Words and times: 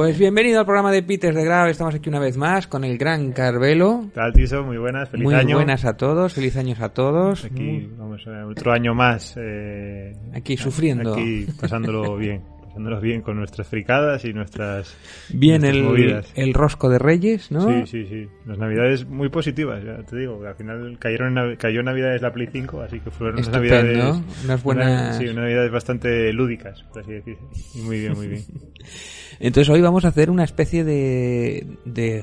Pues 0.00 0.18
bienvenido 0.18 0.60
al 0.60 0.64
programa 0.64 0.90
de 0.92 1.02
Peters 1.02 1.36
de 1.36 1.44
Grave. 1.44 1.72
Estamos 1.72 1.94
aquí 1.94 2.08
una 2.08 2.18
vez 2.18 2.34
más 2.38 2.66
con 2.66 2.84
el 2.84 2.96
gran 2.96 3.32
Carvelo. 3.32 4.04
¿Qué 4.06 4.14
tal, 4.14 4.32
Tiso? 4.32 4.62
Muy 4.64 4.78
buenas, 4.78 5.10
feliz 5.10 5.24
Muy 5.24 5.34
año. 5.34 5.56
buenas 5.56 5.84
a 5.84 5.94
todos, 5.98 6.32
feliz 6.32 6.56
años 6.56 6.80
a 6.80 6.88
todos. 6.88 7.44
Aquí, 7.44 7.86
vamos, 7.98 8.22
otro 8.50 8.72
año 8.72 8.94
más. 8.94 9.34
eh, 9.38 10.16
Aquí 10.32 10.56
sufriendo. 10.56 11.12
Aquí 11.12 11.46
pasándolo 11.60 12.16
bien. 12.16 12.40
Pasándolos 12.70 13.02
bien 13.02 13.20
con 13.20 13.36
nuestras 13.36 13.66
fricadas 13.66 14.24
y 14.24 14.32
nuestras, 14.32 14.96
Bien 15.32 15.60
nuestras 15.62 15.76
el, 15.76 15.82
movidas. 15.84 16.32
el 16.36 16.54
rosco 16.54 16.88
de 16.88 17.00
Reyes, 17.00 17.50
¿no? 17.50 17.66
Sí, 17.66 17.86
sí, 17.86 18.06
sí. 18.06 18.28
Las 18.46 18.58
navidades 18.58 19.06
muy 19.06 19.28
positivas, 19.28 19.82
ya 19.84 19.96
te 20.04 20.16
digo. 20.16 20.40
Al 20.46 20.54
final 20.54 20.96
cayeron 21.00 21.56
cayó 21.56 21.82
navidades 21.82 22.22
la 22.22 22.32
Play 22.32 22.48
5, 22.52 22.80
así 22.82 23.00
que 23.00 23.10
fueron 23.10 23.36
unas 23.38 23.50
navidades... 23.50 24.22
unas 24.44 24.62
buenas- 24.62 25.18
Sí, 25.18 25.24
unas 25.24 25.34
navidades 25.36 25.72
bastante 25.72 26.32
lúdicas, 26.32 26.84
por 26.84 27.02
así 27.02 27.10
decirse. 27.12 27.42
Y 27.74 27.78
muy 27.82 27.98
bien, 27.98 28.12
muy 28.12 28.28
bien. 28.28 28.44
Entonces 29.40 29.68
hoy 29.70 29.80
vamos 29.80 30.04
a 30.04 30.08
hacer 30.08 30.30
una 30.30 30.44
especie 30.44 30.84
de, 30.84 31.66
de 31.84 32.22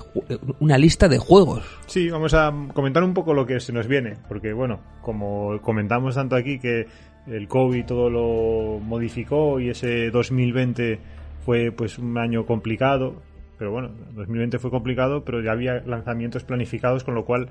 una 0.60 0.78
lista 0.78 1.10
de 1.10 1.18
juegos. 1.18 1.66
Sí, 1.88 2.10
vamos 2.10 2.34
a 2.34 2.54
comentar 2.74 3.04
un 3.04 3.14
poco 3.14 3.34
lo 3.34 3.46
que 3.46 3.60
se 3.60 3.74
nos 3.74 3.88
viene, 3.88 4.14
porque 4.30 4.54
bueno, 4.54 4.80
como 5.02 5.60
comentamos 5.62 6.16
tanto 6.16 6.36
aquí 6.36 6.60
que 6.60 6.86
el 7.30 7.48
COVID 7.48 7.86
todo 7.86 8.10
lo 8.10 8.80
modificó 8.80 9.60
y 9.60 9.70
ese 9.70 10.10
2020 10.10 11.00
fue 11.46 11.72
pues 11.72 11.98
un 11.98 12.18
año 12.18 12.46
complicado, 12.46 13.16
pero 13.58 13.72
bueno, 13.72 13.90
2020 14.16 14.60
fue 14.60 14.72
complicado, 14.72 15.24
pero 15.24 15.42
ya 15.42 15.52
había 15.52 15.82
lanzamientos 15.86 16.44
planificados, 16.44 17.04
con 17.04 17.16
lo 17.16 17.26
cual 17.26 17.50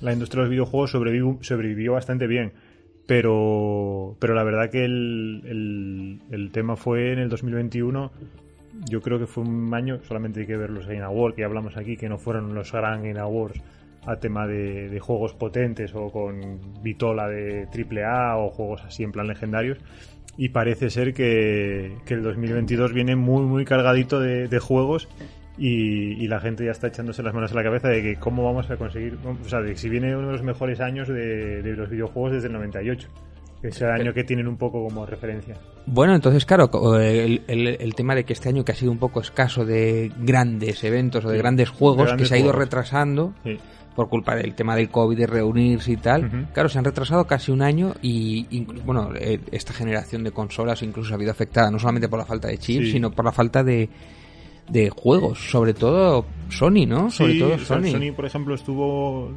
la 0.00 0.12
industria 0.12 0.40
de 0.40 0.44
los 0.46 0.50
videojuegos 0.50 0.90
sobrevivió, 0.90 1.92
bastante 1.92 2.26
bien. 2.26 2.52
Pero, 3.06 4.16
pero 4.18 4.34
la 4.34 4.44
verdad 4.44 4.70
que 4.70 4.84
el, 4.84 6.20
el, 6.30 6.50
tema 6.52 6.74
fue 6.74 7.12
en 7.12 7.18
el 7.18 7.28
2021 7.28 8.10
yo 8.88 9.02
creo 9.02 9.18
que 9.18 9.26
fue 9.26 9.44
un 9.44 9.72
año, 9.74 10.00
solamente 10.02 10.40
hay 10.40 10.46
que 10.46 10.56
ver 10.56 10.70
los 10.70 10.86
Game 10.86 11.02
Awards, 11.02 11.36
que 11.36 11.44
hablamos 11.44 11.76
aquí, 11.76 11.96
que 11.96 12.08
no 12.08 12.18
fueron 12.18 12.54
los 12.54 12.72
gran 12.72 13.02
Game 13.02 13.20
Awards 13.20 13.60
a 14.06 14.16
tema 14.16 14.46
de, 14.46 14.88
de 14.88 15.00
juegos 15.00 15.34
potentes 15.34 15.94
o 15.94 16.10
con 16.10 16.60
vitola 16.82 17.28
de 17.28 17.66
AAA 17.66 18.36
o 18.38 18.50
juegos 18.50 18.82
así 18.84 19.02
en 19.02 19.12
plan 19.12 19.26
legendarios. 19.26 19.78
Y 20.36 20.48
parece 20.48 20.90
ser 20.90 21.14
que, 21.14 21.96
que 22.04 22.14
el 22.14 22.22
2022 22.22 22.92
viene 22.92 23.14
muy, 23.16 23.42
muy 23.42 23.64
cargadito 23.64 24.18
de, 24.20 24.48
de 24.48 24.58
juegos 24.58 25.08
y, 25.56 26.14
y 26.22 26.26
la 26.26 26.40
gente 26.40 26.64
ya 26.64 26.72
está 26.72 26.88
echándose 26.88 27.22
las 27.22 27.32
manos 27.32 27.52
a 27.52 27.54
la 27.54 27.62
cabeza 27.62 27.88
de 27.88 28.02
que 28.02 28.16
cómo 28.16 28.42
vamos 28.44 28.68
a 28.70 28.76
conseguir, 28.76 29.16
o 29.24 29.48
sea, 29.48 29.60
de 29.60 29.70
que 29.70 29.76
si 29.78 29.88
viene 29.88 30.16
uno 30.16 30.26
de 30.26 30.32
los 30.32 30.42
mejores 30.42 30.80
años 30.80 31.06
de, 31.06 31.62
de 31.62 31.76
los 31.76 31.88
videojuegos 31.88 32.32
desde 32.32 32.48
el 32.48 32.54
98. 32.54 33.08
Que 33.62 33.68
es 33.68 33.80
el 33.80 33.88
año 33.90 34.12
que 34.12 34.24
tienen 34.24 34.46
un 34.46 34.58
poco 34.58 34.84
como 34.84 35.06
referencia. 35.06 35.54
Bueno, 35.86 36.14
entonces, 36.14 36.44
claro, 36.44 36.70
co- 36.70 36.98
el, 37.00 37.44
el- 37.46 37.66
el 37.80 37.94
tema 37.94 38.14
de 38.14 38.24
que 38.24 38.34
este 38.34 38.50
año 38.50 38.62
que 38.62 38.72
ha 38.72 38.74
sido 38.74 38.92
un 38.92 38.98
poco 38.98 39.20
escaso 39.22 39.64
de 39.64 40.12
grandes 40.18 40.84
eventos 40.84 41.24
o 41.24 41.30
de 41.30 41.36
Sí, 41.36 41.42
grandes 41.42 41.70
juegos, 41.70 42.10
de 42.10 42.16
que 42.18 42.26
se 42.26 42.34
ha 42.34 42.38
ido 42.38 42.48
juegos. 42.48 42.62
retrasando 42.64 43.32
Sí. 43.42 43.56
Por 43.94 44.08
culpa 44.08 44.34
del 44.34 44.54
tema 44.54 44.74
del 44.76 44.88
COVID, 44.88 45.16
de 45.16 45.26
reunirse 45.26 45.92
y 45.92 45.96
tal. 45.96 46.48
Claro, 46.52 46.68
se 46.68 46.78
han 46.78 46.84
retrasado 46.84 47.26
casi 47.26 47.52
un 47.52 47.62
año 47.62 47.94
y, 48.02 48.64
bueno, 48.84 49.10
eh, 49.14 49.40
esta 49.52 49.72
generación 49.72 50.24
de 50.24 50.32
consolas 50.32 50.82
incluso 50.82 51.12
ha 51.12 51.16
habido 51.16 51.30
afectada 51.30 51.70
no 51.70 51.78
solamente 51.78 52.08
por 52.08 52.18
la 52.18 52.26
falta 52.26 52.48
de 52.48 52.58
chips, 52.58 52.86
Sí. 52.86 52.92
sino 52.92 53.10
por 53.12 53.24
la 53.24 53.32
falta 53.32 53.62
de, 53.62 53.88
de 54.68 54.90
juegos, 54.90 55.50
sobre 55.50 55.74
todo 55.74 56.24
Sony, 56.48 56.86
¿no? 56.86 57.10
Sobre 57.10 57.38
todo 57.38 57.56
sea, 57.58 57.80
Sony. 57.80 58.12
por 58.16 58.24
ejemplo, 58.26 58.54
estuvo 58.54 59.30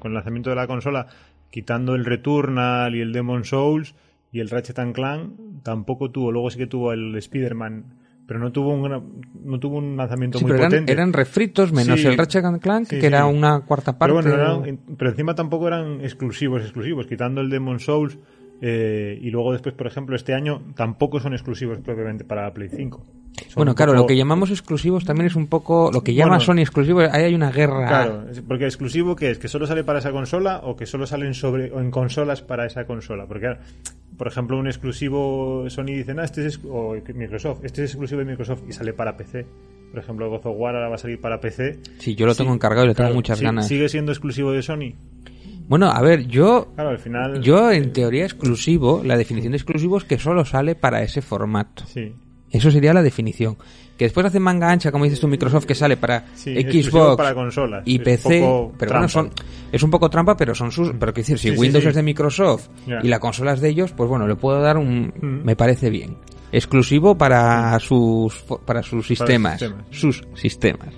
con 0.00 0.10
el 0.10 0.14
lanzamiento 0.14 0.50
de 0.50 0.56
la 0.56 0.66
consola 0.66 1.06
quitando 1.50 1.94
el 1.94 2.04
Returnal 2.04 2.94
y 2.94 3.00
el 3.00 3.12
Demon 3.12 3.44
Souls 3.44 3.94
y 4.32 4.40
el 4.40 4.50
Ratchet 4.50 4.78
and 4.78 4.94
Clank. 4.94 5.32
Tampoco 5.62 6.10
tuvo, 6.10 6.32
luego 6.32 6.50
sí 6.50 6.58
que 6.58 6.66
tuvo 6.66 6.92
el 6.92 7.14
Spider-Man, 7.16 7.84
pero 8.30 8.38
no 8.38 8.52
tuvo 8.52 8.68
un, 8.74 8.88
no 9.44 9.58
tuvo 9.58 9.78
un 9.78 9.96
lanzamiento 9.96 10.38
Sí, 10.38 10.44
muy 10.44 10.52
pero 10.52 10.60
eran, 10.60 10.70
potente. 10.70 10.92
eran 10.92 11.12
refritos 11.12 11.72
menos 11.72 11.98
Sí. 12.00 12.06
el 12.06 12.16
Ratchet 12.16 12.44
and 12.44 12.60
Clank, 12.60 12.86
Sí, 12.86 13.00
que 13.00 13.06
era 13.08 13.26
una 13.26 13.62
cuarta 13.62 13.98
parte. 13.98 14.14
Pero 14.22 14.36
bueno, 14.36 14.62
eran- 14.64 14.78
pero 14.96 15.10
encima 15.10 15.34
tampoco 15.34 15.66
eran 15.66 16.00
exclusivos, 16.00 16.62
exclusivos, 16.62 17.08
quitando 17.08 17.40
el 17.40 17.50
Demon 17.50 17.80
Souls. 17.80 18.16
Eh, 18.60 19.18
y 19.20 19.30
luego 19.30 19.52
después, 19.52 19.74
por 19.74 19.86
ejemplo, 19.86 20.14
este 20.16 20.34
año 20.34 20.62
tampoco 20.74 21.18
son 21.20 21.32
exclusivos 21.32 21.78
propiamente 21.78 22.24
para 22.24 22.42
la 22.42 22.52
Play 22.52 22.68
5. 22.68 22.98
Son 23.46 23.54
Bueno, 23.56 23.74
claro, 23.74 23.92
poco- 23.92 24.02
lo 24.02 24.06
que 24.06 24.16
llamamos 24.16 24.50
exclusivos 24.50 25.04
también 25.04 25.26
es 25.28 25.36
un 25.36 25.46
poco. 25.46 25.90
Lo 25.92 26.02
que 26.02 26.12
llama 26.14 26.32
Bueno. 26.36 26.44
Sony 26.44 26.58
exclusivos, 26.60 27.08
ahí 27.10 27.22
hay 27.24 27.34
una 27.34 27.50
guerra. 27.50 27.86
Claro, 27.86 28.24
porque 28.46 28.64
exclusivo 28.66 29.16
que 29.16 29.30
es 29.30 29.38
que 29.38 29.48
solo 29.48 29.66
sale 29.66 29.82
para 29.84 30.00
esa 30.00 30.10
consola 30.12 30.60
o 30.64 30.76
que 30.76 30.84
solo 30.84 31.06
salen 31.06 31.32
sobre 31.32 31.70
o 31.72 31.80
en 31.80 31.90
consolas 31.90 32.42
para 32.42 32.66
esa 32.66 32.84
consola, 32.86 33.26
porque 33.26 33.46
claro, 33.46 33.60
por 34.18 34.26
ejemplo, 34.26 34.58
un 34.58 34.66
exclusivo 34.66 35.64
Sony 35.70 35.86
dice, 35.86 36.14
"Ah, 36.18 36.24
este 36.24 36.44
es 36.46 36.60
o 36.68 36.94
Microsoft, 37.14 37.64
este 37.64 37.84
es 37.84 37.90
exclusivo 37.92 38.18
de 38.18 38.26
Microsoft 38.26 38.62
y 38.68 38.72
sale 38.72 38.92
para 38.92 39.16
PC." 39.16 39.46
Por 39.90 39.98
ejemplo, 40.00 40.28
God 40.28 40.46
of 40.46 40.56
War 40.58 40.74
ahora 40.76 40.88
va 40.88 40.94
a 40.96 40.98
salir 40.98 41.20
para 41.20 41.40
PC. 41.40 41.78
Sí, 41.98 42.14
yo 42.14 42.26
lo 42.26 42.34
tengo 42.34 42.52
encargado 42.52 42.84
y 42.84 42.88
le 42.88 42.94
tengo 42.94 43.06
Claro, 43.08 43.14
muchas 43.16 43.38
sí- 43.38 43.44
ganas. 43.44 43.66
Sigue 43.66 43.88
siendo 43.88 44.12
exclusivo 44.12 44.52
de 44.52 44.62
Sony. 44.62 44.92
Bueno, 45.70 45.86
a 45.90 46.02
ver, 46.02 46.26
yo. 46.26 46.68
Claro, 46.74 46.90
al 46.90 46.98
final 46.98 47.40
Yo, 47.40 47.70
en 47.72 47.92
teoría, 47.94 48.24
exclusivo, 48.24 49.00
la 49.02 49.16
definición 49.16 49.52
de 49.52 49.56
exclusivo 49.56 49.96
es 49.96 50.04
que 50.04 50.18
solo 50.18 50.44
sale 50.44 50.74
para 50.74 51.02
ese 51.02 51.22
formato. 51.22 51.84
sí. 51.86 52.12
Eso 52.52 52.68
sería 52.72 52.92
la 52.92 53.00
definición. 53.04 53.56
Que 53.96 54.06
después 54.06 54.26
hace 54.26 54.40
manga 54.40 54.68
ancha, 54.72 54.90
como 54.90 55.04
dices 55.04 55.20
tú, 55.20 55.28
Microsoft, 55.28 55.66
que 55.66 55.74
sale 55.76 55.96
para 55.96 56.24
Sí, 56.34 56.52
Xbox 56.60 57.16
para 57.16 57.32
consolas. 57.32 57.82
y 57.86 58.00
PC. 58.00 58.44
Pero 58.76 58.90
bueno, 58.90 59.08
son, 59.08 59.30
es 59.70 59.80
un 59.84 59.90
poco 59.92 60.10
trampa, 60.10 60.36
pero 60.36 60.52
son 60.52 60.72
sus. 60.72 60.88
Pero 60.88 61.12
quiero 61.14 61.28
decir, 61.28 61.38
si 61.38 61.50
Sí, 61.52 61.56
Windows 61.56 61.84
sí. 61.84 61.90
es 61.90 61.94
de 61.94 62.02
Microsoft 62.02 62.66
y 63.04 63.06
la 63.06 63.20
consola 63.20 63.52
es 63.52 63.60
de 63.60 63.68
ellos, 63.68 63.92
pues 63.92 64.10
bueno, 64.10 64.26
le 64.26 64.34
puedo 64.34 64.60
dar 64.60 64.78
un. 64.78 65.12
Mm. 65.22 65.44
Me 65.44 65.54
parece 65.54 65.90
bien. 65.90 66.16
Exclusivo 66.50 67.16
para 67.16 67.78
sus 67.78 68.44
fo- 68.48 68.58
para 68.64 68.82
sus 68.82 69.06
sistemas, 69.06 69.60
sistemas. 69.60 69.84
sus 69.90 70.24
sistemas. 70.34 70.88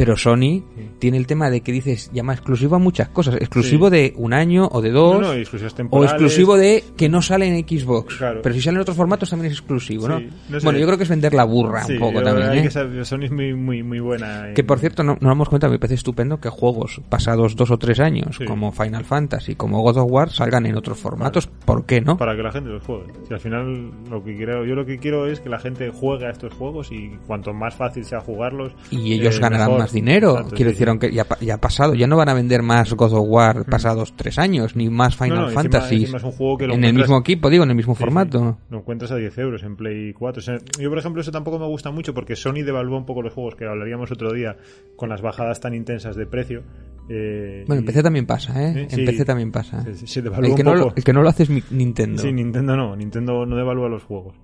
Pero 0.00 0.16
Sony 0.16 0.62
tiene 0.98 1.18
el 1.18 1.26
tema 1.26 1.50
de 1.50 1.60
que 1.60 1.72
dices 1.72 2.10
llama 2.10 2.32
exclusivo 2.32 2.76
a 2.76 2.78
muchas 2.78 3.10
cosas, 3.10 3.34
exclusivo 3.34 3.90
Sí. 3.90 3.96
de 3.96 4.14
un 4.16 4.32
año 4.32 4.66
o 4.72 4.80
de 4.80 4.90
dos, 4.90 5.20
No, 5.20 5.34
no, 5.34 5.88
o 5.90 6.04
exclusivo 6.04 6.56
de 6.56 6.82
que 6.96 7.10
no 7.10 7.20
sale 7.20 7.46
en 7.46 7.68
Xbox. 7.68 8.16
Claro. 8.16 8.40
Pero 8.42 8.54
si 8.54 8.62
sale 8.62 8.76
en 8.76 8.80
otros 8.80 8.96
formatos 8.96 9.28
también 9.28 9.52
es 9.52 9.58
exclusivo, 9.58 10.08
¿no? 10.08 10.18
Sí, 10.18 10.28
no 10.48 10.58
sé. 10.60 10.64
Bueno, 10.64 10.78
yo 10.78 10.86
creo 10.86 10.96
que 10.96 11.02
es 11.04 11.10
vender 11.10 11.34
la 11.34 11.44
burra 11.44 11.84
un 11.86 11.98
poco 11.98 12.22
también. 12.22 12.50
¿eh? 12.50 12.62
que 12.62 13.04
Sony 13.04 13.24
es 13.24 13.30
muy, 13.30 13.52
muy, 13.52 13.82
muy 13.82 14.00
buena. 14.00 14.48
en- 14.48 14.54
Que 14.54 14.64
por 14.64 14.78
cierto, 14.78 15.02
no, 15.02 15.18
no 15.20 15.28
lo 15.28 15.32
hemos 15.32 15.48
comentado, 15.50 15.70
me 15.70 15.78
parece 15.78 15.96
estupendo 15.96 16.40
que 16.40 16.48
juegos 16.48 17.02
pasados 17.10 17.54
dos 17.54 17.70
o 17.70 17.76
tres 17.76 18.00
años, 18.00 18.38
como 18.46 18.72
Final 18.72 19.04
Fantasy, 19.04 19.54
como 19.54 19.82
God 19.82 19.98
of 19.98 20.10
War, 20.10 20.30
salgan 20.30 20.64
en 20.64 20.76
otros 20.78 20.98
formatos. 20.98 21.46
¿Por 21.46 21.84
qué 21.84 22.00
no? 22.00 22.16
para 22.16 22.34
que 22.34 22.42
la 22.42 22.52
gente 22.52 22.70
los 22.70 22.82
juegue. 22.84 23.04
Si 23.28 23.34
al 23.34 23.40
final 23.40 23.90
lo 24.10 24.24
que 24.24 24.34
quiero, 24.34 24.64
yo 24.64 24.74
lo 24.74 24.86
que 24.86 24.96
quiero 24.96 25.26
es 25.26 25.40
que 25.40 25.50
la 25.50 25.58
gente 25.58 25.90
juegue 25.90 26.26
a 26.26 26.30
estos 26.30 26.54
juegos 26.54 26.90
y 26.90 27.10
cuanto 27.26 27.52
más 27.52 27.74
fácil 27.74 28.02
sea 28.06 28.20
jugarlos 28.20 28.72
Y 28.90 29.12
ellos 29.12 29.36
eh, 29.36 29.40
ganarán 29.40 29.66
mejor. 29.66 29.80
más 29.80 29.89
dinero. 29.92 30.30
Exacto, 30.32 30.56
Quiero 30.56 30.70
sí, 30.70 30.74
decir, 30.74 30.86
sí. 30.86 30.90
aunque 30.90 31.12
ya, 31.12 31.54
ha 31.54 31.58
pasado, 31.60 31.94
ya 31.94 32.06
no 32.06 32.16
van 32.16 32.28
a 32.28 32.34
vender 32.34 32.62
más 32.62 32.92
God 32.94 33.12
of 33.12 33.26
War 33.28 33.64
pasados 33.64 34.14
tres 34.16 34.38
años, 34.38 34.76
ni 34.76 34.88
más 34.90 35.16
Final 35.16 35.30
No, 35.30 35.36
no, 35.42 35.46
encima- 35.48 35.62
Fantasy. 35.62 35.94
encima 35.96 36.18
es 36.18 36.24
un 36.24 36.32
juego 36.32 36.58
que 36.58 36.66
lo 36.66 36.74
en 36.74 36.84
el 36.84 36.94
mismo 36.94 37.18
equipo, 37.18 37.50
digo, 37.50 37.64
en 37.64 37.70
el 37.70 37.76
mismo 37.76 37.94
Sí, 37.94 38.00
formato. 38.00 38.58
Lo 38.70 38.78
encuentras 38.78 39.10
a 39.12 39.16
10 39.16 39.36
euros 39.38 39.62
en 39.62 39.76
Play 39.76 40.12
4. 40.12 40.40
O 40.40 40.42
sea, 40.42 40.58
yo, 40.78 40.88
por 40.88 40.98
ejemplo, 40.98 41.20
eso 41.22 41.30
tampoco 41.32 41.58
me 41.58 41.66
gusta 41.66 41.90
mucho 41.90 42.14
porque 42.14 42.36
Sony 42.36 42.62
devalúa 42.64 42.98
un 42.98 43.06
poco 43.06 43.22
los 43.22 43.32
juegos 43.32 43.54
que 43.54 43.66
hablaríamos 43.66 44.10
otro 44.12 44.32
día 44.32 44.56
con 44.96 45.08
las 45.08 45.22
bajadas 45.22 45.60
tan 45.60 45.74
intensas 45.74 46.16
de 46.16 46.26
precio. 46.26 46.62
eh, 47.08 47.64
Bueno, 47.66 47.80
en 47.80 47.86
PC 47.86 48.02
también 48.02 48.26
pasa, 48.26 48.52
¿eh? 48.62 48.86
En. 48.90 49.04
PC 49.04 49.24
también 49.24 49.50
pasa. 49.50 49.84
El, 49.86 50.54
que 50.54 50.62
no 50.64 50.74
lo, 50.74 50.92
el 50.94 51.02
que 51.04 51.12
no 51.12 51.22
lo 51.22 51.28
hace 51.28 51.42
es 51.44 51.70
Nintendo. 51.72 52.22
Sí, 52.22 52.32
Nintendo 52.32 52.76
no. 52.76 52.94
Nintendo 52.94 53.44
no 53.46 53.56
devalúa 53.56 53.88
los 53.88 54.04
juegos. 54.04 54.34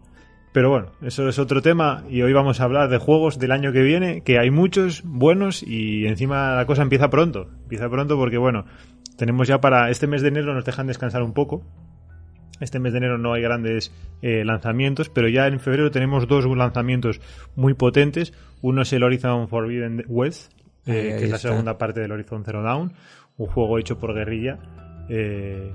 Pero 0.57 0.71
bueno, 0.71 0.87
eso 1.03 1.29
es 1.29 1.39
otro 1.39 1.61
tema 1.61 2.05
y 2.09 2.23
hoy 2.23 2.33
vamos 2.33 2.63
a 2.63 2.65
hablar 2.65 2.89
de 2.89 2.97
juegos 2.97 3.39
del 3.39 3.53
año 3.53 3.73
que 3.73 3.83
viene, 3.83 4.23
que 4.23 4.39
hay 4.39 4.51
muchos 4.51 5.03
buenos 5.05 5.63
y 5.63 6.07
encima 6.07 6.55
la 6.55 6.65
cosa 6.65 6.81
empieza 6.81 7.11
pronto. 7.11 7.51
Empieza 7.65 7.91
pronto 7.91 8.17
porque 8.17 8.39
bueno, 8.39 8.65
tenemos 9.19 9.49
ya 9.49 9.61
para 9.61 9.91
este 9.91 10.07
mes 10.07 10.23
de 10.23 10.29
enero 10.29 10.55
nos 10.55 10.65
dejan 10.65 10.87
descansar 10.87 11.23
un 11.23 11.35
poco. 11.35 11.63
Este 12.59 12.79
mes 12.79 12.95
de 12.95 13.01
enero 13.01 13.19
no 13.19 13.35
hay 13.35 13.43
grandes 13.43 13.93
eh, 14.23 14.47
lanzamientos, 14.47 15.11
pero 15.11 15.29
ya 15.29 15.47
en 15.47 15.61
febrero 15.61 15.91
tenemos 15.91 16.27
dos 16.27 16.47
lanzamientos 16.47 17.21
muy 17.55 17.75
potentes. 17.75 18.33
Uno 18.63 18.81
es 18.81 18.93
el 18.95 19.03
Horizon 19.03 19.49
Forbidden 19.49 20.07
West, 20.09 20.55
eh, 20.87 21.17
que 21.19 21.25
es 21.25 21.31
la 21.31 21.37
está. 21.37 21.51
segunda 21.51 21.77
parte 21.77 22.01
del 22.01 22.13
Horizon 22.13 22.47
Zero 22.47 22.63
Dawn, 22.63 22.95
un 23.37 23.47
juego 23.47 23.79
hecho 23.79 23.99
por 23.99 24.15
Guerrilla 24.15 24.59
eh, 25.09 25.73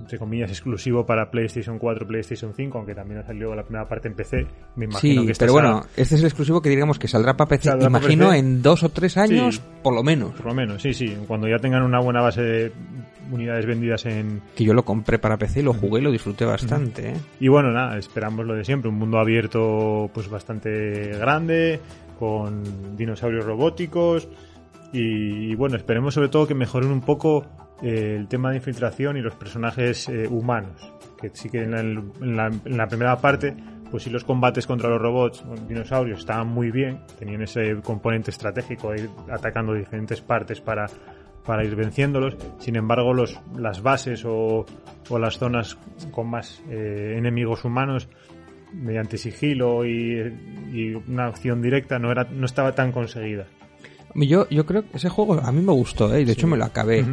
entre 0.00 0.18
comillas, 0.18 0.50
exclusivo 0.50 1.06
para 1.06 1.30
PlayStation 1.30 1.78
4, 1.78 2.06
PlayStation 2.06 2.52
5, 2.54 2.76
aunque 2.78 2.94
también 2.94 3.20
ha 3.20 3.26
salido 3.26 3.54
la 3.54 3.62
primera 3.62 3.86
parte 3.88 4.08
en 4.08 4.14
PC. 4.14 4.46
Me 4.76 4.84
imagino 4.84 5.22
Sí, 5.22 5.26
que 5.26 5.32
pero 5.38 5.52
bueno, 5.54 5.80
este 5.96 6.14
es 6.16 6.20
el 6.20 6.26
exclusivo 6.26 6.60
que 6.60 6.68
diríamos 6.68 6.98
que 6.98 7.08
saldrá 7.08 7.34
para 7.36 7.48
PC, 7.48 7.70
Saldrá 7.70 7.88
imagino, 7.88 8.26
PC. 8.28 8.38
en 8.38 8.62
dos 8.62 8.82
o 8.82 8.88
tres 8.90 9.16
años, 9.16 9.56
Sí. 9.56 9.62
por 9.82 9.94
lo 9.94 10.02
menos. 10.02 10.32
Por 10.32 10.46
lo 10.46 10.54
menos, 10.54 10.82
sí, 10.82 10.92
sí. 10.92 11.16
Cuando 11.26 11.48
ya 11.48 11.56
tengan 11.58 11.82
una 11.82 12.00
buena 12.00 12.20
base 12.20 12.42
de 12.42 12.72
unidades 13.32 13.64
vendidas 13.64 14.04
en... 14.04 14.42
Que 14.54 14.64
yo 14.64 14.74
lo 14.74 14.84
compré 14.84 15.18
para 15.18 15.38
PC 15.38 15.60
y 15.60 15.62
lo 15.62 15.72
jugué 15.72 16.00
y 16.00 16.04
lo 16.04 16.10
disfruté 16.12 16.44
bastante, 16.44 17.10
¿eh? 17.10 17.16
Y 17.40 17.48
bueno, 17.48 17.72
nada, 17.72 17.96
esperamos 17.96 18.44
lo 18.44 18.54
de 18.54 18.64
siempre. 18.64 18.90
Un 18.90 18.98
mundo 18.98 19.18
abierto 19.18 20.10
pues 20.12 20.28
bastante 20.28 21.16
grande, 21.18 21.80
con 22.18 22.62
dinosaurios 22.96 23.46
robóticos. 23.46 24.28
Y, 24.92 25.50
y 25.50 25.54
bueno, 25.54 25.76
esperemos 25.76 26.14
sobre 26.14 26.28
todo 26.28 26.46
que 26.46 26.54
mejoren 26.54 26.90
un 26.92 27.00
poco 27.00 27.44
eh, 27.84 28.16
el 28.18 28.26
tema 28.28 28.50
de 28.50 28.56
infiltración 28.56 29.16
y 29.16 29.20
los 29.20 29.34
personajes 29.34 30.08
eh, 30.08 30.26
humanos. 30.28 30.92
Que 31.20 31.30
sí 31.32 31.48
que 31.48 31.62
en 31.62 31.70
la, 31.70 31.80
en 31.80 32.36
la- 32.36 32.46
en 32.64 32.76
la 32.76 32.86
primera 32.88 33.16
parte, 33.20 33.54
pues 33.90 34.02
sí 34.02 34.10
los 34.10 34.24
combates 34.24 34.66
contra 34.66 34.88
los 34.88 35.00
robots, 35.00 35.44
dinosaurios, 35.68 36.20
estaban 36.20 36.48
muy 36.48 36.70
bien. 36.70 37.00
Tenían 37.18 37.42
ese 37.42 37.76
componente 37.82 38.30
estratégico 38.30 38.90
de 38.90 39.02
ir 39.02 39.10
atacando 39.30 39.72
diferentes 39.74 40.20
partes 40.20 40.60
para, 40.60 40.86
para 41.46 41.64
ir 41.64 41.76
venciéndolos. 41.76 42.36
Sin 42.58 42.76
embargo, 42.76 43.12
los, 43.14 43.38
las 43.56 43.82
bases 43.82 44.24
o, 44.24 44.66
o 45.08 45.18
las 45.18 45.38
zonas 45.38 45.78
con 46.10 46.28
más 46.28 46.62
eh, 46.68 47.14
enemigos 47.16 47.64
humanos, 47.64 48.08
mediante 48.72 49.16
sigilo 49.18 49.86
y, 49.86 50.34
y 50.72 50.94
una 50.94 51.26
acción 51.26 51.62
directa, 51.62 51.98
no, 52.00 52.10
era, 52.10 52.24
no 52.24 52.44
estaba 52.46 52.74
tan 52.74 52.90
conseguida. 52.90 53.46
Yo, 54.16 54.48
yo 54.48 54.66
creo 54.66 54.82
que 54.82 54.96
ese 54.96 55.08
juego 55.08 55.34
a 55.40 55.52
mí 55.52 55.60
me 55.60 55.72
gustó, 55.72 56.12
¿eh? 56.14 56.22
Y 56.22 56.24
de 56.24 56.32
hecho 56.32 56.46
me 56.48 56.56
lo 56.56 56.64
acabé. 56.64 57.04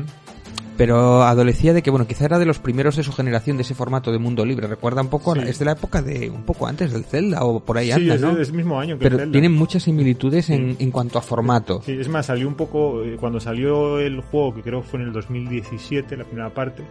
Pero 0.82 1.22
adolecía 1.22 1.74
de 1.76 1.84
que, 1.84 1.92
bueno, 1.92 2.08
quizá 2.08 2.26
era 2.26 2.40
de 2.40 2.46
los 2.48 2.58
primeros 2.58 2.96
de 2.96 3.04
su 3.04 3.14
generación 3.14 3.56
de 3.56 3.62
ese 3.62 3.76
formato 3.76 4.12
de 4.12 4.18
mundo 4.18 4.44
libre. 4.44 4.66
Recuerda 4.66 5.04
un 5.04 5.10
poco, 5.10 5.36
Sí. 5.36 5.42
es 5.46 5.60
de 5.60 5.66
la 5.66 5.74
época 5.74 6.02
de, 6.02 6.32
un 6.32 6.42
poco 6.42 6.66
antes 6.66 6.92
del 6.92 7.04
Zelda 7.04 7.44
o 7.46 7.60
por 7.60 7.78
ahí 7.78 7.92
Sí, 7.92 7.92
anda, 8.10 8.16
es, 8.16 8.22
¿no? 8.22 8.36
es 8.36 8.50
el 8.50 8.56
mismo 8.56 8.80
año 8.80 8.98
que 8.98 9.04
Pero 9.04 9.20
Zelda. 9.20 9.32
tienen 9.32 9.52
muchas 9.52 9.84
similitudes 9.84 10.50
en, 10.50 10.76
en 10.80 10.90
cuanto 10.90 11.20
a 11.20 11.22
formato. 11.22 11.84
Sí, 11.86 11.92
es 12.00 12.10
más, 12.10 12.26
salió 12.26 12.48
un 12.48 12.56
poco, 12.56 13.04
eh, 13.04 13.16
cuando 13.20 13.40
salió 13.40 14.00
el 14.00 14.22
juego, 14.22 14.56
que 14.56 14.64
creo 14.64 14.82
que 14.82 14.88
fue 14.88 15.00
en 15.02 15.06
el 15.06 15.14
2017, 15.14 16.18
la 16.18 16.24
primera 16.24 16.50
parte, 16.52 16.82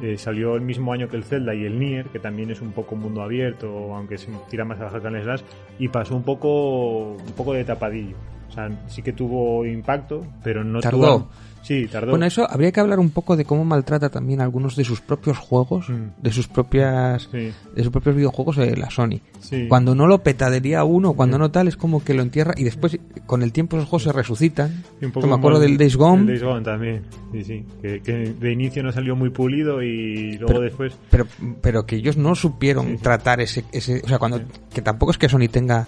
eh, 0.00 0.16
salió 0.18 0.54
el 0.54 0.62
mismo 0.62 0.92
año 0.92 1.08
que 1.08 1.16
el 1.16 1.24
Zelda 1.24 1.52
y 1.52 1.64
el 1.64 1.80
Nier, 1.80 2.06
que 2.10 2.20
también 2.20 2.50
es 2.52 2.60
un 2.60 2.70
poco 2.70 2.94
mundo 2.94 3.22
abierto, 3.22 3.92
aunque 3.92 4.18
se 4.18 4.28
tira 4.50 4.64
más 4.64 4.78
a 4.80 4.84
bajar 4.84 5.02
can 5.02 5.20
slash, 5.20 5.40
y 5.80 5.88
pasó 5.88 6.14
un 6.14 6.22
poco, 6.22 7.14
un 7.14 7.32
poco 7.36 7.54
de 7.54 7.64
tapadillo. 7.64 8.14
O 8.52 8.54
sea, 8.54 8.68
sí 8.86 9.00
que 9.00 9.14
tuvo 9.14 9.64
impacto, 9.64 10.26
pero 10.44 10.62
no 10.62 10.80
Tardó. 10.80 10.98
tuvo... 10.98 11.28
Sí, 11.62 11.86
tardó. 11.86 12.10
Bueno, 12.10 12.26
eso 12.26 12.44
habría 12.50 12.72
que 12.72 12.80
hablar 12.80 12.98
un 12.98 13.10
poco 13.10 13.36
de 13.36 13.44
cómo 13.44 13.64
maltrata 13.64 14.08
también 14.10 14.40
algunos 14.40 14.74
de 14.74 14.82
sus 14.84 15.00
propios 15.00 15.38
juegos, 15.38 15.88
Mm. 15.88 16.20
de 16.20 16.32
sus 16.32 16.48
propias 16.48 17.28
Sí, 17.30 17.52
de 17.76 17.82
sus 17.84 17.92
propios 17.92 18.16
videojuegos 18.16 18.56
de 18.56 18.76
la 18.76 18.90
Sony. 18.90 19.20
sí. 19.40 19.66
Cuando 19.68 19.94
no 19.94 20.08
lo 20.08 20.24
petadería 20.24 20.82
uno, 20.82 21.12
cuando 21.12 21.38
no 21.38 21.52
tal, 21.52 21.68
es 21.68 21.76
como 21.76 22.02
que 22.02 22.14
lo 22.14 22.22
entierra 22.22 22.52
y 22.56 22.64
después 22.64 22.98
con 23.26 23.44
el 23.44 23.52
tiempo 23.52 23.76
esos 23.76 23.88
juegos 23.88 24.02
se 24.02 24.12
resucitan. 24.12 24.82
Y 25.00 25.04
un 25.04 25.12
Esto 25.12 25.26
me 25.28 25.34
acuerdo 25.34 25.62
el- 25.62 25.68
del 25.68 25.78
Days 25.78 25.96
Gone, 25.96 26.22
el 26.22 26.26
Days 26.26 26.42
Gone 26.42 26.62
también, 26.64 27.02
sí, 27.30 27.44
sí. 27.44 27.64
Que, 27.80 28.00
que 28.02 28.12
de 28.12 28.52
inicio 28.52 28.82
no 28.82 28.90
salió 28.90 29.14
muy 29.14 29.30
pulido 29.30 29.80
y 29.84 30.32
luego 30.32 30.46
Pero- 30.48 30.60
después... 30.62 30.98
pero, 31.10 31.26
pero 31.60 31.86
que 31.86 31.94
ellos 31.94 32.16
no 32.16 32.34
supieron 32.34 32.98
tratar 32.98 33.40
ese, 33.40 33.64
ese, 33.70 34.02
o 34.04 34.08
sea, 34.08 34.18
cuando 34.18 34.40
que 34.74 34.82
tampoco 34.82 35.12
es 35.12 35.18
que 35.18 35.28
Sony 35.28 35.46
tenga 35.48 35.86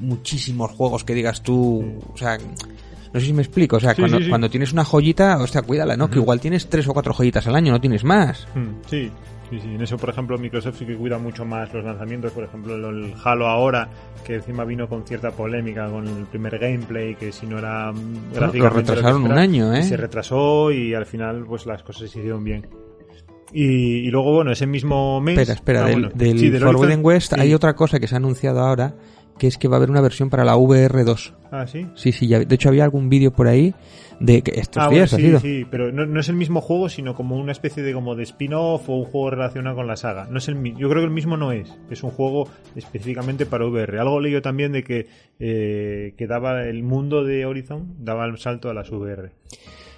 muchísimos 0.00 0.70
juegos 0.72 1.04
que 1.04 1.14
digas 1.14 1.42
tú, 1.42 1.84
o 2.12 2.16
sea, 2.16 2.38
no 3.12 3.20
sé 3.20 3.26
si 3.26 3.32
me 3.32 3.42
explico, 3.42 3.76
o 3.76 3.80
sea, 3.80 3.94
Sí, 3.94 4.00
cuando, 4.02 4.18
sí, 4.18 4.24
sí. 4.24 4.28
cuando 4.30 4.50
tienes 4.50 4.72
una 4.72 4.84
joyita, 4.84 5.38
o 5.38 5.46
sea, 5.46 5.62
cuídala, 5.62 5.96
¿no? 5.96 6.10
Que 6.10 6.18
igual 6.18 6.40
tienes 6.40 6.68
tres 6.68 6.86
o 6.88 6.92
cuatro 6.92 7.12
joyitas 7.14 7.46
al 7.46 7.54
año, 7.56 7.72
no 7.72 7.80
tienes 7.80 8.02
más. 8.04 8.46
Mm, 8.54 8.86
Sí, 8.88 9.10
sí, 9.50 9.60
sí. 9.60 9.68
En 9.74 9.80
eso, 9.82 9.96
por 9.96 10.10
ejemplo, 10.10 10.36
Microsoft 10.36 10.78
sí 10.78 10.84
que 10.86 10.96
cuida 10.96 11.16
mucho 11.18 11.44
más 11.44 11.72
los 11.72 11.84
lanzamientos. 11.84 12.32
Por 12.32 12.42
ejemplo, 12.44 12.74
el- 12.74 13.14
Halo 13.22 13.46
ahora, 13.46 13.88
que 14.24 14.34
encima 14.36 14.64
vino 14.64 14.88
con 14.88 15.06
cierta 15.06 15.30
polémica 15.30 15.88
con 15.88 16.08
el 16.08 16.24
primer 16.26 16.58
gameplay, 16.58 17.14
que 17.14 17.30
si 17.30 17.46
no 17.46 17.58
era 17.58 17.92
mm, 17.92 18.34
lo 18.54 18.68
retrasaron 18.70 19.22
un 19.22 19.38
año, 19.38 19.72
¿eh? 19.72 19.82
Se 19.84 19.96
retrasó 19.96 20.72
y 20.72 20.92
al 20.94 21.06
final, 21.06 21.44
pues 21.46 21.66
las 21.66 21.82
cosas 21.84 22.10
se 22.10 22.18
hicieron 22.18 22.42
bien. 22.42 22.66
Y, 23.52 24.08
y 24.08 24.10
luego, 24.10 24.32
bueno, 24.32 24.50
ese 24.50 24.66
mismo 24.66 25.20
mes. 25.20 25.38
Espera, 25.38 25.54
espera, 25.54 25.80
ah, 25.84 25.88
del, 25.88 26.00
bueno, 26.00 26.10
del 26.16 26.38
sí, 26.40 26.50
del 26.50 26.60
Forbidden 26.62 26.84
Horizon, 26.86 27.04
West 27.04 27.34
sí. 27.34 27.40
hay 27.40 27.54
otra 27.54 27.76
cosa 27.76 28.00
que 28.00 28.08
se 28.08 28.16
ha 28.16 28.18
anunciado 28.18 28.58
ahora, 28.60 28.96
que 29.38 29.46
es 29.46 29.58
que 29.58 29.68
va 29.68 29.76
a 29.76 29.78
haber 29.78 29.90
una 29.90 30.00
versión 30.00 30.30
para 30.30 30.44
la 30.44 30.56
VR2. 30.56 31.32
Ah, 31.50 31.66
sí. 31.66 31.86
Sí, 31.94 32.12
sí, 32.12 32.26
ya- 32.28 32.40
de 32.44 32.54
hecho 32.54 32.68
había 32.68 32.84
algún 32.84 33.08
vídeo 33.08 33.32
por 33.32 33.46
ahí 33.48 33.74
de 34.20 34.42
que 34.42 34.58
estos 34.60 34.82
Ah, 34.82 34.86
bueno, 34.86 34.96
días 34.98 35.12
ha 35.12 35.16
sí, 35.16 35.22
sido. 35.22 35.40
sí, 35.40 35.66
pero 35.70 35.90
no, 35.92 36.06
no 36.06 36.20
es 36.20 36.28
el 36.28 36.36
mismo 36.36 36.60
juego, 36.60 36.88
sino 36.88 37.14
como 37.14 37.36
una 37.36 37.52
especie 37.52 37.82
de 37.82 37.92
como 37.92 38.14
de 38.14 38.22
spin-off 38.24 38.88
o 38.88 38.94
un 38.94 39.04
juego 39.04 39.30
relacionado 39.30 39.76
con 39.76 39.86
la 39.86 39.96
saga. 39.96 40.26
No 40.30 40.38
es 40.38 40.48
el, 40.48 40.56
yo 40.76 40.88
creo 40.88 41.02
que 41.02 41.06
el 41.06 41.10
mismo 41.10 41.36
no 41.36 41.52
es. 41.52 41.76
Es 41.90 42.02
un 42.02 42.10
juego 42.10 42.48
específicamente 42.76 43.46
para 43.46 43.66
VR. 43.66 43.98
Algo 43.98 44.20
leí 44.20 44.32
yo 44.32 44.42
también 44.42 44.72
de 44.72 44.82
que, 44.84 45.06
eh, 45.40 46.14
que 46.16 46.26
daba 46.26 46.64
el 46.64 46.82
mundo 46.82 47.24
de 47.24 47.44
Horizon, 47.46 47.94
daba 48.00 48.24
el 48.26 48.38
salto 48.38 48.70
a 48.70 48.74
las 48.74 48.90
VR. 48.90 49.30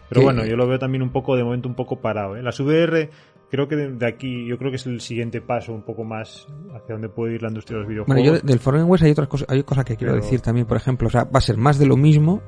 Pero 0.08 0.22
bueno, 0.22 0.46
yo 0.46 0.56
lo 0.56 0.68
veo 0.68 0.78
también 0.78 1.02
un 1.02 1.10
poco, 1.10 1.36
de 1.36 1.42
momento, 1.42 1.68
un 1.68 1.74
poco 1.74 1.96
parado. 2.00 2.36
¿eh? 2.36 2.42
Las 2.42 2.60
VR, 2.60 3.10
creo 3.50 3.68
que 3.68 3.76
de, 3.76 4.06
aquí, 4.06 4.46
yo 4.46 4.58
creo 4.58 4.70
que 4.70 4.76
es 4.76 4.86
el 4.86 5.00
siguiente 5.00 5.40
paso 5.40 5.72
un 5.72 5.82
poco 5.82 6.04
más 6.04 6.46
hacia 6.74 6.94
donde 6.94 7.08
puede 7.08 7.34
ir 7.34 7.42
la 7.42 7.48
industria 7.48 7.76
de 7.76 7.80
los 7.82 7.88
videojuegos. 7.88 8.22
Bueno, 8.24 8.38
yo 8.40 8.46
del 8.46 8.58
Forbidden 8.58 8.88
West 8.88 9.04
hay 9.04 9.10
otras 9.12 9.28
cosas, 9.28 9.48
hay 9.48 9.62
cosas 9.62 9.84
que 9.84 9.96
quiero 9.96 10.14
Pero- 10.14 10.24
decir 10.24 10.40
también, 10.40 10.66
por 10.66 10.76
ejemplo, 10.76 11.08
o 11.08 11.10
sea, 11.10 11.24
va 11.24 11.38
a 11.38 11.40
ser 11.40 11.56
más 11.56 11.78
de 11.78 11.86
lo 11.86 11.96
mismo. 11.96 12.42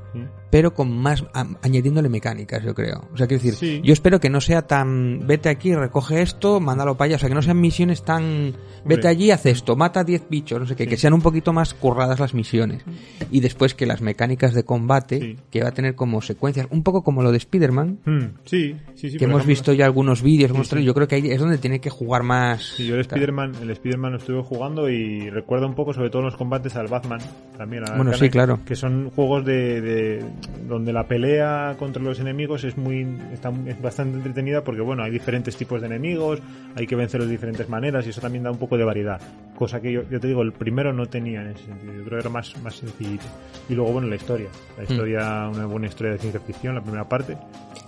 Pero 0.50 0.73
con 0.75 0.91
más 0.97 1.25
a- 1.35 1.47
añadiéndole 1.62 2.09
mecánicas, 2.09 2.62
yo 2.65 2.75
creo. 2.75 3.09
O 3.12 3.17
sea, 3.17 3.27
quiero 3.27 3.43
decir, 3.43 3.55
Sí. 3.55 3.81
yo 3.85 3.93
espero 3.93 4.19
que 4.21 4.31
no 4.31 4.41
sea 4.41 4.62
tan 4.62 5.27
vete 5.27 5.49
aquí, 5.49 5.75
recoge 5.75 6.23
esto, 6.23 6.61
mándalo 6.61 6.97
para 6.97 7.06
allá, 7.06 7.17
o 7.17 7.19
sea, 7.19 7.29
que 7.29 7.35
no 7.35 7.43
sean 7.43 7.61
misiones 7.61 8.03
tan 8.05 8.55
vete 8.85 9.09
allí, 9.09 9.31
haz 9.31 9.47
esto, 9.47 9.77
mata 9.77 10.05
10 10.05 10.29
bichos, 10.31 10.59
no 10.61 10.67
sé 10.67 10.75
qué, 10.77 10.85
Sí. 10.85 10.91
que 10.91 10.97
sean 10.97 11.12
un 11.12 11.21
poquito 11.23 11.53
más 11.53 11.75
curradas 11.75 12.19
las 12.21 12.35
misiones. 12.35 12.83
Y 13.31 13.41
después 13.41 13.75
que 13.75 13.87
las 13.87 14.00
mecánicas 14.00 14.55
de 14.55 14.65
combate, 14.65 15.37
que 15.50 15.62
va 15.62 15.69
a 15.69 15.73
tener 15.73 15.95
como 15.95 16.21
secuencias, 16.23 16.67
un 16.71 16.83
poco 16.83 17.03
como 17.03 17.23
lo 17.23 17.31
de 17.31 17.39
Spider-Man, 17.39 17.99
Mm, 18.05 18.19
sí, 18.45 18.77
sí, 18.95 19.11
sí. 19.11 19.19
que 19.19 19.25
hemos 19.25 19.37
ejemplo. 19.41 19.49
visto 19.49 19.73
ya 19.73 19.85
algunos 19.85 20.23
vídeos, 20.23 20.50
yo 20.83 20.95
creo 20.95 21.09
que 21.09 21.17
ahí 21.17 21.31
es 21.31 21.41
donde 21.41 21.59
tiene 21.59 21.81
que 21.81 21.91
jugar 21.91 22.23
más. 22.23 22.75
Sí, 22.77 22.87
yo 22.87 22.95
el. 22.95 23.00
Spider-Man, 23.03 23.53
el 23.62 23.71
Spider-Man 23.71 24.12
lo 24.12 24.19
estuve 24.19 24.43
jugando 24.43 24.89
y 24.89 25.29
recuerda 25.31 25.67
un 25.67 25.75
poco, 25.75 25.93
sobre 25.93 26.11
todo 26.11 26.23
los 26.23 26.37
combates 26.37 26.75
al 26.77 26.89
Batman 26.89 27.19
también. 27.56 27.83
al 27.85 27.97
Bueno, 27.97 28.11
Arkham, 28.12 28.21
sí, 28.27 28.31
claro. 28.31 28.61
Que 28.65 28.75
son 28.77 29.11
juegos 29.11 29.45
de, 29.45 29.81
de- 29.81 30.25
donde 30.69 30.93
la 30.93 31.05
pelea 31.08 31.76
contra 31.79 32.02
los 32.02 32.20
enemigos 32.20 32.64
es 32.64 32.76
muy 32.76 33.06
está, 33.32 33.52
es 33.67 33.81
bastante 33.81 34.17
entretenida 34.19 34.62
porque 34.62 34.81
bueno, 34.82 35.02
hay 35.02 35.11
diferentes 35.11 35.56
tipos 35.56 35.81
de 35.81 35.87
enemigos, 35.87 36.40
hay 36.76 36.87
que 36.87 36.94
vencerlos 36.96 37.29
de 37.29 37.32
diferentes 37.32 37.69
maneras 37.69 38.06
y 38.06 38.11
eso 38.11 38.20
también 38.20 38.44
da 38.44 38.50
un 38.50 38.58
poco 38.58 38.76
de 38.76 38.85
variedad. 38.85 39.20
Cosa 39.56 39.81
que 39.81 39.90
yo, 39.93 40.02
yo 40.11 40.21
te 40.21 40.26
digo, 40.28 40.42
el 40.42 40.52
primero 40.52 40.92
no 40.92 41.07
tenía 41.07 41.40
en 41.42 41.49
ese 41.49 41.64
sentido. 41.64 41.92
Yo 41.95 42.04
creo 42.04 42.18
que 42.18 42.21
era 42.21 42.30
más, 42.30 42.54
más 42.62 42.76
sencillito. 42.76 43.25
Y 43.68 43.75
luego, 43.75 43.92
bueno, 43.92 44.09
la 44.09 44.16
historia. 44.16 44.49
La 44.76 44.85
Hmm. 44.85 44.92
historia, 44.92 45.49
una 45.52 45.66
buena 45.66 45.87
historia 45.87 46.12
de 46.12 46.18
ciencia 46.18 46.40
ficción, 46.40 46.75
la 46.75 46.83
primera 46.83 47.09
parte. 47.09 47.37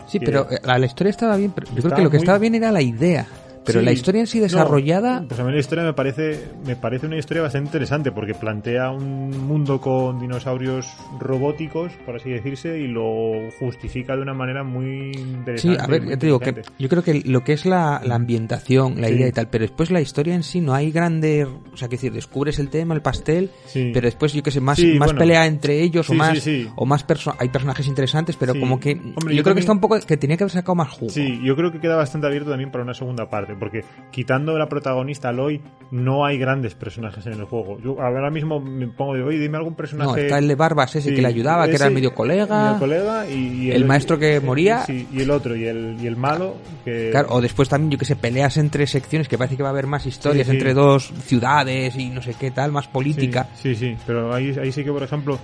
Sí, 0.09 0.19
pero 0.19 0.51
eh, 0.51 0.59
la, 0.65 0.79
la 0.79 0.87
historia 0.87 1.11
estaba 1.11 1.37
bien, 1.37 1.53
pero 1.55 1.69
yo 1.69 1.83
creo 1.83 1.95
que 1.95 2.03
lo 2.03 2.11
que 2.11 2.17
muy- 2.17 2.25
estaba 2.25 2.39
bien 2.39 2.55
era 2.57 2.73
la 2.73 2.83
idea. 2.83 3.27
Pero 3.71 3.81
Sí. 3.81 3.87
la 3.87 3.93
historia 3.93 4.21
en 4.21 4.27
sí 4.27 4.39
No, 4.39 4.45
desarrollada, 4.45 5.25
pues 5.27 5.39
a 5.41 5.45
mí 5.45 5.53
la 5.53 5.59
historia 5.59 5.85
me 5.85 5.93
parece, 5.93 6.41
me 6.67 6.77
parece 6.77 7.07
una 7.07 7.17
historia 7.17 7.43
bastante 7.43 7.69
interesante 7.69 8.13
porque 8.13 8.35
plantea 8.35 8.91
un 8.91 9.31
mundo 9.47 9.81
con 9.81 10.19
dinosaurios 10.21 10.87
robóticos, 11.21 11.93
por 12.05 12.17
así 12.17 12.31
decirse, 12.31 12.79
y 12.79 12.89
lo 12.89 13.33
justifica 13.59 14.17
de 14.17 14.23
una 14.23 14.35
manera 14.35 14.65
muy 14.65 15.13
sí, 15.15 15.21
interesante. 15.21 15.83
a 15.83 15.87
ver, 15.87 16.05
ya 16.09 16.17
te 16.17 16.27
digo 16.27 16.41
que 16.41 16.63
yo 16.79 16.89
creo 16.89 17.03
que 17.03 17.23
lo 17.25 17.43
que 17.45 17.53
es 17.53 17.67
la, 17.67 18.01
la 18.05 18.15
ambientación, 18.17 19.01
la 19.01 19.09
Sí. 19.09 19.15
idea 19.15 19.29
y 19.29 19.33
tal, 19.33 19.49
pero 19.49 19.63
después 19.63 19.91
la 19.91 20.01
historia 20.01 20.35
en 20.35 20.43
sí 20.43 20.61
no 20.61 20.75
hay 20.75 20.91
grande, 20.91 21.45
o 21.45 21.77
sea, 21.77 21.89
que 21.89 21.97
decir, 21.97 22.13
descubres 22.13 22.59
el 22.59 22.69
tema, 22.71 22.95
el 22.95 23.03
pastel, 23.03 23.51
Sí. 23.67 23.91
pero 23.93 24.07
después 24.07 24.33
yo 24.33 24.43
que 24.43 24.51
sé, 24.51 24.61
más, 24.61 24.79
Sí, 24.79 24.95
más 24.99 25.09
bueno. 25.09 25.19
pelea 25.19 25.47
entre 25.47 25.81
ellos 25.83 26.09
o 26.09 26.13
Sí, 26.13 26.19
más, 26.19 26.39
sí, 26.39 26.63
sí. 26.65 26.69
o 26.77 26.87
más 26.87 27.05
perso 27.05 27.35
hay 27.39 27.49
personajes 27.49 27.87
interesantes, 27.87 28.37
pero 28.37 28.53
Sí. 28.55 28.61
como 28.61 28.79
que 28.81 28.93
Hombre, 28.93 29.05
yo, 29.05 29.15
yo 29.15 29.25
creo 29.27 29.37
que 29.37 29.43
también- 29.43 29.59
está 29.59 29.73
un 29.73 29.81
poco 29.81 29.99
que 30.01 30.17
tenía 30.17 30.37
que 30.37 30.45
haber 30.45 30.53
sacado 30.53 30.75
más 30.75 30.89
jugo. 30.91 31.11
Sí, 31.11 31.41
yo 31.43 31.57
creo 31.57 31.71
que 31.73 31.79
queda 31.81 31.97
bastante 31.97 32.27
abierto 32.27 32.51
también 32.51 32.71
para 32.71 32.85
una 32.85 32.95
segunda 32.95 33.29
parte, 33.29 33.55
porque 33.61 33.85
quitando 34.11 34.59
la 34.59 34.69
protagonista 34.69 35.29
Aloy, 35.29 35.61
no 35.93 36.25
hay 36.25 36.39
grandes 36.39 36.75
personajes 36.75 37.25
en 37.27 37.35
el 37.35 37.45
juego. 37.45 37.79
Yo 37.81 38.01
ahora 38.01 38.31
mismo 38.31 38.59
me 38.59 38.89
pongo 38.89 39.15
de, 39.15 39.23
oye, 39.23 39.39
dime 39.39 39.59
algún 39.59 39.75
personaje... 39.75 40.11
No, 40.11 40.17
está 40.17 40.39
el 40.39 40.49
de 40.49 40.55
Barbas 40.57 40.97
ese 40.97 41.11
Sí, 41.11 41.15
que 41.15 41.23
le 41.23 41.29
ayudaba, 41.29 41.69
que 41.69 41.77
era 41.77 41.91
medio 41.91 42.15
colega. 42.15 42.65
medio 42.65 42.79
colega 42.79 43.29
y, 43.29 43.67
y 43.67 43.71
el 43.71 43.85
maestro 43.85 44.19
que 44.19 44.41
moría. 44.41 44.81
Sí, 44.81 45.07
y 45.13 45.21
el 45.21 45.31
otro, 45.31 45.55
y 45.55 45.67
el, 45.67 45.97
y 46.01 46.07
el 46.07 46.17
malo, 46.17 46.57
que... 46.85 47.11
Claro, 47.11 47.29
o 47.31 47.41
después 47.41 47.69
también, 47.69 47.93
yo 47.93 47.99
que 47.99 48.05
sé, 48.05 48.17
peleas 48.17 48.57
entre 48.57 48.87
secciones, 48.87 49.29
que 49.29 49.39
parece 49.39 49.57
que 49.57 49.63
va 49.63 49.69
a 49.69 49.73
haber 49.73 49.87
más 49.87 50.07
historias 50.07 50.49
entre 50.49 50.75
dos 50.75 51.13
ciudades 51.25 51.97
y 51.97 52.09
no 52.09 52.23
sé 52.23 52.35
qué 52.35 52.51
tal, 52.51 52.73
más 52.73 52.89
política. 52.89 53.49
Sí, 53.55 53.75
sí, 53.75 53.97
pero 54.07 54.33
ahí, 54.35 54.57
ahí 54.61 54.73
sí 54.73 54.83
que, 54.83 54.93
por 54.93 55.03
ejemplo, 55.03 55.39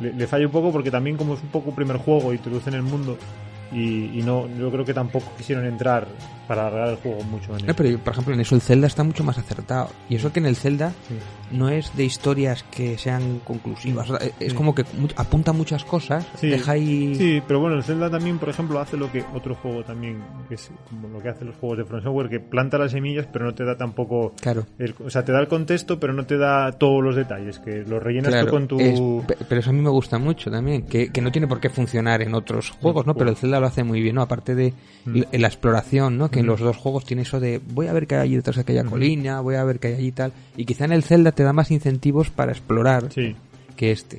le, 0.00 0.12
le 0.12 0.26
falla 0.26 0.46
un 0.46 0.52
poco 0.52 0.70
porque 0.70 0.90
también 0.90 1.16
como 1.16 1.34
es 1.34 1.42
un 1.42 1.48
poco 1.48 1.74
primer 1.74 1.96
juego, 1.96 2.32
introducen 2.32 2.74
el 2.74 2.82
mundo 2.82 3.16
y, 3.72 4.18
y 4.18 4.22
no, 4.24 4.48
yo 4.58 4.70
creo 4.70 4.84
que 4.84 4.94
tampoco 4.94 5.32
quisieron 5.36 5.66
entrar 5.66 6.06
para 6.48 6.66
alargar 6.66 6.88
el 6.88 6.96
juego 6.96 7.22
mucho. 7.24 7.56
En 7.56 7.66
no, 7.66 7.74
pero 7.74 7.98
por 7.98 8.14
ejemplo 8.14 8.34
en 8.34 8.40
eso 8.40 8.54
el 8.54 8.62
Zelda 8.62 8.86
está 8.86 9.04
mucho 9.04 9.22
más 9.22 9.38
acertado. 9.38 9.90
Y 10.08 10.16
eso 10.16 10.32
que 10.32 10.40
en 10.40 10.46
el 10.46 10.56
Zelda 10.56 10.92
no 11.50 11.68
es 11.68 11.96
de 11.96 12.04
historias 12.04 12.62
que 12.64 12.98
sean 12.98 13.40
conclusivas. 13.44 14.08
es 14.40 14.54
como 14.54 14.74
que 14.74 14.84
apunta 15.16 15.52
muchas 15.52 15.84
cosas, 15.84 16.26
sí, 16.36 16.48
deja 16.48 16.72
ahí... 16.72 17.14
Sí, 17.14 17.42
pero 17.46 17.60
bueno, 17.60 17.76
el 17.76 17.82
Zelda 17.82 18.10
también, 18.10 18.38
por 18.38 18.48
ejemplo, 18.48 18.80
hace 18.80 18.96
lo 18.96 19.10
que 19.10 19.24
otro 19.34 19.54
juego 19.54 19.82
también, 19.84 20.22
que 20.48 20.54
es 20.54 20.70
como 20.88 21.08
lo 21.08 21.20
que 21.20 21.28
hacen 21.28 21.48
los 21.48 21.56
juegos 21.56 21.78
de 21.78 21.84
From 21.84 22.02
Software, 22.02 22.28
que 22.28 22.40
planta 22.40 22.78
las 22.78 22.92
semillas, 22.92 23.26
pero 23.32 23.46
no 23.46 23.54
te 23.54 23.64
da 23.64 23.76
tampoco... 23.76 24.32
Claro. 24.40 24.66
o 25.04 25.10
sea, 25.10 25.24
te 25.24 25.32
da 25.32 25.40
el 25.40 25.48
contexto, 25.48 25.98
pero 25.98 26.12
no 26.12 26.26
te 26.26 26.36
da 26.36 26.72
todos 26.72 27.02
los 27.02 27.16
detalles, 27.16 27.58
que 27.58 27.84
lo 27.84 28.00
rellenas 28.00 28.44
tú 28.44 28.50
con 28.50 28.68
tu... 28.68 29.24
pero 29.48 29.60
eso 29.60 29.70
a 29.70 29.72
mí 29.72 29.80
me 29.80 29.90
gusta 29.90 30.18
mucho 30.18 30.50
también, 30.50 30.82
que, 30.82 31.10
que, 31.10 31.20
no 31.20 31.30
tiene 31.30 31.46
por 31.46 31.60
qué 31.60 31.68
funcionar 31.68 32.22
en 32.22 32.34
otros 32.34 32.70
juegos, 32.70 33.06
¿no? 33.06 33.14
Pero 33.14 33.30
el 33.30 33.36
Zelda 33.36 33.60
lo 33.60 33.66
hace 33.66 33.84
muy 33.84 34.00
bien, 34.00 34.16
¿no? 34.16 34.22
Aparte 34.22 34.54
de 34.54 34.72
mm. 35.04 35.22
la 35.32 35.48
exploración, 35.48 36.18
¿no? 36.18 36.30
Que 36.30 36.40
en 36.40 36.46
los 36.46 36.60
dos 36.60 36.76
juegos 36.76 37.04
tiene 37.04 37.22
eso 37.22 37.40
de 37.40 37.60
voy 37.72 37.86
a 37.86 37.92
ver 37.92 38.06
qué 38.06 38.16
hay 38.16 38.22
allí 38.22 38.36
detrás 38.36 38.56
de 38.56 38.62
aquella 38.62 38.84
colina, 38.84 39.40
voy 39.40 39.56
a 39.56 39.64
ver 39.64 39.78
qué 39.78 39.88
hay 39.88 39.94
allí 39.94 40.08
y 40.08 40.12
tal. 40.12 40.32
Y 40.56 40.64
quizá 40.64 40.84
en 40.84 40.92
el 40.92 41.02
Zelda 41.02 41.32
te 41.38 41.44
da 41.44 41.52
más 41.52 41.70
incentivos 41.70 42.30
para 42.30 42.50
explorar 42.50 43.10
que 43.76 43.92
este. 43.92 44.18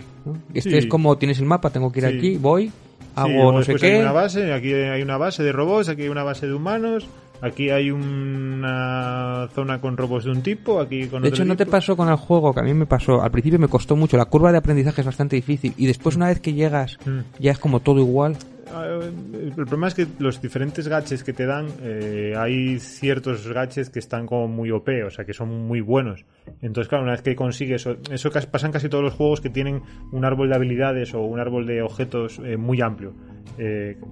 Este 0.54 0.78
es 0.78 0.86
como 0.86 1.18
tienes 1.18 1.38
el 1.40 1.46
mapa, 1.48 1.70
tengo 1.70 1.92
que 1.92 2.00
ir 2.00 2.06
aquí, 2.06 2.38
voy, 2.38 2.72
hago 3.14 3.52
no 3.52 3.62
sé 3.62 3.76
qué. 3.76 3.96
Hay 3.96 4.02
una 4.04 4.14
base, 4.14 4.54
aquí 4.54 4.74
hay 4.74 5.02
una 5.02 5.18
base 5.18 5.44
de 5.44 5.52
robots, 5.52 5.90
aquí 5.90 6.04
hay 6.04 6.08
una 6.08 6.24
base 6.24 6.48
de 6.48 6.54
humanos. 6.54 7.10
Aquí 7.42 7.70
hay 7.70 7.90
una 7.90 9.48
zona 9.54 9.80
con 9.80 9.96
robots 9.96 10.26
de 10.26 10.32
un 10.32 10.42
tipo, 10.42 10.80
aquí 10.82 11.08
con 11.08 11.22
De 11.22 11.30
hecho, 11.30 11.46
no 11.46 11.56
te 11.56 11.66
pasó 11.66 11.96
con 11.96 12.10
el 12.10 12.18
juego, 12.18 12.54
que 12.54 12.60
a 12.60 12.64
mí 12.64 12.74
me 12.74 12.86
pasó. 12.86 13.22
Al 13.22 13.32
principio 13.32 13.60
me 13.60 13.70
costó 13.70 13.96
mucho. 13.96 14.18
La 14.18 14.26
curva 14.26 14.52
de 14.52 14.58
aprendizaje 14.58 15.02
es 15.02 15.06
bastante 15.06 15.38
difícil. 15.38 15.74
Y 15.78 15.86
después, 15.86 16.18
una 16.18 16.28
vez 16.28 16.42
que 16.42 16.54
llegas, 16.54 16.98
mm. 17.06 17.20
ya 17.40 17.52
es 17.52 17.60
como 17.60 17.80
todo 17.80 18.00
igual. 18.00 18.36
Eh, 18.72 19.12
el 19.34 19.52
problema 19.54 19.88
es 19.88 19.96
que 19.96 20.08
los 20.20 20.42
diferentes 20.42 20.88
gaches 20.88 21.24
que 21.24 21.34
te 21.34 21.46
dan, 21.46 21.68
eh, 21.82 22.34
hay 22.38 22.80
ciertos 22.80 23.48
gaches 23.48 23.90
que 23.90 24.00
están 24.00 24.26
como 24.26 24.48
muy 24.48 24.72
OP, 24.72 24.90
o 25.06 25.10
sea, 25.10 25.26
que 25.26 25.34
son 25.34 25.68
muy 25.68 25.82
buenos. 25.82 26.26
Entonces, 26.62 26.88
claro, 26.88 27.04
una 27.04 27.14
vez 27.14 27.22
que 27.22 27.36
consigues 27.36 27.82
eso, 27.82 27.98
eso 28.12 28.30
pasa 28.52 28.68
en 28.68 28.74
casi 28.74 28.90
todos 28.90 29.04
los 29.04 29.14
juegos 29.14 29.42
que 29.42 29.50
tienen 29.50 29.82
un 30.12 30.26
árbol 30.26 30.50
de 30.50 30.56
habilidades 30.56 31.14
o 31.14 31.22
un 31.22 31.40
árbol 31.40 31.66
de 31.66 31.82
objetos 31.82 32.40
eh, 32.44 32.58
muy 32.58 32.82
amplio. 32.82 33.14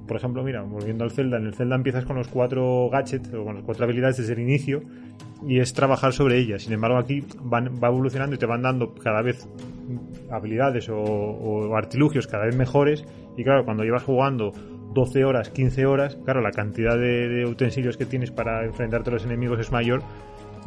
por 0.07 0.17
ejemplo, 0.17 0.43
mira, 0.43 0.61
volviendo 0.61 1.03
al 1.05 1.11
Zelda, 1.11 1.37
en 1.37 1.45
el 1.45 1.53
Zelda 1.53 1.75
empiezas 1.75 2.05
con 2.05 2.17
los 2.17 2.27
cuatro 2.27 2.89
gadgets 2.91 3.33
o 3.33 3.45
con 3.45 3.55
las 3.55 3.63
cuatro 3.63 3.85
habilidades 3.85 4.17
desde 4.17 4.33
el 4.33 4.39
inicio 4.39 4.81
y 5.47 5.59
es 5.59 5.73
trabajar 5.73 6.13
sobre 6.13 6.37
ellas. 6.37 6.63
Sin 6.63 6.73
embargo, 6.73 6.97
aquí 6.97 7.23
van, 7.41 7.71
va 7.81 7.87
evolucionando 7.87 8.35
y 8.35 8.39
te 8.39 8.45
van 8.45 8.61
dando 8.61 8.93
cada 8.95 9.21
vez 9.21 9.47
habilidades 10.31 10.89
o, 10.89 11.75
artilugios 11.75 12.27
cada 12.27 12.45
vez 12.45 12.55
mejores. 12.55 13.05
Y 13.37 13.43
claro, 13.43 13.63
cuando 13.63 13.83
llevas 13.83 14.03
jugando 14.03 14.51
12 14.93 15.23
horas, 15.23 15.49
15 15.51 15.85
horas, 15.85 16.17
claro, 16.25 16.41
la 16.41 16.51
cantidad 16.51 16.97
de, 16.97 17.45
utensilios 17.45 17.95
que 17.95 18.05
tienes 18.05 18.31
para 18.31 18.65
enfrentarte 18.65 19.11
a 19.11 19.13
los 19.13 19.25
enemigos 19.25 19.59
es 19.59 19.71
mayor. 19.71 20.01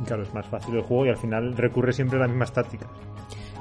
Y 0.01 0.05
claro, 0.05 0.23
es 0.23 0.33
más 0.33 0.47
fácil 0.47 0.77
el 0.77 0.83
juego 0.83 1.07
y 1.07 1.09
al 1.09 1.17
final 1.17 1.57
recurre 1.57 1.93
siempre 1.93 2.17
a 2.17 2.21
las 2.21 2.31
mismas 2.31 2.53
tácticas. 2.53 2.89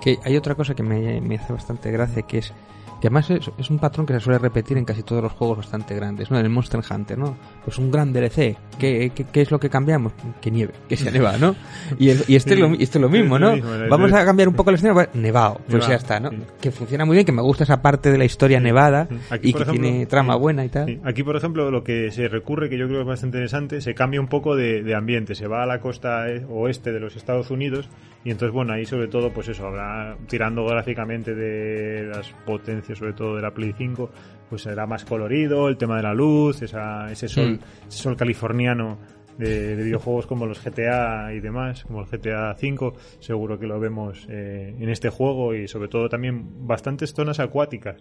Que 0.01 0.17
hay 0.23 0.37
otra 0.37 0.55
cosa 0.55 0.75
que 0.75 0.83
me, 0.83 1.19
me 1.19 1.35
hace 1.35 1.51
bastante 1.51 1.91
gracia, 1.91 2.21
que 2.21 2.37
es 2.37 2.53
que 2.99 3.07
además 3.07 3.29
es, 3.29 3.69
un 3.69 3.79
patrón 3.79 4.05
que 4.05 4.13
se 4.13 4.19
suele 4.19 4.39
repetir 4.39 4.77
en 4.77 4.85
casi 4.85 5.03
todos 5.03 5.23
los 5.23 5.31
juegos 5.31 5.57
bastante 5.57 5.95
grandes, 5.95 6.29
¿no? 6.29 6.37
En 6.37 6.45
el 6.45 6.51
Monster 6.51 6.81
Hunter, 6.89 7.17
¿no? 7.17 7.37
Pues 7.63 7.77
un 7.77 7.91
gran 7.91 8.11
DLC. 8.11 8.57
¿Qué, 8.77 9.11
qué, 9.31 9.41
es 9.41 9.51
lo 9.51 9.59
que 9.59 9.69
cambiamos? 9.69 10.13
Que 10.41 10.51
nieve, 10.51 10.73
que 10.87 10.97
se 10.97 11.11
neva, 11.11 11.37
¿no? 11.37 11.55
Y, 11.97 12.09
y 12.09 12.35
este, 12.35 12.53
es 12.53 12.59
lo, 12.59 12.67
este 12.73 12.97
es 12.97 13.01
lo 13.01 13.09
mismo, 13.09 13.39
¿no? 13.39 13.55
Vamos 13.89 14.11
a 14.13 14.25
cambiar 14.25 14.47
un 14.47 14.55
poco 14.55 14.69
el 14.69 14.75
escenario, 14.75 14.95
pues, 14.95 15.15
nevado, 15.15 15.61
pues 15.69 15.87
ya 15.87 15.95
está, 15.95 16.19
¿no? 16.19 16.29
Que 16.59 16.71
funciona 16.71 17.05
muy 17.05 17.15
bien, 17.15 17.25
que 17.25 17.31
me 17.31 17.41
gusta 17.41 17.63
esa 17.63 17.81
parte 17.81 18.11
de 18.11 18.17
la 18.17 18.25
historia 18.25 18.59
nevada 18.59 19.07
y 19.41 19.53
que 19.53 19.65
tiene 19.65 20.05
trama 20.05 20.35
buena 20.35 20.65
y 20.65 20.69
tal. 20.69 20.99
Aquí, 21.03 21.23
por 21.23 21.35
ejemplo, 21.35 21.71
lo 21.71 21.83
que 21.83 22.11
se 22.11 22.27
recurre, 22.27 22.69
que 22.69 22.77
yo 22.77 22.85
creo 22.85 22.99
que 22.99 23.03
es 23.03 23.07
bastante 23.07 23.37
interesante, 23.37 23.81
se 23.81 23.93
cambia 23.93 24.19
un 24.19 24.27
poco 24.27 24.55
de, 24.55 24.83
de 24.83 24.95
ambiente. 24.95 25.35
Se 25.35 25.47
va 25.47 25.63
a 25.63 25.65
la 25.65 25.79
costa 25.79 26.29
e, 26.29 26.45
oeste 26.49 26.91
de 26.91 26.99
los 26.99 27.15
Estados 27.15 27.51
Unidos 27.51 27.89
y 28.23 28.31
entonces, 28.31 28.53
bueno, 28.53 28.73
ahí 28.73 28.85
sobre 28.85 29.07
todo, 29.07 29.31
pues 29.31 29.47
eso, 29.47 29.65
habrá, 29.67 30.17
tirando 30.27 30.65
gráficamente 30.65 31.33
de 31.33 32.07
las 32.07 32.29
potencias, 32.45 32.88
sobre 32.95 33.13
todo 33.13 33.35
de 33.35 33.41
la 33.41 33.51
Play 33.51 33.73
5, 33.77 34.09
pues 34.49 34.63
será 34.63 34.85
más 34.85 35.05
colorido, 35.05 35.69
el 35.69 35.77
tema 35.77 35.97
de 35.97 36.03
la 36.03 36.13
luz, 36.13 36.61
esa, 36.61 37.11
ese 37.11 37.27
sol, 37.27 37.53
mm. 37.53 37.87
ese 37.87 37.97
sol 37.97 38.15
californiano 38.15 38.97
de, 39.39 39.75
videojuegos 39.75 40.25
como 40.25 40.45
los 40.45 40.61
GTA 40.63 41.33
y 41.33 41.39
demás, 41.39 41.83
como 41.85 42.01
el 42.01 42.07
GTA 42.07 42.55
V, 42.61 42.93
seguro 43.19 43.57
que 43.57 43.65
lo 43.65 43.79
vemos 43.79 44.27
eh, 44.29 44.75
en 44.77 44.89
este 44.89 45.09
juego 45.09 45.55
y 45.55 45.67
sobre 45.67 45.87
todo 45.87 46.09
también 46.09 46.67
bastantes 46.67 47.13
zonas 47.13 47.39
acuáticas. 47.39 47.95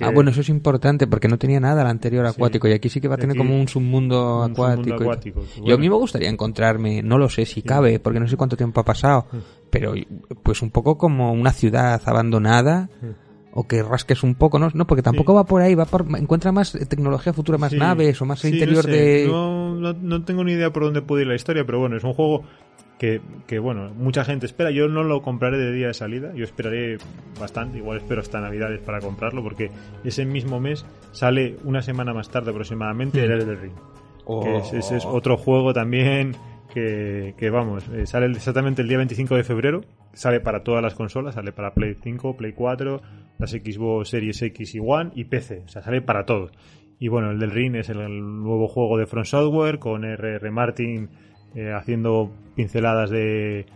Ah, 0.00 0.10
bueno, 0.12 0.30
eso 0.30 0.40
es 0.40 0.48
importante 0.48 1.06
porque 1.06 1.28
no 1.28 1.38
tenía 1.38 1.60
nada 1.60 1.82
el 1.82 1.88
anterior 1.88 2.26
acuático 2.26 2.66
y 2.68 2.72
aquí 2.72 2.88
sí 2.88 3.00
que 3.00 3.08
va 3.08 3.14
a 3.14 3.18
tener 3.18 3.36
como 3.36 3.58
un 3.58 3.68
submundo 3.68 4.42
acuático. 4.42 5.04
Yo 5.64 5.74
a 5.74 5.78
mí 5.78 5.88
me 5.88 5.94
gustaría 5.94 6.28
encontrarme, 6.28 7.02
no 7.02 7.18
lo 7.18 7.28
sé 7.28 7.46
si 7.46 7.62
cabe, 7.62 8.00
porque 8.00 8.18
no 8.18 8.26
sé 8.26 8.36
cuánto 8.36 8.56
tiempo 8.56 8.80
ha 8.80 8.84
pasado, 8.84 9.26
mm. 9.30 9.36
pero 9.70 9.94
pues 10.42 10.60
un 10.60 10.70
poco 10.70 10.98
como 10.98 11.32
una 11.32 11.52
ciudad 11.52 12.00
abandonada. 12.04 12.90
Mm 13.54 13.60
o 13.60 13.66
que 13.66 13.82
rasques 13.82 14.22
un 14.22 14.34
poco, 14.34 14.58
¿no? 14.58 14.70
No, 14.74 14.86
porque 14.86 15.02
tampoco 15.02 15.34
va 15.34 15.44
por 15.44 15.62
ahí, 15.62 15.74
va 15.74 15.84
por, 15.84 16.06
encuentra 16.16 16.52
más 16.52 16.72
tecnología 16.88 17.32
futura, 17.32 17.58
más 17.58 17.72
naves 17.72 18.20
o 18.22 18.24
más 18.24 18.44
interior 18.44 18.84
de... 18.86 19.26
No, 19.28 19.74
no, 19.74 20.22
tengo 20.22 20.44
ni 20.44 20.52
idea 20.52 20.72
por 20.72 20.84
dónde 20.84 21.02
puede 21.02 21.22
ir 21.22 21.28
la 21.28 21.34
historia, 21.34 21.64
pero 21.64 21.80
bueno, 21.80 21.96
es 21.96 22.04
un 22.04 22.12
juego 22.12 22.44
que, 22.98 23.20
que, 23.46 23.58
bueno, 23.58 23.90
mucha 23.96 24.24
gente 24.24 24.46
espera. 24.46 24.70
Yo 24.70 24.86
no 24.88 25.02
lo 25.02 25.22
compraré 25.22 25.58
de 25.58 25.72
día 25.72 25.88
de 25.88 25.94
salida, 25.94 26.32
yo 26.34 26.44
esperaré 26.44 26.98
bastante, 27.40 27.78
igual 27.78 27.98
espero 27.98 28.20
hasta 28.20 28.40
Navidades 28.40 28.80
para 28.80 29.00
comprarlo, 29.00 29.42
porque 29.42 29.70
ese 30.04 30.24
mismo 30.24 30.60
mes 30.60 30.86
sale 31.10 31.56
una 31.64 31.82
semana 31.82 32.14
más 32.14 32.30
tarde 32.30 32.50
aproximadamente 32.50 33.24
el 33.24 33.32
Elden 33.32 33.60
Ring. 33.60 33.74
Que 34.42 34.78
ese 34.78 34.96
es 34.96 35.04
otro 35.04 35.36
juego 35.36 35.72
también 35.72 36.36
que, 36.70 37.50
vamos, 37.50 37.84
eh, 37.92 38.06
sale 38.06 38.26
exactamente 38.26 38.82
el 38.82 38.88
día 38.88 38.98
25 38.98 39.36
de 39.36 39.44
febrero, 39.44 39.80
sale 40.12 40.40
para 40.40 40.62
todas 40.62 40.82
las 40.82 40.94
consolas, 40.94 41.34
sale 41.34 41.52
para 41.52 41.74
Play 41.74 41.96
5, 42.02 42.36
Play 42.36 42.52
4, 42.52 43.02
las 43.38 43.50
Xbox 43.50 44.08
Series 44.08 44.40
X 44.42 44.74
y 44.74 44.78
One 44.80 45.10
y 45.14 45.24
PC, 45.24 45.62
o 45.64 45.68
sea, 45.68 45.82
sale 45.82 46.00
para 46.00 46.24
todos. 46.24 46.52
Y 46.98 47.08
bueno, 47.08 47.30
el 47.30 47.38
del 47.38 47.50
Ring 47.50 47.76
es 47.76 47.88
el, 47.88 47.98
nuevo 47.98 48.68
juego 48.68 48.98
de 48.98 49.06
Front 49.06 49.26
Software 49.26 49.78
con 49.78 50.04
R.R. 50.04 50.50
Martin 50.50 51.08
eh, 51.54 51.72
haciendo 51.72 52.30
pinceladas 52.54 53.10
de, 53.10 53.66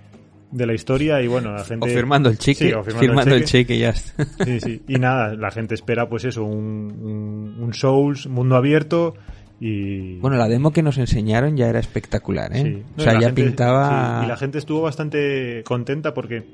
de 0.50 0.66
la 0.66 0.74
historia 0.74 1.20
y 1.22 1.26
bueno, 1.26 1.52
la 1.52 1.64
gente... 1.64 1.88
O 1.88 1.92
firmando 1.92 2.28
el 2.28 2.38
cheque, 2.38 2.74
firmando, 2.98 3.34
el 3.34 3.44
cheque, 3.44 3.78
ya 3.78 3.94
Sí, 3.94 4.60
sí. 4.60 4.82
Y 4.88 4.96
nada, 4.96 5.34
la 5.34 5.50
gente 5.50 5.74
espera 5.74 6.08
pues 6.08 6.24
eso, 6.24 6.44
un, 6.44 7.56
un 7.58 7.74
Souls, 7.74 8.26
mundo 8.26 8.56
abierto 8.56 9.14
bueno, 9.60 10.36
la 10.36 10.48
demo 10.48 10.72
que 10.72 10.82
nos 10.82 10.98
enseñaron 10.98 11.56
ya 11.56 11.68
era 11.68 11.78
espectacular, 11.78 12.54
¿eh? 12.54 12.82
o 12.96 13.00
sea, 13.00 13.18
ya 13.18 13.32
pintaba... 13.32 14.22
y 14.24 14.28
la 14.28 14.36
gente 14.36 14.58
estuvo 14.58 14.82
bastante 14.82 15.62
contenta 15.64 16.12
porque 16.12 16.48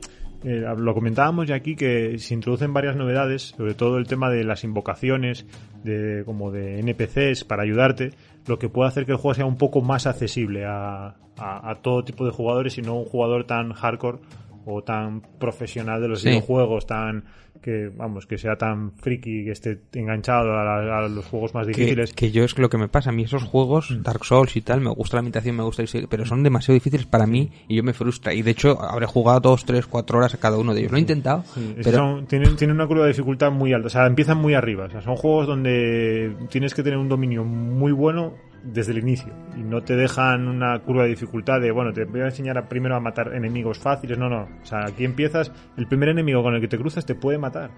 eh, 0.45 0.65
lo 0.77 0.95
comentábamos 0.95 1.49
ya 1.49 1.55
aquí 1.55 1.77
que 1.77 2.19
se 2.19 2.35
introducen 2.35 2.73
varias 2.73 2.97
novedades, 2.97 3.55
sobre 3.57 3.75
todo 3.75 3.99
el 3.99 4.07
tema 4.07 4.31
de 4.31 4.45
las 4.45 4.65
invocaciones, 4.65 5.47
de 5.83 6.23
como 6.25 6.51
de 6.51 6.79
NPCs 6.81 7.45
para 7.45 7.63
ayudarte, 7.63 8.13
lo 8.47 8.59
que 8.59 8.69
puede 8.69 8.89
hacer 8.89 9.07
que 9.07 9.13
el 9.13 9.19
juego 9.19 9.35
sea 9.35 9.47
un 9.47 9.57
poco 9.57 9.83
más 9.83 10.07
accesible 10.07 10.65
a, 10.67 11.17
a 11.37 11.79
todo 11.83 12.05
tipo 12.05 12.25
de 12.25 12.31
jugadores 12.31 12.79
y 12.79 12.83
no 12.83 12.95
un 12.97 13.07
jugador 13.07 13.45
tan 13.45 13.73
hardcore 13.73 14.19
o 14.65 14.83
tan 14.83 15.23
profesional 15.39 16.01
de 16.01 16.09
los 16.09 16.25
videojuegos, 16.25 16.87
tan 16.87 17.25
que 17.61 17.91
vamos 17.95 18.27
que 18.27 18.39
sea 18.39 18.57
tan 18.57 18.93
friki 18.93 19.45
que 19.45 19.53
esté 19.53 19.79
enganchado 19.93 20.53
a, 20.53 21.09
los 21.09 21.25
juegos 21.27 21.55
más 21.55 21.67
difíciles. 21.67 22.13
que, 22.13 22.31
yo 22.31 22.45
es 22.45 22.57
lo 22.59 22.69
que 22.69 22.79
me 22.79 22.89
pasa 22.89 23.11
a 23.11 23.13
mí 23.13 23.25
esos 23.25 23.43
juegos 23.43 23.91
mm. 23.91 24.03
Dark 24.03 24.25
Souls 24.25 24.57
y 24.57 24.63
tal 24.63 24.81
me 24.81 24.91
gusta 24.91 25.17
la 25.17 25.23
imitación 25.23 25.57
me 25.57 25.63
gusta 25.63 25.83
pero 26.09 26.25
son 26.25 26.43
demasiado 26.43 26.75
difíciles 26.75 27.07
para 27.07 27.27
mí 27.27 27.51
y 27.69 27.77
yo 27.77 27.83
me 27.83 27.93
frustra. 27.93 28.35
Y 28.35 28.43
de 28.43 28.51
hecho 28.51 28.81
habré 28.81 29.07
jugado 29.07 29.41
dos 29.41 29.65
tres 29.65 29.87
cuatro 29.87 30.19
horas 30.19 30.35
a 30.35 30.39
cada 30.39 30.59
uno 30.59 30.75
de 30.75 30.81
ellos. 30.81 30.93
Lo 30.93 30.99
he 30.99 31.01
intentado 31.01 31.45
pero 31.83 32.25
tienen, 32.27 32.57
tienen 32.57 32.77
una 32.77 32.87
curva 32.87 33.05
de 33.05 33.09
dificultad 33.09 33.51
muy 33.51 33.73
alta. 33.73 33.87
O 33.87 33.91
sea 33.91 34.07
empiezan 34.07 34.39
muy 34.39 34.55
arriba. 34.55 34.85
O 34.87 34.91
sea 34.91 35.01
son 35.01 35.17
juegos 35.17 35.47
donde 35.47 36.35
tienes 36.49 36.75
que 36.75 36.83
tener 36.83 36.99
un 36.99 37.09
dominio 37.09 37.45
muy 37.45 37.93
bueno 37.93 38.35
desde 38.63 38.93
el 38.93 38.99
inicio 38.99 39.33
y 39.57 39.63
no 39.63 39.83
te 39.83 39.97
dejan 39.97 40.49
una 40.49 40.79
curva 40.81 41.05
de 41.05 41.11
dificultad 41.11 41.61
de, 41.61 41.71
bueno, 41.71 41.93
te 41.93 42.05
voy 42.05 42.21
a 42.21 42.27
enseñar 42.27 42.59
a 42.59 42.69
primero 42.69 42.95
a 42.97 43.01
matar 43.01 43.35
enemigos 43.35 43.79
fáciles, 43.79 44.19
no, 44.19 44.29
no. 44.29 44.49
O 44.63 44.67
sea, 44.67 44.85
aquí 44.87 45.05
empiezas, 45.05 45.51
el 45.77 45.87
primer 45.87 46.11
enemigo 46.11 46.43
con 46.43 46.55
el 46.55 46.61
que 46.61 46.69
te 46.69 46.79
cruzas 46.79 47.07
te 47.07 47.15
puede 47.15 47.39
matar. 47.39 47.71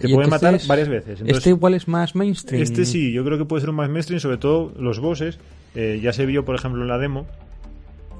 Te 0.00 0.08
puede 0.08 0.28
matar 0.28 0.58
varias 0.66 0.88
veces. 0.88 1.22
este 1.24 1.50
igual 1.50 1.74
es 1.74 1.88
más 1.88 2.14
mainstream. 2.14 2.62
Este 2.62 2.84
sí, 2.84 3.12
yo 3.12 3.24
creo 3.24 3.38
que 3.38 3.44
puede 3.44 3.60
ser 3.60 3.70
un 3.70 3.76
más 3.76 3.88
mainstream, 3.88 4.20
sobre 4.20 4.38
todo 4.38 4.72
los 4.78 5.00
bosses. 5.00 5.38
Eh, 5.74 6.00
ya 6.02 6.12
se 6.12 6.26
vio, 6.26 6.44
por 6.44 6.54
ejemplo, 6.54 6.82
en 6.82 6.88
la 6.88 6.98
demo 6.98 7.26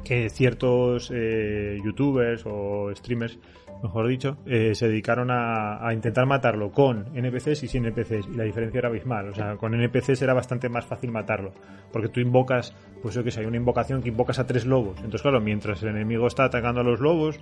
que 0.05 0.31
ciertos 0.31 1.11
eh, 1.13 1.79
youtubers 1.85 2.43
o 2.47 2.91
streamers 2.95 3.39
mejor 3.83 4.09
dicho, 4.09 4.37
eh, 4.47 4.75
se 4.75 4.89
dedicaron 4.89 5.29
a, 5.31 5.93
intentar 5.93 6.27
matarlo 6.27 6.71
con 6.71 7.07
NPCs 7.15 7.63
y 7.63 7.69
sin 7.69 7.87
NPCs. 7.87 8.29
Y 8.33 8.37
la 8.37 8.45
diferencia 8.45 8.79
era 8.79 8.89
abismal. 8.89 9.29
O 9.29 9.35
sea, 9.35 9.57
con 9.57 9.75
NPCs 9.75 10.23
era 10.23 10.35
bastante 10.35 10.69
más 10.69 10.85
fácil 10.85 11.11
matarlo. 11.11 11.53
Porque 11.93 12.09
tú 12.09 12.21
invocas, 12.21 12.75
pues 13.03 13.15
yo 13.15 13.23
que 13.23 13.31
sé, 13.31 13.41
hay 13.41 13.47
una 13.47 13.57
invocación 13.57 14.03
que 14.03 14.09
invocas 14.09 14.39
a 14.39 14.47
tres 14.47 14.67
lobos. 14.67 14.97
Entonces, 14.97 15.23
claro, 15.23 15.41
mientras 15.41 15.83
el 15.83 15.91
enemigo 15.91 16.27
está 16.27 16.45
atacando 16.45 16.81
a 16.81 16.85
los 16.85 17.01
lobos, 17.01 17.39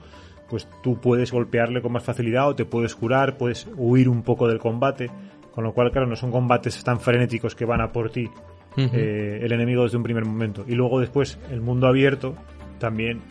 pues 0.49 0.69
tú 0.83 1.01
puedes 1.01 1.33
golpearle 1.33 1.81
con 1.81 1.93
más 1.93 2.05
facilidad 2.05 2.49
o 2.49 2.55
te 2.55 2.65
puedes 2.65 2.95
curar, 2.95 3.37
puedes 3.37 3.69
huir 3.77 4.09
un 4.09 4.23
poco 4.23 4.49
del 4.49 4.59
combate. 4.59 5.11
Con 5.53 5.65
lo 5.65 5.73
cual, 5.73 5.91
claro, 5.91 6.07
no 6.07 6.17
son 6.17 6.31
combates 6.31 6.85
tan 6.85 7.01
frenéticos 7.01 7.55
que 7.55 7.65
van 7.65 7.81
a 7.81 7.91
por 7.91 8.11
ti 8.11 8.29
eh, 8.77 9.41
el 9.43 9.53
enemigo 9.53 9.85
desde 9.85 9.97
un 9.97 10.03
primer 10.03 10.27
momento. 10.27 10.65
Y 10.69 10.75
luego 10.75 11.01
después 11.01 11.39
el 11.51 11.63
mundo 11.63 11.87
abierto 11.87 12.35
también 12.79 13.23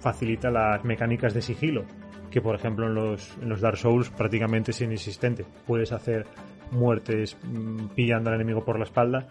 facilita 0.00 0.50
las 0.50 0.84
mecánicas 0.84 1.34
de 1.34 1.42
sigilo, 1.42 1.84
que 2.30 2.40
por 2.40 2.54
ejemplo 2.54 2.86
en 2.86 2.94
los, 2.94 3.36
en 3.40 3.48
los 3.48 3.60
Dark 3.60 3.76
Souls 3.76 4.10
prácticamente 4.10 4.70
es 4.70 4.80
inexistente. 4.80 5.44
Puedes 5.66 5.92
hacer 5.92 6.26
muertes 6.70 7.36
mm, 7.42 7.88
pillando 7.94 8.30
al 8.30 8.36
enemigo 8.36 8.64
por 8.64 8.78
la 8.78 8.84
espalda 8.84 9.28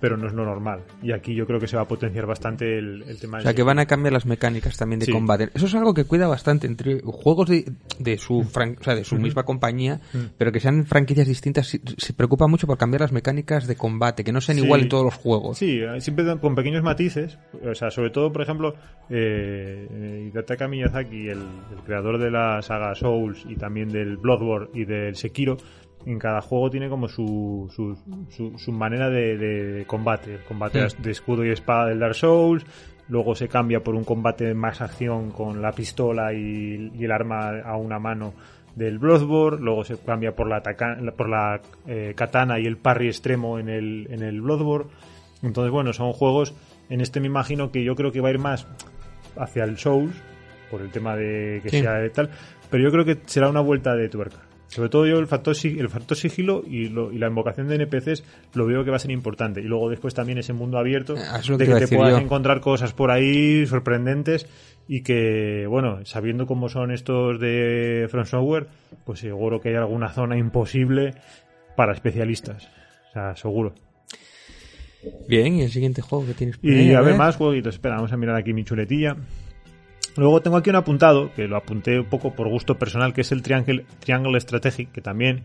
pero 0.00 0.16
no 0.16 0.26
es 0.26 0.34
lo 0.34 0.44
normal. 0.44 0.84
Y 1.02 1.12
aquí 1.12 1.34
yo 1.34 1.46
creo 1.46 1.58
que 1.58 1.66
se 1.66 1.76
va 1.76 1.82
a 1.82 1.88
potenciar 1.88 2.26
bastante 2.26 2.78
el, 2.78 3.04
tema. 3.20 3.38
O 3.38 3.40
sea, 3.40 3.54
que 3.54 3.62
van 3.62 3.78
a 3.78 3.86
cambiar 3.86 4.12
las 4.12 4.26
mecánicas 4.26 4.76
también 4.76 5.00
de 5.00 5.10
combate. 5.10 5.50
Eso 5.54 5.66
es 5.66 5.74
algo 5.74 5.94
que 5.94 6.04
cuida 6.04 6.26
bastante 6.26 6.66
entre 6.66 7.00
juegos 7.04 7.48
de, 7.48 7.72
de 7.98 8.18
su, 8.18 8.42
mm. 8.42 8.76
o 8.80 8.84
sea, 8.84 8.94
de 8.94 9.04
su 9.04 9.16
misma 9.16 9.44
compañía, 9.44 10.00
mm. 10.12 10.18
pero 10.36 10.52
que 10.52 10.60
sean 10.60 10.84
franquicias 10.86 11.26
distintas. 11.26 11.68
Se, 11.68 12.12
preocupa 12.12 12.46
mucho 12.46 12.66
por 12.66 12.78
cambiar 12.78 13.02
las 13.02 13.12
mecánicas 13.12 13.66
de 13.66 13.76
combate, 13.76 14.24
que 14.24 14.32
no 14.32 14.40
sean 14.40 14.58
igual 14.58 14.82
en 14.82 14.88
todos 14.88 15.04
los 15.04 15.14
juegos. 15.14 15.58
Sí, 15.58 15.80
siempre 15.98 16.24
con 16.38 16.54
pequeños 16.54 16.82
matices. 16.82 17.38
O 17.64 17.74
sea, 17.74 17.90
sobre 17.90 18.10
todo, 18.10 18.32
por 18.32 18.42
ejemplo, 18.42 18.74
eh, 19.10 20.28
Hidetaka 20.30 20.68
Miyazaki, 20.68 21.28
el, 21.28 21.38
el 21.38 21.82
creador 21.84 22.18
de 22.18 22.30
la 22.30 22.62
saga 22.62 22.94
Souls 22.94 23.44
y 23.48 23.56
también 23.56 23.88
del 23.88 24.16
Bloodborne 24.16 24.68
y 24.74 24.84
del 24.84 25.16
Sekiro, 25.16 25.56
en 26.06 26.18
cada 26.20 26.40
juego 26.40 26.70
tiene 26.70 26.88
como 26.88 27.08
su, 27.08 27.68
su, 27.74 28.56
su, 28.56 28.72
manera 28.72 29.10
de, 29.10 29.84
combate. 29.86 30.34
El 30.34 30.44
combate 30.44 30.86
de 30.98 31.10
escudo 31.10 31.44
y 31.44 31.50
espada 31.50 31.86
del 31.86 31.98
Dark 31.98 32.14
Souls, 32.14 32.64
luego 33.08 33.34
se 33.34 33.48
cambia 33.48 33.82
por 33.82 33.96
un 33.96 34.04
combate 34.04 34.54
más 34.54 34.80
acción 34.80 35.32
con 35.32 35.60
la 35.60 35.72
pistola 35.72 36.32
y, 36.32 36.92
el 36.98 37.10
arma 37.10 37.60
a 37.60 37.76
una 37.76 37.98
mano 37.98 38.34
del 38.76 38.98
Bloodborne, 38.98 39.60
luego 39.60 39.84
se 39.84 39.98
cambia 39.98 40.36
por 40.36 40.48
la, 40.48 40.62
por 41.16 41.28
la 41.28 41.60
eh, 41.86 42.12
katana 42.14 42.60
y 42.60 42.66
el 42.66 42.76
parry 42.76 43.08
extremo 43.08 43.58
en 43.58 43.68
el, 43.68 44.06
en 44.10 44.22
el 44.22 44.40
Bloodborne. 44.40 44.90
Entonces, 45.42 45.72
bueno, 45.72 45.92
son 45.92 46.12
juegos, 46.12 46.54
en 46.88 47.00
este 47.00 47.18
me 47.20 47.26
imagino 47.26 47.72
que 47.72 47.82
yo 47.82 47.96
creo 47.96 48.12
que 48.12 48.20
va 48.20 48.28
a 48.28 48.32
ir 48.32 48.38
más 48.38 48.66
hacia 49.36 49.64
el 49.64 49.76
Souls, 49.76 50.14
por 50.70 50.82
el 50.82 50.90
tema 50.90 51.16
de 51.16 51.60
que 51.62 51.70
sea 51.70 51.94
de 51.94 52.10
tal, 52.10 52.30
pero 52.70 52.84
yo 52.84 52.90
creo 52.92 53.04
que 53.04 53.18
será 53.26 53.48
una 53.48 53.60
vuelta 53.60 53.94
de 53.96 54.08
tuerca. 54.08 54.38
Sobre 54.68 54.88
todo 54.88 55.06
yo 55.06 55.18
el 55.18 55.26
factor, 55.26 55.54
el 55.62 55.88
factor 55.88 56.16
sigilo 56.16 56.62
y, 56.66 56.88
la 56.88 57.28
invocación 57.28 57.68
de 57.68 57.76
NPCs 57.76 58.24
lo 58.54 58.66
veo 58.66 58.84
que 58.84 58.90
va 58.90 58.96
a 58.96 59.00
ser 59.00 59.10
importante. 59.10 59.60
Y 59.60 59.64
luego 59.64 59.88
después 59.88 60.14
también 60.14 60.38
ese 60.38 60.52
mundo 60.52 60.78
abierto 60.78 61.14
ah, 61.16 61.40
de 61.40 61.66
que 61.66 61.86
te 61.86 61.96
puedas 61.96 62.20
encontrar 62.20 62.60
cosas 62.60 62.92
por 62.92 63.10
ahí 63.10 63.66
sorprendentes 63.66 64.46
y 64.88 65.02
que, 65.02 65.66
bueno, 65.68 66.04
sabiendo 66.04 66.46
cómo 66.46 66.68
son 66.68 66.90
estos 66.90 67.40
de 67.40 68.06
From 68.10 68.26
Software, 68.26 68.66
pues 69.04 69.20
seguro 69.20 69.60
que 69.60 69.70
hay 69.70 69.76
alguna 69.76 70.12
zona 70.12 70.36
imposible 70.36 71.14
para 71.76 71.92
especialistas. 71.92 72.68
O 73.10 73.12
sea, 73.12 73.36
seguro. 73.36 73.74
Bien, 75.28 75.54
y 75.54 75.62
el 75.62 75.70
siguiente 75.70 76.02
juego 76.02 76.26
que 76.26 76.34
tienes. 76.34 76.58
Y 76.62 76.92
a 76.92 77.00
ver, 77.00 77.16
más 77.16 77.36
jueguitos. 77.36 77.74
Espera, 77.74 77.96
vamos 77.96 78.12
a 78.12 78.16
mirar 78.16 78.36
aquí 78.36 78.52
mi 78.52 78.64
chuletilla. 78.64 79.16
Luego 80.16 80.40
tengo 80.40 80.56
aquí 80.56 80.70
un 80.70 80.76
apuntado, 80.76 81.30
que 81.34 81.46
lo 81.46 81.56
apunté 81.56 81.98
un 81.98 82.06
poco 82.06 82.32
por 82.32 82.48
gusto 82.48 82.76
personal, 82.76 83.12
que 83.12 83.20
es 83.20 83.32
el 83.32 83.42
Triangle, 83.42 83.84
Triangle 84.00 84.40
Strategy, 84.40 84.86
que 84.86 85.00
también 85.00 85.42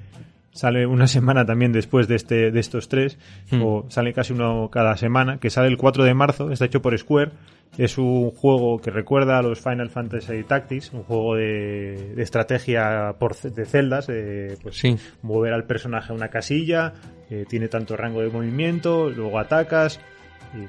sale 0.51 0.85
una 0.85 1.07
semana 1.07 1.45
también 1.45 1.71
después 1.71 2.07
de 2.07 2.15
este 2.15 2.51
de 2.51 2.59
estos 2.59 2.89
tres 2.89 3.17
hmm. 3.51 3.61
o 3.63 3.85
sale 3.89 4.13
casi 4.13 4.33
uno 4.33 4.69
cada 4.69 4.97
semana 4.97 5.37
que 5.39 5.49
sale 5.49 5.67
el 5.67 5.77
4 5.77 6.03
de 6.03 6.13
marzo 6.13 6.51
está 6.51 6.65
hecho 6.65 6.81
por 6.81 6.97
Square 6.97 7.31
es 7.77 7.97
un 7.97 8.31
juego 8.31 8.79
que 8.79 8.91
recuerda 8.91 9.37
a 9.37 9.41
los 9.41 9.61
Final 9.61 9.89
Fantasy 9.89 10.43
Tactics 10.43 10.91
un 10.91 11.03
juego 11.03 11.35
de, 11.35 12.21
estrategia 12.21 13.15
por 13.17 13.35
de 13.37 13.65
celdas 13.65 14.07
de 14.07 14.57
pues, 14.61 14.81
mover 15.21 15.53
al 15.53 15.63
personaje 15.63 16.11
a 16.11 16.15
una 16.15 16.27
casilla 16.27 16.93
eh, 17.29 17.45
tiene 17.47 17.69
tanto 17.69 17.95
rango 17.95 18.21
de 18.21 18.29
movimiento 18.29 19.09
luego 19.09 19.39
atacas 19.39 20.01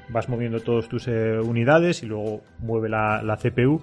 vas 0.09 0.29
moviendo 0.29 0.59
todas 0.59 0.87
tus 0.87 1.07
eh, 1.07 1.39
unidades 1.39 2.03
y 2.03 2.05
luego 2.05 2.41
mueve 2.59 2.89
la, 2.89 3.21
la 3.23 3.37
CPU. 3.37 3.81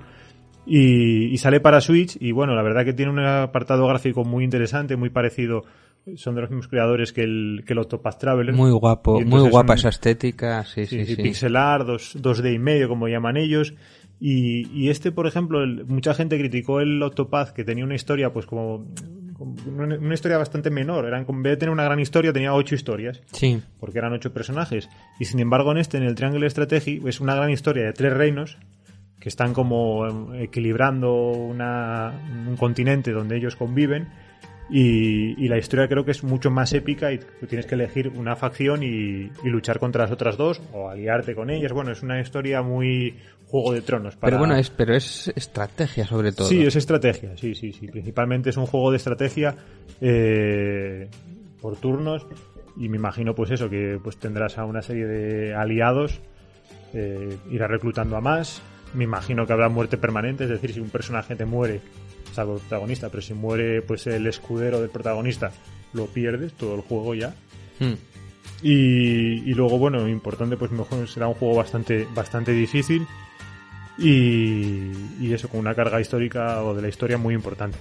Y, 0.66 1.36
sale 1.38 1.60
para 1.60 1.80
Switch 1.80 2.16
y 2.20 2.32
bueno, 2.32 2.54
la 2.54 2.62
verdad 2.62 2.84
que 2.84 2.92
tiene 2.92 3.10
un 3.10 3.20
apartado 3.20 3.86
gráfico 3.86 4.24
muy 4.24 4.44
interesante, 4.44 4.96
muy 4.96 5.10
parecido 5.10 5.64
son 6.16 6.34
de 6.34 6.40
los 6.40 6.50
mismos 6.50 6.68
creadores 6.68 7.12
que 7.12 7.22
el, 7.22 7.62
que 7.66 7.72
el 7.72 7.78
Octopath 7.78 8.18
Traveler. 8.18 8.54
Muy 8.54 8.70
guapo, 8.70 9.20
muy 9.20 9.48
guapa 9.48 9.74
esa 9.74 9.90
estética, 9.90 10.64
sí, 10.64 10.86
sí, 10.86 11.04
sí. 11.04 11.16
Pixelar, 11.16 11.84
2D 11.84 12.54
y 12.54 12.58
medio, 12.58 12.88
como 12.88 13.06
llaman 13.08 13.36
ellos. 13.36 13.74
Y, 14.18 14.68
y 14.72 14.90
este, 14.90 15.12
por 15.12 15.26
ejemplo, 15.26 15.60
mucha 15.86 16.14
gente 16.14 16.38
criticó 16.38 16.80
el 16.80 17.02
Octopath, 17.02 17.50
que 17.50 17.64
tenía 17.64 17.84
una 17.84 17.94
historia, 17.94 18.32
pues 18.32 18.46
como 18.46 18.86
una, 19.40 20.14
historia 20.14 20.38
bastante 20.38 20.70
menor. 20.70 21.06
Eran, 21.06 21.24
en 21.28 21.42
vez 21.42 21.52
de 21.52 21.56
tener 21.56 21.72
una 21.72 21.84
gran 21.84 21.98
historia, 22.00 22.32
tenía 22.32 22.54
ocho 22.54 22.74
historias. 22.74 23.22
Sí. 23.32 23.62
Porque 23.78 23.98
eran 23.98 24.12
ocho 24.12 24.32
personajes. 24.32 24.88
Y 25.18 25.24
sin 25.24 25.40
embargo, 25.40 25.72
en 25.72 25.78
este, 25.78 25.96
en 25.96 26.04
el 26.04 26.14
Triangle 26.14 26.48
Strategy, 26.48 27.00
es 27.06 27.20
una 27.20 27.34
gran 27.34 27.50
historia 27.50 27.84
de 27.84 27.92
tres 27.92 28.12
reinos 28.12 28.58
que 29.18 29.28
están 29.28 29.52
como 29.52 30.06
em, 30.06 30.34
equilibrando 30.42 31.12
una, 31.12 32.12
un 32.48 32.56
continente 32.56 33.12
donde 33.12 33.36
ellos 33.36 33.56
conviven. 33.56 34.08
Y, 34.72 35.48
la 35.48 35.58
historia 35.58 35.88
creo 35.88 36.04
que 36.04 36.12
es 36.12 36.22
mucho 36.22 36.50
más 36.50 36.72
épica 36.72 37.12
y 37.12 37.18
tienes 37.48 37.66
que 37.66 37.74
elegir 37.74 38.08
una 38.08 38.36
facción 38.36 38.84
y, 38.84 39.30
y, 39.42 39.48
luchar 39.48 39.80
contra 39.80 40.04
las 40.04 40.12
otras 40.12 40.36
dos 40.36 40.62
o 40.72 40.88
aliarte 40.88 41.34
con 41.34 41.50
ellas. 41.50 41.72
Bueno, 41.72 41.90
es 41.90 42.02
una 42.02 42.20
historia 42.20 42.62
muy, 42.62 43.16
Juego 43.50 43.72
de 43.72 43.82
Tronos. 43.82 44.16
Pero 44.16 44.38
bueno, 44.38 44.54
es, 44.54 44.70
pero 44.70 44.94
es 44.94 45.32
estrategia 45.34 46.06
sobre 46.06 46.30
todo. 46.30 46.48
Sí, 46.48 46.62
es 46.62 46.76
estrategia, 46.76 47.36
sí, 47.36 47.56
sí, 47.56 47.72
sí. 47.72 47.88
Principalmente 47.88 48.50
es 48.50 48.56
un 48.56 48.66
juego 48.66 48.92
de 48.92 48.96
estrategia 48.96 49.56
eh, 50.00 51.08
por 51.60 51.76
turnos 51.76 52.26
y 52.76 52.88
me 52.88 52.96
imagino 52.96 53.34
pues 53.34 53.50
eso, 53.50 53.68
que 53.68 53.98
pues 54.02 54.18
tendrás 54.18 54.56
a 54.56 54.64
una 54.64 54.82
serie 54.82 55.04
de 55.04 55.54
aliados, 55.54 56.20
eh, 56.94 57.36
irás 57.50 57.70
reclutando 57.70 58.16
a 58.16 58.20
más. 58.20 58.62
Me 58.94 59.02
imagino 59.02 59.44
que 59.46 59.52
habrá 59.52 59.68
muerte 59.68 59.98
permanente, 59.98 60.44
es 60.44 60.50
decir, 60.50 60.72
si 60.72 60.78
un 60.78 60.90
personaje 60.90 61.34
te 61.34 61.44
muere, 61.44 61.80
salvo 62.32 62.54
el 62.54 62.60
protagonista, 62.60 63.08
pero 63.08 63.22
si 63.22 63.34
muere 63.34 63.82
pues 63.82 64.06
el 64.06 64.26
escudero 64.26 64.80
del 64.80 64.90
protagonista, 64.90 65.52
lo 65.92 66.06
pierdes 66.06 66.52
todo 66.54 66.74
el 66.74 66.80
juego 66.82 67.14
ya. 67.14 67.34
Hmm. 67.78 67.94
Y, 68.62 69.50
y, 69.50 69.54
luego, 69.54 69.78
bueno, 69.78 70.06
importante, 70.06 70.56
pues 70.56 70.70
mejor 70.70 71.08
será 71.08 71.28
un 71.28 71.34
juego 71.34 71.56
bastante, 71.56 72.06
bastante 72.14 72.52
difícil 72.52 73.06
y, 74.00 75.32
eso, 75.32 75.48
con 75.48 75.60
una 75.60 75.74
carga 75.74 76.00
histórica 76.00 76.62
o 76.62 76.74
de 76.74 76.82
la 76.82 76.88
historia 76.88 77.18
muy 77.18 77.34
importante. 77.34 77.78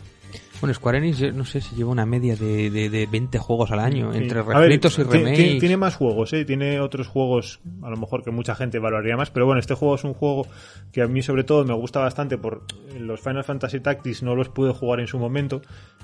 Bueno, 0.62 0.74
Square 0.74 0.98
Enix, 0.98 1.34
no 1.34 1.46
sé 1.46 1.62
si 1.62 1.76
lleva 1.76 1.90
una 1.90 2.06
media 2.06 2.36
de, 2.36 2.70
de, 2.70 3.06
20 3.06 3.38
juegos 3.40 3.72
al 3.72 3.80
año, 3.80 4.14
entre 4.14 4.42
refritos 4.42 5.00
y 5.00 5.04
remakes. 5.04 5.60
Tiene, 5.60 5.78
más 5.78 5.96
juegos, 5.96 6.34
¿eh? 6.34 6.44
tiene 6.44 6.82
otros 6.82 7.08
juegos, 7.08 7.62
a 7.82 7.90
lo 7.90 7.96
mejor 7.96 8.24
que 8.24 8.32
mucha 8.32 8.56
gente 8.56 8.78
valoraría 8.78 9.16
más, 9.16 9.32
pero 9.32 9.46
bueno, 9.46 9.60
este 9.60 9.74
juego 9.74 9.96
es 9.96 10.04
un 10.04 10.14
juego 10.14 10.46
que 10.92 11.02
a 11.02 11.08
mí 11.08 11.22
sobre 11.22 11.46
todo 11.46 11.64
me 11.64 11.74
gusta 11.74 12.00
bastante 12.00 12.38
por 12.38 12.64
los 13.00 13.22
Final 13.22 13.46
Fantasy 13.46 13.80
Tactics 13.80 14.22
no 14.22 14.36
los 14.36 14.50
pude 14.50 14.74
jugar 14.74 15.00
en 15.00 15.08
su 15.08 15.18
momento, 15.18 15.62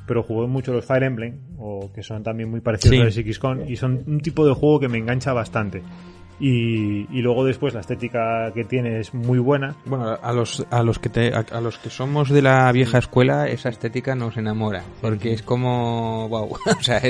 pero 0.08 0.24
jugué 0.24 0.48
mucho 0.48 0.72
los 0.72 0.86
Fire 0.86 1.04
Emblem, 1.04 1.40
o 1.58 1.92
que 1.94 2.02
son 2.02 2.24
también 2.24 2.50
muy 2.50 2.62
parecidos 2.62 3.02
a 3.02 3.04
los 3.06 3.16
XCOM, 3.16 3.68
y 3.68 3.76
son 3.76 4.04
un 4.08 4.22
tipo 4.22 4.48
de 4.48 4.54
juego 4.54 4.80
que 4.80 4.88
me 4.88 4.98
engancha 4.98 5.34
bastante. 5.34 5.84
Y, 6.38 7.08
y, 7.18 7.22
luego 7.22 7.46
después 7.46 7.74
la 7.74 7.80
estética 7.80 8.52
que 8.54 8.66
tiene 8.66 9.00
es 9.00 9.14
muy 9.14 9.40
buena. 9.40 9.76
Bueno, 9.86 10.18
a 10.22 10.34
los 10.34 10.66
a 10.70 10.84
los 10.84 11.00
que 11.00 11.08
te, 11.08 11.34
a, 11.34 11.62
los 11.62 11.78
que 11.78 11.90
somos 11.90 12.30
de 12.30 12.42
la 12.42 12.70
vieja 12.74 12.98
escuela 12.98 13.48
esa 13.48 13.70
estética 13.70 14.16
nos 14.16 14.36
enamora 14.36 14.84
porque 15.02 15.32
es 15.32 15.42
como 15.42 16.28
wow, 16.28 16.50
o 16.78 16.84
sea, 16.84 17.02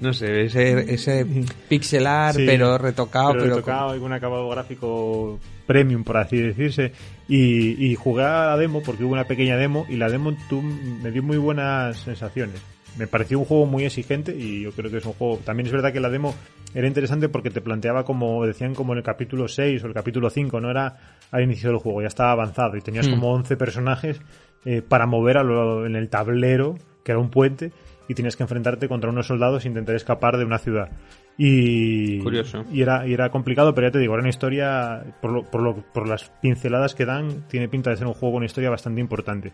no 0.00 0.14
sé, 0.14 0.44
ese, 0.44 0.94
ese 0.94 1.26
pixelar 1.68 2.34
pero 2.36 2.78
retocado, 2.78 3.32
pero, 3.32 3.56
retocado 3.56 3.96
y 3.96 3.98
con 3.98 4.06
un 4.06 4.12
acabado 4.14 4.48
gráfico 4.48 5.38
premium 5.66 6.02
por 6.02 6.16
así 6.16 6.38
decirse 6.38 6.92
y, 7.28 7.86
y 7.86 7.94
jugué 7.96 8.24
a 8.24 8.46
la 8.46 8.56
demo 8.56 8.82
porque 8.82 9.04
hubo 9.04 9.12
una 9.12 9.24
pequeña 9.24 9.56
demo 9.56 9.84
y 9.90 9.96
la 9.96 10.08
demo 10.08 10.34
tú, 10.48 10.62
me 10.62 11.10
dio 11.10 11.22
muy 11.22 11.36
buenas 11.36 11.98
sensaciones 11.98 12.73
me 12.98 13.06
pareció 13.06 13.38
un 13.38 13.44
juego 13.44 13.66
muy 13.66 13.84
exigente 13.84 14.34
y 14.36 14.62
yo 14.62 14.72
creo 14.72 14.90
que 14.90 14.98
es 14.98 15.06
un 15.06 15.12
juego. 15.12 15.38
También 15.44 15.66
es 15.66 15.72
verdad 15.72 15.92
que 15.92 16.00
la 16.00 16.10
demo 16.10 16.34
era 16.74 16.86
interesante 16.86 17.28
porque 17.28 17.50
te 17.50 17.60
planteaba 17.60 18.04
como 18.04 18.44
decían 18.46 18.74
como 18.74 18.92
en 18.92 18.98
el 18.98 19.04
capítulo 19.04 19.48
6 19.48 19.84
o 19.84 19.86
el 19.86 19.94
capítulo 19.94 20.30
5, 20.30 20.60
no 20.60 20.70
era 20.70 20.96
al 21.30 21.42
inicio 21.42 21.70
del 21.70 21.78
juego, 21.78 22.00
ya 22.00 22.08
estaba 22.08 22.32
avanzado 22.32 22.76
y 22.76 22.80
tenías 22.80 23.08
hmm. 23.08 23.10
como 23.10 23.32
11 23.32 23.56
personajes 23.56 24.20
eh, 24.64 24.82
para 24.82 25.06
mover 25.06 25.36
en 25.36 25.96
el 25.96 26.08
tablero, 26.08 26.76
que 27.04 27.12
era 27.12 27.18
un 27.18 27.30
puente, 27.30 27.72
y 28.08 28.14
tenías 28.14 28.36
que 28.36 28.42
enfrentarte 28.42 28.88
contra 28.88 29.10
unos 29.10 29.26
soldados 29.26 29.64
e 29.64 29.68
intentar 29.68 29.94
escapar 29.94 30.36
de 30.36 30.44
una 30.44 30.58
ciudad. 30.58 30.90
Y, 31.36 32.20
Curioso. 32.20 32.64
y 32.72 32.82
era, 32.82 33.06
y 33.06 33.12
era 33.12 33.30
complicado, 33.30 33.74
pero 33.74 33.88
ya 33.88 33.92
te 33.92 33.98
digo, 33.98 34.14
era 34.14 34.20
una 34.20 34.30
historia, 34.30 35.04
por, 35.20 35.32
lo, 35.32 35.42
por, 35.50 35.62
lo, 35.62 35.74
por 35.92 36.08
las 36.08 36.30
pinceladas 36.40 36.94
que 36.94 37.04
dan, 37.04 37.46
tiene 37.48 37.68
pinta 37.68 37.90
de 37.90 37.96
ser 37.96 38.06
un 38.06 38.14
juego 38.14 38.34
con 38.34 38.36
una 38.38 38.46
historia 38.46 38.70
bastante 38.70 39.00
importante. 39.00 39.52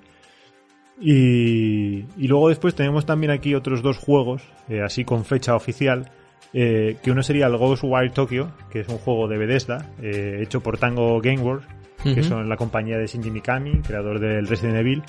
Y, 1.00 2.04
luego 2.18 2.50
después 2.50 2.74
tenemos 2.74 3.06
también 3.06 3.32
aquí 3.32 3.54
otros 3.54 3.82
dos 3.82 3.96
juegos, 3.96 4.42
eh, 4.68 4.82
así 4.82 5.04
con 5.04 5.24
fecha 5.24 5.56
oficial, 5.56 6.10
eh, 6.52 6.98
que 7.02 7.10
uno 7.10 7.22
sería 7.22 7.46
el 7.46 7.56
Ghostwire 7.56 8.10
Tokyo, 8.10 8.50
que 8.70 8.80
es 8.80 8.88
un 8.88 8.98
juego 8.98 9.26
de 9.26 9.38
Bethesda, 9.38 9.86
eh, 10.02 10.40
hecho 10.42 10.60
por 10.60 10.78
Tango 10.78 11.20
Gameworks, 11.20 11.66
que 12.02 12.22
son 12.22 12.48
la 12.48 12.56
compañía 12.56 12.96
de 12.96 13.06
Shinji 13.06 13.30
Mikami, 13.30 13.82
creador 13.82 14.20
del 14.20 14.46
Resident 14.46 14.78
Evil, 14.78 15.02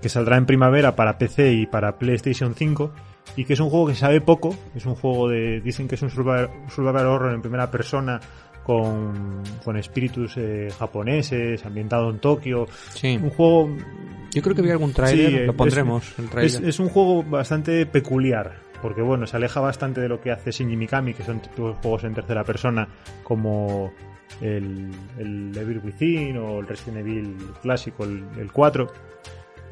que 0.00 0.08
saldrá 0.08 0.38
en 0.38 0.46
primavera 0.46 0.96
para 0.96 1.18
PC 1.18 1.52
y 1.52 1.66
para 1.66 1.98
PlayStation 1.98 2.54
5. 2.54 2.92
y 3.36 3.44
que 3.44 3.52
es 3.52 3.60
un 3.60 3.68
juego 3.68 3.88
que 3.88 3.94
sabe 3.94 4.22
poco, 4.22 4.56
es 4.74 4.86
un 4.86 4.94
juego 4.94 5.28
de, 5.28 5.60
dicen 5.60 5.86
que 5.86 5.96
es 5.96 6.02
un 6.02 6.08
survival, 6.08 6.48
survival 6.74 7.06
horror 7.06 7.34
en 7.34 7.42
primera 7.42 7.70
persona 7.70 8.18
con, 8.68 9.42
con 9.64 9.78
espíritus 9.78 10.34
eh, 10.36 10.68
japoneses, 10.78 11.64
ambientado 11.64 12.10
en 12.10 12.18
Tokio. 12.18 12.66
Sí. 12.92 13.16
Un 13.16 13.30
juego... 13.30 13.74
Yo 14.34 14.42
creo 14.42 14.54
que 14.54 14.60
vi 14.60 14.70
algún 14.70 14.92
trailer, 14.92 15.30
Sí, 15.30 15.36
lo 15.46 15.52
es- 15.52 15.56
pondremos, 15.56 16.18
el 16.18 16.24
Es, 16.26 16.30
trailer. 16.30 16.64
es 16.68 16.78
un 16.78 16.90
juego 16.90 17.22
bastante 17.22 17.86
peculiar, 17.86 18.56
porque 18.82 19.00
bueno, 19.00 19.26
se 19.26 19.38
aleja 19.38 19.60
bastante 19.60 20.02
de 20.02 20.08
lo 20.10 20.20
que 20.20 20.30
hace 20.30 20.50
Shinji 20.50 20.76
Mikami, 20.76 21.14
que 21.14 21.22
son 21.22 21.40
juegos 21.80 22.04
en 22.04 22.12
tercera 22.12 22.44
persona, 22.44 22.86
como 23.24 23.90
el, 24.42 24.90
el 25.18 25.56
Evil 25.56 25.80
Within 25.82 26.36
o 26.36 26.60
el 26.60 26.66
Resident 26.68 26.98
Evil 26.98 27.36
clásico, 27.62 28.04
el, 28.04 28.22
el 28.38 28.52
4, 28.52 28.86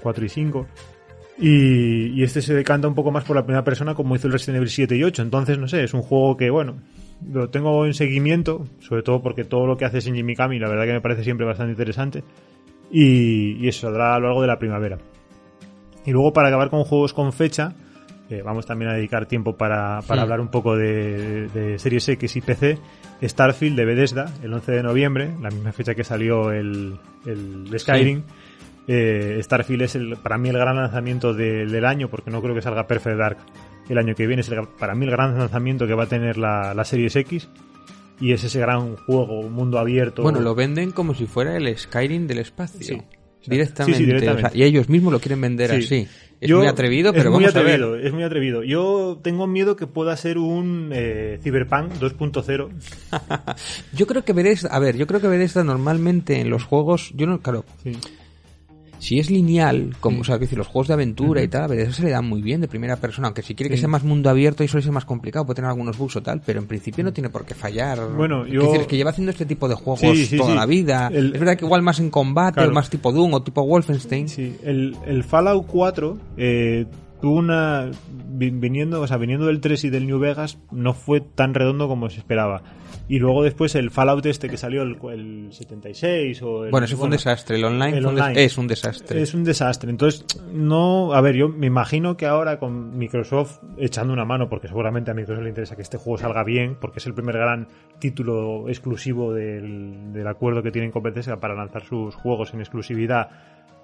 4 0.02 0.24
y 0.24 0.28
5. 0.30 0.66
Y, 1.38 2.06
y 2.18 2.22
este 2.22 2.40
se 2.40 2.54
decanta 2.54 2.88
un 2.88 2.94
poco 2.94 3.10
más 3.10 3.24
por 3.24 3.36
la 3.36 3.44
primera 3.44 3.62
persona 3.62 3.94
como 3.94 4.16
hizo 4.16 4.26
el 4.26 4.32
Resident 4.32 4.56
Evil 4.56 4.70
7 4.70 4.96
y 4.96 5.04
8. 5.04 5.20
Entonces, 5.20 5.58
no 5.58 5.68
sé, 5.68 5.84
es 5.84 5.92
un 5.92 6.00
juego 6.00 6.34
que, 6.38 6.48
bueno, 6.48 6.78
lo 7.32 7.48
tengo 7.50 7.86
en 7.86 7.94
seguimiento, 7.94 8.64
sobre 8.80 9.02
todo 9.02 9.22
porque 9.22 9.44
todo 9.44 9.66
lo 9.66 9.76
que 9.76 9.84
hace 9.84 10.00
Shinji 10.00 10.22
Mikami, 10.22 10.58
la 10.58 10.68
verdad 10.68 10.84
que 10.86 10.92
me 10.92 11.00
parece 11.00 11.24
siempre 11.24 11.46
bastante 11.46 11.72
interesante. 11.72 12.22
Y, 12.90 13.52
y 13.64 13.68
eso 13.68 13.82
saldrá 13.86 14.14
a 14.14 14.18
lo 14.18 14.26
largo 14.26 14.42
de 14.42 14.46
la 14.48 14.58
primavera. 14.58 14.98
Y 16.04 16.12
luego 16.12 16.32
para 16.32 16.48
acabar 16.48 16.70
con 16.70 16.84
juegos 16.84 17.12
con 17.12 17.32
fecha, 17.32 17.74
eh, 18.30 18.42
vamos 18.44 18.64
también 18.66 18.90
a 18.90 18.94
dedicar 18.94 19.26
tiempo 19.26 19.56
para, 19.56 20.00
para 20.06 20.20
Sí. 20.20 20.22
hablar 20.22 20.40
un 20.40 20.48
poco 20.48 20.76
de, 20.76 21.48
de 21.48 21.78
Series 21.78 22.08
X 22.10 22.36
y 22.36 22.40
PC. 22.40 22.78
Starfield 23.22 23.76
de 23.76 23.84
Bethesda, 23.86 24.26
el 24.42 24.52
11 24.52 24.72
de 24.72 24.82
noviembre, 24.82 25.30
la 25.40 25.48
misma 25.50 25.72
fecha 25.72 25.94
que 25.94 26.04
salió 26.04 26.52
el, 26.52 26.96
el 27.24 27.66
Skyrim. 27.78 28.22
Eh, 28.86 29.38
Starfield 29.42 29.82
es 29.82 29.96
el, 29.96 30.16
para 30.22 30.36
mí 30.38 30.48
el 30.50 30.58
gran 30.58 30.76
lanzamiento 30.76 31.32
de- 31.34 31.66
del 31.66 31.84
año, 31.86 32.08
porque 32.08 32.30
no 32.30 32.40
creo 32.42 32.54
que 32.54 32.62
salga 32.62 32.86
Perfect 32.86 33.16
Dark 33.18 33.38
el 33.88 33.98
año 33.98 34.14
que 34.14 34.26
viene. 34.26 34.40
Es 34.42 34.48
el- 34.48 34.66
para 34.78 34.94
mí 34.94 35.04
el 35.04 35.10
gran 35.10 35.38
lanzamiento 35.38 35.86
que 35.86 35.94
va 35.94 36.04
a 36.04 36.08
tener 36.08 36.38
la, 36.38 36.74
la 36.74 36.84
Series 36.84 37.14
X. 37.16 37.48
Y 38.20 38.32
es 38.32 38.42
ese 38.44 38.58
gran 38.60 38.96
juego, 38.96 39.40
un 39.40 39.52
mundo 39.52 39.78
abierto. 39.78 40.22
Bueno, 40.22 40.40
lo 40.40 40.54
venden 40.54 40.90
como 40.90 41.14
si 41.14 41.26
fuera 41.26 41.56
el 41.56 41.76
Skyrim 41.76 42.26
del 42.26 42.38
espacio. 42.38 42.80
Sí. 42.80 43.02
Directamente. 43.46 43.98
Sí, 43.98 44.04
sí, 44.04 44.06
directamente. 44.06 44.46
o 44.48 44.50
sea, 44.50 44.58
y 44.58 44.64
ellos 44.64 44.88
mismos 44.88 45.12
lo 45.12 45.20
quieren 45.20 45.40
vender 45.40 45.70
Sí. 45.70 45.76
así. 45.76 46.08
Es 46.40 46.50
Yo- 46.50 46.58
muy 46.58 46.66
atrevido, 46.66 47.12
pero 47.12 47.24
es 47.26 47.30
muy 47.30 47.44
vamos 47.44 47.56
atrevido, 47.56 47.88
a 47.88 47.90
ver. 47.96 48.06
Es 48.06 48.12
muy 48.12 48.22
atrevido. 48.24 48.62
Yo 48.64 49.20
tengo 49.22 49.46
miedo 49.46 49.76
que 49.76 49.86
pueda 49.86 50.16
ser 50.16 50.36
un 50.38 50.90
eh, 50.92 51.38
Cyberpunk 51.42 51.92
2.0. 52.00 52.68
Yo 53.92 54.06
creo 54.06 54.24
que 54.24 54.32
Bethesda, 54.32 54.68
a 54.70 54.78
ver, 54.78 54.96
yo 54.96 55.06
creo 55.06 55.20
que 55.20 55.28
Bethesda 55.28 55.62
normalmente 55.64 56.40
en 56.40 56.50
los 56.50 56.64
juegos, 56.64 57.12
yo 57.14 57.26
no, 57.26 57.40
claro, 57.40 57.64
Sí. 57.82 57.92
Si 59.06 59.18
es 59.20 59.30
lineal, 59.30 59.94
como, 60.00 60.16
Sí. 60.16 60.20
o 60.22 60.24
sea, 60.24 60.38
decir, 60.38 60.58
los 60.58 60.66
juegos 60.66 60.88
de 60.88 60.94
aventura 60.94 61.42
y 61.42 61.48
tal, 61.48 61.62
a 61.62 61.66
Bethesda 61.68 61.92
se 61.92 62.02
le 62.02 62.10
dan 62.10 62.28
muy 62.28 62.42
bien 62.42 62.60
de 62.60 62.68
primera 62.68 62.96
persona, 62.96 63.28
aunque 63.28 63.42
si 63.42 63.54
quiere 63.54 63.70
que 63.70 63.76
Sí. 63.76 63.80
sea 63.82 63.88
más 63.88 64.02
mundo 64.02 64.28
abierto 64.30 64.64
y 64.64 64.68
suele 64.68 64.82
ser 64.82 64.92
más 64.92 65.04
complicado, 65.04 65.46
puede 65.46 65.56
tener 65.56 65.70
algunos 65.70 65.96
bugs 65.96 66.16
o 66.16 66.22
tal, 66.22 66.42
pero 66.44 66.58
en 66.60 66.66
principio 66.66 67.04
no 67.04 67.12
tiene 67.12 67.30
por 67.30 67.44
qué 67.44 67.54
fallar. 67.54 67.98
Bueno, 68.16 68.44
Es 68.44 68.52
yo- 68.52 68.62
decir, 68.62 68.80
es 68.80 68.86
que 68.86 68.96
lleva 68.96 69.10
haciendo 69.10 69.30
este 69.30 69.46
tipo 69.46 69.68
de 69.68 69.74
juegos 69.76 70.00
Sí, 70.00 70.26
sí, 70.26 70.36
toda 70.36 70.50
sí. 70.50 70.56
la 70.56 70.66
vida. 70.66 71.08
El- 71.12 71.34
Es 71.34 71.40
verdad 71.40 71.56
que 71.56 71.64
igual 71.64 71.82
más 71.82 72.00
en 72.00 72.10
combate, 72.10 72.54
Claro. 72.54 72.70
o 72.70 72.74
más 72.74 72.90
tipo 72.90 73.12
Doom 73.12 73.34
o 73.34 73.42
tipo 73.42 73.62
Wolfenstein. 73.64 74.28
Sí, 74.28 74.56
el, 74.64 74.96
el 75.06 75.22
Fallout 75.24 75.66
4 75.66 76.18
eh, 76.36 76.86
tuvo 77.20 77.36
una. 77.36 77.90
vi- 78.28 78.50
Viniendo, 78.50 79.00
o 79.00 79.06
sea, 79.06 79.16
viniendo 79.16 79.46
del 79.46 79.60
3 79.60 79.84
y 79.84 79.90
del 79.90 80.06
New 80.06 80.18
Vegas, 80.18 80.58
no 80.70 80.92
fue 80.94 81.20
tan 81.20 81.54
redondo 81.54 81.88
como 81.88 82.10
se 82.10 82.18
esperaba. 82.18 82.62
Y 83.08 83.20
luego 83.20 83.44
después 83.44 83.74
el 83.76 83.90
Fallout 83.92 84.26
este 84.26 84.48
que 84.48 84.56
salió 84.56 84.82
el, 84.82 84.98
el 85.12 85.52
76 85.52 86.42
o 86.42 86.64
el, 86.64 86.70
Bueno, 86.72 86.86
ese 86.86 86.96
fue 86.96 87.04
un 87.04 87.12
desastre. 87.12 87.56
El 87.56 87.64
online, 87.64 87.98
el 87.98 88.36
es 88.36 88.58
un 88.58 88.66
desastre. 88.66 89.22
Es 89.22 89.32
un 89.32 89.44
desastre. 89.44 89.90
Entonces, 89.90 90.24
no. 90.52 91.12
A 91.14 91.20
ver, 91.20 91.36
yo 91.36 91.48
me 91.48 91.66
imagino 91.68 92.16
que 92.16 92.26
ahora 92.26 92.58
con 92.58 92.98
Microsoft 92.98 93.58
echando 93.78 94.12
una 94.12 94.24
mano, 94.24 94.48
porque 94.48 94.66
seguramente 94.66 95.12
a 95.12 95.14
Microsoft 95.14 95.44
le 95.44 95.50
interesa 95.50 95.76
que 95.76 95.82
este 95.82 95.98
juego 95.98 96.18
salga 96.18 96.42
bien, 96.42 96.76
porque 96.80 96.98
es 96.98 97.06
el 97.06 97.14
primer 97.14 97.36
gran 97.36 97.68
título 98.00 98.68
exclusivo 98.68 99.32
del, 99.32 100.12
del 100.12 100.26
acuerdo 100.26 100.62
que 100.64 100.72
tienen 100.72 100.90
con 100.90 101.04
Bethesda 101.04 101.36
para 101.36 101.54
lanzar 101.54 101.84
sus 101.84 102.14
juegos 102.16 102.54
en 102.54 102.60
exclusividad. 102.60 103.30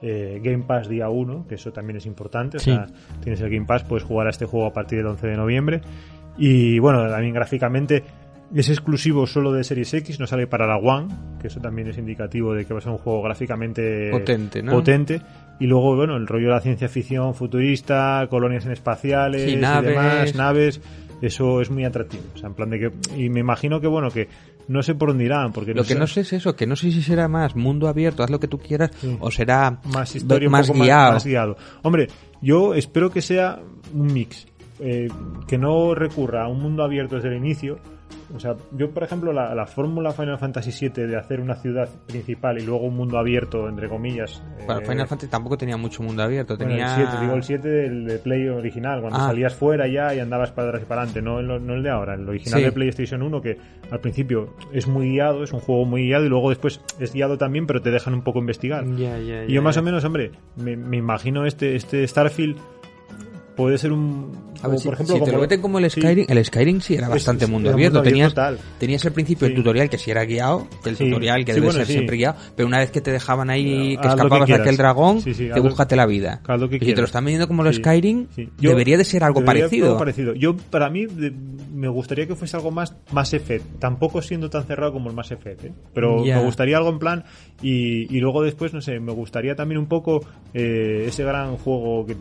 eh, 0.02 0.40
Game 0.42 0.64
Pass 0.64 0.88
día 0.88 1.08
1, 1.08 1.46
que 1.48 1.54
eso 1.54 1.72
también 1.72 1.96
es 1.98 2.06
importante. 2.06 2.56
O 2.56 2.60
sea, 2.60 2.88
tienes 3.22 3.40
el 3.40 3.50
Game 3.50 3.66
Pass, 3.66 3.84
puedes 3.84 4.02
jugar 4.02 4.26
a 4.26 4.30
este 4.30 4.46
juego 4.46 4.66
a 4.66 4.72
partir 4.72 4.98
del 4.98 5.06
11 5.06 5.28
de 5.28 5.36
noviembre. 5.36 5.80
Y 6.36 6.78
bueno, 6.80 7.08
también 7.08 7.34
gráficamente 7.34 8.02
es 8.54 8.68
exclusivo 8.68 9.26
solo 9.26 9.52
de 9.52 9.64
Series 9.64 9.92
X, 9.94 10.20
no 10.20 10.26
sale 10.26 10.46
para 10.46 10.66
la 10.66 10.76
One, 10.76 11.08
que 11.40 11.46
eso 11.48 11.60
también 11.60 11.88
es 11.88 11.98
indicativo 11.98 12.52
de 12.54 12.64
que 12.66 12.72
va 12.74 12.78
a 12.78 12.82
ser 12.82 12.92
un 12.92 12.98
juego 12.98 13.22
gráficamente 13.22 14.10
Potente, 14.10 14.62
¿no? 14.62 14.72
potente. 14.72 15.20
Y 15.60 15.66
luego, 15.66 15.94
bueno, 15.96 16.16
el 16.16 16.26
rollo 16.26 16.48
de 16.48 16.54
la 16.54 16.60
ciencia 16.60 16.88
ficción 16.88 17.34
futurista, 17.34 18.26
colonias 18.28 18.66
en 18.66 18.72
espaciales 18.72 19.42
Sí, 19.42 19.50
y 19.52 19.56
naves. 19.56 19.90
demás, 19.90 20.34
naves, 20.34 20.80
eso 21.20 21.60
es 21.60 21.70
muy 21.70 21.84
atractivo. 21.84 22.24
O 22.34 22.38
sea, 22.38 22.48
en 22.48 22.54
plan 22.54 22.70
de 22.70 22.78
que. 22.80 22.92
Y 23.16 23.28
me 23.30 23.40
imagino 23.40 23.80
que, 23.80 23.86
bueno, 23.86 24.10
que 24.10 24.28
no 24.68 24.82
sé 24.82 24.94
por 24.96 25.08
dónde 25.10 25.24
irán, 25.24 25.52
porque 25.52 25.72
Lo 25.74 25.82
que 25.82 25.94
sé- 25.94 25.98
no 25.98 26.06
sé 26.06 26.22
es 26.22 26.32
eso, 26.32 26.56
que 26.56 26.66
no 26.66 26.74
sé 26.76 26.90
si 26.90 27.00
será 27.02 27.28
más 27.28 27.54
mundo 27.56 27.86
abierto, 27.88 28.22
haz 28.24 28.30
lo 28.30 28.40
que 28.40 28.48
tú 28.48 28.58
quieras, 28.58 28.90
Sí. 29.00 29.16
o 29.20 29.30
será 29.30 29.78
más 29.92 30.14
historia, 30.16 30.48
un 30.48 30.52
más 30.52 30.66
poco 30.66 30.78
más- 30.80 30.86
guiado. 30.86 31.12
Más, 31.12 31.24
guiado. 31.26 31.56
Hombre, 31.82 32.08
yo 32.40 32.74
espero 32.74 33.10
que 33.10 33.20
sea 33.22 33.60
un 33.94 34.12
mix, 34.12 34.46
eh, 34.80 35.08
que 35.46 35.58
no 35.58 35.94
recurra 35.94 36.44
a 36.44 36.48
un 36.48 36.60
mundo 36.60 36.82
abierto 36.82 37.16
desde 37.16 37.28
el 37.28 37.36
inicio. 37.36 37.78
O 38.34 38.40
sea, 38.40 38.54
yo, 38.72 38.90
por 38.90 39.02
ejemplo, 39.02 39.32
la, 39.32 39.54
la 39.54 39.66
fórmula 39.66 40.12
Final 40.12 40.38
Fantasy 40.38 40.88
VII 40.88 41.06
de 41.06 41.16
hacer 41.16 41.40
una 41.40 41.54
ciudad 41.56 41.88
principal 42.06 42.58
y 42.60 42.64
luego 42.64 42.86
un 42.86 42.96
mundo 42.96 43.18
abierto, 43.18 43.68
entre 43.68 43.88
comillas. 43.88 44.42
Para 44.66 44.80
eh, 44.80 44.86
Final 44.86 45.06
Fantasy 45.06 45.30
tampoco 45.30 45.56
tenía 45.58 45.76
mucho 45.76 46.02
mundo 46.02 46.22
abierto, 46.22 46.56
bueno, 46.56 46.70
tenía... 46.72 46.86
el 46.96 47.06
7, 47.08 47.20
digo 47.20 47.34
el 47.34 47.42
7 47.42 47.68
del 47.68 48.04
de 48.06 48.18
Play 48.18 48.48
original, 48.48 49.00
cuando 49.00 49.18
Ah. 49.18 49.26
salías 49.26 49.54
fuera 49.54 49.86
ya 49.86 50.14
y 50.14 50.20
andabas 50.20 50.50
para 50.52 50.68
atrás 50.68 50.82
y 50.82 50.86
para 50.86 51.02
adelante, 51.02 51.22
no, 51.22 51.42
no 51.42 51.74
el 51.74 51.82
de 51.82 51.90
ahora, 51.90 52.14
el 52.14 52.28
original 52.28 52.60
Sí. 52.60 52.64
de 52.64 52.72
PlayStation 52.72 53.22
1 53.22 53.40
que 53.42 53.56
al 53.90 54.00
principio 54.00 54.54
es 54.72 54.86
muy 54.86 55.10
guiado, 55.10 55.42
es 55.44 55.52
un 55.52 55.60
juego 55.60 55.84
muy 55.84 56.02
guiado 56.06 56.24
y 56.24 56.28
luego 56.28 56.48
después 56.48 56.80
es 56.98 57.12
guiado 57.12 57.36
también, 57.38 57.66
pero 57.66 57.82
te 57.82 57.90
dejan 57.90 58.14
un 58.14 58.22
poco 58.22 58.38
investigar. 58.38 58.84
Y 58.86 59.52
yo 59.52 59.62
más 59.62 59.76
o 59.76 59.82
menos, 59.82 60.04
hombre, 60.04 60.30
me, 60.56 60.76
me 60.76 60.96
imagino 60.96 61.44
este, 61.46 61.76
este 61.76 62.06
Starfield 62.06 62.56
puede 63.56 63.78
ser 63.78 63.92
un... 63.92 64.52
A 64.62 64.68
ver, 64.68 64.78
si, 64.78 64.84
por 64.84 64.94
ejemplo, 64.94 65.14
si 65.14 65.20
te 65.20 65.24
como- 65.26 65.32
lo 65.36 65.40
meten 65.42 65.60
como 65.60 65.78
el 65.78 65.90
sí. 65.90 66.00
Skyrim, 66.00 66.26
el 66.28 66.44
Skyrim 66.44 66.80
sí 66.80 66.94
era 66.94 67.08
bastante 67.08 67.44
es- 67.44 67.50
mundo 67.50 67.68
era 67.68 67.74
abierto. 67.74 68.02
tenías, 68.02 68.30
total. 68.30 68.58
tenías 68.78 69.04
el 69.04 69.12
principio 69.12 69.46
Sí. 69.46 69.52
el 69.52 69.56
tutorial 69.58 69.90
que 69.90 69.98
sí 69.98 70.10
era 70.10 70.24
guiado, 70.24 70.68
el 70.84 70.96
tutorial 70.96 71.44
que 71.44 71.52
debe 71.52 71.66
bueno, 71.66 71.78
ser 71.78 71.86
siempre 71.86 72.16
guiado, 72.16 72.36
pero 72.56 72.66
una 72.68 72.78
vez 72.78 72.90
que 72.90 73.00
te 73.00 73.10
dejaban 73.10 73.50
ahí, 73.50 73.64
que 73.64 73.72
Haz 73.96 73.96
lo 73.96 74.00
que 74.02 74.08
escapabas 74.08 74.48
de 74.48 74.54
aquel 74.54 74.76
dragón, 74.76 75.22
te 75.22 75.60
búscate 75.60 75.96
la 75.96 76.06
vida. 76.06 76.40
y 76.70 76.78
si 76.84 76.94
te 76.94 77.00
lo 77.00 77.04
están 77.06 77.24
vendiendo 77.24 77.48
como 77.48 77.64
el 77.66 77.74
Skyrim. 77.74 78.26
Yo- 78.58 78.70
debería 78.70 78.96
de 78.96 79.04
ser 79.04 79.24
algo 79.24 79.44
parecido. 79.44 79.98
parecido. 79.98 80.34
Yo, 80.34 80.56
para 80.56 80.88
mí, 80.90 81.06
de- 81.06 81.32
me 81.82 81.88
gustaría 81.88 82.28
que 82.28 82.36
fuese 82.36 82.56
algo 82.56 82.70
más 82.70 82.94
Mass 83.10 83.34
Effect. 83.34 83.80
Tampoco 83.80 84.22
siendo 84.22 84.48
tan 84.48 84.62
cerrado 84.66 84.92
como 84.92 85.10
el 85.10 85.16
Mass 85.16 85.32
Effect, 85.32 85.64
¿eh? 85.64 85.72
Pero 85.92 86.22
me 86.24 86.44
gustaría 86.44 86.76
algo 86.76 86.90
en 86.90 87.00
plan. 87.00 87.24
Y, 87.60 88.06
y 88.16 88.20
luego 88.20 88.40
después, 88.40 88.72
no 88.72 88.80
sé, 88.80 89.00
me 89.00 89.10
gustaría 89.10 89.56
también 89.56 89.80
un 89.80 89.86
poco 89.86 90.24
eh, 90.54 91.06
ese 91.08 91.24
gran 91.24 91.56
juego, 91.56 92.06
que, 92.06 92.14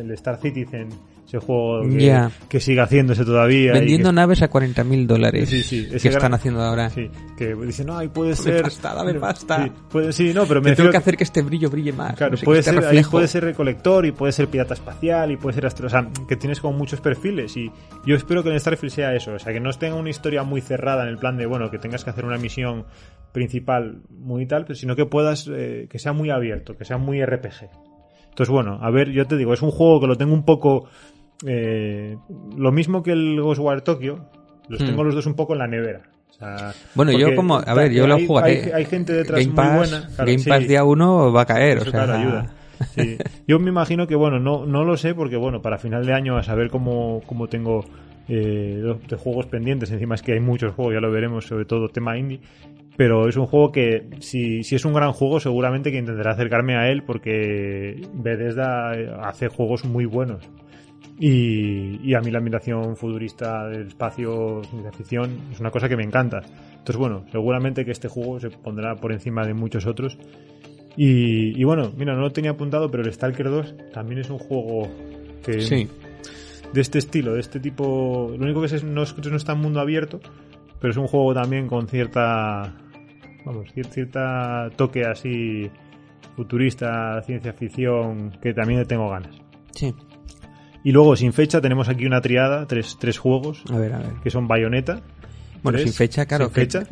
el 0.00 0.10
Star 0.10 0.40
Citizen, 0.40 0.88
ese 1.36 1.44
juego 1.46 1.82
que, 1.88 2.04
Ya. 2.06 2.30
que 2.48 2.60
sigue 2.60 2.80
haciéndose 2.80 3.24
todavía. 3.24 3.72
Vendiendo 3.72 4.10
que- 4.10 4.14
naves 4.14 4.42
a 4.42 4.48
40 4.48 4.84
mil 4.84 5.06
dólares. 5.06 5.48
Sí, 5.48 5.62
sí, 5.62 5.88
que 5.90 6.08
están 6.08 6.34
haciendo 6.34 6.62
ahora. 6.62 6.90
Sí, 6.90 7.10
que 7.36 7.54
dicen, 7.54 7.86
no, 7.86 7.98
ahí 7.98 8.08
puede 8.08 8.36
ser. 8.36 8.62
pasta, 8.62 8.94
dame 8.94 9.14
pasta. 9.14 9.64
Sí, 9.64 9.72
puede- 9.90 10.12
sí, 10.12 10.32
no, 10.34 10.46
pero 10.46 10.60
me 10.62 10.74
tengo 10.74 10.90
que 10.90 10.96
hacer 10.96 11.16
que 11.16 11.24
este 11.24 11.42
brillo 11.42 11.70
brille 11.70 11.92
más. 11.92 12.14
Claro, 12.16 12.32
no 12.32 12.36
sé, 12.36 12.40
que 12.42 12.44
puede 12.46 12.60
este 12.60 12.70
ser, 12.70 12.78
ahí 12.80 12.84
reflejo. 12.86 13.10
puede 13.10 13.28
ser 13.28 13.44
recolector 13.44 14.06
y 14.06 14.12
puede 14.12 14.32
ser 14.32 14.48
pirata 14.48 14.74
espacial 14.74 15.30
y 15.32 15.36
puede 15.36 15.54
ser 15.54 15.66
astro, 15.66 15.86
o 15.86 15.90
sea, 15.90 16.08
que 16.28 16.36
tienes 16.36 16.60
como 16.60 16.76
muchos 16.78 17.00
perfiles 17.00 17.56
y 17.56 17.70
yo 18.06 18.16
espero 18.16 18.42
que 18.42 18.50
en 18.50 18.60
Starfield 18.60 18.92
sea 18.92 19.14
eso, 19.14 19.32
o 19.34 19.38
sea, 19.38 19.52
que 19.52 19.60
no 19.60 19.70
tenga 19.72 19.96
una 19.96 20.10
historia 20.10 20.42
muy 20.42 20.60
cerrada 20.60 21.02
en 21.02 21.08
el 21.08 21.18
plan 21.18 21.36
de, 21.36 21.46
bueno, 21.46 21.70
que 21.70 21.78
tengas 21.78 22.04
que 22.04 22.10
hacer 22.10 22.24
una 22.24 22.38
misión 22.38 22.84
principal 23.32 24.02
muy 24.10 24.46
tal, 24.46 24.66
sino 24.76 24.94
que 24.94 25.06
puedas, 25.06 25.50
eh, 25.52 25.88
que 25.90 25.98
sea 25.98 26.12
muy 26.12 26.30
abierto, 26.30 26.76
que 26.76 26.84
sea 26.84 26.98
muy 26.98 27.20
RPG. 27.24 27.68
Entonces, 28.28 28.50
bueno, 28.52 28.78
a 28.82 28.90
ver, 28.90 29.10
yo 29.10 29.26
te 29.26 29.36
digo, 29.36 29.54
es 29.54 29.62
un 29.62 29.70
juego 29.70 30.00
que 30.00 30.06
lo 30.06 30.16
tengo 30.16 30.34
un 30.34 30.44
poco, 30.44 30.88
eh, 31.46 32.16
lo 32.56 32.72
mismo 32.72 33.02
que 33.02 33.12
el 33.12 33.40
Ghostwire 33.40 33.80
Tokyo, 33.82 34.18
los 34.68 34.80
Hmm. 34.80 34.86
tengo 34.86 35.04
los 35.04 35.14
dos 35.14 35.26
un 35.26 35.34
poco 35.34 35.52
en 35.52 35.58
la 35.60 35.66
nevera. 35.66 36.02
O 36.30 36.32
sea, 36.32 36.72
Bueno, 36.94 37.12
yo 37.12 37.34
como, 37.36 37.56
a 37.58 37.74
ver, 37.74 37.92
yo 37.92 38.04
hay- 38.04 38.08
lo 38.08 38.26
jugaré. 38.26 38.62
Hay, 38.64 38.70
hay 38.72 38.84
gente 38.86 39.12
detrás 39.12 39.40
Game 39.46 39.52
muy 39.68 39.76
buena. 39.76 40.08
claro, 40.08 40.26
Game 40.30 40.38
sí. 40.38 40.48
Pass 40.48 40.66
día 40.68 40.84
uno 40.84 41.32
va 41.32 41.42
a 41.42 41.46
caer, 41.46 41.78
Eso, 41.78 41.88
o 41.88 41.90
sea, 41.92 42.04
claro, 42.04 42.18
ayuda. 42.20 42.46
Sí. 42.96 43.16
Yo 43.46 43.60
me 43.60 43.70
imagino 43.70 44.06
que, 44.08 44.16
bueno, 44.16 44.40
no, 44.40 44.66
no 44.66 44.84
lo 44.84 44.96
sé 44.96 45.14
porque, 45.14 45.36
bueno, 45.36 45.62
para 45.62 45.78
final 45.78 46.04
de 46.04 46.12
año 46.12 46.36
a 46.36 46.42
saber 46.42 46.70
cómo, 46.70 47.22
cómo 47.26 47.46
tengo 47.48 47.84
eh, 48.26 48.78
los- 48.80 49.06
de 49.06 49.16
juegos 49.16 49.46
pendientes. 49.46 49.90
Encima 49.92 50.14
es 50.14 50.22
que 50.22 50.32
hay 50.32 50.40
muchos 50.40 50.72
juegos, 50.72 50.94
ya 50.94 51.00
lo 51.00 51.12
veremos, 51.12 51.46
sobre 51.46 51.66
todo 51.66 51.88
tema 51.88 52.16
indie. 52.18 52.40
Pero 52.96 53.28
es 53.28 53.36
un 53.36 53.44
juego 53.46 53.70
que, 53.70 54.08
si, 54.20 54.62
si 54.64 54.76
es 54.76 54.84
un 54.86 54.94
gran 54.94 55.12
juego, 55.12 55.40
seguramente 55.40 55.92
que 55.92 55.98
intentaré 55.98 56.30
acercarme 56.30 56.74
a 56.76 56.88
él 56.90 57.02
porque 57.04 58.00
Bethesda 58.14 58.92
hace 59.22 59.48
juegos 59.48 59.84
muy 59.84 60.06
buenos. 60.06 60.48
Y, 61.18 62.00
y 62.02 62.14
a 62.14 62.20
mí 62.20 62.30
la 62.30 62.38
admiración 62.38 62.96
futurista 62.96 63.68
del 63.68 63.86
espacio, 63.88 64.62
ciencia 64.68 64.90
ficción, 64.92 65.30
es 65.52 65.60
una 65.60 65.70
cosa 65.70 65.88
que 65.88 65.96
me 65.96 66.02
encanta. 66.02 66.42
Entonces, 66.70 66.96
bueno, 66.96 67.24
seguramente 67.30 67.84
que 67.84 67.92
este 67.92 68.08
juego 68.08 68.40
se 68.40 68.50
pondrá 68.50 68.96
por 68.96 69.12
encima 69.12 69.46
de 69.46 69.54
muchos 69.54 69.86
otros. 69.86 70.18
Y, 70.96 71.58
y 71.60 71.64
bueno, 71.64 71.92
mira, 71.96 72.14
no 72.14 72.20
lo 72.20 72.32
tenía 72.32 72.52
apuntado, 72.52 72.90
pero 72.90 73.04
el 73.04 73.12
Stalker 73.12 73.48
2 73.48 73.74
también 73.92 74.20
es 74.20 74.30
un 74.30 74.38
juego 74.38 74.88
que 75.44 75.60
sí. 75.60 75.88
de 76.72 76.80
este 76.80 76.98
estilo, 76.98 77.34
de 77.34 77.40
este 77.40 77.60
tipo. 77.60 78.32
Lo 78.36 78.44
único 78.44 78.60
que 78.60 78.66
es, 78.66 78.82
no, 78.84 79.02
es, 79.02 79.16
no 79.16 79.36
está 79.36 79.52
en 79.52 79.58
mundo 79.60 79.80
abierto, 79.80 80.20
pero 80.80 80.90
es 80.92 80.96
un 80.96 81.06
juego 81.06 81.32
también 81.34 81.66
con 81.68 81.86
cierta. 81.88 82.74
Vamos, 83.44 83.66
cier- 83.74 83.86
cierta 83.90 84.70
toque 84.76 85.04
así 85.04 85.70
futurista, 86.34 87.20
ciencia 87.22 87.52
ficción, 87.52 88.30
que 88.42 88.52
también 88.54 88.80
le 88.80 88.86
tengo 88.86 89.08
ganas. 89.10 89.36
Sí. 89.72 89.94
Y 90.84 90.92
luego, 90.92 91.16
sin 91.16 91.32
fecha, 91.32 91.60
tenemos 91.60 91.88
aquí 91.88 92.06
una 92.06 92.20
triada, 92.20 92.66
tres, 92.66 92.96
tres 93.00 93.18
juegos, 93.18 93.64
A 93.72 93.78
ver, 93.78 93.94
a 93.94 93.98
ver. 93.98 94.12
que 94.22 94.30
son 94.30 94.46
Bayonetta. 94.46 95.00
Bueno, 95.62 95.78
tres, 95.78 95.90
sin 95.90 95.96
fecha, 95.96 96.26
claro. 96.26 96.44
sin 96.44 96.52
fecha. 96.54 96.82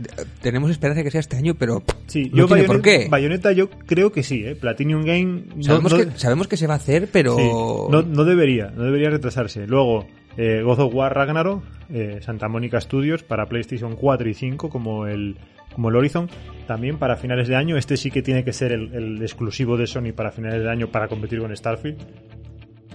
tenemos 0.40 0.70
esperanza 0.70 1.00
de 1.00 1.04
que 1.04 1.10
sea 1.10 1.20
este 1.20 1.36
año, 1.36 1.54
pero 1.58 1.82
Sí, 2.06 2.30
no 2.32 2.38
yo 2.38 2.46
tiene 2.46 2.62
por 2.64 2.78
Bayonetta, 2.80 3.04
qué. 3.04 3.08
Bayonetta 3.10 3.52
yo 3.52 3.68
creo 3.68 4.10
que 4.10 4.22
sí, 4.22 4.44
¿eh? 4.46 4.54
Platinum 4.56 5.04
Game 5.04 5.42
sabemos, 5.60 5.92
no- 5.92 5.98
que, 5.98 6.18
sabemos 6.18 6.48
que 6.48 6.56
se 6.56 6.66
va 6.66 6.72
a 6.74 6.76
hacer, 6.78 7.08
pero... 7.12 7.36
Sí, 7.36 7.46
no, 7.92 8.00
no 8.02 8.24
debería, 8.24 8.70
no 8.74 8.82
debería 8.84 9.10
retrasarse. 9.10 9.66
Luego, 9.66 10.06
eh, 10.38 10.62
God 10.64 10.78
of 10.80 10.94
War 10.94 11.14
Ragnarok, 11.14 11.62
eh, 11.92 12.20
Santa 12.22 12.48
Mónica 12.48 12.80
Studios 12.80 13.22
para 13.22 13.44
PlayStation 13.46 13.94
4 13.94 14.26
y 14.30 14.32
5 14.32 14.70
como 14.70 15.06
el, 15.06 15.36
como 15.74 15.90
el 15.90 15.96
Horizon. 15.96 16.30
También 16.66 16.96
para 16.96 17.16
finales 17.16 17.48
de 17.48 17.56
año, 17.56 17.76
este 17.76 17.98
sí 17.98 18.10
que 18.10 18.22
tiene 18.22 18.42
que 18.42 18.54
ser 18.54 18.72
el, 18.72 18.94
el 18.94 19.20
exclusivo 19.22 19.76
de 19.76 19.86
Sony 19.86 20.12
para 20.16 20.30
finales 20.30 20.62
de 20.62 20.70
año 20.70 20.86
para 20.88 21.08
competir 21.08 21.40
con 21.40 21.54
Starfield. 21.54 21.98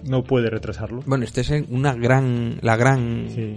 No 0.07 0.23
puede 0.23 0.49
retrasarlo. 0.49 1.03
Bueno, 1.05 1.23
este 1.25 1.41
es 1.41 1.51
una 1.69 1.93
gran... 1.93 2.57
La 2.61 2.75
gran... 2.75 3.27
Sí. 3.33 3.53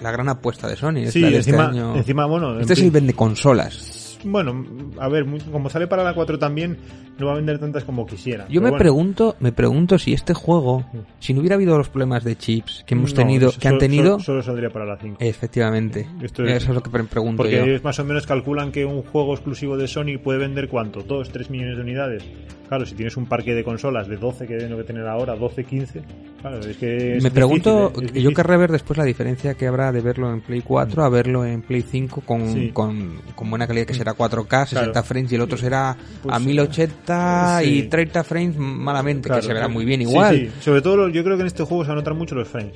La 0.00 0.10
gran 0.10 0.28
apuesta 0.28 0.68
de 0.68 0.76
Sony. 0.76 0.98
es 0.98 1.12
Sí, 1.12 1.20
la 1.20 1.30
de 1.30 1.38
este 1.38 1.50
encima, 1.50 1.68
año. 1.68 1.96
encima, 1.96 2.26
bueno, 2.26 2.54
en 2.54 2.60
Este 2.60 2.74
es 2.74 2.80
el 2.82 2.90
vende 2.90 3.12
consolas. 3.14 4.18
bueno, 4.24 4.64
a 5.00 5.08
ver, 5.08 5.26
como 5.50 5.68
sale 5.70 5.86
para 5.86 6.04
la 6.04 6.14
4 6.14 6.38
también, 6.38 6.78
no 7.20 7.26
va 7.26 7.32
a 7.32 7.36
vender 7.36 7.58
tantas 7.58 7.84
como 7.84 8.06
quisiera. 8.06 8.46
Yo 8.48 8.60
me 8.60 8.70
bueno. 8.70 8.78
pregunto, 8.78 9.36
me 9.40 9.52
pregunto 9.52 9.98
si 9.98 10.12
este 10.12 10.34
juego, 10.34 10.84
si 11.20 11.32
no 11.34 11.40
hubiera 11.40 11.54
habido 11.56 11.76
los 11.78 11.88
problemas 11.88 12.24
de 12.24 12.36
chips 12.36 12.82
que 12.86 12.94
hemos 12.94 13.10
No, 13.12 13.16
tenido, 13.18 13.52
que 13.52 13.68
han 13.68 13.78
tenido, 13.78 14.12
Solo, 14.18 14.24
solo 14.24 14.42
saldría 14.42 14.70
para 14.70 14.86
la 14.86 14.96
5. 14.96 15.18
efectivamente. 15.20 16.06
Esto 16.22 16.44
Eso 16.44 16.56
es- 16.56 16.62
es 16.64 16.68
lo 16.74 16.82
que 16.82 16.90
pre- 16.90 17.04
pregunto 17.04 17.38
Porque 17.38 17.56
yo. 17.56 17.64
ellos 17.64 17.84
más 17.84 17.98
o 17.98 18.04
menos 18.04 18.26
calculan 18.26 18.72
que 18.72 18.84
un 18.84 19.02
juego 19.02 19.34
exclusivo 19.34 19.76
de 19.76 19.86
Sony 19.86 20.18
puede 20.22 20.38
vender 20.38 20.68
cuánto, 20.68 21.02
2, 21.02 21.30
3 21.30 21.50
millones 21.50 21.76
de 21.76 21.82
unidades. 21.82 22.24
Claro, 22.68 22.86
si 22.86 22.94
tienes 22.94 23.16
un 23.16 23.26
parque 23.26 23.52
de 23.52 23.64
consolas 23.64 24.06
de 24.06 24.16
12 24.16 24.46
que 24.46 24.54
deben 24.54 24.76
de 24.76 24.84
tener 24.84 25.04
ahora, 25.08 25.34
12, 25.34 25.64
15, 25.64 26.02
claro, 26.40 26.60
es 26.60 26.76
que... 26.76 27.16
es 27.16 27.22
Me 27.22 27.32
pregunto, 27.32 27.88
difícil. 27.96 28.16
Es 28.16 28.22
yo 28.22 28.30
querré 28.32 28.56
ver 28.58 28.70
después 28.70 28.96
la 28.96 29.02
diferencia 29.04 29.54
que 29.54 29.66
habrá 29.66 29.90
de 29.90 30.00
verlo 30.00 30.32
en 30.32 30.40
Play 30.40 30.62
4 30.62 31.02
a 31.02 31.08
verlo 31.08 31.44
en 31.44 31.62
Play 31.62 31.82
5 31.82 32.20
con, 32.20 32.52
Sí. 32.52 32.70
con, 32.72 33.16
con 33.34 33.50
buena 33.50 33.66
calidad, 33.66 33.86
que 33.86 33.94
será 33.94 34.14
4K, 34.14 34.66
60 34.68 34.92
Claro. 34.92 35.04
frames, 35.04 35.32
y 35.32 35.34
el 35.34 35.40
otro 35.40 35.58
será 35.58 35.96
Pues, 36.22 36.32
a 36.32 36.38
1080 36.38 37.09
y 37.64 37.82
sí. 37.82 37.88
30 37.88 38.24
frames 38.24 38.56
malamente, 38.58 39.28
Claro, 39.28 39.40
que 39.40 39.46
se 39.46 39.52
verá 39.52 39.60
claro. 39.66 39.74
muy 39.74 39.84
bien 39.84 40.00
Sí, 40.00 40.08
igual. 40.08 40.36
sí. 40.36 40.50
Sobre 40.60 40.82
todo, 40.82 41.08
yo 41.08 41.22
creo 41.24 41.36
que 41.36 41.42
en 41.42 41.46
este 41.46 41.62
juego 41.64 41.84
se 41.84 41.88
van 41.88 41.98
a 41.98 42.00
notar 42.00 42.14
mucho 42.14 42.34
los 42.34 42.48
frames. 42.48 42.74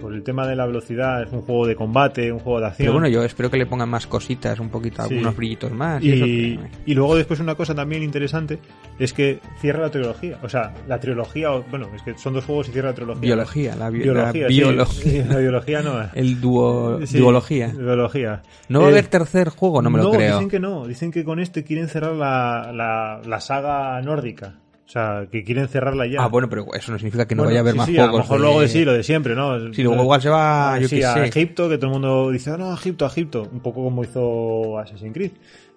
Por 0.00 0.12
el 0.14 0.22
tema 0.22 0.46
de 0.46 0.54
la 0.56 0.66
velocidad, 0.66 1.22
es 1.22 1.32
un 1.32 1.42
juego 1.42 1.66
de 1.66 1.74
combate, 1.76 2.30
un 2.30 2.38
juego 2.38 2.60
de 2.60 2.66
acción. 2.66 2.84
Pero 2.86 2.92
bueno, 2.92 3.08
yo 3.08 3.22
espero 3.24 3.50
que 3.50 3.56
le 3.56 3.66
pongan 3.66 3.88
más 3.88 4.06
cositas, 4.06 4.58
un 4.60 4.68
poquito, 4.68 5.02
Sí. 5.04 5.14
algunos 5.14 5.36
brillitos 5.36 5.72
más. 5.72 6.02
Y, 6.02 6.10
Y, 6.12 6.60
y 6.86 6.94
luego 6.94 7.16
después 7.16 7.40
una 7.40 7.54
cosa 7.54 7.74
también 7.74 8.02
interesante 8.02 8.58
es 8.98 9.12
que 9.12 9.40
cierra 9.60 9.80
la 9.82 9.90
trilogía. 9.90 10.38
O 10.42 10.48
sea, 10.48 10.74
la 10.86 11.00
trilogía, 11.00 11.50
bueno, 11.70 11.88
es 11.94 12.02
que 12.02 12.16
son 12.18 12.34
dos 12.34 12.44
juegos 12.44 12.68
y 12.68 12.72
cierra 12.72 12.90
la 12.90 12.94
trilogía. 12.94 13.20
biología, 13.22 13.76
la, 13.76 13.90
bi- 13.90 13.98
Biología, 14.00 14.42
la 14.42 14.48
sí. 14.48 14.54
biología. 14.60 15.26
La 15.26 15.38
biología 15.38 15.82
no. 15.82 15.94
El 16.14 16.40
duo, 16.40 17.06
Sí, 17.06 17.18
duología. 17.18 17.68
Biología. 17.68 18.42
¿No 18.68 18.80
va 18.80 18.86
a 18.86 18.88
Eh, 18.88 18.92
haber 18.92 19.06
tercer 19.06 19.48
juego? 19.48 19.80
No 19.82 19.90
me 19.90 19.98
lo 19.98 20.10
creo. 20.10 20.32
dicen 20.34 20.48
que 20.50 20.60
no. 20.60 20.86
Dicen 20.86 21.10
que 21.10 21.24
con 21.24 21.40
este 21.40 21.64
quieren 21.64 21.88
cerrar 21.88 22.12
la, 22.14 22.72
la, 22.72 23.20
la 23.26 23.40
saga 23.40 24.00
nórdica. 24.02 24.54
O 24.86 24.88
sea, 24.94 25.26
que 25.32 25.42
quieren 25.44 25.66
cerrarla 25.68 26.06
ya. 26.06 26.22
Ah, 26.22 26.28
bueno, 26.28 26.48
pero 26.48 26.66
eso 26.74 26.92
no 26.92 26.98
significa 26.98 27.26
que 27.26 27.34
no 27.34 27.42
Bueno, 27.42 27.50
vaya 27.50 27.60
a 27.60 27.62
haber 27.62 27.72
sí, 27.72 27.78
más 27.78 27.86
sí, 27.86 27.94
juegos. 27.96 28.10
A 28.10 28.12
lo 28.12 28.18
mejor 28.18 28.36
de- 28.38 28.42
luego 28.44 28.60
de 28.60 28.68
sí, 28.68 28.84
lo 28.84 28.92
de 28.92 29.02
siempre, 29.02 29.34
¿no? 29.34 29.72
Sí, 29.72 29.82
luego 29.82 30.02
igual 30.02 30.20
se 30.22 30.28
va, 30.28 30.74
Ah, 30.74 30.78
yo 30.78 30.88
sí, 30.88 30.96
qué 30.98 31.06
a 31.06 31.14
sé. 31.14 31.24
Egipto, 31.24 31.68
que 31.70 31.78
todo 31.78 31.86
el 31.86 31.92
mundo 31.94 32.30
dice, 32.30 32.50
"Ah, 32.50 32.56
no, 32.58 32.72
Egipto, 32.74 33.06
Egipto. 33.06 33.48
Un 33.50 33.60
poco 33.60 33.82
como 33.82 34.04
hizo 34.04 34.78
Assassin's 34.78 35.14
Creed. 35.14 35.32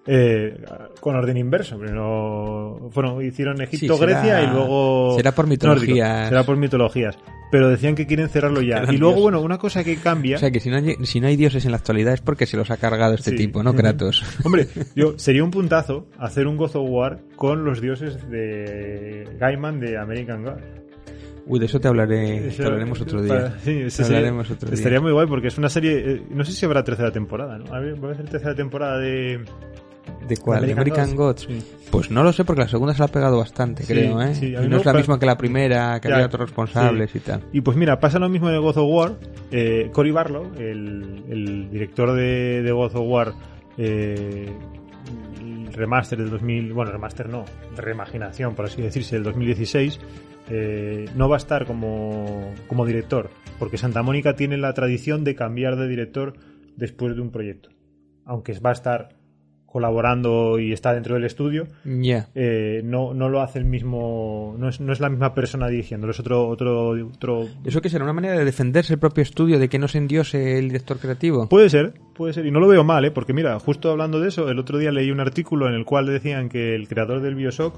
Eh, 0.10 0.58
con 1.02 1.16
orden 1.18 1.36
inverso. 1.38 1.78
Primero, 1.78 2.90
bueno, 2.94 3.22
hicieron 3.22 3.62
Egipto, 3.62 3.94
Sí, 3.96 4.00
será- 4.00 4.22
Grecia 4.22 4.44
y 4.44 4.48
luego. 4.48 5.16
será 5.18 5.34
por 5.34 5.46
nórdico. 5.48 5.68
mitologías. 5.70 6.30
Será 6.30 6.44
por 6.44 6.58
mitologías. 6.58 7.18
Pero 7.52 7.70
decían 7.70 7.96
que 7.96 8.06
quieren 8.08 8.28
cerrarlo 8.30 8.62
ya. 8.62 8.78
Eran 8.80 8.94
Y 8.94 8.98
luego, 8.98 9.16
dioses. 9.16 9.24
bueno, 9.24 9.42
una 9.42 9.58
cosa 9.58 9.84
que 9.84 9.96
cambia. 9.98 10.36
O 10.36 10.40
sea, 10.40 10.52
que 10.52 10.60
si 10.60 10.70
no, 10.70 10.78
hay, 10.78 10.96
si 11.04 11.20
no 11.22 11.28
hay 11.28 11.36
dioses 11.38 11.64
en 11.66 11.72
la 11.72 11.78
actualidad 11.78 12.14
es 12.14 12.22
porque 12.22 12.46
se 12.46 12.58
los 12.58 12.72
ha 12.72 12.78
cargado 12.78 13.14
este 13.16 13.32
Sí. 13.32 13.38
tipo, 13.38 13.64
¿no? 13.64 13.74
Kratos. 13.74 14.24
Hombre, 14.46 14.68
yo, 14.96 15.18
sería 15.18 15.44
un 15.44 15.52
puntazo 15.52 16.08
hacer 16.18 16.48
un 16.48 16.58
God 16.58 16.76
of 16.76 16.90
War 16.90 17.20
con 17.36 17.64
los 17.64 17.80
dioses 17.82 18.30
de 18.30 19.28
Gaiman 19.40 19.80
de 19.80 19.98
American 19.98 20.44
God. 20.44 20.58
Uy, 21.50 21.60
de 21.60 21.66
eso 21.68 21.80
te 21.80 21.88
hablaré, 21.88 22.50
te 22.58 22.66
hablaremos 22.66 23.00
otro 23.00 23.26
para- 23.26 23.50
día. 23.50 23.60
sí, 23.64 23.72
ese 23.72 23.84
Te 23.84 23.90
sería- 24.04 24.18
hablaremos 24.18 24.52
otro 24.52 24.68
día. 24.70 24.76
Estaría 24.76 25.00
muy 25.00 25.14
guay 25.14 25.28
porque 25.28 25.48
es 25.48 25.58
una 25.58 25.70
serie. 25.70 25.94
eh, 26.06 26.22
no 26.30 26.44
sé 26.44 26.52
si 26.52 26.66
habrá 26.66 26.84
tercera 26.84 27.10
temporada, 27.12 27.58
¿no? 27.58 27.74
A 27.74 27.80
ver, 27.80 28.04
¿Va 28.04 28.10
a 28.10 28.12
hacer 28.12 28.28
tercera 28.28 28.54
temporada 28.54 28.98
de. 29.00 29.46
¿De 30.28 30.38
cuál? 30.38 30.66
¿De 30.66 30.74
American 30.74 31.16
Gods? 31.16 31.48
Sí. 31.48 31.64
Pues 31.92 32.12
no 32.12 32.24
lo 32.24 32.34
sé 32.34 32.44
porque 32.44 32.64
la 32.64 32.68
segunda 32.68 32.94
se 32.94 33.00
la 33.00 33.06
ha 33.06 33.10
pegado 33.10 33.38
bastante, 33.38 33.84
Sí, 33.84 33.94
creo, 33.94 34.22
¿eh? 34.22 34.36
sí, 34.36 34.48
y 34.48 34.68
no 34.68 34.78
es 34.78 34.86
la 34.86 34.94
misma 34.94 35.18
que 35.18 35.26
la 35.26 35.38
primera, 35.38 36.00
que 36.02 36.10
Ya, 36.10 36.16
había 36.16 36.28
otros 36.28 36.50
responsables 36.50 37.16
y 37.16 37.20
tal. 37.22 37.44
Y 37.54 37.62
pues 37.62 37.78
mira, 37.78 38.00
pasa 38.00 38.20
lo 38.20 38.28
mismo 38.28 38.50
el 38.50 38.60
God 38.60 38.78
of 38.78 38.90
War. 38.90 39.14
Eh, 39.52 39.90
Cory 39.94 40.12
Barlow, 40.12 40.52
el, 40.58 41.24
el 41.30 41.70
director 41.72 42.14
de, 42.14 42.62
de 42.62 42.72
God 42.72 42.96
of 42.96 43.08
War, 43.08 43.34
eh, 43.78 44.52
remaster 45.72 46.20
del 46.20 46.30
2000, 46.30 46.74
bueno, 46.74 46.92
remaster 46.92 47.30
no, 47.30 47.46
reimaginación, 47.76 48.56
por 48.56 48.66
así 48.66 48.82
decirse, 48.82 49.16
del 49.16 49.24
2016, 49.24 50.00
eh, 50.50 51.10
no 51.16 51.30
va 51.30 51.36
a 51.36 51.38
estar 51.38 51.66
como, 51.66 52.54
como 52.68 52.86
director, 52.86 53.30
porque 53.60 53.78
Santa 53.78 54.02
Mónica 54.02 54.36
tiene 54.36 54.58
la 54.58 54.74
tradición 54.74 55.24
de 55.24 55.36
cambiar 55.36 55.76
de 55.76 55.88
director 55.88 56.34
después 56.76 57.16
de 57.16 57.22
un 57.22 57.32
proyecto. 57.32 57.70
Aunque 58.26 58.58
va 58.60 58.72
a 58.72 58.74
estar 58.74 59.10
colaborando 59.68 60.60
y 60.60 60.72
está 60.72 60.94
dentro 60.94 61.16
del 61.16 61.26
estudio, 61.26 61.68
eh, 61.86 62.82
no, 62.84 63.14
no 63.14 63.30
lo 63.30 63.42
hace 63.42 63.60
el 63.60 63.66
mismo, 63.66 64.56
no 64.58 64.70
es, 64.70 64.80
no 64.80 64.94
es 64.94 65.00
la 65.00 65.10
misma 65.10 65.34
persona 65.34 65.68
dirigiéndolo, 65.68 66.12
es 66.12 66.20
otro, 66.20 66.48
otro, 66.48 66.92
otro 66.92 67.48
¿Eso 67.66 67.82
que 67.82 67.90
será 67.90 68.06
una 68.06 68.14
manera 68.14 68.38
de 68.38 68.46
defenderse 68.46 68.94
el 68.94 69.00
propio 69.00 69.22
estudio, 69.22 69.60
de 69.60 69.68
que 69.68 69.78
no 69.78 69.88
se 69.88 69.98
endiose 69.98 70.58
el 70.58 70.70
director 70.70 70.98
creativo? 70.98 71.50
Puede 71.50 71.70
ser, 71.70 71.94
puede 72.16 72.34
ser, 72.34 72.46
y 72.46 72.52
no 72.52 72.60
lo 72.60 72.68
veo 72.68 72.84
mal, 72.84 73.04
¿eh? 73.06 73.12
porque 73.12 73.34
mira, 73.34 73.60
justo 73.60 73.92
hablando 73.92 74.20
de 74.22 74.30
eso, 74.30 74.50
el 74.50 74.58
otro 74.58 74.78
día 74.78 74.92
leí 74.92 75.12
un 75.12 75.20
artículo 75.20 75.68
en 75.68 75.74
el 75.74 75.86
cual 75.86 76.08
decían 76.08 76.50
que 76.50 76.74
el 76.74 76.88
creador 76.88 77.22
del 77.22 77.36
Bioshock 77.36 77.76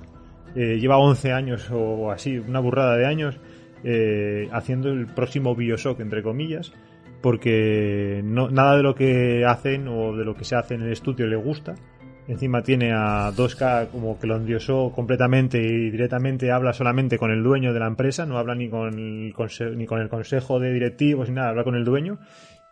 eh, 0.56 0.78
lleva 0.80 0.98
11 0.98 1.34
años 1.34 1.70
o 1.72 2.12
así, 2.12 2.38
una 2.38 2.60
burrada 2.60 2.96
de 2.98 3.08
años, 3.08 3.40
eh, 3.84 4.48
haciendo 4.52 4.90
el 4.90 5.08
próximo 5.08 5.56
Bioshock, 5.56 6.00
entre 6.02 6.22
comillas, 6.22 6.72
porque 7.22 8.22
no, 8.24 8.50
nada 8.50 8.78
de 8.78 8.84
lo 8.84 8.96
que 8.96 9.46
hacen 9.46 9.88
o 9.88 10.16
de 10.16 10.26
lo 10.26 10.36
que 10.36 10.46
se 10.46 10.56
hace 10.56 10.76
en 10.76 10.82
el 10.82 10.92
estudio 10.92 11.28
le 11.28 11.36
gusta. 11.36 11.76
Encima 12.28 12.62
tiene 12.62 12.92
a 12.94 13.32
2K 13.32 13.88
como 13.90 14.20
que 14.20 14.28
lo 14.28 14.36
endiosó 14.36 14.92
completamente 14.94 15.58
y 15.58 15.90
directamente 15.90 16.52
habla 16.52 16.74
solamente 16.74 17.18
con 17.18 17.32
el 17.32 17.42
dueño 17.42 17.74
de 17.74 17.80
la 17.80 17.88
empresa, 17.88 18.28
no 18.28 18.38
habla 18.38 18.54
ni 18.54 18.70
con 18.70 19.00
el, 19.00 19.34
ni 19.76 19.86
con 19.88 20.00
el 20.00 20.10
consejo 20.10 20.60
de 20.60 20.72
directivos 20.72 21.28
ni 21.30 21.36
nada, 21.36 21.50
habla 21.50 21.64
con 21.64 21.76
el 21.76 21.84
dueño 21.84 22.20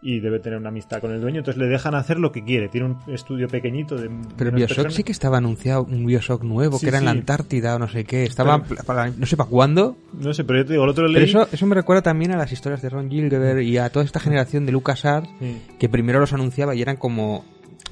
y 0.02 0.20
debe 0.20 0.40
tener 0.40 0.60
una 0.60 0.70
amistad 0.70 1.02
con 1.02 1.12
el 1.12 1.20
dueño, 1.20 1.40
entonces 1.40 1.60
le 1.60 1.68
dejan 1.68 1.96
hacer 1.96 2.20
lo 2.20 2.32
que 2.32 2.44
quiere. 2.44 2.70
Tiene 2.70 2.88
un 2.88 2.98
estudio 3.14 3.48
pequeñito 3.48 3.96
de... 3.96 4.10
Pero 4.38 4.52
Bioshock 4.52 4.70
personas- 4.78 4.94
sí 4.94 5.04
que 5.04 5.12
estaba 5.12 5.38
anunciado, 5.40 5.84
un 5.86 6.06
Bioshock 6.06 6.44
nuevo, 6.44 6.78
Sí, 6.78 6.86
que 6.86 6.90
era 6.90 7.00
en 7.00 7.06
la. 7.06 7.12
Antártida 7.12 7.76
o 7.76 7.80
no 7.80 7.88
sé 7.88 8.04
qué. 8.06 8.24
Estaba 8.24 8.64
Pero- 8.64 8.84
para, 8.84 9.10
no 9.10 9.26
sé 9.26 9.36
para 9.38 9.50
cuándo. 9.50 9.98
No 10.14 10.34
sé, 10.34 10.44
pero 10.44 10.60
yo 10.60 10.66
te 10.66 10.74
digo, 10.74 10.84
el 10.84 10.90
otro 10.92 11.06
Pero 11.08 11.20
leí... 11.20 11.24
eso, 11.30 11.48
eso 11.52 11.66
me 11.66 11.74
recuerda 11.76 12.04
también 12.04 12.32
a 12.32 12.38
las 12.38 12.52
historias 12.52 12.82
de 12.84 12.90
Ron 12.90 13.10
Gilbert 13.10 13.62
y 13.62 13.78
a 13.80 13.90
toda 13.90 14.06
esta 14.06 14.20
generación 14.20 14.66
de 14.68 14.72
LucasArts 14.72 15.30
Sí. 15.40 15.62
que 15.80 15.90
primero 15.90 16.20
los 16.20 16.32
anunciaba 16.32 16.76
y 16.76 16.82
eran 16.84 16.98
como 16.98 17.44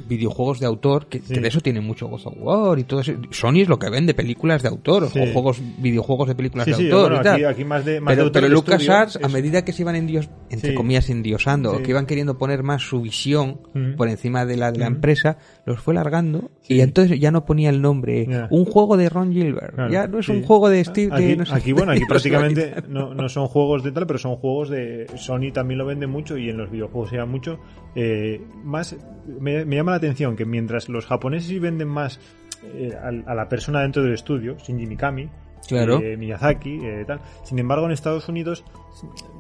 videojuegos 0.07 0.59
de 0.59 0.65
autor, 0.65 1.07
que, 1.07 1.19
de 1.19 1.47
eso 1.47 1.61
tiene 1.61 1.81
mucho 1.81 2.07
God 2.07 2.21
of 2.25 2.33
War 2.37 2.79
y 2.79 2.83
todo 2.83 2.99
eso. 3.01 3.13
Sony 3.31 3.61
es 3.61 3.67
lo 3.69 3.79
que 3.79 3.89
vende, 3.89 4.13
películas 4.13 4.61
de 4.61 4.69
autor, 4.69 5.09
Sí. 5.09 5.19
o 5.19 5.27
juegos, 5.33 5.61
videojuegos 5.79 6.27
de 6.27 6.35
películas 6.35 6.65
Sí, 6.65 6.71
de 6.71 6.83
autor 6.91 7.09
bueno, 7.11 7.21
y 7.21 7.23
tal. 7.23 7.33
aquí, 7.35 7.43
aquí 7.45 7.65
más 7.65 7.85
de... 7.85 8.01
Más 8.01 8.11
de 8.11 8.15
pero, 8.31 8.47
estudio, 8.47 8.47
a 9.23 9.27
medida 9.29 9.63
que 9.65 9.73
se 9.73 9.81
iban 9.83 9.95
endios, 9.95 10.29
entre 10.49 10.73
comillas, 10.75 11.09
endiosando, 11.09 11.81
que 11.81 11.91
iban 11.91 12.05
queriendo 12.05 12.37
poner 12.37 12.63
más 12.63 12.81
su 12.83 13.01
visión 13.01 13.59
Mm. 13.73 13.95
por 13.95 14.07
encima 14.09 14.45
de 14.45 14.57
la 14.57 14.71
de 14.71 14.79
la 14.79 14.89
Mm. 14.89 14.95
empresa, 14.95 15.37
los 15.65 15.79
fue 15.79 15.93
largando 15.93 16.51
y 16.67 16.79
entonces 16.81 17.19
ya 17.19 17.31
no 17.31 17.45
ponía 17.45 17.69
el 17.69 17.81
nombre 17.81 18.27
un 18.49 18.65
juego 18.65 18.97
de 18.97 19.09
Ron 19.09 19.31
Gilbert. 19.33 19.75
Claro, 19.75 19.91
ya 19.91 20.07
no 20.07 20.19
es 20.19 20.29
un 20.29 20.43
juego 20.43 20.69
de 20.69 20.83
Steve. 20.83 21.15
de 21.15 21.25
Aquí, 21.25 21.35
no 21.37 21.45
sé- 21.45 21.53
aquí, 21.55 21.71
bueno, 21.73 21.91
aquí 21.91 22.01
prácticamente 22.07 22.73
no, 22.87 23.13
no 23.13 23.29
son 23.29 23.47
juegos 23.47 23.83
de 23.83 23.91
tal, 23.91 24.05
pero 24.07 24.19
son 24.19 24.35
juegos 24.37 24.69
de 24.69 25.07
Sony 25.17 25.51
también 25.53 25.77
lo 25.77 25.85
vende 25.85 26.07
mucho 26.07 26.37
y 26.37 26.49
en 26.49 26.57
los 26.57 26.69
videojuegos 26.71 27.09
se 27.09 27.15
mucho. 27.25 27.59
Eh, 27.95 28.41
más 28.63 28.95
me, 29.39 29.65
me 29.65 29.75
llama 29.77 29.91
la 29.91 29.97
atención 29.97 30.35
que 30.35 30.45
mientras 30.45 30.89
los 30.89 31.05
japoneses 31.05 31.59
venden 31.61 31.87
más 31.87 32.19
eh, 32.73 32.91
al- 33.01 33.23
a, 33.27 33.33
la 33.35 33.47
persona 33.47 33.81
dentro 33.81 34.03
del 34.03 34.13
estudio, 34.13 34.57
Shinji 34.57 34.85
Mikami, 34.85 35.29
Claro. 35.67 35.99
eh, 36.01 36.15
Miyazaki, 36.17 36.79
eh, 36.83 37.03
tal. 37.07 37.21
Sin 37.43 37.57
embargo, 37.59 37.85
en 37.85 37.91
Estados 37.91 38.27
Unidos 38.29 38.63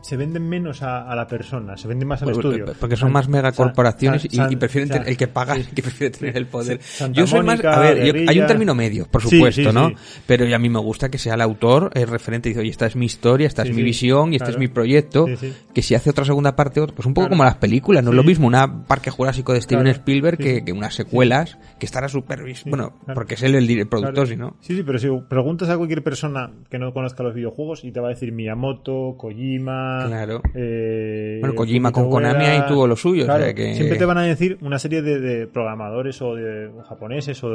se 0.01 0.17
venden 0.17 0.47
menos 0.47 0.81
a, 0.83 1.09
a 1.09 1.15
la 1.15 1.27
persona, 1.27 1.77
se 1.77 1.87
venden 1.87 2.07
más 2.07 2.21
al 2.21 2.31
Porque- 2.31 2.47
estudio. 2.49 2.73
Porque 2.79 2.95
son 2.95 3.11
más 3.11 3.27
megacorporaciones 3.27 4.21
San- 4.23 4.31
y, 4.31 4.35
San- 4.35 4.51
y 4.51 4.55
prefieren 4.55 4.89
San- 4.89 5.07
el 5.07 5.17
que 5.17 5.27
paga, 5.27 5.55
el 5.55 5.67
que 5.73 5.81
prefiere 5.81 6.11
tener 6.17 6.37
el 6.37 6.47
poder. 6.47 6.81
Santa 6.81 7.17
Yo 7.19 7.25
soy 7.27 7.39
más, 7.39 7.57
Mónica, 7.57 7.73
a 7.75 7.79
ver, 7.79 8.05
yo- 8.05 8.29
hay 8.29 8.39
un 8.39 8.47
término 8.47 8.75
medio, 8.75 9.07
por 9.07 9.21
Sí, 9.23 9.29
supuesto, 9.37 9.61
sí, 9.69 9.69
¿no? 9.73 9.89
sí. 9.89 9.95
Pero 10.27 10.53
a 10.55 10.59
mí 10.59 10.69
me 10.69 10.79
gusta 10.79 11.09
que 11.09 11.17
sea 11.17 11.33
el 11.35 11.41
autor, 11.41 11.91
el 11.95 12.07
referente, 12.07 12.49
y 12.49 12.51
dice, 12.51 12.59
oye, 12.61 12.69
esta 12.69 12.85
es 12.85 12.95
mi 12.95 13.05
historia, 13.05 13.47
esta 13.47 13.63
Sí, 13.63 13.69
es 13.69 13.75
mi 13.75 13.81
sí, 13.81 13.85
visión 13.85 14.33
y 14.33 14.35
este 14.35 14.45
claro. 14.45 14.57
es 14.57 14.59
mi 14.59 14.67
proyecto. 14.67 15.25
Sí, 15.27 15.35
sí. 15.37 15.53
Que 15.73 15.81
si 15.81 15.95
hace 15.95 16.09
otra 16.09 16.25
segunda 16.25 16.55
parte, 16.55 16.81
pues 16.87 17.05
un 17.05 17.13
poco 17.13 17.25
Claro. 17.27 17.29
como 17.31 17.43
las 17.45 17.55
películas, 17.55 18.03
no 18.03 18.09
es 18.11 18.15
lo 18.15 18.21
Sí. 18.23 18.27
mismo 18.27 18.47
una 18.47 18.83
Parque 18.85 19.09
Jurásico 19.09 19.53
de 19.53 19.61
Steven 19.61 19.83
Claro. 19.85 19.97
Spielberg 19.97 20.37
Sí, 20.37 20.43
que, 20.43 20.55
sí. 20.57 20.65
que 20.65 20.71
unas 20.73 20.93
secuelas 20.93 21.57
que 21.79 21.85
estará 21.85 22.07
supervis, 22.09 22.63
bueno, 22.65 22.93
porque 23.13 23.35
es 23.35 23.43
él 23.43 23.55
el, 23.55 23.69
el 23.69 23.87
productor, 23.87 24.27
si 24.27 24.35
no. 24.35 24.55
Sí, 24.61 24.75
sí, 24.75 24.83
pero 24.83 24.99
si 24.99 25.07
preguntas 25.29 25.69
a 25.69 25.77
cualquier 25.77 26.03
persona 26.03 26.51
que 26.69 26.77
no 26.79 26.93
conozca 26.93 27.23
los 27.23 27.33
videojuegos 27.33 27.83
y 27.83 27.91
te 27.91 27.99
va 27.99 28.07
a 28.07 28.09
decir 28.11 28.31
Miyamoto, 28.31 29.15
Kojima. 29.45 30.05
Claro. 30.07 30.41
eh, 30.53 31.37
Bueno, 31.39 31.55
Kojima 31.55 31.91
con 31.91 32.03
Ueda. 32.05 32.11
Konami 32.33 32.45
ahí 32.45 32.61
tuvo 32.67 32.87
lo 32.87 32.95
suyo, 32.95 33.23
o 33.23 33.25
Claro, 33.25 33.43
sea 33.43 33.53
que- 33.53 33.75
Siempre 33.75 33.97
te 33.97 34.05
van 34.05 34.17
a 34.17 34.23
decir 34.23 34.57
una 34.61 34.79
serie 34.79 35.01
de, 35.01 35.19
de 35.19 35.47
programadores 35.47 36.21
o 36.21 36.35
de 36.35 36.69
japoneses 36.87 37.43
o 37.43 37.49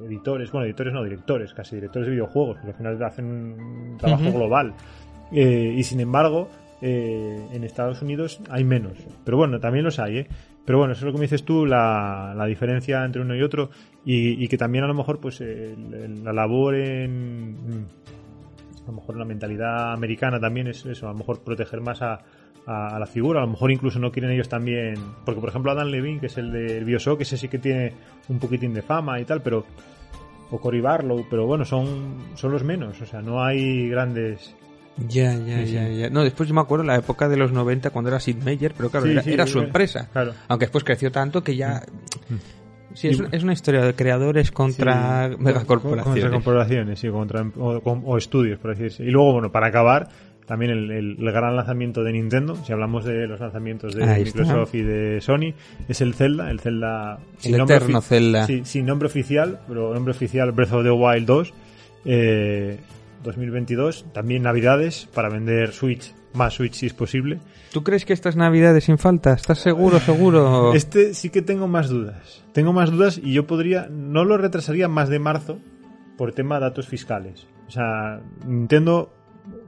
de 0.00 0.06
editores, 0.06 0.50
bueno, 0.52 0.66
editores 0.66 0.92
no, 0.92 1.02
directores, 1.04 1.52
casi 1.54 1.76
directores 1.76 2.06
de 2.06 2.12
videojuegos, 2.12 2.56
porque 2.56 2.70
al 2.72 2.76
final 2.76 3.02
hacen 3.02 3.24
un 3.26 3.96
trabajo 3.98 4.32
global. 4.32 4.74
Eh, 5.32 5.74
y 5.76 5.82
sin 5.82 6.00
embargo, 6.00 6.48
eh, 6.80 7.36
en 7.52 7.64
Estados 7.64 8.02
Unidos 8.02 8.40
hay 8.50 8.64
menos. 8.64 8.92
Pero 9.24 9.36
bueno, 9.36 9.58
también 9.60 9.84
los 9.84 9.98
hay, 9.98 10.18
¿eh? 10.18 10.28
Pero 10.64 10.78
bueno, 10.78 10.92
eso 10.92 11.00
es 11.00 11.06
lo 11.06 11.12
que 11.12 11.18
me 11.18 11.24
dices 11.24 11.44
tú, 11.44 11.64
la, 11.64 12.34
la 12.36 12.44
diferencia 12.44 13.02
entre 13.04 13.22
uno 13.22 13.34
y 13.34 13.42
otro, 13.42 13.70
y, 14.04 14.42
y 14.44 14.48
que 14.48 14.58
también 14.58 14.84
a 14.84 14.86
lo 14.86 14.92
mejor, 14.94 15.18
pues, 15.18 15.40
el- 15.40 16.22
la 16.22 16.32
labor 16.34 16.74
en. 16.74 17.86
A 18.88 18.90
lo 18.90 19.00
mejor 19.00 19.16
la 19.18 19.24
mentalidad 19.26 19.92
americana 19.92 20.40
también 20.40 20.66
es 20.68 20.84
eso, 20.86 21.08
a 21.08 21.12
lo 21.12 21.18
mejor 21.18 21.40
proteger 21.42 21.82
más 21.82 22.00
a, 22.00 22.20
a, 22.66 22.96
a 22.96 22.98
la 22.98 23.06
figura, 23.06 23.40
a 23.40 23.44
lo 23.44 23.50
mejor 23.50 23.70
incluso 23.70 23.98
no 23.98 24.10
quieren 24.10 24.30
ellos 24.30 24.48
también. 24.48 24.94
Porque, 25.26 25.40
por 25.40 25.50
ejemplo, 25.50 25.70
Adam 25.70 25.88
Levine, 25.88 26.20
que 26.20 26.26
es 26.26 26.38
el 26.38 26.50
del 26.50 26.84
Bioshock, 26.86 27.20
ese 27.20 27.36
sí 27.36 27.48
que 27.48 27.58
tiene 27.58 27.92
un 28.28 28.38
poquitín 28.38 28.72
de 28.72 28.80
fama 28.82 29.20
y 29.20 29.24
tal, 29.26 29.42
pero. 29.42 29.66
O 30.50 30.58
Cory 30.58 30.80
Barlow, 30.80 31.26
pero 31.28 31.44
bueno, 31.46 31.66
son, 31.66 32.16
son 32.34 32.50
los 32.52 32.64
menos, 32.64 32.98
o 33.02 33.04
sea, 33.04 33.20
no 33.20 33.44
hay 33.44 33.90
grandes. 33.90 34.54
Ya, 35.06 35.34
ya, 35.34 35.66
Sí, 35.66 35.72
ya, 35.74 35.86
sí. 35.86 35.96
ya. 35.98 36.08
No, 36.10 36.24
después 36.24 36.48
yo 36.48 36.54
me 36.54 36.62
acuerdo 36.62 36.86
la 36.86 36.96
época 36.96 37.28
de 37.28 37.36
los 37.36 37.52
90 37.52 37.90
cuando 37.90 38.08
era 38.08 38.18
Sid 38.18 38.42
Meier, 38.42 38.72
pero 38.74 38.88
claro, 38.88 39.04
Sí, 39.04 39.12
era, 39.12 39.22
era 39.22 39.46
su 39.46 39.58
empresa. 39.60 40.08
Claro. 40.10 40.32
Aunque 40.48 40.64
después 40.64 40.84
creció 40.84 41.12
tanto 41.12 41.44
que 41.44 41.54
ya... 41.54 41.82
Sí, 42.98 43.08
es, 43.08 43.18
Y- 43.20 43.24
es 43.32 43.42
una 43.42 43.52
historia 43.52 43.82
de 43.84 43.94
creadores 43.94 44.50
contra 44.50 45.28
Sí, 45.30 45.36
megacorporaciones. 45.38 46.22
Contra 46.22 46.30
corporaciones, 46.30 46.98
sí, 46.98 47.08
contra, 47.08 47.42
o, 47.58 48.16
estudios, 48.18 48.58
por 48.58 48.72
así 48.72 48.84
decirlo. 48.84 49.08
Y 49.08 49.12
luego, 49.12 49.32
bueno, 49.34 49.52
para 49.52 49.68
acabar, 49.68 50.08
también 50.46 50.70
el, 50.72 50.90
el- 50.90 51.16
el 51.20 51.32
gran 51.32 51.54
lanzamiento 51.54 52.02
de 52.02 52.12
Nintendo, 52.12 52.56
si 52.64 52.72
hablamos 52.72 53.04
de 53.04 53.26
los 53.26 53.38
lanzamientos 53.38 53.94
de 53.94 54.02
Ahí 54.04 54.22
está. 54.22 54.40
Microsoft 54.42 54.74
y 54.74 54.82
de 54.82 55.20
Sony, 55.20 55.52
es 55.88 56.00
el 56.00 56.14
Zelda, 56.14 56.50
el 56.50 56.58
Zelda... 56.60 57.18
El 57.44 57.54
eterno 57.54 57.98
ofi- 58.00 58.02
Zelda. 58.02 58.46
Sí, 58.46 58.62
sin 58.64 58.86
nombre 58.86 59.06
oficial, 59.06 59.60
pero 59.68 59.92
nombre 59.94 60.12
oficial 60.12 60.50
Breath 60.52 60.72
of 60.72 60.82
the 60.84 60.90
Wild 60.90 61.26
2, 61.26 61.54
eh, 62.06 62.78
2022. 63.24 64.06
También 64.12 64.42
Navidades, 64.42 65.08
para 65.14 65.28
vender 65.28 65.72
Switch, 65.72 66.12
más 66.38 66.54
Switch 66.54 66.74
si 66.74 66.86
es 66.86 66.94
posible. 66.94 67.40
¿Tú 67.72 67.84
crees 67.84 68.06
que 68.06 68.14
estas 68.14 68.36
navidades 68.36 68.84
sin 68.84 68.96
falta? 68.96 69.34
¿Estás 69.34 69.58
seguro, 69.58 70.00
seguro? 70.00 70.72
Este 70.72 71.12
sí 71.12 71.28
que 71.28 71.42
tengo 71.42 71.68
más 71.68 71.88
dudas. 71.88 72.42
Tengo 72.52 72.72
más 72.72 72.90
dudas 72.90 73.20
y 73.22 73.34
yo 73.34 73.46
podría, 73.46 73.88
no 73.90 74.24
lo 74.24 74.38
retrasaría 74.38 74.88
más 74.88 75.10
de 75.10 75.18
marzo 75.18 75.58
por 76.16 76.32
tema 76.32 76.54
de 76.54 76.62
datos 76.62 76.88
fiscales. 76.88 77.46
O 77.66 77.70
sea, 77.70 78.20
Nintendo 78.46 79.12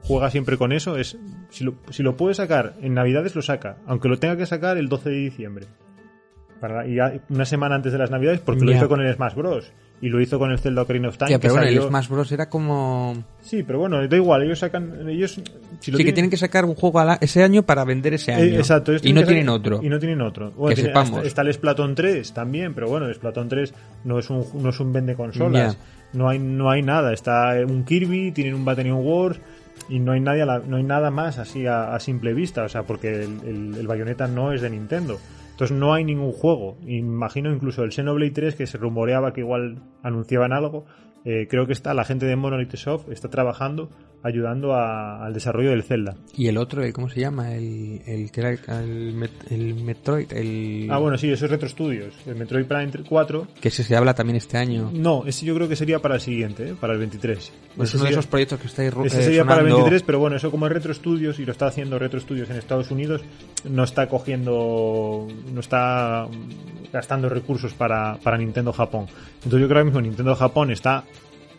juega 0.03 0.31
siempre 0.31 0.57
con 0.57 0.73
eso. 0.73 0.97
Es 0.97 1.19
si 1.51 1.65
lo, 1.65 1.75
si 1.91 2.03
lo 2.03 2.17
puede 2.17 2.35
sacar 2.35 2.75
en 2.81 2.95
Navidades 2.95 3.35
lo 3.35 3.43
saca, 3.43 3.77
aunque 3.87 4.09
lo 4.09 4.19
tenga 4.19 4.37
que 4.37 4.47
sacar 4.47 4.79
el 4.79 4.89
12 4.89 5.11
de 5.11 5.17
diciembre. 5.17 5.67
Para, 6.61 6.87
y 6.87 6.99
una 7.31 7.45
semana 7.47 7.75
antes 7.77 7.93
de 7.93 7.99
las 7.99 8.11
Navidades 8.11 8.41
porque 8.41 8.65
lo 8.65 8.73
hizo 8.73 8.89
con 8.89 9.01
el 9.01 9.13
Smash 9.15 9.35
Bros. 9.35 9.73
Y 10.03 10.09
lo 10.09 10.19
hizo 10.19 10.39
con 10.39 10.51
el 10.51 10.59
Zelda 10.59 10.81
Ocarina 10.83 11.09
of 11.09 11.19
Time. 11.19 11.29
Que 11.31 11.39
pero 11.39 11.53
bueno, 11.55 11.67
el 11.69 11.75
salió- 11.75 11.89
Smash 11.89 12.09
Bros. 12.09 12.33
era 12.33 12.49
como... 12.49 13.23
Sí, 13.43 13.63
pero 13.63 13.81
bueno, 13.81 14.07
da 14.09 14.17
igual. 14.17 14.43
Ellos 14.43 14.59
sacan, 14.59 15.07
ellos 15.11 15.39
si 15.79 15.91
lo 15.91 15.99
Sí, 15.99 16.05
que 16.05 16.13
tienen- 16.15 16.31
que 16.31 16.39
sacar 16.39 16.65
un 16.65 16.75
juego 16.75 17.01
a 17.01 17.05
la- 17.05 17.19
ese 17.21 17.43
año 17.43 17.65
para 17.65 17.85
vender 17.85 18.15
ese 18.15 18.33
año. 18.33 18.45
eh, 18.45 18.57
exacto, 18.57 18.93
ellos 18.93 19.05
y 19.05 19.13
no 19.13 19.21
que 19.21 19.27
tienen 19.27 19.45
sacar- 19.45 19.59
otro. 19.59 19.81
Y 19.83 19.91
no 19.91 19.99
tienen 19.99 20.23
otro. 20.23 20.53
Bueno, 20.53 20.75
Que 20.75 20.81
sepamos. 20.83 21.27
Está, 21.27 21.43
el 21.43 21.53
Splatoon 21.53 21.95
3 21.95 22.33
también, 22.33 22.73
pero 22.73 22.89
bueno, 22.89 23.07
el 23.09 23.15
Splatoon 23.15 23.49
3 23.51 23.75
no 24.05 24.19
es 24.19 24.31
un, 24.31 24.43
no 24.63 24.71
es 24.71 24.81
un 24.81 24.91
vende 24.91 25.15
consolas. 25.15 25.77
No 26.15 26.31
hay, 26.31 26.39
no 26.39 26.71
hay 26.71 26.81
nada. 26.83 27.13
Está 27.13 27.55
un 27.67 27.85
Kirby, 27.85 28.33
tienen 28.33 28.55
un 28.55 28.65
Battle 28.65 28.93
Wars 28.95 29.39
y 29.91 29.99
no 29.99 30.13
hay, 30.13 30.21
nadie 30.21 30.41
a 30.43 30.47
la- 30.47 30.59
no 30.61 30.79
hay 30.79 30.83
nada 30.83 31.11
más 31.11 31.37
así 31.39 31.67
a, 31.67 31.95
a 31.95 32.01
simple 32.01 32.33
vista. 32.33 32.65
O 32.65 32.69
sea, 32.71 32.85
porque 32.85 33.23
el, 33.25 33.39
el, 33.47 33.75
el 33.81 33.87
Bayonetta 33.87 34.27
no 34.29 34.53
es 34.55 34.63
de 34.63 34.71
Nintendo. 34.71 35.19
Entonces 35.61 35.77
no 35.77 35.93
hay 35.93 36.05
ningún 36.05 36.33
juego. 36.33 36.79
Imagino 36.87 37.53
incluso 37.53 37.85
el 37.85 37.93
Xenoblade 37.93 38.31
3 38.31 38.55
que 38.55 38.67
se 38.67 38.79
rumoreaba 38.79 39.35
que 39.35 39.43
igual 39.43 39.83
anunciaban 40.03 40.55
algo. 40.55 40.87
Eh, 41.25 41.47
creo 41.51 41.67
que 41.67 41.73
está 41.75 41.93
la 41.95 42.05
gente 42.05 42.25
de 42.27 42.35
Monolith 42.37 42.75
Soft 42.77 43.11
está 43.11 43.29
trabajando 43.29 43.91
ayudando 44.23 44.75
a- 44.75 45.25
al 45.25 45.33
desarrollo 45.33 45.71
del 45.71 45.83
Zelda. 45.83 46.15
Y 46.37 46.49
el 46.49 46.59
otro, 46.59 46.83
el, 46.83 46.93
¿cómo 46.93 47.09
se 47.09 47.21
llama? 47.21 47.55
El, 47.55 48.03
el 48.07 48.31
el, 48.69 49.31
el 49.51 49.75
Metroid, 49.77 50.31
el... 50.33 50.89
Ah, 50.91 50.99
bueno, 50.99 51.17
sí, 51.17 51.31
eso 51.31 51.47
es 51.47 51.51
Retro 51.51 51.69
Studios. 51.69 52.15
El 52.27 52.37
Metroid 52.37 52.67
Prime 52.67 52.91
4. 53.09 53.47
Que 53.61 53.69
ese 53.69 53.83
se 53.83 53.97
habla 53.97 54.15
también 54.15 54.37
este 54.37 54.59
año. 54.59 54.91
No, 54.93 55.25
ese 55.27 55.47
yo 55.47 55.55
creo 55.55 55.69
que 55.71 55.77
sería 55.77 56.01
para 56.01 56.17
el 56.17 56.21
siguiente, 56.21 56.69
¿eh? 56.71 56.75
para 56.79 56.93
el 56.93 56.99
23. 56.99 57.53
Pues 57.77 57.89
Ese 57.89 57.97
uno 57.97 58.05
de 58.07 58.11
esos 58.13 58.27
proyectos 58.27 58.61
que 58.61 58.67
estáis 58.67 58.93
Ese 59.07 59.21
eh, 59.21 59.23
sería 59.25 59.45
para 59.45 59.57
el 59.63 59.69
sonando. 59.69 59.77
23, 59.85 60.03
pero 60.03 60.19
bueno, 60.19 60.37
eso 60.37 60.51
como 60.51 60.67
es 60.67 60.73
Retro 60.73 60.93
Studios 60.93 61.39
y 61.39 61.47
lo 61.47 61.53
está 61.53 61.69
haciendo 61.69 61.99
Retro 61.99 62.21
Studios 62.21 62.51
en 62.51 62.57
Estados 62.57 62.91
Unidos, 62.91 63.23
no 63.65 63.85
está 63.85 64.07
cogiendo, 64.07 65.27
no 65.53 65.61
está 65.61 66.27
gastando 66.93 67.29
recursos 67.29 67.73
para, 67.73 68.19
para 68.23 68.37
Nintendo 68.37 68.73
Japón. 68.73 69.07
Entonces 69.37 69.61
yo 69.61 69.67
creo 69.67 69.69
que 69.69 69.75
ahora 69.75 69.85
mismo 69.85 70.01
Nintendo 70.03 70.35
Japón 70.35 70.71
está, 70.73 71.05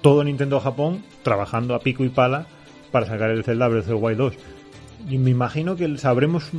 todo 0.02 0.24
Nintendo 0.24 0.60
Japón, 0.60 1.04
trabajando 1.24 1.76
a 1.76 1.80
pico 1.80 2.04
y 2.04 2.10
pala 2.10 2.48
para 2.92 3.06
sacar 3.06 3.30
el 3.32 3.44
Zelda 3.44 3.68
Breath 3.68 3.84
of 3.84 3.88
the 3.90 3.94
Wild 3.96 4.18
2. 4.18 4.34
Y 5.10 5.18
me 5.18 5.32
imagino 5.32 5.76
que 5.76 5.98
sabremos 5.98 6.52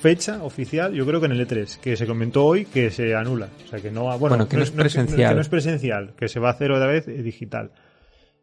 fecha 0.00 0.42
oficial, 0.42 0.94
yo 0.94 1.04
creo 1.06 1.20
que 1.20 1.26
en 1.26 1.32
el 1.32 1.46
E3, 1.46 1.78
que 1.80 1.96
se 1.96 2.06
comentó 2.06 2.44
hoy 2.46 2.64
que 2.64 2.90
se 2.90 3.14
anula. 3.14 3.48
O 3.64 3.68
sea, 3.68 3.80
que 3.80 3.90
no, 3.90 4.04
bueno, 4.04 4.18
Bueno, 4.36 4.48
que 4.48 4.56
no 4.56 4.62
es 4.62 4.70
presencial. 4.70 5.28
que 5.30 5.34
no 5.34 5.40
es 5.40 5.48
presencial, 5.48 6.14
que 6.16 6.28
se 6.28 6.40
va 6.40 6.48
a 6.48 6.52
hacer 6.52 6.70
otra 6.72 6.86
vez 6.86 7.06
eh, 7.08 7.22
digital. 7.22 7.72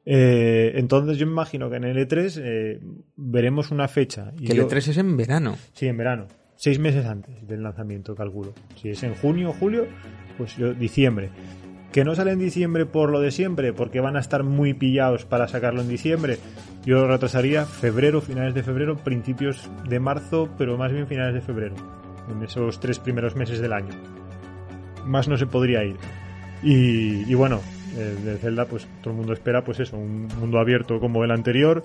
Eh, 0.06 0.74
entonces 0.76 1.18
yo 1.18 1.26
me 1.28 1.34
imagino 1.34 1.70
que 1.70 1.76
en 1.78 1.84
el 1.84 1.98
E3 2.08 2.42
eh, 2.44 2.80
veremos 3.16 3.72
una 3.72 3.88
fecha. 3.88 4.32
Y 4.40 4.46
Que 4.46 4.52
el 4.54 4.58
yo- 4.60 4.68
E3 4.68 4.78
es 4.90 4.98
en 4.98 5.18
verano. 5.18 5.58
Sí, 5.74 5.88
en 5.88 5.98
verano. 5.98 6.28
Seis 6.56 6.78
meses 6.80 7.06
antes 7.06 7.48
del 7.48 7.64
lanzamiento, 7.64 8.16
calculo. 8.16 8.54
Si 8.80 8.90
es 8.90 9.02
en 9.04 9.16
junio 9.16 9.50
o 9.50 9.54
julio, 9.54 9.88
pues 10.38 10.56
yo, 10.58 10.74
diciembre. 10.74 11.30
Que 11.92 12.06
no 12.06 12.16
sale 12.16 12.32
en 12.32 12.40
diciembre 12.40 12.86
por 12.86 13.12
lo 13.12 13.20
de 13.20 13.32
siempre, 13.32 13.74
porque 13.74 14.00
van 14.00 14.16
a 14.16 14.22
estar 14.22 14.44
muy 14.44 14.74
pillados 14.74 15.26
para 15.26 15.48
sacarlo 15.48 15.82
en 15.82 15.90
diciembre. 15.90 16.38
Yo 16.86 17.00
lo 17.00 17.08
retrasaría 17.08 17.66
febrero, 17.66 18.22
finales 18.22 18.54
de 18.54 18.64
febrero, 18.64 18.96
principios 18.98 19.70
de 19.90 20.00
marzo, 20.00 20.50
pero 20.58 20.78
más 20.78 20.94
bien 20.94 21.08
finales 21.08 21.34
de 21.34 21.42
febrero. 21.42 21.76
En 22.30 22.42
esos 22.44 22.80
tres 22.80 22.98
primeros 23.00 23.36
meses 23.36 23.60
del 23.60 23.74
año. 23.74 23.94
Más 25.06 25.28
no 25.28 25.38
se 25.38 25.48
podría 25.48 25.84
ir. 25.84 25.98
Y, 26.64 27.34
bueno, 27.34 27.60
el 27.98 28.24
de 28.24 28.38
Zelda, 28.38 28.66
pues 28.66 28.88
todo 29.02 29.12
el 29.12 29.18
mundo 29.18 29.34
espera, 29.34 29.64
pues 29.64 29.80
eso, 29.80 29.98
un 29.98 30.28
mundo 30.40 30.60
abierto 30.60 31.00
como 31.00 31.24
el 31.24 31.32
anterior, 31.32 31.84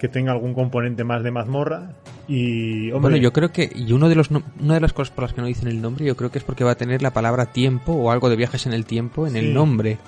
que 0.00 0.08
tenga 0.08 0.32
algún 0.32 0.54
componente 0.54 1.04
más 1.04 1.22
de 1.22 1.30
mazmorra. 1.30 1.92
Y, 2.26 2.86
hombre, 2.90 3.00
Bueno, 3.10 3.16
yo 3.18 3.32
creo 3.34 3.52
que, 3.52 3.70
y 3.74 3.92
uno 3.92 4.08
de 4.08 4.14
los 4.14 4.30
una 4.30 4.74
de 4.74 4.80
las 4.80 4.92
cosas 4.94 5.14
por 5.14 5.24
las 5.24 5.34
que 5.34 5.42
no 5.42 5.46
dicen 5.46 5.68
el 5.68 5.82
nombre, 5.82 6.06
yo 6.06 6.16
creo 6.16 6.30
que 6.30 6.38
es 6.38 6.44
porque 6.44 6.64
va 6.64 6.70
a 6.72 6.74
tener 6.76 7.02
la 7.02 7.12
palabra 7.12 7.46
tiempo 7.46 7.92
o 7.92 8.10
algo 8.10 8.30
de 8.30 8.36
viajes 8.36 8.64
en 8.66 8.72
el 8.72 8.86
tiempo 8.86 9.26
en 9.26 9.34
Sí. 9.34 9.38
el 9.40 9.52
nombre. 9.54 9.98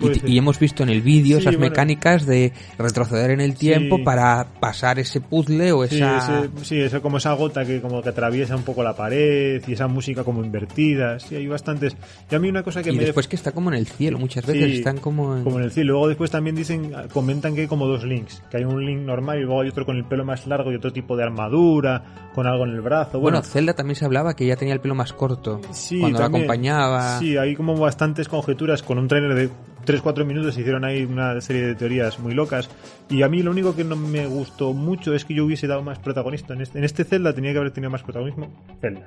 Y, 0.00 0.32
y 0.34 0.38
hemos 0.38 0.58
visto 0.58 0.82
en 0.82 0.88
el 0.88 1.00
vídeo 1.02 1.36
Sí, 1.36 1.42
esas 1.42 1.54
bueno. 1.56 1.70
mecánicas 1.70 2.26
de 2.26 2.52
retroceder 2.78 3.30
en 3.30 3.40
el 3.40 3.54
tiempo 3.54 3.96
Sí. 3.98 4.02
para 4.02 4.46
pasar 4.60 4.98
ese 4.98 5.20
puzzle 5.20 5.72
o 5.72 5.86
Sí, 5.86 5.96
esa... 5.96 6.40
ese- 6.44 6.50
sí, 6.64 6.80
eso 6.80 7.00
como 7.00 7.18
esa 7.18 7.32
gota 7.34 7.64
que 7.64 7.80
como 7.80 8.02
que 8.02 8.08
atraviesa 8.08 8.56
un 8.56 8.62
poco 8.64 8.82
la 8.82 8.94
pared 8.96 9.62
y 9.66 9.72
esa 9.72 9.86
música 9.86 10.24
como 10.24 10.44
invertida. 10.44 11.18
Sí, 11.20 11.36
hay 11.36 11.46
bastantes. 11.46 11.96
Y 12.30 12.34
a 12.34 12.38
mí 12.38 12.48
una 12.48 12.62
cosa 12.62 12.82
que 12.82 12.90
y 12.90 12.96
me 12.96 13.04
después 13.04 13.28
que 13.28 13.36
está 13.36 13.52
como 13.52 13.70
en 13.70 13.76
el 13.76 13.86
cielo, 13.86 14.18
muchas 14.18 14.44
veces 14.46 14.64
Sí, 14.72 14.78
están 14.78 14.98
como 14.98 15.36
en... 15.36 15.44
como 15.44 15.58
en 15.58 15.64
el 15.64 15.70
cielo. 15.70 15.92
Luego 15.92 16.08
después 16.08 16.30
también 16.30 16.56
dicen, 16.56 16.92
comentan 17.12 17.54
que 17.54 17.62
hay 17.62 17.66
como 17.66 17.86
dos 17.86 18.04
links, 18.04 18.42
que 18.50 18.56
hay 18.58 18.64
un 18.64 18.84
link 18.84 19.00
normal 19.00 19.38
y 19.38 19.42
luego 19.42 19.60
hay 19.62 19.68
otro 19.68 19.86
con 19.86 19.96
el 19.96 20.04
pelo 20.04 20.24
más 20.24 20.46
largo 20.46 20.72
y 20.72 20.76
otro 20.76 20.92
tipo 20.92 21.16
de 21.16 21.22
armadura, 21.24 22.30
con 22.34 22.46
algo 22.46 22.64
en 22.64 22.70
el 22.72 22.80
brazo. 22.80 23.20
Bueno, 23.20 23.38
Bueno, 23.38 23.42
Zelda 23.42 23.74
también 23.74 23.96
se 23.96 24.04
hablaba 24.04 24.34
que 24.34 24.46
ya 24.46 24.56
tenía 24.56 24.74
el 24.74 24.80
pelo 24.80 24.94
más 24.94 25.12
corto 25.12 25.60
sí, 25.72 26.00
cuando 26.00 26.18
la 26.18 26.24
también. 26.24 26.44
acompañaba. 26.44 27.18
Sí, 27.20 27.36
hay 27.36 27.54
como 27.54 27.76
bastantes 27.76 28.28
conjeturas 28.28 28.82
con 28.82 28.98
un 28.98 29.08
trailer 29.08 29.34
de 29.34 29.50
3-4 29.84 30.24
minutos, 30.24 30.54
se 30.54 30.60
hicieron 30.60 30.84
ahí 30.84 31.04
una 31.04 31.40
serie 31.40 31.62
de 31.66 31.74
teorías 31.74 32.18
muy 32.18 32.34
locas. 32.34 32.70
Y 33.08 33.22
a 33.22 33.28
mí 33.28 33.42
lo 33.42 33.50
único 33.50 33.74
que 33.74 33.84
no 33.84 33.96
me 33.96 34.26
gustó 34.26 34.72
mucho 34.72 35.14
es 35.14 35.24
que 35.24 35.34
yo 35.34 35.44
hubiese 35.44 35.66
dado 35.66 35.82
más 35.82 35.98
protagonista. 35.98 36.54
En 36.54 36.60
este, 36.60 36.78
en 36.78 36.84
este 36.84 37.04
Zelda 37.04 37.32
tenía 37.32 37.52
que 37.52 37.58
haber 37.58 37.70
tenido 37.70 37.90
más 37.90 38.02
protagonismo 38.02 38.48
Zelda. 38.80 39.06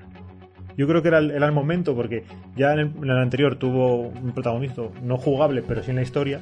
Yo 0.77 0.87
creo 0.87 1.01
que 1.01 1.07
era 1.07 1.17
el, 1.17 1.31
era 1.31 1.47
el 1.47 1.51
momento 1.51 1.95
porque 1.95 2.23
ya 2.55 2.73
en 2.73 2.79
el, 2.79 2.91
en 2.97 3.09
el 3.09 3.17
anterior 3.17 3.55
tuvo 3.55 4.09
un 4.09 4.31
protagonista 4.33 4.83
no 5.01 5.17
jugable, 5.17 5.63
pero 5.63 5.81
sí 5.81 5.89
en 5.89 5.95
la 5.95 6.03
historia. 6.03 6.39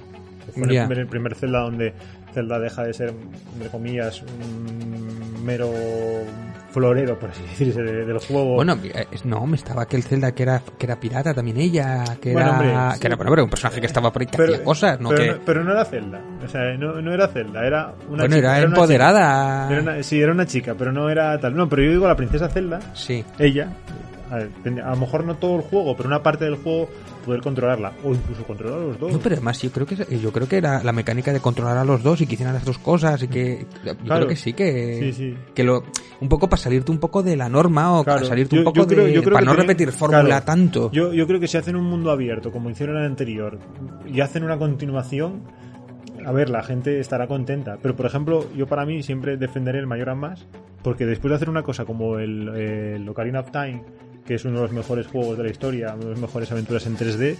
Fue 0.54 0.64
el 0.64 0.68
primer- 0.70 1.00
el 1.00 1.08
primer 1.08 1.36
Zelda 1.36 1.60
donde 1.62 1.94
Zelda 2.34 2.60
deja 2.60 2.84
de 2.84 2.94
ser, 2.94 3.14
entre 3.54 3.70
comillas, 3.70 4.22
un 4.22 5.44
mero 5.46 5.70
florero, 6.72 7.18
por 7.18 7.30
así 7.30 7.42
decirse, 7.50 7.82
de- 7.82 8.06
del 8.06 8.20
juego. 8.20 8.56
Bueno, 8.56 8.78
eh, 8.84 9.06
no, 9.24 9.46
me 9.48 9.56
estaba 9.56 9.84
aquel 9.84 10.04
Zelda 10.04 10.34
que 10.34 10.44
era, 10.44 10.62
que 10.78 10.86
era 10.86 11.00
pirata 11.00 11.34
también 11.34 11.58
ella, 11.58 12.04
que 12.22 12.34
Bueno, 12.34 12.50
era, 12.50 12.58
hombre, 12.60 12.94
sí. 12.96 13.00
que 13.00 13.08
era 13.08 13.16
bueno, 13.16 13.32
pero 13.32 13.44
un 13.46 13.50
personaje 13.50 13.80
que 13.80 13.88
estaba 13.88 14.12
por 14.12 14.22
ahí 14.22 14.28
que 14.28 14.44
hacía 14.44 14.64
cosas, 14.64 15.00
no 15.00 15.10
pero, 15.10 15.22
que... 15.24 15.32
no, 15.32 15.38
pero 15.46 15.64
no 15.64 15.72
era 15.72 15.86
Zelda. 15.86 16.20
O 16.44 16.48
sea, 16.50 16.62
no, 16.78 17.02
no 17.02 17.14
era 17.14 17.28
Zelda, 17.30 17.66
era 17.66 17.94
una 18.10 18.24
bueno, 18.24 18.36
chica. 18.36 18.58
era 18.58 18.68
una 18.68 18.76
empoderada. 18.76 19.64
chica. 19.70 19.74
Era 19.74 19.82
una- 19.94 20.04
sí, 20.04 20.20
era 20.22 20.32
una 20.34 20.46
chica, 20.46 20.76
pero 20.78 20.92
no 20.92 21.10
era 21.10 21.40
tal. 21.40 21.56
No, 21.56 21.70
pero 21.70 21.82
yo 21.84 21.92
digo 21.92 22.08
la 22.08 22.16
princesa 22.18 22.50
Zelda, 22.50 22.80
Sí. 22.94 23.24
ella, 23.40 23.70
a, 24.36 24.40
ver, 24.64 24.82
a 24.82 24.90
lo 24.92 24.98
mejor 24.98 25.24
no 25.26 25.36
todo 25.36 25.56
el 25.58 25.62
juego, 25.62 25.96
pero 25.96 26.08
una 26.10 26.22
parte 26.24 26.46
del 26.46 26.56
juego 26.56 26.90
poder 27.26 27.42
controlarla 27.42 27.94
o 28.04 28.14
incluso 28.14 28.44
controlar 28.44 28.78
a 28.80 28.84
los 28.84 29.00
dos. 29.00 29.12
No, 29.12 29.20
pero 29.20 29.36
además 29.36 29.62
yo 29.62 29.72
creo 29.72 29.88
que 29.88 29.96
yo 30.18 30.32
creo 30.32 30.48
que 30.48 30.58
era 30.58 30.84
la 30.84 30.92
mecánica 30.92 31.34
de 31.34 31.40
controlar 31.40 31.78
a 31.78 31.84
los 31.86 32.04
dos 32.04 32.22
y 32.22 32.28
que 32.28 32.36
hicieran 32.36 32.54
las 32.54 32.66
dos 32.66 32.78
cosas 32.78 33.22
y 33.24 33.28
que 33.28 33.66
yo 33.84 33.96
Claro. 33.98 34.22
creo 34.22 34.28
que 34.28 34.36
sí 34.36 34.54
que 34.54 35.00
Sí, 35.00 35.14
sí. 35.14 35.38
que 35.56 35.64
lo 35.64 35.84
un 36.22 36.30
poco 36.30 36.48
para 36.48 36.62
salirte 36.62 36.92
un 36.92 37.00
poco 37.00 37.24
de 37.24 37.36
la 37.36 37.50
norma 37.50 38.00
o 38.00 38.04
Claro, 38.04 38.20
para 38.20 38.30
salirte 38.30 38.56
yo- 38.56 38.62
un 38.62 38.66
poco 38.66 38.80
yo 38.82 38.88
creo- 38.88 39.06
de 39.06 39.22
para 39.24 39.42
no 39.46 39.52
tienen- 39.54 39.58
repetir 39.68 39.92
fórmula 39.92 40.24
claro, 40.24 40.46
tanto. 40.46 40.92
Yo, 40.92 41.14
yo 41.14 41.26
creo 41.28 41.40
que 41.40 41.48
si 41.48 41.58
hacen 41.58 41.76
un 41.76 41.86
mundo 41.86 42.12
abierto, 42.12 42.52
como 42.52 42.70
hicieron 42.70 42.96
en 42.98 43.02
el 43.04 43.08
anterior, 43.10 43.58
y 44.06 44.22
hacen 44.22 44.44
una 44.44 44.58
continuación, 44.58 45.42
a 46.26 46.32
ver, 46.32 46.50
la 46.50 46.64
gente 46.64 47.00
estará 47.00 47.28
contenta. 47.28 47.78
Pero, 47.82 47.96
por 47.96 48.06
ejemplo, 48.06 48.46
yo 48.56 48.66
para 48.68 48.86
mí 48.86 49.04
siempre 49.04 49.36
defenderé 49.38 49.80
el 49.80 49.88
Mayor 49.88 50.16
más, 50.16 50.46
porque 50.84 51.06
después 51.06 51.30
de 51.32 51.36
hacer 51.36 51.50
una 51.50 51.64
cosa 51.64 51.86
como 51.86 52.20
el, 52.20 52.50
eh, 52.56 52.94
el 52.96 53.10
Ocarina 53.10 53.40
of 53.42 53.52
Time, 53.52 53.84
que 54.26 54.36
es 54.36 54.46
uno 54.46 54.56
de 54.58 54.62
los 54.64 54.72
mejores 54.72 55.08
juegos 55.08 55.38
de 55.38 55.44
la 55.44 55.50
historia, 55.52 55.94
una 55.96 56.06
de 56.06 56.12
las 56.12 56.20
mejores 56.20 56.52
aventuras 56.52 56.86
en 56.88 56.98
3D, 56.98 57.38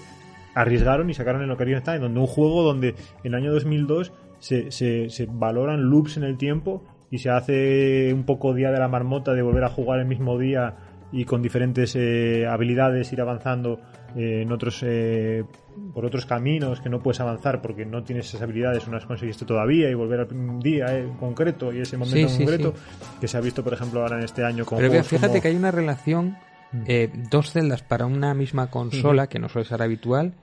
arriesgaron 0.54 1.10
y 1.10 1.14
sacaron 1.14 1.42
el 1.42 1.52
Ocarina 1.52 1.80
of 1.80 1.84
Time, 1.84 2.00
donde 2.00 2.20
un 2.20 2.28
juego 2.28 2.64
donde 2.64 2.90
en 2.90 2.96
el 3.24 3.36
año 3.36 3.52
2002 3.54 4.14
se, 4.40 4.72
se, 4.72 5.10
se 5.10 5.28
valoran 5.30 5.90
loops 5.90 6.18
en 6.18 6.24
el 6.24 6.38
tiempo 6.38 6.84
y 7.12 7.18
se 7.20 7.30
hace 7.30 8.12
un 8.14 8.24
poco 8.24 8.54
día 8.54 8.72
de 8.72 8.80
la 8.80 8.88
marmota 8.88 9.34
de 9.34 9.42
volver 9.42 9.64
a 9.64 9.70
jugar 9.70 10.00
el 10.00 10.06
mismo 10.06 10.38
día 10.38 10.76
y 11.12 11.26
con 11.26 11.42
diferentes 11.42 11.96
eh, 11.96 12.46
habilidades 12.50 13.12
ir 13.14 13.22
avanzando 13.22 13.80
eh, 14.16 14.42
en 14.42 14.52
otros 14.52 14.82
eh, 14.84 15.44
por 15.94 16.06
otros 16.06 16.26
caminos 16.26 16.82
que 16.82 16.90
no 16.90 17.02
puedes 17.02 17.20
avanzar 17.20 17.62
porque 17.62 17.86
no 17.86 18.04
tienes 18.04 18.28
esas 18.28 18.42
habilidades, 18.42 18.88
no 18.88 18.94
las 18.94 19.06
conseguiste 19.06 19.46
todavía 19.46 19.90
y 19.90 19.94
volver 19.94 20.22
al 20.22 20.60
día 20.60 20.88
eh, 20.98 21.02
en 21.04 21.14
concreto 21.16 21.72
y 21.74 21.80
ese 21.82 21.96
momento 21.98 22.16
Sí, 22.18 22.24
en 22.24 22.30
sí, 22.30 22.38
concreto 22.46 22.74
que 23.22 23.28
se 23.28 23.38
ha 23.38 23.42
visto 23.42 23.64
por 23.64 23.74
ejemplo 23.74 24.02
ahora 24.02 24.18
en 24.18 24.24
este 24.24 24.44
año 24.44 24.66
con 24.66 24.78
Pero 24.78 24.90
juegos 24.90 25.08
fíjate 25.08 25.28
como- 25.34 25.42
que 25.42 25.48
hay 25.50 25.56
una 25.56 25.72
relación 25.72 26.38
eh, 26.88 27.10
dos 27.32 27.52
celdas 27.52 27.84
para 27.84 28.06
una 28.06 28.34
misma 28.34 28.70
consola 28.70 29.28
que 29.28 29.40
no 29.40 29.50
suele 29.50 29.68
ser 29.68 29.82
habitual 29.82 30.34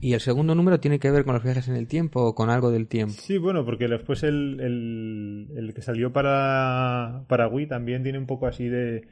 y 0.00 0.14
el 0.14 0.20
segundo 0.20 0.54
número 0.54 0.80
tiene 0.80 0.98
que 0.98 1.10
ver 1.10 1.24
con 1.24 1.34
los 1.34 1.42
viajes 1.42 1.68
en 1.68 1.76
el 1.76 1.86
tiempo 1.86 2.22
o 2.22 2.34
con 2.34 2.50
algo 2.50 2.70
del 2.70 2.86
tiempo. 2.86 3.14
Sí, 3.18 3.38
bueno, 3.38 3.64
porque 3.64 3.86
después 3.86 4.22
el, 4.22 4.58
el, 4.60 5.48
el 5.56 5.74
que 5.74 5.82
salió 5.82 6.12
para, 6.12 7.24
para 7.28 7.48
Wii 7.48 7.66
también 7.66 8.02
tiene 8.02 8.18
un 8.18 8.26
poco 8.26 8.46
así 8.46 8.68
de... 8.68 9.04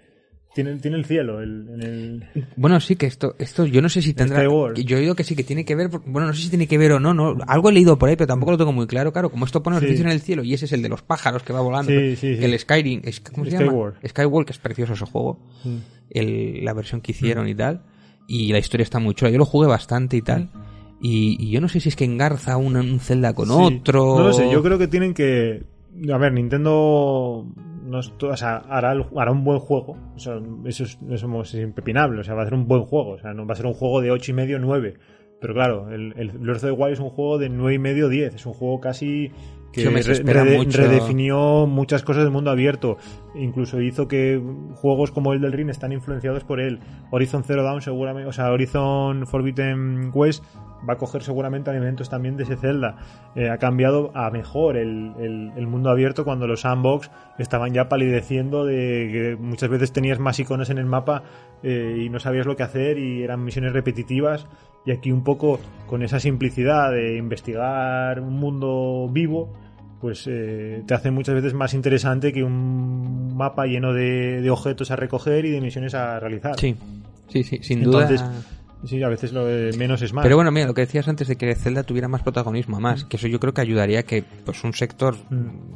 Tiene, 0.58 0.74
tiene 0.80 0.96
el 0.96 1.04
cielo 1.04 1.40
el, 1.40 1.68
en 1.72 1.82
el... 1.84 2.24
Bueno, 2.56 2.80
sí 2.80 2.96
que 2.96 3.06
esto, 3.06 3.36
esto 3.38 3.64
yo 3.64 3.80
no 3.80 3.88
sé 3.88 4.02
si 4.02 4.12
tendrá. 4.12 4.42
Yo 4.42 4.96
he 4.96 5.00
oído 5.00 5.14
que 5.14 5.22
sí 5.22 5.36
que 5.36 5.44
tiene 5.44 5.64
que 5.64 5.76
ver. 5.76 5.88
Bueno, 6.04 6.26
no 6.26 6.32
sé 6.34 6.42
si 6.42 6.48
tiene 6.48 6.66
que 6.66 6.76
ver 6.78 6.90
o 6.90 6.98
no, 6.98 7.14
no. 7.14 7.36
Algo 7.46 7.70
he 7.70 7.72
leído 7.72 7.96
por 7.96 8.08
ahí, 8.08 8.16
pero 8.16 8.26
tampoco 8.26 8.50
lo 8.50 8.58
tengo 8.58 8.72
muy 8.72 8.88
claro. 8.88 9.12
Claro, 9.12 9.30
como 9.30 9.44
esto 9.44 9.62
pone 9.62 9.80
los 9.80 9.88
Sí. 9.88 10.02
en 10.02 10.08
el 10.08 10.20
cielo 10.20 10.42
y 10.42 10.54
ese 10.54 10.64
es 10.64 10.72
el 10.72 10.82
de 10.82 10.88
los 10.88 11.02
pájaros 11.02 11.44
que 11.44 11.52
va 11.52 11.60
volando. 11.60 11.92
Sí, 11.92 12.16
sí, 12.16 12.34
sí. 12.36 12.44
El 12.44 12.58
Skyrim, 12.58 13.02
es- 13.04 13.20
¿cómo 13.20 13.44
se 13.44 13.52
Skyward. 13.52 13.94
llama? 13.94 14.08
Skyward, 14.08 14.46
que 14.46 14.52
es 14.52 14.58
precioso 14.58 14.94
ese 14.94 15.04
juego. 15.04 15.38
El, 16.10 16.64
la 16.64 16.72
versión 16.72 17.00
que 17.02 17.12
hicieron 17.12 17.46
y 17.48 17.54
tal. 17.54 17.82
Y 18.26 18.50
la 18.52 18.58
historia 18.58 18.82
está 18.82 18.98
muy 18.98 19.14
chula. 19.14 19.30
Yo 19.30 19.38
lo 19.38 19.44
jugué 19.44 19.68
bastante 19.68 20.16
y 20.16 20.22
tal. 20.22 20.50
Y, 21.00 21.36
y 21.38 21.50
yo 21.52 21.60
no 21.60 21.68
sé 21.68 21.78
si 21.78 21.88
es 21.88 21.94
que 21.94 22.04
engarza 22.04 22.56
un, 22.56 22.76
un 22.76 22.98
Zelda 22.98 23.32
con 23.32 23.46
Sí. 23.46 23.54
otro. 23.56 24.18
No 24.18 24.24
lo 24.26 24.32
sé, 24.32 24.50
yo 24.50 24.60
creo 24.62 24.76
que 24.78 24.88
tienen 24.88 25.14
que... 25.14 25.62
A 26.12 26.18
ver, 26.18 26.32
Nintendo 26.32 27.46
no 27.88 27.98
o 28.00 28.36
sea, 28.36 28.58
hará, 28.68 28.92
el- 28.92 29.06
hará 29.16 29.32
un 29.32 29.44
buen 29.44 29.58
juego. 29.58 29.96
O 30.14 30.18
sea, 30.18 30.38
eso 30.66 30.84
es, 30.84 30.98
eso 31.10 31.42
es 31.42 31.54
impepinable. 31.54 32.20
O 32.20 32.24
sea, 32.24 32.34
va 32.34 32.42
a 32.42 32.44
ser 32.44 32.54
un 32.54 32.66
buen 32.68 32.82
juego. 32.82 33.10
O 33.12 33.18
sea, 33.18 33.34
no 33.34 33.46
va 33.46 33.54
a 33.54 33.56
ser 33.56 33.66
un 33.66 33.74
juego 33.74 34.00
de 34.00 34.10
8 34.10 34.30
y 34.30 34.34
medio, 34.34 34.58
9. 34.58 34.94
Pero 35.40 35.54
claro, 35.54 35.90
el, 35.90 36.14
el 36.16 36.30
Breath 36.30 36.56
of 36.56 36.62
the 36.62 36.70
Wild 36.72 36.92
es 36.94 37.00
un 37.00 37.10
juego 37.10 37.38
de 37.38 37.48
9 37.48 37.74
y 37.74 37.78
medio, 37.78 38.08
10. 38.08 38.34
Es 38.34 38.44
un 38.46 38.54
juego 38.54 38.80
casi 38.80 39.30
que 39.72 39.88
re- 39.88 40.56
mucho. 40.56 40.78
redefinió 40.78 41.66
muchas 41.66 42.02
cosas 42.02 42.24
del 42.24 42.32
mundo 42.32 42.50
abierto. 42.50 42.96
Incluso 43.36 43.80
hizo 43.80 44.08
que 44.08 44.42
juegos 44.74 45.12
como 45.12 45.32
el 45.32 45.40
del 45.40 45.52
Ring 45.52 45.68
están 45.70 45.92
influenciados 45.92 46.42
por 46.42 46.58
él. 46.60 46.80
Horizon 47.12 47.44
Zero 47.44 47.62
Dawn 47.62 47.82
seguramente, 47.82 48.28
o 48.28 48.32
sea, 48.32 48.50
Horizon 48.50 49.26
Forbidden 49.26 50.10
West 50.12 50.42
va 50.88 50.94
a 50.94 50.96
coger 50.96 51.22
seguramente 51.22 51.70
elementos 51.70 52.08
también 52.10 52.36
de 52.36 52.42
ese 52.44 52.56
Zelda. 52.56 52.96
Eh, 53.34 53.48
ha 53.48 53.58
cambiado 53.58 54.10
a 54.14 54.30
mejor 54.30 54.76
el, 54.76 55.12
el- 55.18 55.52
el 55.56 55.66
mundo 55.66 55.90
abierto 55.90 56.24
cuando 56.24 56.46
los 56.46 56.60
sandbox 56.60 57.10
estaban 57.38 57.72
ya 57.72 57.88
palideciendo 57.88 58.64
de 58.64 59.08
que 59.12 59.36
muchas 59.40 59.68
veces 59.70 59.92
tenías 59.92 60.18
más 60.18 60.38
iconos 60.38 60.70
en 60.70 60.78
el 60.78 60.86
mapa 60.86 61.22
eh, 61.62 62.02
y 62.04 62.08
no 62.10 62.20
sabías 62.20 62.46
lo 62.46 62.56
que 62.56 62.62
hacer 62.62 62.98
y 62.98 63.22
eran 63.22 63.44
misiones 63.44 63.72
repetitivas 63.72 64.46
y 64.86 64.92
aquí 64.92 65.10
un 65.12 65.24
poco 65.24 65.58
con 65.86 66.02
esa 66.02 66.20
simplicidad 66.20 66.92
de 66.92 67.16
investigar 67.16 68.20
un 68.20 68.34
mundo 68.38 69.08
vivo 69.10 69.52
pues 70.00 70.26
eh, 70.30 70.84
te 70.86 70.94
hace 70.94 71.10
muchas 71.10 71.34
veces 71.34 71.54
más 71.54 71.74
interesante 71.74 72.32
que 72.32 72.44
un 72.44 73.36
mapa 73.36 73.66
lleno 73.66 73.92
de, 73.92 74.40
de 74.40 74.50
objetos 74.50 74.92
a 74.92 74.96
recoger 74.96 75.44
y 75.44 75.50
de 75.50 75.60
misiones 75.60 75.92
a 75.94 76.20
realizar. 76.20 76.56
Sí, 76.56 76.76
sí, 77.26 77.42
sí, 77.42 77.58
sin 77.62 77.82
Entonces, 77.82 78.22
duda. 78.22 78.40
Sí, 78.84 79.02
a 79.02 79.08
veces 79.08 79.32
lo 79.32 79.44
de 79.44 79.76
menos 79.76 80.02
es 80.02 80.12
más. 80.12 80.22
Pero 80.22 80.36
bueno, 80.36 80.50
mira, 80.52 80.66
lo 80.66 80.74
que 80.74 80.82
decías 80.82 81.08
antes 81.08 81.26
de 81.28 81.36
que 81.36 81.54
Zelda 81.56 81.82
tuviera 81.82 82.06
más 82.08 82.22
protagonismo, 82.22 82.78
más, 82.80 83.04
Mm. 83.04 83.08
que 83.08 83.16
eso 83.16 83.26
yo 83.26 83.40
creo 83.40 83.52
que 83.52 83.60
ayudaría 83.60 84.00
a 84.00 84.02
que 84.04 84.22
pues 84.22 84.62
un 84.64 84.72
sector 84.74 85.16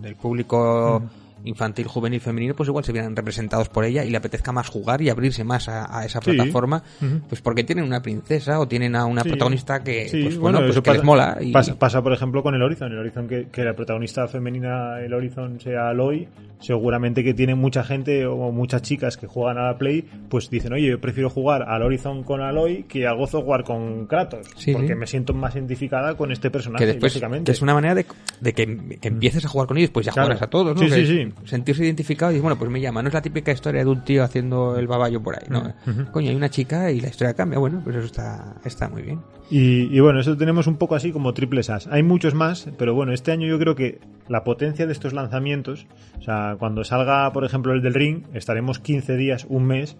del 0.00 0.14
público 0.16 1.00
Mm. 1.04 1.21
Infantil, 1.44 1.86
juvenil, 1.86 2.20
femenino, 2.20 2.54
pues 2.54 2.68
igual 2.68 2.84
se 2.84 2.92
vieran 2.92 3.16
representados 3.16 3.68
por 3.68 3.84
ella 3.84 4.04
y 4.04 4.10
le 4.10 4.16
apetezca 4.16 4.52
más 4.52 4.68
jugar 4.68 5.02
y 5.02 5.08
abrirse 5.10 5.44
más 5.44 5.68
a, 5.68 5.98
a 5.98 6.04
esa 6.04 6.20
Sí. 6.20 6.32
plataforma, 6.32 6.82
pues 7.28 7.40
porque 7.42 7.64
tienen 7.64 7.84
una 7.84 8.00
princesa 8.02 8.60
o 8.60 8.68
tienen 8.68 8.94
a 8.96 9.04
una 9.06 9.22
Sí. 9.22 9.28
protagonista 9.30 9.82
que, 9.82 10.08
Sí, 10.08 10.22
pues 10.24 10.38
bueno, 10.38 10.58
pues 10.60 10.74
les 10.76 10.80
pasa- 10.84 11.02
mola. 11.02 11.38
Y, 11.40 11.52
Pasa, 11.52 11.78
pasa, 11.78 12.02
por 12.02 12.12
ejemplo, 12.12 12.42
con 12.42 12.54
el 12.54 12.62
Horizon. 12.62 12.92
El 12.92 12.98
Horizon, 12.98 13.26
que, 13.28 13.48
que 13.50 13.64
la 13.64 13.74
protagonista 13.74 14.28
femenina 14.28 14.96
del 14.96 15.12
Horizon 15.14 15.58
sea 15.60 15.88
Aloy, 15.88 16.28
seguramente 16.60 17.24
que 17.24 17.34
tiene 17.34 17.54
mucha 17.54 17.82
gente 17.82 18.24
o 18.26 18.52
muchas 18.52 18.82
chicas 18.82 19.16
que 19.16 19.26
juegan 19.26 19.58
a 19.58 19.62
la 19.66 19.78
Play, 19.78 20.04
pues 20.28 20.48
dicen, 20.48 20.72
oye, 20.72 20.86
yo 20.88 21.00
prefiero 21.00 21.28
jugar 21.28 21.62
al 21.62 21.82
Horizon 21.82 22.22
con 22.22 22.40
Aloy 22.40 22.84
que 22.84 23.06
a 23.06 23.12
Gozo 23.12 23.42
jugar 23.42 23.64
con 23.64 24.06
Kratos, 24.06 24.46
porque 24.72 24.94
me 24.94 25.06
siento 25.06 25.34
más 25.34 25.54
identificada 25.56 26.14
con 26.16 26.30
este 26.30 26.50
personaje, 26.50 26.84
que 26.84 26.86
después 26.92 27.14
lógicamente. 27.14 27.46
que 27.46 27.52
es 27.52 27.62
una 27.62 27.74
manera 27.74 27.94
de, 27.94 28.06
de 28.40 28.52
que, 28.52 28.98
que 29.00 29.08
empieces 29.08 29.44
a 29.44 29.48
jugar 29.48 29.66
con 29.66 29.76
ellos, 29.78 29.90
pues 29.90 30.06
ya 30.06 30.12
Claro. 30.12 30.26
juegas 30.28 30.42
a 30.42 30.46
todos, 30.48 30.74
¿no? 30.74 30.80
Sí, 30.82 30.88
sí, 30.90 31.06
sí. 31.06 31.31
Sentirse 31.44 31.84
identificado 31.84 32.32
y 32.32 32.40
bueno, 32.40 32.58
pues 32.58 32.70
me 32.70 32.80
llama. 32.80 33.02
No 33.02 33.08
es 33.08 33.14
la 33.14 33.22
típica 33.22 33.52
historia 33.52 33.84
de 33.84 33.90
un 33.90 34.04
tío 34.04 34.24
haciendo 34.24 34.76
el 34.76 34.86
baballo 34.86 35.22
por 35.22 35.34
ahí, 35.36 35.46
¿no? 35.48 35.72
Coño, 36.12 36.30
hay 36.30 36.36
una 36.36 36.50
chica 36.50 36.90
y 36.90 37.00
la 37.00 37.08
historia 37.08 37.34
cambia. 37.34 37.58
Bueno, 37.58 37.80
pues 37.82 37.96
eso 37.96 38.06
está, 38.06 38.56
está 38.64 38.88
muy 38.88 39.02
bien. 39.02 39.20
Y, 39.50 39.94
y 39.94 40.00
bueno, 40.00 40.20
eso 40.20 40.36
tenemos 40.36 40.66
un 40.66 40.76
poco 40.76 40.94
así 40.94 41.12
como 41.12 41.34
triples 41.34 41.68
as. 41.70 41.86
Hay 41.88 42.02
muchos 42.02 42.34
más, 42.34 42.68
pero 42.78 42.94
bueno, 42.94 43.12
este 43.12 43.32
año 43.32 43.46
yo 43.46 43.58
creo 43.58 43.74
que 43.74 44.00
la 44.28 44.44
potencia 44.44 44.86
de 44.86 44.92
estos 44.92 45.12
lanzamientos, 45.12 45.86
o 46.18 46.22
sea, 46.22 46.56
cuando 46.58 46.84
salga, 46.84 47.30
por 47.32 47.44
ejemplo, 47.44 47.72
el 47.74 47.82
del 47.82 47.94
Ring, 47.94 48.22
estaremos 48.34 48.78
15 48.78 49.16
días, 49.16 49.46
un 49.48 49.66
mes, 49.66 49.96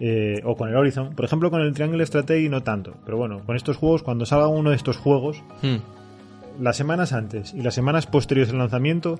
eh, 0.00 0.40
o 0.44 0.56
con 0.56 0.68
el 0.68 0.76
Horizon. 0.76 1.14
Por 1.14 1.24
ejemplo, 1.24 1.50
con 1.50 1.60
el 1.60 1.72
Triangle 1.72 2.04
Strategy 2.06 2.48
no 2.48 2.62
tanto, 2.62 2.94
pero 3.04 3.16
bueno, 3.16 3.40
con 3.44 3.56
estos 3.56 3.76
juegos, 3.76 4.02
cuando 4.02 4.26
salga 4.26 4.48
uno 4.48 4.70
de 4.70 4.76
estos 4.76 4.96
juegos, 4.96 5.42
Hmm. 5.62 5.76
Las 6.60 6.76
semanas 6.76 7.12
antes 7.12 7.52
y 7.54 7.62
las 7.62 7.74
semanas 7.74 8.06
posteriores 8.06 8.52
al 8.52 8.58
lanzamiento, 8.58 9.18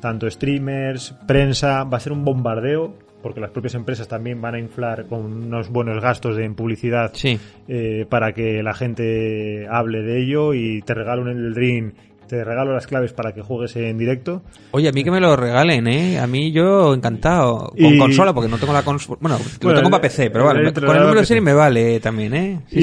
tanto 0.00 0.30
streamers, 0.30 1.14
prensa, 1.26 1.84
va 1.84 1.96
a 1.96 2.00
ser 2.00 2.12
un 2.12 2.24
bombardeo, 2.24 2.94
porque 3.22 3.40
las 3.40 3.50
propias 3.50 3.74
empresas 3.74 4.06
también 4.08 4.40
van 4.40 4.54
a 4.54 4.58
inflar 4.58 5.06
con 5.06 5.24
unos 5.24 5.68
buenos 5.70 6.00
gastos 6.00 6.36
de, 6.36 6.44
en 6.44 6.54
publicidad 6.54 7.10
Sí. 7.14 7.38
eh, 7.66 8.06
para 8.08 8.32
que 8.32 8.62
la 8.62 8.74
gente 8.74 9.66
hable 9.70 10.02
de 10.02 10.22
ello 10.22 10.54
y 10.54 10.82
te 10.82 10.94
regalo 10.94 11.22
un 11.22 11.28
el 11.30 11.54
Ring, 11.54 11.92
te 12.28 12.44
regalo 12.44 12.72
las 12.74 12.86
claves 12.86 13.12
para 13.12 13.32
que 13.32 13.42
juegues 13.42 13.74
en 13.76 13.96
directo. 13.98 14.42
Oye, 14.72 14.88
a 14.88 14.92
mí 14.92 15.02
que 15.04 15.10
me 15.10 15.20
lo 15.20 15.36
regalen, 15.36 15.86
¿eh? 15.86 16.18
A 16.18 16.26
mí 16.26 16.52
yo 16.52 16.94
encantado. 16.94 17.70
Con 17.70 17.94
Y- 17.94 17.98
consola, 17.98 18.32
porque 18.34 18.48
no 18.50 18.58
tengo 18.58 18.72
la 18.72 18.82
consola. 18.82 19.18
Bueno, 19.20 19.36
Bueno, 19.38 19.74
lo 19.74 19.78
tengo 19.80 19.90
para 19.90 20.02
el- 20.04 20.10
PC, 20.10 20.30
pero 20.30 20.44
vale. 20.44 20.60
el- 20.68 20.72
Con 20.74 20.84
el- 20.96 21.02
número 21.02 21.20
de 21.20 21.26
serie 21.26 21.40
me 21.40 21.52
vale 21.54 22.00
también, 22.00 22.34
¿eh? 22.34 22.60
Sí, 22.68 22.78
y, 22.78 22.82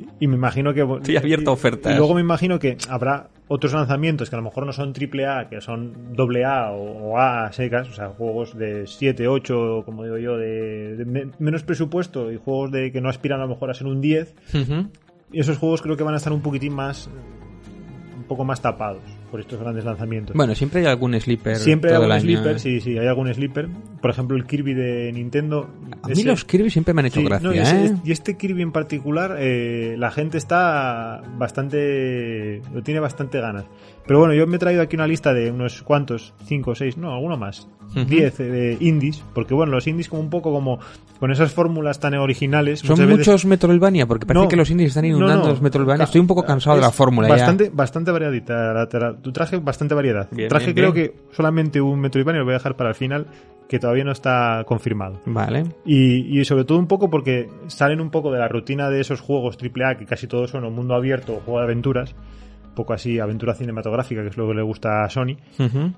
sí. 0.00 0.06
y 0.20 0.26
me 0.26 0.36
imagino 0.36 0.72
que... 0.74 0.82
Estoy 0.82 1.16
abierto 1.16 1.50
a 1.50 1.54
ofertas. 1.54 1.92
Y 1.92 1.96
luego 1.96 2.14
me 2.14 2.20
imagino 2.20 2.58
que 2.58 2.76
habrá 2.88 3.28
otros 3.48 3.72
lanzamientos 3.74 4.28
que 4.28 4.34
a 4.36 4.38
lo 4.40 4.44
mejor 4.44 4.66
no 4.66 4.72
son 4.72 4.92
triple 4.92 5.26
A, 5.26 5.48
que 5.48 5.60
son 5.60 6.14
doble 6.14 6.44
A 6.44 6.72
o, 6.72 7.16
A 7.18 7.52
secas, 7.52 7.88
o 7.88 7.92
sea, 7.92 8.08
juegos 8.08 8.56
de 8.58 8.86
7, 8.86 9.28
8, 9.28 9.82
como 9.84 10.02
digo 10.04 10.18
yo, 10.18 10.36
de, 10.36 10.96
de 10.96 11.04
me- 11.04 11.30
menos 11.38 11.62
presupuesto 11.62 12.32
y 12.32 12.36
juegos 12.38 12.72
de 12.72 12.90
que 12.90 13.00
no 13.00 13.08
aspiran 13.08 13.38
a 13.40 13.44
lo 13.44 13.50
mejor 13.50 13.70
a 13.70 13.74
ser 13.74 13.86
un 13.86 14.00
10. 14.00 14.34
Ujú. 14.52 14.88
Y 15.32 15.40
esos 15.40 15.58
juegos 15.58 15.82
creo 15.82 15.96
que 15.96 16.02
van 16.04 16.14
a 16.14 16.18
estar 16.18 16.32
un 16.32 16.40
poquitín 16.40 16.72
más... 16.72 17.08
un 18.26 18.28
poco 18.28 18.44
más 18.44 18.60
tapados 18.60 19.02
por 19.30 19.38
estos 19.38 19.60
grandes 19.60 19.84
lanzamientos. 19.84 20.34
Bueno, 20.34 20.54
siempre 20.56 20.80
hay 20.80 20.86
algún 20.86 21.18
sleeper 21.20 21.56
Siempre 21.56 21.90
hay 21.90 21.96
algún 21.96 22.10
año, 22.10 22.22
sleeper, 22.22 22.56
¿eh? 22.56 22.58
sí, 22.58 22.80
sí, 22.80 22.98
hay 22.98 23.06
algún 23.06 23.32
sleeper. 23.32 23.68
Por 24.06 24.12
ejemplo, 24.12 24.36
el 24.36 24.44
Kirby 24.46 24.72
de 24.72 25.10
Nintendo. 25.12 25.68
A 26.00 26.06
mí 26.10 26.22
los 26.22 26.44
Kirby 26.44 26.70
siempre 26.70 26.94
me 26.94 27.00
han 27.00 27.06
hecho 27.06 27.18
Sí, 27.18 27.26
gracia, 27.26 27.48
no, 27.48 27.52
y, 27.52 27.58
ese- 27.58 27.86
¿eh? 27.86 27.94
y 28.04 28.12
este 28.12 28.36
Kirby 28.36 28.62
en 28.62 28.70
particular, 28.70 29.34
eh, 29.40 29.96
la 29.98 30.12
gente 30.12 30.38
está 30.38 31.22
bastante. 31.36 32.62
lo 32.72 32.82
tiene 32.84 33.00
bastante 33.00 33.40
ganas. 33.40 33.64
Pero 34.06 34.20
bueno, 34.20 34.32
yo 34.34 34.46
me 34.46 34.54
he 34.54 34.58
traído 34.60 34.82
aquí 34.82 34.94
una 34.94 35.08
lista 35.08 35.34
de 35.34 35.50
unos 35.50 35.82
cuantos, 35.82 36.34
5 36.44 36.70
o 36.70 36.74
6, 36.76 36.96
no, 36.98 37.12
alguno 37.12 37.36
más. 37.36 37.66
Ujú. 37.90 38.04
10 38.04 38.34
eh, 38.38 38.76
indies, 38.78 39.24
porque 39.34 39.54
bueno, 39.54 39.72
los 39.72 39.86
indies 39.88 40.08
como 40.08 40.22
un 40.22 40.30
poco 40.30 40.52
como 40.52 40.78
con 41.18 41.32
esas 41.32 41.52
fórmulas 41.52 41.98
tan 41.98 42.14
originales. 42.14 42.78
Son 42.80 42.90
muchas 42.90 43.06
veces- 43.08 43.18
muchos 43.18 43.44
Metroidvania, 43.46 44.06
porque 44.06 44.24
parece 44.26 44.44
No, 44.44 44.48
que 44.48 44.54
los 44.56 44.70
indies 44.70 44.90
están 44.90 45.04
inundando 45.06 45.36
no, 45.38 45.42
no. 45.46 45.50
los 45.50 45.62
Metroidvania. 45.62 46.04
Estoy 46.04 46.20
un 46.20 46.26
poco 46.28 46.44
cansado 46.44 46.76
de 46.76 46.82
la 46.82 46.92
fórmula 46.92 47.26
ya. 47.26 47.34
Bastante, 47.34 47.70
bastante 47.74 48.10
variadita. 48.12 48.88
Tu 49.20 49.32
traje 49.32 49.56
bastante 49.56 49.94
variedad. 49.96 50.28
Bien, 50.30 50.48
traje 50.48 50.66
bien, 50.66 50.76
creo 50.76 50.92
bien. 50.92 51.06
que 51.12 51.34
solamente 51.34 51.80
un 51.80 51.98
Metroidvania 52.00 52.38
lo 52.40 52.44
voy 52.44 52.54
a 52.54 52.58
dejar 52.58 52.76
para 52.76 52.90
el 52.90 52.94
final, 52.94 53.26
que 53.68 53.78
todavía 53.78 54.04
no 54.04 54.12
está 54.12 54.62
confirmado. 54.66 55.20
Vale. 55.26 55.64
Y, 55.84 56.38
y 56.40 56.44
sobre 56.44 56.64
todo 56.64 56.78
un 56.78 56.86
poco 56.86 57.10
porque 57.10 57.48
salen 57.66 58.00
un 58.00 58.10
poco 58.10 58.30
de 58.32 58.38
la 58.38 58.48
rutina 58.48 58.88
de 58.90 59.00
esos 59.00 59.20
juegos 59.20 59.58
AAA, 59.60 59.96
que 59.96 60.06
casi 60.06 60.26
todos 60.26 60.50
son 60.50 60.64
un 60.64 60.74
mundo 60.74 60.94
abierto 60.94 61.34
o 61.34 61.40
juego 61.40 61.58
de 61.58 61.64
aventuras, 61.64 62.14
un 62.68 62.74
poco 62.74 62.92
así 62.92 63.18
aventura 63.18 63.54
cinematográfica, 63.54 64.22
que 64.22 64.28
es 64.28 64.36
lo 64.36 64.46
que 64.48 64.54
le 64.54 64.62
gusta 64.62 65.02
a 65.02 65.10
Sony. 65.10 65.36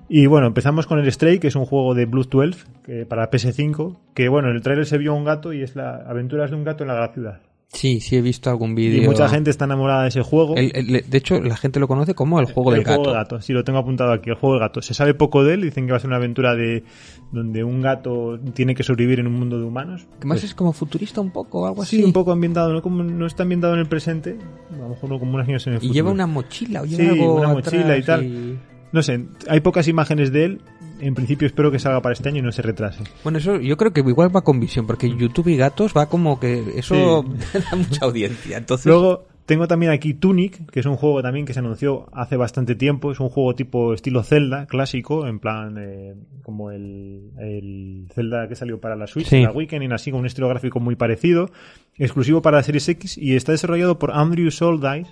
Y 0.07 0.25
bueno, 0.27 0.47
empezamos 0.47 0.87
con 0.87 0.97
el 0.99 1.11
Stray, 1.11 1.37
que 1.39 1.47
es 1.49 1.55
un 1.55 1.65
juego 1.65 1.93
de 1.93 2.05
Blue 2.05 2.23
12 2.23 2.65
que, 2.85 3.05
para 3.05 3.29
PS5, 3.29 3.97
que 4.15 4.29
bueno, 4.29 4.49
en 4.49 4.55
el 4.55 4.61
trailer 4.61 4.85
se 4.85 4.97
vio 4.97 5.13
un 5.13 5.25
gato 5.25 5.53
y 5.53 5.61
es 5.61 5.75
la 5.75 5.97
aventuras 6.07 6.49
de 6.51 6.55
un 6.55 6.63
gato 6.63 6.83
en 6.83 6.87
la 6.87 6.95
gran 6.95 7.13
ciudad. 7.13 7.41
Sí, 7.71 7.99
sí 7.99 8.15
he 8.15 8.21
visto 8.23 8.49
algún 8.49 8.71
Y 8.71 8.75
vídeo. 8.89 9.03
mucha 9.11 9.29
gente 9.29 9.51
está 9.51 9.65
enamorada 9.65 10.01
de 10.01 10.07
ese 10.07 10.23
juego. 10.23 10.55
El- 10.55 10.71
el- 10.73 11.07
de 11.07 11.17
hecho, 11.19 11.39
la 11.39 11.55
gente 11.55 11.79
lo 11.79 11.87
conoce 11.87 12.15
como 12.15 12.39
el 12.39 12.47
juego 12.47 12.71
del 12.71 12.79
El 12.79 12.85
juego 12.87 13.01
gato. 13.03 13.09
del 13.11 13.19
gato, 13.19 13.41
sí, 13.41 13.53
lo 13.53 13.63
tengo 13.63 13.77
apuntado 13.77 14.11
aquí, 14.11 14.31
el 14.31 14.37
juego 14.37 14.55
del 14.55 14.61
gato. 14.61 14.81
Se 14.81 14.95
sabe 14.95 15.13
poco 15.13 15.43
de 15.43 15.53
él, 15.53 15.61
dicen 15.61 15.85
que 15.85 15.91
va 15.91 15.97
a 15.97 15.99
ser 15.99 16.07
una 16.07 16.17
aventura 16.17 16.55
de 16.55 16.83
donde 17.31 17.63
un 17.63 17.81
gato 17.81 18.39
tiene 18.53 18.73
que 18.75 18.83
sobrevivir 18.83 19.19
en 19.19 19.27
un 19.27 19.33
mundo 19.33 19.59
de 19.59 19.65
humanos. 19.65 20.07
Que 20.19 20.25
más 20.27 20.37
Pues, 20.39 20.45
es 20.45 20.55
como 20.55 20.73
futurista 20.73 21.21
un 21.21 21.31
poco 21.31 21.61
o 21.61 21.67
algo 21.67 21.83
así. 21.83 21.97
sí, 21.97 22.03
un 22.03 22.13
poco 22.13 22.31
ambientado, 22.31 22.73
no, 22.73 22.81
como, 22.81 23.03
no 23.03 23.25
está 23.27 23.43
ambientado 23.43 23.73
en 23.73 23.79
el 23.81 23.87
presente, 23.87 24.37
a 24.73 24.77
lo 24.77 24.89
mejor 24.89 25.09
no 25.09 25.19
como 25.19 25.35
unos 25.35 25.47
años 25.47 25.65
en 25.67 25.73
el 25.73 25.77
Y 25.77 25.81
futuro. 25.81 25.93
lleva 25.93 26.11
una 26.11 26.27
mochila 26.27 26.81
o 26.81 26.85
lleva 26.85 27.03
Sí, 27.03 27.09
algo 27.19 27.35
una 27.35 27.47
mochila 27.49 27.97
y 27.97 28.03
tal. 28.03 28.59
No 28.91 29.03
sé, 29.03 29.25
hay 29.47 29.59
pocas 29.59 29.87
imágenes 29.87 30.31
de 30.31 30.45
él. 30.45 30.61
En 31.01 31.13
principio 31.15 31.47
espero 31.47 31.71
que 31.71 31.79
salga 31.79 32.01
para 32.01 32.11
este 32.11 32.27
año 32.27 32.39
y 32.39 32.41
no 32.41 32.51
se 32.51 32.61
retrase. 32.61 33.03
Bueno, 33.23 33.37
eso 33.37 33.57
yo 33.61 33.77
creo 33.77 33.93
que 33.93 34.01
igual 34.01 34.35
va 34.35 34.41
con 34.41 34.59
visión, 34.59 34.85
porque 34.85 35.09
YouTube 35.09 35.47
y 35.47 35.55
gatos 35.55 35.93
va 35.95 36.07
como 36.07 36.41
que 36.41 36.73
eso 36.75 37.23
da 37.71 37.77
mucha 37.77 38.03
audiencia. 38.05 38.57
Entonces, 38.57 38.85
Luego 38.87 39.23
tengo 39.49 39.67
también 39.67 39.91
aquí 39.91 40.13
Tunic, 40.13 40.69
que 40.69 40.79
es 40.79 40.85
un 40.85 40.95
juego 40.95 41.21
también 41.21 41.45
que 41.45 41.53
se 41.53 41.59
anunció 41.59 42.07
hace 42.13 42.37
bastante 42.37 42.75
tiempo. 42.75 43.11
Es 43.11 43.19
un 43.19 43.29
juego 43.29 43.55
tipo 43.55 43.93
estilo 43.95 44.21
Zelda, 44.23 44.67
clásico, 44.67 45.25
en 45.27 45.39
plan 45.39 45.75
eh, 45.79 46.13
como 46.43 46.69
el, 46.71 47.31
el 47.39 48.07
Zelda 48.13 48.47
que 48.47 48.55
salió 48.55 48.79
para 48.79 48.95
la 48.95 49.07
Switch, 49.07 49.25
Sí. 49.27 49.41
la 49.41 49.51
Weekend, 49.51 49.91
así 49.91 50.11
con 50.11 50.19
un 50.21 50.27
estilo 50.27 50.47
gráfico 50.47 50.79
muy 50.79 50.95
parecido, 50.95 51.49
exclusivo 51.97 52.41
para 52.41 52.57
la 52.57 52.63
Series 52.63 52.87
X 52.89 53.17
y 53.17 53.35
está 53.35 53.51
desarrollado 53.51 53.97
por 53.97 54.11
Andrew 54.11 54.51
Soldice. 54.51 55.11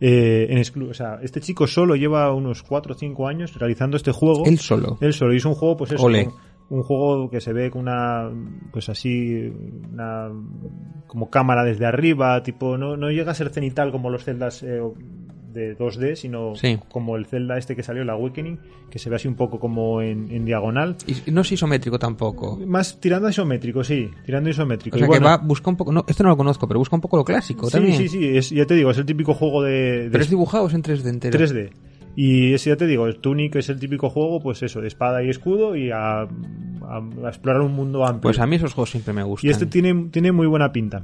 Eh, 0.00 0.46
en 0.50 0.58
exclu- 0.58 0.90
o 0.90 0.94
sea, 0.94 1.18
este 1.22 1.40
chico 1.40 1.66
solo 1.66 1.94
lleva 1.96 2.32
unos 2.32 2.62
4 2.62 2.94
o 2.94 2.98
5 2.98 3.28
años 3.28 3.54
realizando 3.58 3.96
este 3.96 4.12
juego. 4.12 4.44
él 4.46 4.58
solo. 4.58 4.98
Él 5.00 5.12
solo. 5.12 5.32
Y 5.32 5.36
es 5.36 5.44
un 5.44 5.54
juego, 5.54 5.76
pues 5.76 5.92
eso, 5.92 6.04
Ole. 6.04 6.24
con- 6.26 6.34
un 6.70 6.82
juego 6.82 7.30
que 7.30 7.40
se 7.40 7.52
ve 7.52 7.70
con 7.70 7.82
una, 7.82 8.30
pues 8.72 8.88
así, 8.88 9.52
una, 9.92 10.28
como 11.06 11.30
cámara 11.30 11.62
desde 11.64 11.86
arriba, 11.86 12.42
tipo, 12.42 12.76
no, 12.78 12.96
no 12.96 13.10
llega 13.10 13.32
a 13.32 13.34
ser 13.34 13.50
cenital 13.50 13.92
como 13.92 14.10
los 14.10 14.24
celdas 14.24 14.62
eh, 14.62 14.80
de 15.52 15.76
2D, 15.78 16.16
sino 16.16 16.56
Sí. 16.56 16.78
como 16.88 17.14
el 17.16 17.26
Zelda 17.26 17.56
este 17.58 17.76
que 17.76 17.84
salió, 17.84 18.02
el 18.02 18.10
Awakening, 18.10 18.58
que 18.90 18.98
se 18.98 19.08
ve 19.08 19.16
así 19.16 19.28
un 19.28 19.36
poco 19.36 19.60
como 19.60 20.02
en, 20.02 20.28
en 20.32 20.44
diagonal. 20.44 20.96
Y 21.06 21.30
no 21.30 21.42
es 21.42 21.52
isométrico 21.52 21.96
tampoco. 21.96 22.58
Más 22.66 22.98
tirando 22.98 23.28
a 23.28 23.30
isométrico, 23.30 23.84
sí, 23.84 24.10
tirando 24.26 24.48
a 24.48 24.50
isométrico. 24.50 24.96
O 24.96 24.98
sea 24.98 25.06
Y 25.06 25.10
que 25.10 25.18
bueno, 25.18 25.26
va, 25.26 25.36
busca 25.36 25.70
un 25.70 25.76
poco. 25.76 25.92
No, 25.92 26.04
este 26.08 26.24
no 26.24 26.30
lo 26.30 26.36
conozco, 26.36 26.66
pero 26.66 26.80
busca 26.80 26.96
un 26.96 27.02
poco 27.02 27.18
lo 27.18 27.24
clásico 27.24 27.66
sí, 27.66 27.72
también. 27.72 27.96
sí, 27.98 28.08
sí, 28.08 28.36
es- 28.36 28.50
ya 28.50 28.66
te 28.66 28.74
digo, 28.74 28.90
es 28.90 28.98
el 28.98 29.06
típico 29.06 29.32
juego 29.34 29.62
de, 29.62 30.04
de 30.04 30.10
Pero 30.10 30.24
es 30.24 30.30
dibujado 30.30 30.64
o 30.64 30.66
es 30.68 30.74
en 30.74 30.82
3D 30.82 31.06
entero. 31.08 31.38
3D. 31.38 31.70
Y 32.16 32.54
ese 32.54 32.70
ya 32.70 32.76
te 32.76 32.86
digo, 32.86 33.06
el 33.06 33.18
Tunic 33.18 33.56
es 33.56 33.68
el 33.68 33.78
típico 33.80 34.08
juego, 34.10 34.40
pues 34.40 34.62
eso, 34.62 34.80
de 34.80 34.88
espada 34.88 35.22
y 35.24 35.30
escudo 35.30 35.74
y 35.76 35.90
a, 35.90 36.20
a- 36.22 36.26
a 36.26 37.28
explorar 37.28 37.60
un 37.62 37.72
mundo 37.72 38.04
amplio. 38.04 38.22
Pues 38.22 38.38
a 38.38 38.46
mí 38.46 38.56
esos 38.56 38.72
juegos 38.72 38.90
siempre 38.90 39.12
me 39.12 39.22
gustan. 39.22 39.48
Y 39.48 39.50
este 39.52 39.66
tiene, 39.66 40.08
tiene 40.10 40.30
muy 40.32 40.46
buena 40.46 40.70
pinta. 40.72 41.02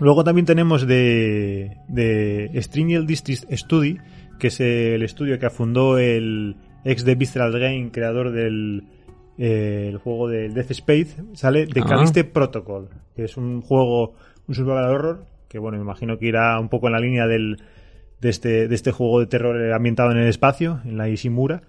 Luego 0.00 0.24
también 0.24 0.46
tenemos 0.46 0.86
de, 0.86 1.76
de 1.88 2.50
Stringiel 2.62 3.06
District 3.06 3.44
Study, 3.52 3.98
que 4.38 4.48
es 4.48 4.60
el 4.60 5.02
estudio 5.02 5.38
que 5.38 5.48
fundó 5.50 5.98
el 5.98 6.56
ex 6.84 7.04
de 7.04 7.14
Visceral 7.14 7.52
Game, 7.52 7.90
creador 7.92 8.32
del 8.32 8.84
eh, 9.38 9.86
el 9.88 9.98
juego 9.98 10.28
de 10.28 10.48
Death 10.50 10.70
Space, 10.72 11.16
sale 11.34 11.66
de 11.66 11.80
Ah. 11.80 11.86
Caliste 11.88 12.24
Protocol, 12.24 12.88
que 13.16 13.24
es 13.24 13.36
un 13.36 13.60
juego, 13.62 14.14
un 14.48 14.54
survival 14.54 14.90
horror, 14.90 15.26
que 15.48 15.58
bueno, 15.58 15.78
me 15.78 15.84
imagino 15.84 16.18
que 16.18 16.26
irá 16.26 16.58
un 16.58 16.68
poco 16.68 16.86
en 16.88 16.92
la 16.94 17.00
línea 17.00 17.26
del, 17.26 17.56
de, 18.22 18.30
este, 18.30 18.68
de 18.68 18.74
este 18.74 18.92
juego 18.92 19.20
de 19.20 19.26
terror 19.26 19.72
ambientado 19.74 20.12
en 20.12 20.18
el 20.18 20.28
espacio, 20.28 20.80
en 20.86 20.96
la 20.96 21.08
Ishimura. 21.10 21.60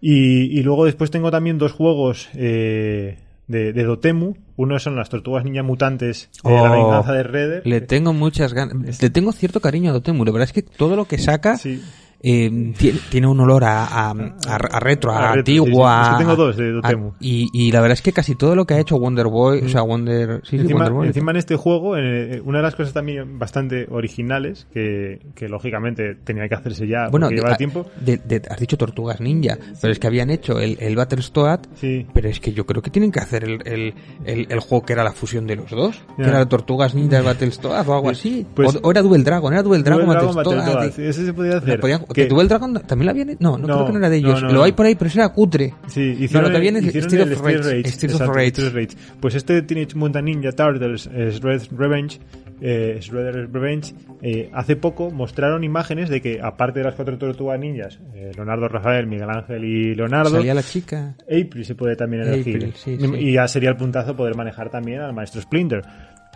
Y, 0.00 0.44
y 0.58 0.62
luego 0.62 0.86
después 0.86 1.10
tengo 1.10 1.30
también 1.30 1.58
dos 1.58 1.72
juegos 1.72 2.30
eh, 2.34 3.18
de, 3.48 3.72
de 3.74 3.84
Dotemu. 3.84 4.34
Uno 4.56 4.78
son 4.78 4.96
las 4.96 5.10
tortugas 5.10 5.44
ninja 5.44 5.62
mutantes 5.62 6.30
de 6.42 6.50
la 6.52 6.70
Oh, 6.70 6.72
venganza 6.72 7.12
de 7.12 7.22
Redder. 7.24 7.66
Le 7.66 7.80
tengo 7.82 8.14
muchas 8.14 8.54
ganas. 8.54 9.02
Le 9.02 9.10
tengo 9.10 9.32
cierto 9.32 9.60
cariño 9.60 9.90
a 9.90 9.92
Dotemu. 9.92 10.24
La 10.24 10.32
verdad 10.32 10.48
es 10.48 10.52
que 10.54 10.62
todo 10.62 10.96
lo 10.96 11.04
que 11.06 11.18
saca 11.18 11.56
Sí. 11.58 11.82
Eh, 12.22 12.74
tiene, 12.76 12.98
tiene 13.10 13.26
un 13.26 13.40
olor 13.40 13.64
a, 13.64 13.84
a, 13.86 14.10
a- 14.10 14.56
a 14.56 14.80
retro, 14.80 15.10
a, 15.12 15.30
A 15.30 15.34
retro, 15.36 15.44
sí, 15.46 15.52
sí. 15.52 15.58
antigua. 15.58 16.02
Es 16.02 16.08
que 16.10 16.16
tengo 16.18 16.36
dos 16.36 16.56
de 16.56 16.72
Dotemu. 16.72 17.12
y, 17.20 17.48
y 17.52 17.72
la 17.72 17.80
verdad 17.80 17.94
es 17.94 18.02
que 18.02 18.12
casi 18.12 18.34
todo 18.34 18.54
lo 18.54 18.66
que 18.66 18.74
ha 18.74 18.78
hecho 18.80 18.98
Wonder 18.98 19.26
Boy, 19.28 19.60
o 19.64 19.68
sea, 19.68 19.82
Wonder. 19.82 20.42
Sí, 20.44 20.56
encima, 20.56 20.80
Wonder 20.80 20.92
Boy. 20.92 21.06
encima 21.08 21.30
en 21.30 21.36
este 21.38 21.56
juego, 21.56 21.96
eh, 21.96 22.40
una 22.44 22.58
de 22.58 22.62
las 22.64 22.74
cosas 22.74 22.92
también 22.92 23.38
bastante 23.38 23.86
originales, 23.90 24.66
que, 24.72 25.20
que 25.34 25.48
lógicamente 25.48 26.14
tenía 26.24 26.48
que 26.48 26.54
hacerse 26.54 26.86
ya 26.86 27.08
bueno, 27.08 27.26
porque 27.26 27.36
de- 27.36 27.42
lleva 27.42 27.56
tiempo. 27.56 27.86
de- 28.00 28.18
de- 28.18 28.42
has 28.50 28.58
dicho 28.58 28.76
Tortugas 28.76 29.20
Ninja, 29.20 29.56
pero 29.80 29.92
es 29.92 29.98
que 29.98 30.06
habían 30.06 30.30
hecho 30.30 30.58
el, 30.60 30.76
el 30.80 30.96
Battletoad, 30.96 31.60
Sí. 31.74 32.06
pero 32.12 32.28
es 32.28 32.40
que 32.40 32.52
yo 32.52 32.66
creo 32.66 32.82
que 32.82 32.90
tienen 32.90 33.12
que 33.12 33.20
hacer 33.20 33.44
el, 33.44 33.60
el, 33.66 33.94
el, 34.24 34.46
el 34.50 34.60
juego 34.60 34.84
que 34.84 34.92
era 34.92 35.04
la 35.04 35.12
fusión 35.12 35.46
de 35.46 35.56
los 35.56 35.70
dos, 35.70 36.02
que 36.16 36.22
era 36.24 36.46
Tortugas 36.48 36.94
Ninja 36.94 37.22
Battletoad 37.22 37.88
o 37.88 37.94
algo 37.94 38.10
así. 38.10 38.46
Pues- 38.54 38.76
o, 38.76 38.80
o 38.82 38.90
era 38.90 39.02
Double 39.02 39.22
Dragon, 39.22 39.52
era 39.52 39.62
Double 39.62 39.82
Dragon, 39.82 40.06
Double 40.06 40.20
Dragon. 40.20 40.34
Battletoad, 40.36 40.90
sí, 40.92 41.02
ese 41.04 41.24
se 41.26 41.32
podía 41.32 41.56
hacer. 41.58 41.80
Podían- 41.80 42.04
Que- 42.14 42.22
que 42.24 42.28
Double 42.28 42.48
Dragon 42.48 42.74
también 42.86 43.06
la 43.06 43.12
habían 43.12 43.36
no, 43.40 43.58
no, 43.58 43.66
No, 43.66 43.74
creo 43.74 43.86
que 43.86 43.92
no 43.92 43.98
era 43.98 44.10
de 44.10 44.20
no, 44.20 44.28
ellos. 44.28 44.42
no, 44.42 44.48
lo 44.48 44.54
no. 44.54 44.62
hay 44.64 44.72
por 44.72 44.86
ahí, 44.86 44.94
pero 44.94 45.08
ese 45.08 45.18
era 45.20 45.28
cutre. 45.30 45.74
Sí, 45.88 46.14
No, 46.18 46.24
hicieron 46.24 46.42
lo 46.44 46.50
que 46.50 46.56
el- 46.56 46.60
viene 46.62 46.78
es 46.80 46.86
hicieron 46.86 47.06
Street 47.08 47.22
el 47.26 47.32
of 47.32 47.40
Rage. 47.42 47.56
Rage, 47.58 47.88
Street 47.88 48.14
of 48.14 48.20
Rage. 48.20 48.46
Street 48.48 48.66
of 48.68 48.74
Rage. 48.74 48.96
Pues 49.20 49.34
este 49.34 49.62
Teenage 49.62 49.94
Mutant 49.96 50.24
Ninja 50.24 50.52
Turtles 50.52 51.08
Shredder's 51.12 51.70
Revenge, 51.70 52.20
eh, 52.60 52.98
Shredder's 53.00 53.50
Revenge, 53.52 53.94
eh, 54.22 54.50
hace 54.52 54.76
poco 54.76 55.10
mostraron 55.10 55.64
imágenes 55.64 56.08
de 56.10 56.20
que, 56.20 56.40
aparte 56.42 56.80
de 56.80 56.84
las 56.86 56.94
cuatro 56.94 57.16
tortugas 57.16 57.58
ninjas, 57.58 57.98
eh, 58.14 58.32
Leonardo, 58.34 58.68
Rafael, 58.68 59.06
Miguel 59.06 59.30
Ángel 59.30 59.64
y 59.64 59.94
Leonardo, 59.94 60.30
Salía 60.30 60.52
la 60.54 60.62
chica. 60.62 61.14
April 61.22 61.64
se 61.64 61.74
puede 61.74 61.96
también 61.96 62.22
elegir. 62.24 62.56
April, 62.56 62.72
sí, 62.76 62.98
y, 63.00 63.06
sí. 63.06 63.14
y 63.18 63.32
ya 63.32 63.48
sería 63.48 63.70
el 63.70 63.76
puntazo 63.76 64.14
poder 64.16 64.34
manejar 64.36 64.68
también 64.70 65.00
al 65.00 65.14
maestro 65.14 65.40
Splinter. 65.40 65.82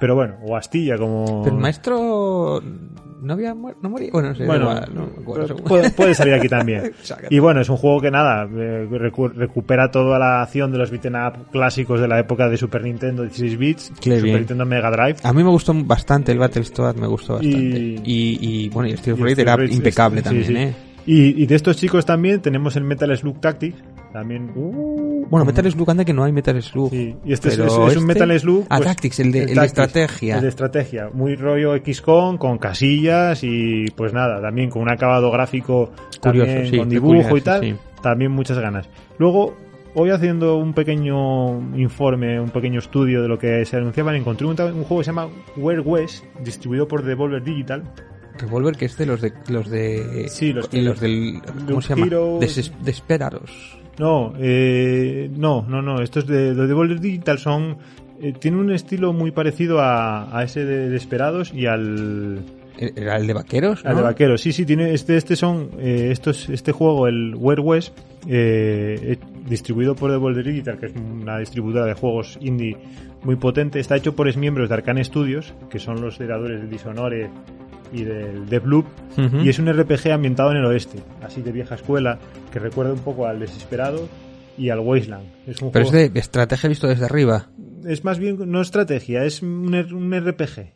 Pero 0.00 0.16
bueno, 0.16 0.38
o 0.42 0.56
Astilla 0.56 0.96
como... 0.98 1.42
Pero 1.44 1.54
el 1.54 1.62
maestro 1.62 2.60
no 3.22 3.32
había 3.34 3.54
muer- 3.54 3.76
no 3.82 3.88
moría. 3.90 4.10
Bueno, 4.12 4.28
no 4.30 4.34
sé, 4.34 4.44
Bueno, 4.46 4.64
igual, 4.70 4.90
no 4.94 5.56
puede, 5.64 5.90
puede 5.90 6.14
salir 6.14 6.34
aquí 6.34 6.48
también. 6.48 6.92
Y 7.30 7.38
bueno, 7.38 7.60
es 7.60 7.68
un 7.68 7.76
juego 7.76 8.00
que 8.00 8.10
nada, 8.10 8.44
eh, 8.44 8.86
recu- 8.90 9.32
recupera 9.32 9.90
toda 9.90 10.18
la 10.18 10.42
acción 10.42 10.70
de 10.72 10.78
los 10.78 10.90
beaten 10.90 11.14
up 11.16 11.50
clásicos 11.50 12.00
de 12.00 12.08
la 12.08 12.18
época 12.18 12.48
de 12.48 12.56
Super 12.56 12.82
Nintendo 12.82 13.22
16 13.22 13.58
bits, 13.58 13.92
Qué 14.00 14.10
Super 14.10 14.22
bien. 14.22 14.36
Nintendo 14.38 14.66
Mega 14.66 14.90
Drive. 14.90 15.16
A 15.22 15.32
mí 15.32 15.42
me 15.44 15.50
gustó 15.50 15.72
bastante 15.74 16.32
el 16.32 16.38
Battletoad, 16.38 16.96
me 16.96 17.06
gustó 17.06 17.34
bastante. 17.34 17.56
Y- 17.58 18.00
Y, 18.04 18.38
y, 18.64 18.68
bueno, 18.70 18.88
y 18.88 18.92
Y 18.92 18.94
Rage 18.96 19.10
Street 19.12 19.38
era 19.38 19.64
impecable 19.64 20.22
también, 20.22 20.46
sí. 20.46 20.56
¿eh? 20.56 20.74
Y, 21.06 21.42
y 21.42 21.46
de 21.46 21.54
estos 21.54 21.76
chicos 21.76 22.06
también 22.06 22.40
tenemos 22.40 22.76
el 22.76 22.84
Metal 22.84 23.14
Slug 23.16 23.38
Tactics, 23.40 23.76
también... 24.12 24.50
Bueno, 25.30 25.44
Metal 25.44 25.70
Slug 25.70 25.90
anda 25.90 26.04
que 26.04 26.12
no 26.12 26.24
hay 26.24 26.32
Metal 26.32 26.60
Slug. 26.62 26.90
Sí, 26.90 27.16
y 27.24 27.32
este 27.32 27.48
es, 27.48 27.58
un 27.58 27.88
este- 27.88 28.00
Metal 28.00 28.40
Slug. 28.40 28.64
Ah, 28.68 28.76
pues, 28.78 28.88
Tactics, 28.88 29.20
el 29.20 29.32
de, 29.32 29.38
el 29.40 29.46
Tactics, 29.54 29.64
estrategia. 29.66 30.36
El 30.36 30.42
de 30.42 30.48
estrategia. 30.48 31.10
Muy 31.12 31.34
rollo 31.36 31.74
XCOM, 31.76 32.38
con 32.38 32.58
casillas 32.58 33.40
y 33.42 33.86
pues 33.96 34.12
nada, 34.12 34.40
también 34.40 34.70
con 34.70 34.82
un 34.82 34.90
acabado 34.90 35.30
gráfico 35.30 35.90
Curioso, 36.20 36.46
también 36.52 36.70
sí, 36.70 36.78
con 36.78 36.88
dibujo 36.88 37.36
y 37.36 37.40
tal. 37.40 37.60
sí. 37.62 37.74
También 38.02 38.32
muchas 38.32 38.58
ganas. 38.58 38.88
Luego, 39.18 39.56
hoy 39.94 40.10
haciendo 40.10 40.56
un 40.58 40.74
pequeño 40.74 41.58
informe, 41.78 42.38
un 42.38 42.50
pequeño 42.50 42.78
estudio 42.80 43.22
de 43.22 43.28
lo 43.28 43.38
que 43.38 43.64
se 43.64 43.76
anunciaban, 43.76 44.14
encontré 44.16 44.46
un, 44.46 44.60
un 44.60 44.84
juego 44.84 44.98
que 44.98 45.04
se 45.04 45.10
llama 45.10 45.28
Where 45.56 45.80
West, 45.80 46.24
distribuido 46.44 46.86
por 46.86 47.02
Devolver 47.02 47.42
Digital. 47.42 47.82
Revolver, 48.38 48.74
que 48.76 48.86
es 48.86 48.98
de 48.98 49.06
los 49.06 49.20
de 49.20 49.32
los 49.48 49.70
de 49.70 50.26
Sí, 50.28 50.52
los 50.52 50.72
los 50.74 51.00
del 51.00 51.40
¿cómo 51.66 51.80
se 51.80 51.94
llama? 51.94 52.08
Des- 52.40 52.72
Desperados. 52.82 53.78
No, 53.98 54.32
eh, 54.38 55.30
no, 55.36 55.64
no, 55.68 55.82
no. 55.82 56.00
Estos 56.00 56.26
de, 56.26 56.54
de 56.54 56.66
Devolver 56.66 57.00
Digital 57.00 57.38
son. 57.38 57.76
eh, 58.20 58.32
tiene 58.38 58.58
un 58.58 58.72
estilo 58.72 59.12
muy 59.12 59.30
parecido 59.30 59.80
a, 59.80 60.36
a 60.36 60.42
ese 60.44 60.64
de 60.64 60.88
Desperados 60.88 61.52
y 61.54 61.66
al, 61.66 62.40
Era 62.78 63.16
el 63.16 63.26
de 63.26 63.34
vaqueros, 63.34 63.84
¿no? 63.84 63.90
al 63.90 63.96
de 63.96 64.02
Vaqueros. 64.02 64.40
Sí, 64.40 64.52
sí, 64.52 64.64
tiene 64.66 64.92
este, 64.94 65.16
este 65.16 65.36
son 65.36 65.70
eh, 65.78 66.08
estos, 66.10 66.48
este 66.48 66.72
juego, 66.72 67.06
el 67.06 67.34
Where 67.36 67.60
West, 67.62 67.96
eh, 68.26 68.98
eh, 69.02 69.18
distribuido 69.48 69.94
por 69.94 70.10
Devolver 70.10 70.44
Digital, 70.44 70.78
que 70.78 70.86
es 70.86 70.92
una 70.96 71.38
distribuidora 71.38 71.86
de 71.86 71.94
juegos 71.94 72.38
indie 72.40 72.76
muy 73.22 73.36
potente. 73.36 73.78
Está 73.78 73.96
hecho 73.96 74.14
por 74.16 74.34
miembros 74.36 74.68
de 74.68 74.74
Arcane 74.74 75.04
Studios, 75.04 75.54
que 75.70 75.78
son 75.78 76.00
los 76.00 76.16
creadores 76.18 76.60
de 76.62 76.68
Dishonored 76.68 77.28
y 77.94 78.04
del 78.04 78.46
Deathloop, 78.48 78.84
Ujú. 79.16 79.38
y 79.44 79.48
es 79.48 79.58
un 79.58 79.72
RPG 79.72 80.10
ambientado 80.12 80.50
en 80.50 80.56
el 80.58 80.64
oeste, 80.64 80.98
así 81.22 81.40
de 81.42 81.52
vieja 81.52 81.76
escuela, 81.76 82.18
que 82.52 82.58
recuerda 82.58 82.92
un 82.92 82.98
poco 83.00 83.26
al 83.26 83.38
Desesperado 83.40 84.08
y 84.58 84.68
al 84.70 84.80
Wasteland. 84.80 85.24
Es 85.46 85.62
un 85.62 85.70
Pero 85.72 85.84
es 85.86 85.92
de 85.92 86.10
estrategia 86.18 86.68
visto 86.68 86.86
desde 86.88 87.04
arriba. 87.04 87.46
es 87.86 88.04
más 88.04 88.18
bien 88.18 88.38
no 88.50 88.60
estrategia, 88.60 89.24
es 89.24 89.42
un, 89.42 89.74
un 89.74 90.12
RPG. 90.12 90.72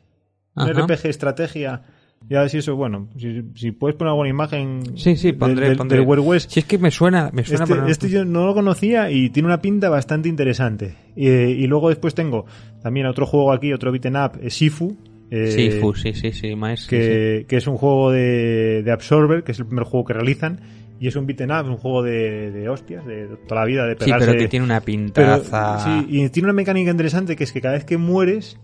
Un. 0.55 0.69
RPG 0.73 1.07
estrategia. 1.07 1.83
Ya 2.29 2.49
si 2.49 2.59
eso, 2.59 2.75
bueno, 2.75 3.09
si, 3.16 3.45
si 3.55 3.71
puedes 3.71 3.97
poner 3.97 4.09
alguna 4.11 4.29
imagen 4.29 4.83
Sí, 4.97 5.14
sí, 5.16 5.33
pondré, 5.33 5.69
del, 5.69 5.77
pondré. 5.79 5.99
del 6.05 6.19
West. 6.19 6.51
Si 6.51 6.59
es 6.59 6.66
que 6.66 6.77
me 6.77 6.91
suena, 6.91 7.31
me 7.33 7.45
suena 7.45 7.62
Este, 7.64 7.91
este 7.93 8.09
yo 8.11 8.25
no 8.25 8.45
lo 8.45 8.55
conocía 8.55 9.09
y 9.12 9.31
tiene 9.31 9.47
una 9.47 9.61
pinta 9.61 9.89
bastante 9.89 10.29
interesante. 10.29 10.97
Y, 11.14 11.29
y 11.29 11.66
luego 11.69 11.91
después 11.91 12.14
tengo 12.16 12.45
también 12.83 13.07
otro 13.07 13.25
juego 13.25 13.53
aquí, 13.53 13.73
otro 13.73 13.93
beaten 13.93 14.16
up, 14.16 14.33
Sifu. 14.51 14.97
Eh, 15.31 15.53
Sí, 15.53 15.70
fu, 15.81 15.95
sí, 15.95 16.12
sí, 16.14 16.33
sí, 16.33 16.55
más. 16.57 16.81
sí, 16.81 16.89
que, 16.89 17.47
es 17.49 17.66
un 17.66 17.76
juego 17.76 18.11
de, 18.11 18.83
de 18.83 18.91
Absorber, 18.93 19.43
que 19.45 19.53
es 19.53 19.59
el 19.59 19.66
primer 19.66 19.85
juego 19.85 20.05
que 20.07 20.12
realizan. 20.14 20.61
Y 21.01 21.07
es 21.07 21.14
un 21.14 21.26
beaten 21.26 21.53
up, 21.53 21.64
un 21.66 21.76
juego 21.76 22.03
de, 22.03 22.51
de 22.51 22.68
hostias, 22.68 23.07
de 23.07 23.29
toda 23.47 23.61
la 23.61 23.66
vida, 23.66 23.87
de 23.87 23.93
sí. 23.95 23.99
Sí, 24.01 24.05
pegarse. 24.07 24.26
pero 24.26 24.39
que 24.39 24.49
tiene 24.49 24.64
una 24.64 24.81
Pero, 24.81 24.87
pintaza. 24.87 25.79
sí, 25.85 26.07
y 26.09 26.29
tiene 26.31 26.47
una 26.47 26.53
mecánica 26.55 26.91
interesante 26.91 27.37
que 27.37 27.45
es 27.45 27.53
que 27.53 27.61
cada 27.61 27.74
vez 27.74 27.85
que 27.85 27.99
mueres, 27.99 28.59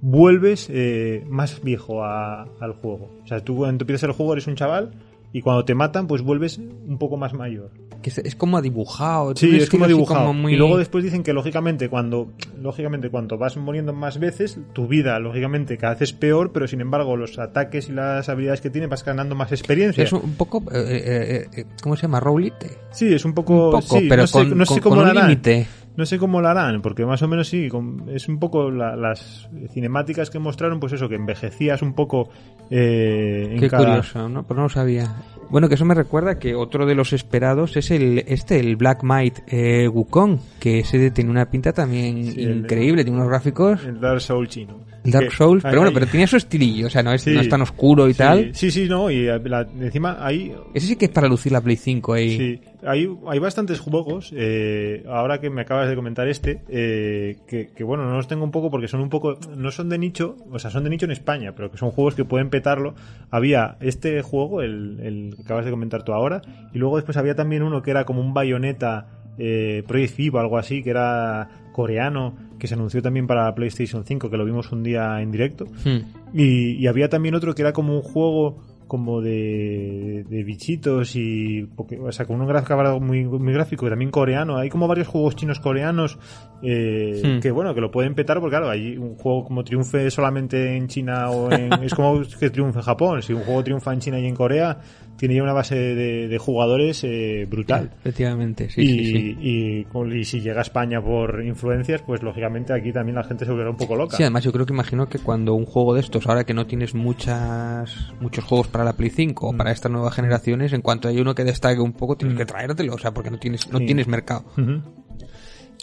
vuelves 0.00 0.68
eh, 0.70 1.24
más 1.28 1.62
viejo 1.62 2.04
a- 2.04 2.42
al 2.60 2.72
juego. 2.74 3.10
O 3.24 3.26
sea, 3.26 3.40
tú 3.42 3.56
cuando 3.56 3.82
empiezas 3.82 4.02
el 4.04 4.12
juego 4.12 4.34
eres 4.34 4.46
un 4.46 4.54
chaval 4.56 4.90
y 5.32 5.40
cuando 5.40 5.64
te 5.64 5.74
matan, 5.74 6.06
pues 6.06 6.20
vuelves 6.22 6.58
un 6.58 6.98
poco 6.98 7.16
más 7.16 7.32
mayor. 7.32 7.70
Que 8.02 8.10
es, 8.10 8.18
es 8.18 8.34
como 8.36 8.62
dibujado. 8.62 9.34
Sí, 9.34 9.46
tiene 9.48 9.58
es 9.64 9.70
como 9.70 9.86
dibujado. 9.88 10.20
como 10.26 10.32
muy- 10.34 10.54
Y 10.54 10.56
luego 10.56 10.78
después 10.78 11.02
dicen 11.02 11.22
que 11.22 11.32
lógicamente 11.32 11.88
cuando 11.88 12.32
lógicamente 12.60 13.10
cuando 13.10 13.38
vas 13.38 13.56
muriendo 13.56 13.92
más 13.92 14.18
veces, 14.20 14.58
tu 14.72 14.86
vida 14.86 15.18
lógicamente 15.18 15.76
cada 15.78 15.94
vez 15.94 16.02
es 16.02 16.12
peor, 16.12 16.52
pero 16.52 16.68
sin 16.68 16.80
embargo 16.80 17.16
los 17.16 17.38
ataques 17.38 17.88
y 17.88 17.92
las 17.92 18.28
habilidades 18.28 18.60
que 18.60 18.70
tienes 18.70 18.88
vas 18.90 19.04
ganando 19.04 19.34
más 19.34 19.50
experiencia. 19.52 20.04
Es 20.04 20.12
un 20.12 20.34
poco. 20.34 20.62
eh, 20.72 20.84
eh, 20.86 21.48
eh, 21.56 21.64
¿Cómo 21.82 21.96
se 21.96 22.02
llama? 22.02 22.20
Roulite. 22.20 22.78
Sí, 22.92 23.12
es 23.12 23.24
un 23.24 23.34
poco, 23.34 23.66
Un 23.66 23.70
poco, 23.80 23.98
sí, 23.98 24.06
pero 24.08 24.22
no 24.22 24.26
sé, 24.26 24.32
con, 24.32 24.58
no 24.58 24.64
sé 24.64 24.74
con- 24.74 24.80
cómo 24.82 24.96
con 24.96 25.08
un 25.10 25.14
límite. 25.28 25.66
No 25.98 26.06
sé 26.06 26.16
cómo 26.16 26.40
lo 26.40 26.48
harán, 26.48 26.80
porque 26.80 27.04
más 27.04 27.20
o 27.22 27.28
menos 27.28 27.48
sí, 27.48 27.68
es 28.06 28.28
un 28.28 28.38
poco 28.38 28.70
la- 28.70 28.94
las 28.94 29.48
cinemáticas 29.72 30.30
que 30.30 30.38
mostraron, 30.38 30.78
pues 30.78 30.92
eso, 30.92 31.08
que 31.08 31.16
envejecías 31.16 31.82
un 31.82 31.92
poco 31.92 32.30
eh, 32.70 33.48
en 33.50 33.58
Qué 33.58 33.68
cada... 33.68 33.84
curioso, 33.84 34.28
¿no? 34.28 34.44
Pero 34.44 34.58
no 34.58 34.62
lo 34.64 34.68
sabía. 34.68 35.16
Bueno, 35.50 35.68
que 35.68 35.74
eso 35.74 35.84
me 35.84 35.94
recuerda 35.94 36.38
que 36.38 36.54
otro 36.54 36.86
de 36.86 36.94
los 36.94 37.12
esperados 37.12 37.76
es 37.76 37.90
el 37.90 38.20
este, 38.28 38.60
el 38.60 38.76
Black 38.76 39.02
Might 39.02 39.40
eh, 39.48 39.88
Wukong, 39.88 40.38
que 40.60 40.78
ese 40.80 41.10
tiene 41.10 41.30
una 41.30 41.46
pinta 41.50 41.72
también 41.72 42.24
Sí, 42.32 42.44
el- 42.44 42.58
increíble, 42.58 43.02
tiene 43.02 43.18
unos 43.18 43.30
gráficos 43.30 43.84
El 43.84 43.98
Dark 44.00 44.20
Soul 44.20 44.46
chino. 44.48 44.78
Dark 45.04 45.32
Souls, 45.32 45.62
pero 45.62 45.78
bueno, 45.80 45.92
pero 45.94 46.06
tenía 46.06 46.26
su 46.26 46.36
estilillo, 46.36 46.88
o 46.88 46.90
sea, 46.90 47.02
no 47.02 47.12
es, 47.12 47.22
Sí. 47.22 47.32
no 47.32 47.40
es 47.40 47.48
tan 47.48 47.62
oscuro 47.62 48.08
y 48.08 48.12
sí, 48.12 48.18
tal. 48.18 48.54
Sí, 48.54 48.70
sí, 48.70 48.86
no, 48.88 49.10
y 49.10 49.26
eh, 49.28 49.40
la- 49.44 49.66
encima 49.80 50.18
ahí 50.20 50.52
Ese 50.74 50.86
sí 50.88 50.96
que 50.96 51.06
es 51.06 51.10
para 51.10 51.28
lucir 51.28 51.52
la 51.52 51.60
Play 51.60 51.76
5 51.76 52.12
ahí. 52.12 52.36
Sí, 52.36 52.60
hay, 52.86 53.08
hay 53.26 53.38
bastantes 53.38 53.80
juegos, 53.80 54.32
eh, 54.36 55.04
ahora 55.08 55.40
que 55.40 55.50
me 55.50 55.62
acabas 55.62 55.88
de 55.88 55.96
comentar 55.96 56.28
este, 56.28 56.60
eh, 56.68 57.36
que, 57.46 57.68
que, 57.74 57.84
bueno, 57.84 58.04
no 58.04 58.16
los 58.16 58.28
tengo 58.28 58.44
un 58.44 58.50
poco 58.50 58.70
porque 58.70 58.88
son 58.88 59.00
un 59.00 59.08
poco, 59.08 59.38
no 59.56 59.70
son 59.70 59.88
de 59.88 59.98
nicho, 59.98 60.36
o 60.50 60.58
sea, 60.58 60.70
son 60.70 60.84
de 60.84 60.90
nicho 60.90 61.06
en 61.06 61.12
España, 61.12 61.52
pero 61.56 61.70
que 61.70 61.78
son 61.78 61.90
juegos 61.90 62.14
que 62.14 62.24
pueden 62.24 62.50
petarlo. 62.50 62.94
Había 63.30 63.76
este 63.80 64.20
juego, 64.22 64.62
el, 64.62 65.00
el 65.00 65.34
que 65.36 65.42
acabas 65.42 65.64
de 65.64 65.70
comentar 65.70 66.02
tú 66.02 66.12
ahora, 66.12 66.42
y 66.74 66.78
luego 66.78 66.96
después 66.96 67.16
había 67.16 67.34
también 67.34 67.62
uno 67.62 67.82
que 67.82 67.90
era 67.92 68.04
como 68.04 68.20
un 68.20 68.34
bayoneta 68.34 69.06
eh, 69.38 69.84
Project 69.86 70.18
Eve 70.18 70.30
o 70.36 70.40
algo 70.40 70.58
así, 70.58 70.82
que 70.82 70.90
era 70.90 71.48
coreano, 71.78 72.34
que 72.58 72.66
se 72.66 72.74
anunció 72.74 73.00
también 73.00 73.28
para 73.28 73.44
la 73.44 73.54
PlayStation 73.54 74.04
5, 74.04 74.28
que 74.28 74.36
lo 74.36 74.44
vimos 74.44 74.72
un 74.72 74.82
día 74.82 75.20
en 75.22 75.30
directo. 75.30 75.64
Hmm. 75.84 75.98
Y, 76.34 76.72
y 76.72 76.86
había 76.88 77.08
también 77.08 77.36
otro 77.36 77.54
que 77.54 77.62
era 77.62 77.72
como 77.72 77.94
un 77.94 78.02
juego 78.02 78.56
como 78.88 79.20
de, 79.20 80.24
de 80.28 80.42
bichitos 80.44 81.14
y 81.14 81.68
porque- 81.76 81.98
o 82.00 82.10
sea 82.10 82.24
con 82.26 82.40
un 82.40 82.46
gráfico 82.48 82.98
muy, 83.00 83.22
muy 83.26 83.52
gráfico 83.52 83.86
y 83.86 83.90
también 83.90 84.10
coreano 84.10 84.56
hay 84.56 84.70
como 84.70 84.88
varios 84.88 85.06
juegos 85.08 85.36
chinos 85.36 85.60
coreanos 85.60 86.18
eh, 86.62 87.20
Hmm. 87.22 87.40
que 87.40 87.50
bueno 87.50 87.74
que 87.74 87.82
lo 87.82 87.90
pueden 87.90 88.14
petar 88.14 88.40
porque 88.40 88.56
claro 88.56 88.70
hay 88.70 88.96
un 88.96 89.14
juego 89.16 89.44
como 89.44 89.62
triunfe 89.62 90.10
solamente 90.10 90.74
en 90.74 90.88
China 90.88 91.28
o 91.30 91.52
en 91.52 91.70
es 91.84 91.92
como 91.94 92.22
que 92.40 92.48
triunfe 92.48 92.78
en 92.78 92.84
Japón 92.84 93.20
si 93.22 93.34
un 93.34 93.42
juego 93.42 93.62
triunfa 93.62 93.92
en 93.92 94.00
China 94.00 94.18
y 94.20 94.26
en 94.26 94.34
Corea 94.34 94.78
tiene 95.18 95.34
ya 95.34 95.42
una 95.42 95.52
base 95.52 95.74
de, 95.74 96.28
de 96.28 96.38
jugadores 96.38 97.02
eh, 97.04 97.46
brutal 97.50 97.90
Efectivamente, 98.00 98.70
sí, 98.70 98.80
y, 98.80 98.88
sí, 98.88 99.04
sí. 99.12 99.36
Y, 99.40 99.84
con- 99.84 100.16
y 100.16 100.24
si 100.24 100.40
llega 100.40 100.60
a 100.60 100.62
España 100.62 101.02
por 101.02 101.44
influencias 101.44 102.00
pues 102.02 102.22
lógicamente 102.22 102.72
aquí 102.72 102.92
también 102.92 103.16
la 103.16 103.24
gente 103.24 103.44
se 103.44 103.50
volverá 103.50 103.70
un 103.70 103.76
poco 103.76 103.96
loca 103.96 104.16
Sí, 104.16 104.22
además 104.22 104.44
yo 104.44 104.52
creo 104.52 104.64
que 104.64 104.72
imagino 104.72 105.08
que 105.08 105.18
cuando 105.18 105.54
un 105.54 105.66
juego 105.66 105.94
de 105.94 106.00
estos, 106.00 106.26
ahora 106.26 106.44
que 106.44 106.54
no 106.54 106.66
tienes 106.66 106.94
muchas 106.94 108.12
muchos 108.20 108.44
juegos 108.44 108.68
para 108.68 108.84
la 108.84 108.94
Play 108.94 109.10
5 109.10 109.48
o 109.48 109.52
Mm. 109.52 109.56
para 109.56 109.72
estas 109.72 109.90
nuevas 109.92 110.14
generaciones, 110.14 110.72
en 110.72 110.80
cuanto 110.82 111.08
hay 111.08 111.20
uno 111.20 111.34
que 111.34 111.44
destaque 111.44 111.80
un 111.80 111.92
poco, 111.92 112.16
tienes 112.16 112.36
que 112.38 112.46
traértelo, 112.46 112.94
o 112.94 112.98
sea, 112.98 113.12
porque 113.12 113.30
no 113.30 113.38
tienes 113.38 113.70
no 113.72 113.78
Sí. 113.80 113.86
tienes 113.86 114.06
mercado. 114.08 114.44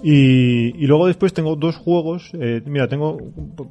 Y 0.04 0.86
luego 0.88 1.08
después 1.08 1.34
tengo 1.34 1.56
dos 1.56 1.78
juegos, 1.78 2.32
eh, 2.34 2.62
mira, 2.66 2.88
tengo 2.90 3.18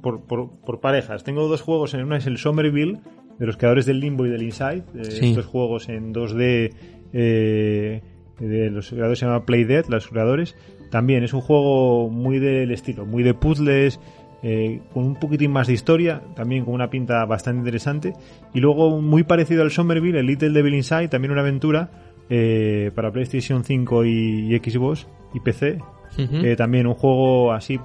por, 0.00 0.22
por, 0.24 0.50
por 0.60 0.80
parejas, 0.80 1.22
tengo 1.22 1.46
dos 1.48 1.60
juegos, 1.60 1.92
en 1.94 2.02
una 2.02 2.16
es 2.16 2.26
el 2.26 2.38
Somerville, 2.38 2.98
de 3.38 3.46
los 3.46 3.56
creadores 3.56 3.86
del 3.86 4.00
Limbo 4.00 4.26
y 4.26 4.30
del 4.30 4.42
Inside, 4.42 4.82
eh, 4.96 5.04
Sí. 5.04 5.28
estos 5.30 5.46
juegos 5.46 5.88
en 5.88 6.12
2D 6.12 6.72
eh, 7.12 8.02
de 8.38 8.70
los 8.70 8.88
creadores 8.90 9.18
se 9.18 9.26
llama 9.26 9.44
Playdead, 9.46 9.86
los 9.88 10.08
creadores, 10.08 10.56
también 10.90 11.22
es 11.24 11.32
un 11.32 11.40
juego 11.40 12.08
muy 12.10 12.38
del 12.38 12.70
estilo, 12.70 13.06
muy 13.06 13.22
de 13.22 13.34
puzzles, 13.34 14.00
eh, 14.42 14.80
con 14.92 15.04
un 15.04 15.14
poquitín 15.16 15.52
más 15.52 15.66
de 15.68 15.72
historia, 15.72 16.22
también 16.36 16.64
con 16.64 16.74
una 16.74 16.90
pinta 16.90 17.24
bastante 17.24 17.60
interesante, 17.60 18.12
y 18.52 18.60
luego 18.60 19.00
muy 19.00 19.22
parecido 19.22 19.62
al 19.62 19.70
Somerville, 19.70 20.18
el 20.20 20.26
Little 20.26 20.50
Devil 20.50 20.74
Inside, 20.74 21.08
también 21.08 21.32
una 21.32 21.40
aventura 21.40 21.90
eh, 22.28 22.90
para 22.94 23.10
PlayStation 23.10 23.64
5 23.64 24.04
y, 24.04 24.54
y 24.54 24.58
Xbox 24.58 25.06
y 25.32 25.40
PC, 25.40 25.78
eh, 26.18 26.54
también 26.56 26.86
un 26.86 26.94
juego 26.94 27.52
así 27.52 27.78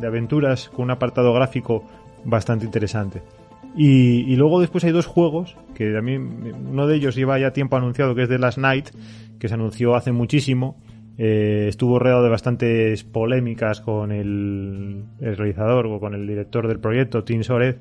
de 0.00 0.06
aventuras 0.06 0.68
con 0.68 0.84
un 0.84 0.90
apartado 0.92 1.32
gráfico 1.34 1.84
bastante 2.24 2.64
interesante. 2.64 3.22
Y, 3.78 4.30
y 4.30 4.36
luego 4.36 4.60
después 4.60 4.82
hay 4.84 4.92
dos 4.92 5.06
juegos 5.06 5.56
que 5.74 5.90
también 5.92 6.52
uno 6.68 6.86
de 6.86 6.96
ellos 6.96 7.14
lleva 7.14 7.38
ya 7.38 7.52
tiempo 7.52 7.76
anunciado 7.76 8.14
que 8.14 8.24
es 8.24 8.28
The 8.28 8.38
Last 8.38 8.58
Night 8.58 8.88
que 9.38 9.48
se 9.48 9.54
anunció 9.54 9.94
hace 9.94 10.12
muchísimo 10.12 10.76
Eh, 11.20 11.66
estuvo 11.68 11.98
rodeado 11.98 12.22
de 12.22 12.28
bastantes 12.30 13.02
polémicas 13.02 13.80
con 13.80 14.12
el, 14.12 15.02
el 15.20 15.36
realizador 15.36 15.86
o 15.86 15.98
con 15.98 16.14
el 16.14 16.24
director 16.28 16.68
del 16.68 16.78
proyecto 16.78 17.24
Tim 17.24 17.42
Sored 17.42 17.74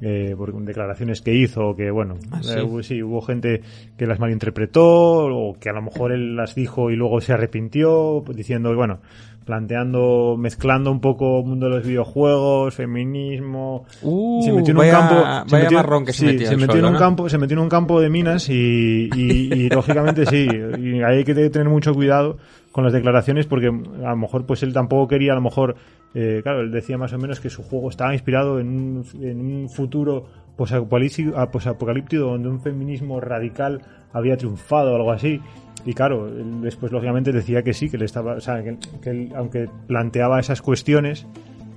eh, 0.00 0.34
por 0.38 0.52
declaraciones 0.64 1.20
que 1.20 1.34
hizo 1.34 1.74
que 1.74 1.90
bueno 1.90 2.14
Ah, 2.30 2.40
sí. 2.40 2.52
eh, 2.56 2.62
hubo- 2.62 2.82
sí, 2.84 3.02
hubo 3.02 3.20
gente 3.20 3.62
que 3.96 4.06
las 4.06 4.20
malinterpretó 4.20 4.84
o 5.26 5.56
que 5.58 5.70
a 5.70 5.72
lo 5.72 5.82
mejor 5.82 6.12
él 6.12 6.36
las 6.36 6.54
dijo 6.54 6.90
y 6.92 6.94
luego 6.96 7.20
se 7.20 7.32
arrepintió 7.32 8.22
diciendo 8.32 8.72
bueno 8.76 9.00
planteando 9.48 10.36
mezclando 10.38 10.90
un 10.92 11.00
poco 11.00 11.38
el 11.40 11.46
mundo 11.46 11.70
de 11.70 11.76
los 11.76 11.86
videojuegos 11.86 12.74
feminismo 12.74 13.86
Uh, 14.02 14.42
se 14.42 14.52
metió 14.52 14.72
en 14.72 14.76
vaya- 14.76 14.92
un 15.00 15.06
campo 15.08 15.48
se 15.48 15.56
metió, 15.56 15.76
marrón 15.78 16.04
que 16.04 16.12
se 16.12 16.18
sí, 16.18 16.26
metía 16.26 16.46
se 16.48 16.54
el 16.54 16.60
metió 16.60 16.74
solo, 16.74 16.78
en 16.80 16.84
un 16.88 16.92
¿no? 16.92 16.98
campo 16.98 17.28
se 17.30 17.38
metió 17.38 17.54
en 17.56 17.62
un 17.62 17.68
campo 17.70 17.98
de 18.00 18.10
minas 18.10 18.50
y, 18.50 18.52
y- 18.52 19.52
y, 19.64 19.70
lógicamente 19.70 20.26
sí 20.26 20.46
y 20.78 21.02
hay 21.02 21.24
que 21.24 21.34
tener 21.34 21.66
mucho 21.70 21.94
cuidado 21.94 22.36
con 22.72 22.84
las 22.84 22.92
declaraciones 22.92 23.46
porque 23.46 23.68
a 23.68 24.10
lo 24.10 24.16
mejor 24.16 24.44
pues 24.44 24.62
él 24.62 24.74
tampoco 24.74 25.08
quería 25.08 25.32
a 25.32 25.36
lo 25.36 25.40
mejor 25.40 25.76
eh, 26.14 26.40
claro 26.42 26.60
él 26.60 26.70
decía 26.70 26.98
más 26.98 27.14
o 27.14 27.18
menos 27.18 27.40
que 27.40 27.48
su 27.48 27.62
juego 27.62 27.88
estaba 27.88 28.12
inspirado 28.12 28.60
en 28.60 28.68
un, 28.68 29.04
en 29.22 29.40
un 29.40 29.70
futuro 29.70 30.26
ah, 30.58 31.50
posapocalíptico 31.50 32.22
donde 32.22 32.48
un 32.50 32.60
feminismo 32.60 33.18
radical 33.18 33.80
había 34.12 34.36
triunfado 34.36 34.92
o 34.92 34.96
algo 34.96 35.12
así 35.12 35.40
y 35.88 35.94
claro, 35.94 36.30
después 36.60 36.92
lógicamente 36.92 37.32
decía 37.32 37.62
que 37.62 37.72
sí, 37.72 37.88
que 37.88 37.96
le 37.96 38.04
estaba, 38.04 38.34
o 38.34 38.40
sea, 38.42 38.62
que, 38.62 38.76
él, 39.08 39.32
aunque 39.34 39.70
planteaba 39.86 40.38
esas 40.38 40.60
cuestiones, 40.60 41.26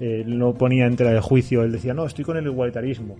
eh, 0.01 0.25
no 0.27 0.53
ponía 0.53 0.85
en 0.85 0.97
tela 0.97 1.11
de 1.11 1.21
juicio, 1.21 1.63
él 1.63 1.71
decía, 1.71 1.93
no, 1.93 2.05
estoy 2.05 2.25
con 2.25 2.35
el 2.35 2.45
igualitarismo. 2.45 3.15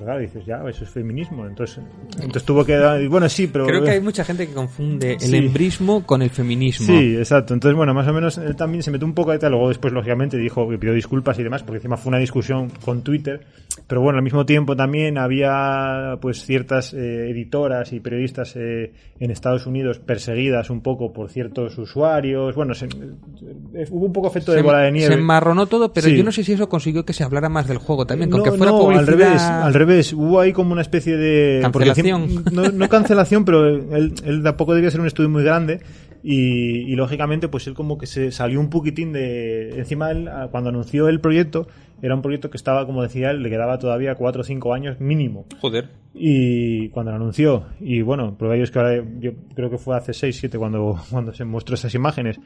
Pero 0.00 0.12
claro, 0.12 0.20
dices, 0.22 0.46
ya, 0.46 0.62
eso 0.66 0.84
es 0.84 0.88
feminismo. 0.90 1.46
Entonces, 1.46 1.78
entonces 2.14 2.44
tuvo 2.44 2.64
que 2.64 2.74
dar, 2.76 3.06
bueno, 3.08 3.28
sí, 3.28 3.48
pero... 3.48 3.66
Creo 3.66 3.84
que 3.84 3.90
hay 3.90 4.00
mucha 4.00 4.24
gente 4.24 4.46
que 4.48 4.54
confunde 4.54 5.12
el 5.12 5.20
Sí. 5.20 5.36
embrismo 5.36 6.06
con 6.06 6.22
el 6.22 6.30
feminismo. 6.30 6.86
Sí, 6.86 7.16
exacto. 7.16 7.52
Entonces, 7.52 7.76
bueno, 7.76 7.92
más 7.92 8.08
o 8.08 8.12
menos 8.14 8.38
él 8.38 8.56
también 8.56 8.82
se 8.82 8.90
metió 8.90 9.06
un 9.06 9.12
poco 9.12 9.32
de 9.32 9.38
tal. 9.38 9.50
Luego, 9.52 9.68
después, 9.68 9.92
lógicamente, 9.92 10.38
dijo 10.38 10.66
que 10.70 10.78
pidió 10.78 10.94
disculpas 10.94 11.38
y 11.38 11.42
demás, 11.42 11.62
porque 11.62 11.76
encima 11.76 11.98
fue 11.98 12.08
una 12.08 12.18
discusión 12.18 12.70
con 12.82 13.02
Twitter. 13.02 13.40
Pero 13.86 14.00
bueno, 14.00 14.16
al 14.18 14.24
mismo 14.24 14.46
tiempo 14.46 14.74
también 14.74 15.18
había, 15.18 16.16
pues, 16.22 16.44
ciertas 16.46 16.94
eh, 16.94 17.30
editoras 17.30 17.92
y 17.92 18.00
periodistas 18.00 18.54
eh, 18.56 18.92
en 19.18 19.30
Estados 19.30 19.66
Unidos 19.66 19.98
perseguidas 19.98 20.70
un 20.70 20.80
poco 20.80 21.12
por 21.12 21.28
ciertos 21.28 21.76
usuarios. 21.76 22.54
Bueno, 22.54 22.72
se- 22.74 22.86
eh, 22.86 23.84
hubo 23.90 24.06
un 24.06 24.12
poco 24.12 24.28
efecto 24.28 24.52
de 24.52 24.58
Se, 24.58 24.64
bola 24.64 24.78
de 24.80 24.92
nieve. 24.92 25.14
se 25.14 25.20
enmarronó 25.20 25.66
todo, 25.66 25.92
pero 25.92 26.06
Sí. 26.08 26.16
yo 26.16 26.24
no 26.24 26.32
sé 26.32 26.42
si 26.44 26.52
eso 26.52 26.68
consiguió 26.68 27.04
que 27.04 27.12
se 27.12 27.24
hablara 27.24 27.48
más 27.48 27.66
del 27.68 27.78
juego 27.78 28.06
también, 28.06 28.30
con 28.30 28.38
No, 28.38 28.44
que 28.44 28.52
fuera 28.52 28.72
no, 28.72 28.78
publicidad. 28.78 29.00
al 29.00 29.06
revés, 29.18 29.42
al 29.42 29.74
revés. 29.74 29.89
Hubo 30.14 30.40
ahí 30.40 30.52
como 30.52 30.72
una 30.72 30.82
especie 30.82 31.16
de... 31.16 31.60
Cancelación. 31.62 32.44
no, 32.52 32.68
no 32.70 32.88
cancelación, 32.88 33.44
pero 33.44 33.66
él, 33.66 34.14
él 34.24 34.42
tampoco 34.42 34.74
debía 34.74 34.90
ser 34.90 35.00
un 35.00 35.06
estudio 35.06 35.28
muy 35.28 35.42
grande. 35.42 35.80
y, 36.22 36.94
lógicamente 36.96 37.48
pues 37.48 37.66
él 37.66 37.74
como 37.74 37.96
que 37.96 38.06
se 38.06 38.30
salió 38.30 38.60
un 38.60 38.68
poquitín 38.68 39.12
de 39.12 39.78
encima 39.78 40.10
él, 40.10 40.28
cuando 40.50 40.68
anunció 40.68 41.08
el 41.08 41.20
proyecto 41.20 41.66
era 42.02 42.14
un 42.14 42.20
proyecto 42.20 42.50
que 42.50 42.58
estaba 42.58 42.84
como 42.84 43.02
decía 43.02 43.30
él 43.30 43.42
le 43.42 43.48
quedaba 43.48 43.78
todavía 43.78 44.14
4 44.14 44.42
o 44.42 44.44
5 44.44 44.74
años 44.74 45.00
mínimo 45.00 45.46
joder 45.60 45.88
y 46.12 46.90
cuando 46.90 47.12
lo 47.12 47.16
anunció 47.16 47.64
y 47.80 48.02
bueno 48.02 48.36
prueba 48.36 48.56
ellos 48.56 48.70
que 48.70 48.78
ahora 48.78 49.02
yo 49.18 49.32
creo 49.54 49.70
que 49.70 49.78
fue 49.78 49.96
hace 49.96 50.12
6 50.12 50.36
7 50.40 50.58
cuando 50.58 51.00
cuando 51.10 51.32
se 51.32 51.44
mostró 51.44 51.74
esas 51.74 51.94
imágenes 51.94 52.38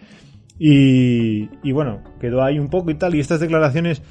y, 0.57 1.49
y 1.65 1.73
bueno 1.73 2.01
quedó 2.21 2.45
ahí 2.45 2.61
un 2.61 2.69
poco 2.69 2.93
y 2.93 2.95
tal 2.95 3.17
y 3.17 3.21
estas 3.21 3.41
declaraciones 3.41 4.03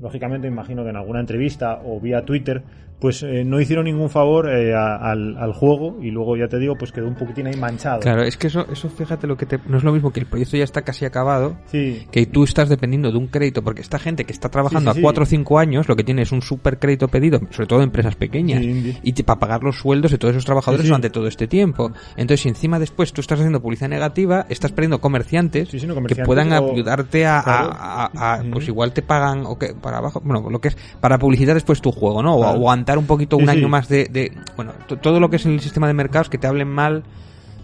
lógicamente 0.00 0.48
imagino 0.48 0.82
que 0.82 0.90
en 0.90 0.96
alguna 0.96 1.20
entrevista 1.20 1.80
o 1.84 2.00
vía 2.00 2.24
Twitter 2.24 2.62
pues 3.00 3.22
eh, 3.22 3.44
no 3.44 3.60
hicieron 3.60 3.86
ningún 3.86 4.10
favor 4.10 4.48
eh, 4.48 4.74
al, 4.74 5.36
al, 5.38 5.52
juego 5.54 5.96
y 6.02 6.10
luego 6.10 6.36
ya 6.36 6.48
te 6.48 6.58
digo 6.58 6.76
pues 6.76 6.92
quedó 6.92 7.08
un 7.08 7.14
poquitín 7.14 7.46
ahí 7.46 7.56
manchado. 7.56 8.00
Claro 8.00 8.22
es 8.22 8.36
que 8.36 8.48
eso 8.48 8.66
eso 8.70 8.90
fíjate 8.90 9.26
lo 9.26 9.36
que 9.36 9.46
te 9.46 9.58
no 9.66 9.78
es 9.78 9.84
lo 9.84 9.92
mismo 9.92 10.12
que 10.12 10.20
el 10.20 10.26
proyecto 10.26 10.56
ya 10.56 10.64
está 10.64 10.82
casi 10.82 11.06
acabado 11.06 11.56
sí. 11.66 12.06
que 12.10 12.26
tú 12.26 12.44
estás 12.44 12.68
dependiendo 12.68 13.10
de 13.10 13.16
un 13.16 13.28
crédito 13.28 13.62
porque 13.62 13.80
esta 13.80 13.98
gente 13.98 14.24
que 14.24 14.32
está 14.32 14.50
trabajando 14.50 14.90
a 14.90 14.94
4 14.94 15.22
o 15.22 15.26
5 15.26 15.58
años 15.58 15.88
lo 15.88 15.96
que 15.96 16.04
tiene 16.04 16.22
es 16.22 16.32
un 16.32 16.42
super 16.42 16.78
crédito 16.78 17.08
pedido 17.08 17.40
sobre 17.50 17.66
todo 17.66 17.82
empresas 17.82 18.16
pequeñas 18.16 18.62
y 18.62 19.12
te, 19.12 19.24
para 19.24 19.40
pagar 19.40 19.62
los 19.62 19.78
sueldos 19.78 20.10
de 20.10 20.18
todos 20.18 20.32
esos 20.32 20.44
trabajadores 20.44 20.86
durante 20.86 21.10
todo 21.10 21.26
este 21.26 21.46
tiempo. 21.46 21.92
Entonces 22.16 22.42
si 22.42 22.48
encima 22.48 22.78
después 22.78 23.12
tú 23.12 23.22
estás 23.22 23.38
haciendo 23.38 23.60
publicidad 23.60 23.88
negativa 23.88 24.44
estás 24.48 24.72
perdiendo 24.72 25.00
comerciantes, 25.00 25.70
que 25.70 26.22
puedan 26.24 26.52
ayudarte 26.52 27.24
a, 27.26 27.40
a, 27.44 28.42
pues 28.52 28.68
igual 28.68 28.92
te 28.92 29.02
pagan 29.02 29.44
o 29.46 29.58
que 29.58 29.74
para 29.74 29.98
abajo 29.98 30.20
bueno 30.22 30.48
lo 30.50 30.60
que 30.60 30.68
es 30.68 30.76
para 31.00 31.18
publicitar 31.18 31.54
después 31.54 31.80
tu 31.80 31.92
juego 31.92 32.22
no 32.22 32.34
o 32.34 32.70
aguantar 32.90 32.98
un 32.98 33.06
poquito 33.06 33.36
un 33.36 33.48
año 33.48 33.68
más 33.68 33.88
de, 33.88 34.06
de 34.06 34.32
bueno, 34.56 34.72
todo 35.00 35.20
lo 35.20 35.30
que 35.30 35.36
es 35.36 35.46
el 35.46 35.60
sistema 35.60 35.86
de 35.86 35.94
mercados 35.94 36.28
que 36.28 36.38
te 36.38 36.46
hablen 36.46 36.68
mal 36.68 37.04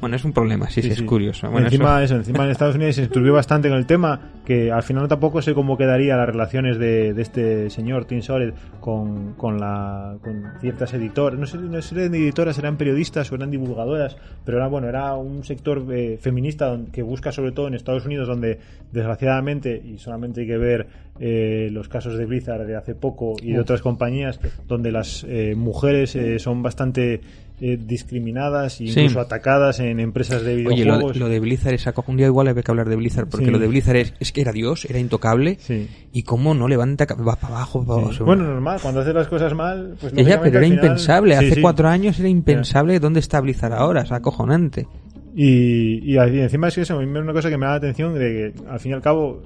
bueno, 0.00 0.16
es 0.16 0.24
un 0.24 0.32
problema, 0.32 0.68
sí, 0.70 0.82
sí, 0.82 0.88
es 0.88 1.02
curioso. 1.02 1.50
Bueno, 1.50 1.66
encima, 1.66 2.02
eso... 2.02 2.16
encima 2.16 2.44
en 2.44 2.50
Estados 2.50 2.76
Unidos 2.76 2.96
se 2.96 3.04
estudió 3.04 3.32
bastante 3.32 3.68
con 3.68 3.78
el 3.78 3.86
tema, 3.86 4.32
que 4.44 4.70
al 4.70 4.82
final 4.82 5.08
tampoco 5.08 5.42
sé 5.42 5.54
cómo 5.54 5.76
quedaría 5.76 6.16
las 6.16 6.26
relaciones 6.26 6.78
de, 6.78 7.14
de 7.14 7.22
este 7.22 7.70
señor, 7.70 8.04
Tim 8.04 8.22
Solid, 8.22 8.50
con, 8.80 9.34
con, 9.34 9.58
la, 9.58 10.16
con 10.22 10.44
ciertas 10.60 10.94
editoras. 10.94 11.38
No 11.38 11.46
sé, 11.46 11.58
no 11.58 11.80
sé 11.82 11.94
eran 11.96 12.14
editoras, 12.14 12.58
eran 12.58 12.76
periodistas 12.76 13.30
o 13.32 13.34
eran 13.34 13.50
divulgadoras, 13.50 14.16
pero 14.44 14.58
era, 14.58 14.68
bueno, 14.68 14.88
era 14.88 15.14
un 15.14 15.44
sector 15.44 15.84
eh, 15.92 16.18
feminista 16.20 16.76
que 16.92 17.02
busca 17.02 17.32
sobre 17.32 17.52
todo 17.52 17.68
en 17.68 17.74
Estados 17.74 18.06
Unidos, 18.06 18.28
donde 18.28 18.58
desgraciadamente, 18.92 19.82
y 19.84 19.98
solamente 19.98 20.42
hay 20.42 20.46
que 20.46 20.58
ver 20.58 20.86
eh, 21.18 21.68
los 21.72 21.88
casos 21.88 22.16
de 22.16 22.26
Blizzard 22.26 22.66
de 22.66 22.76
hace 22.76 22.94
poco 22.94 23.34
y 23.42 23.52
de 23.52 23.60
otras 23.60 23.82
compañías, 23.82 24.38
donde 24.68 24.92
las 24.92 25.24
eh, 25.28 25.54
mujeres 25.56 26.16
son 26.42 26.62
bastante 26.62 27.20
eh, 27.58 27.78
discriminadas 27.82 28.80
e 28.80 28.84
incluso 28.84 29.18
atacadas 29.18 29.80
en 29.80 29.98
empresas 29.98 30.42
de 30.42 30.56
videojuegos. 30.56 31.12
Oye, 31.12 31.18
lo, 31.18 31.28
de 31.28 31.40
Blizzard 31.40 31.74
es 31.74 31.86
un 32.06 32.16
día 32.18 32.26
igual 32.26 32.48
hay 32.48 32.54
que 32.54 32.70
hablar 32.70 32.88
de 32.88 32.96
Blizzard 32.96 33.28
porque 33.28 33.50
lo 33.50 33.58
de 33.58 33.66
Blizzard 33.66 33.96
es, 33.96 34.32
que 34.32 34.42
era 34.42 34.52
Dios, 34.52 34.84
era 34.84 34.98
intocable. 34.98 35.58
Y 36.12 36.22
cómo 36.22 36.54
no 36.54 36.68
levanta, 36.68 37.06
va 37.06 37.36
para 37.36 37.56
abajo. 37.56 37.82
Bueno, 37.82 38.44
normal, 38.44 38.78
cuando 38.82 39.00
hace 39.00 39.12
las 39.12 39.28
cosas 39.28 39.54
mal, 39.54 39.96
pues 40.00 40.12
Ella, 40.16 40.40
pero 40.40 40.58
era 40.58 40.66
impensable, 40.66 41.36
hace 41.36 41.60
cuatro 41.60 41.88
años 41.88 42.18
era 42.18 42.28
impensable 42.28 43.00
dónde 43.00 43.20
está 43.20 43.40
Blizzard 43.40 43.72
ahora, 43.72 44.02
es 44.02 44.12
acojonante. 44.12 44.86
Y, 45.34 46.12
y, 46.12 46.18
encima 46.18 46.68
es 46.68 46.74
que 46.74 46.80
eso, 46.82 46.94
a 46.94 47.02
mí 47.02 47.04
es 47.04 47.22
una 47.22 47.32
cosa 47.32 47.50
que 47.50 47.58
me 47.58 47.66
da 47.66 47.72
la 47.72 47.76
atención 47.78 48.14
de 48.14 48.20
que 48.54 48.70
al 48.70 48.80
fin 48.80 48.92
y 48.92 48.94
al 48.94 49.02
cabo 49.02 49.42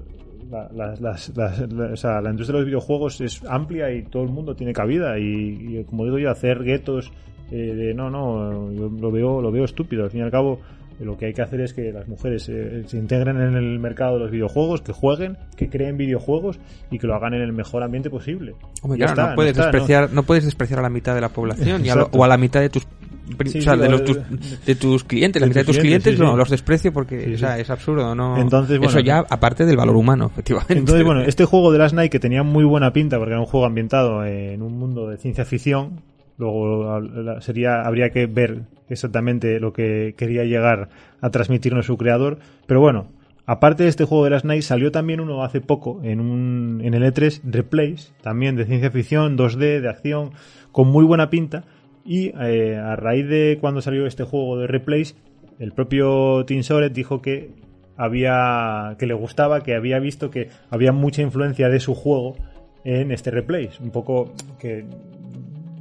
la, 0.51 0.69
la, 0.73 2.31
industria 2.31 2.53
de 2.53 2.53
los 2.53 2.65
videojuegos 2.65 3.21
es 3.21 3.43
amplia 3.49 3.93
y 3.93 4.03
todo 4.03 4.23
el 4.23 4.31
mundo 4.31 4.55
tiene 4.55 4.73
cabida 4.73 5.19
y, 5.19 5.79
y 5.79 5.85
como 5.85 6.05
digo 6.05 6.19
yo, 6.19 6.31
hacer 6.31 6.63
guetos 6.63 7.13
eh, 7.51 7.75
de 7.75 7.95
no, 7.95 8.11
no, 8.11 8.73
yo 8.73 8.89
lo 8.89 9.11
veo, 9.11 9.41
lo 9.41 9.51
veo 9.51 9.65
estúpido. 9.65 10.05
Al 10.05 10.11
fin 10.11 10.21
y 10.21 10.23
al 10.23 10.31
cabo, 10.31 10.61
lo 11.01 11.17
que 11.17 11.27
hay 11.27 11.33
que 11.33 11.43
hacer 11.43 11.61
es 11.61 11.73
que 11.73 11.93
las 11.93 12.07
mujeres 12.09 12.49
eh, 12.49 12.85
se 12.87 12.97
integren 12.99 13.37
en 13.37 13.55
el 13.55 13.79
mercado 13.79 14.15
de 14.15 14.21
los 14.21 14.31
videojuegos, 14.31 14.83
que 14.83 14.93
jueguen, 14.93 15.39
que 15.57 15.69
creen 15.69 15.97
videojuegos 15.97 16.59
y 16.91 16.99
que 16.99 17.07
lo 17.07 17.15
hagan 17.15 17.35
en 17.35 17.43
el 17.43 17.53
mejor 17.53 17.83
ambiente 17.83 18.11
posible. 18.11 18.55
no, 18.83 19.35
puedes 19.35 19.57
despreciar, 19.57 20.13
¿no? 20.13 20.23
puedes 20.23 20.45
despreciar 20.45 20.81
a 20.81 20.83
la 20.83 20.91
mitad 20.91 21.15
de 21.15 21.21
la 21.23 21.31
población 21.31 21.83
o 22.13 22.25
a 22.25 22.29
la 22.29 22.37
mitad 22.37 22.61
de 22.61 22.69
tus 22.69 22.87
de, 23.31 24.75
tus, 24.75 25.05
clientes, 25.05 25.41
la 25.41 25.47
mitad 25.47 25.61
de 25.61 25.65
tus 25.65 25.79
clientes, 25.79 26.19
no, 26.19 26.37
los 26.37 26.51
desprecio 26.51 26.93
porque 26.93 27.35
es 27.35 27.71
absurdo, 27.71 28.15
no. 28.15 28.37
Entonces, 28.39 28.81
Eso 28.83 29.01
ya 29.01 29.25
aparte 29.29 29.65
del 29.65 29.77
valor 29.77 29.97
humano, 29.97 30.27
efectivamente. 30.27 30.75
Entonces, 30.75 31.05
bueno, 31.05 31.23
este 31.23 31.45
juego 31.45 31.73
de 31.73 31.79
Last 31.79 31.95
Night 31.95 32.11
que 32.11 32.19
tenía 32.19 32.43
muy 32.43 32.65
buena 32.65 32.93
pinta 32.93 33.19
porque 33.19 33.33
era 33.33 33.41
un 33.41 33.47
juego 33.47 33.67
ambientado 33.67 34.25
en 34.25 34.63
un 34.63 34.79
mundo 34.79 35.09
de 35.09 35.17
ciencia 35.17 35.45
ficción, 35.45 36.03
Luego 36.41 37.03
sería, 37.43 37.83
habría 37.83 38.09
que 38.11 38.27
ver 38.27 38.63
exactamente 38.89 39.61
lo 39.61 39.75
que 39.75 40.15
quería 40.17 40.45
llegar 40.45 40.89
a 41.21 41.29
transmitirnos 41.29 41.85
su 41.85 41.99
creador. 41.99 42.39
Pero 42.67 42.81
bueno, 42.81 43.09
aparte 43.45 43.83
de 43.83 43.91
este 43.91 44.07
juego 44.07 44.25
de 44.25 44.31
las 44.31 44.47
Night, 44.47 44.63
salió 44.63 44.91
también 44.91 45.21
uno 45.21 45.45
hace 45.45 45.61
poco 45.61 46.01
en, 46.03 46.19
un, 46.19 46.81
en 46.83 46.95
el 46.95 47.03
E3, 47.03 47.43
Replace, 47.45 48.15
también 48.23 48.57
de 48.57 48.65
ciencia 48.65 48.91
ficción, 48.91 49.37
2D, 49.37 49.83
de 49.83 49.89
acción, 49.91 50.31
con 50.73 50.89
muy 50.89 51.05
buena 51.05 51.29
pinta. 51.29 51.65
Y 52.07 52.33
eh, 52.41 52.79
a 52.79 52.97
raíz 52.97 53.29
de 53.29 53.59
cuando 53.61 53.83
salió 53.83 54.07
este 54.07 54.25
juego 54.25 54.57
de 54.57 54.67
Replace, 54.67 55.17
el 55.59 55.73
propio 55.73 56.47
Tim 56.47 56.63
Soret 56.63 56.95
dijo 56.95 57.21
que 57.21 57.51
había 57.99 58.97
que 58.99 59.05
le 59.05 59.13
gustaba, 59.13 59.63
que 59.63 59.75
había 59.75 59.99
visto 59.99 60.31
que 60.31 60.49
había 60.71 60.91
mucha 60.91 61.21
influencia 61.21 61.69
de 61.69 61.81
su 61.81 61.95
juego 61.95 62.35
en 62.83 63.13
este 63.13 63.31
Replace. 63.31 63.73
Un 63.83 63.91
poco 63.91 64.33
que 64.59 64.87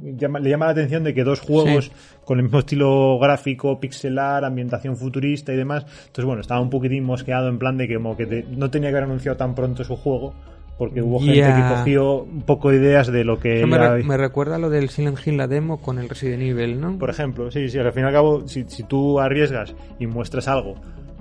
le 0.02 0.50
llama 0.50 0.66
la 0.66 0.72
atención 0.72 1.04
de 1.04 1.14
que 1.14 1.24
dos 1.24 1.40
juegos 1.40 1.90
con 2.24 2.38
el 2.38 2.44
mismo 2.44 2.60
estilo 2.60 3.18
gráfico, 3.18 3.80
pixelar, 3.80 4.44
ambientación 4.44 4.96
futurista 4.96 5.52
y 5.52 5.56
demás. 5.56 5.84
Entonces, 6.06 6.24
bueno, 6.24 6.40
estaba 6.40 6.60
un 6.60 6.70
poquitín 6.70 7.04
mosqueado 7.04 7.48
en 7.48 7.58
plan 7.58 7.76
de 7.76 7.88
que 7.88 7.94
como 7.94 8.16
que 8.16 8.44
no 8.50 8.70
tenía 8.70 8.90
que 8.90 8.96
haber 8.96 9.08
anunciado 9.08 9.36
tan 9.36 9.54
pronto 9.54 9.84
su 9.84 9.96
juego 9.96 10.34
porque 10.80 11.02
hubo 11.02 11.20
gente 11.20 11.42
que 11.42 11.68
cogió 11.68 12.22
un 12.22 12.40
poco 12.40 12.72
ideas 12.72 13.12
de 13.12 13.22
lo 13.22 13.38
que 13.38 13.66
me, 13.66 14.16
recuerda 14.16 14.56
lo 14.56 14.70
del 14.70 14.88
Silent 14.88 15.18
Hill 15.26 15.36
la 15.36 15.46
demo 15.46 15.78
con 15.78 15.98
el 15.98 16.08
Resident 16.08 16.42
Evil, 16.42 16.80
¿no? 16.80 16.98
Por 16.98 17.10
ejemplo, 17.10 17.50
sí, 17.50 17.68
sí, 17.68 17.78
al 17.78 17.92
fin 17.92 18.04
y 18.04 18.06
al 18.06 18.12
cabo, 18.14 18.48
si, 18.48 18.64
si 18.66 18.84
tú 18.84 19.20
arriesgas 19.20 19.74
y 19.98 20.06
muestras 20.06 20.48
algo 20.48 20.76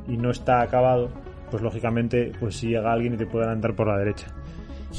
y 0.07 0.15
no 0.15 0.31
está 0.31 0.61
acabado, 0.61 1.09
pues 1.51 1.61
lógicamente, 1.61 2.31
pues 2.39 2.55
si 2.55 2.69
llega 2.69 2.93
alguien 2.93 3.15
y 3.15 3.17
te 3.17 3.25
puede 3.25 3.51
andar 3.51 3.75
por 3.75 3.87
la 3.87 3.97
derecha. 3.97 4.27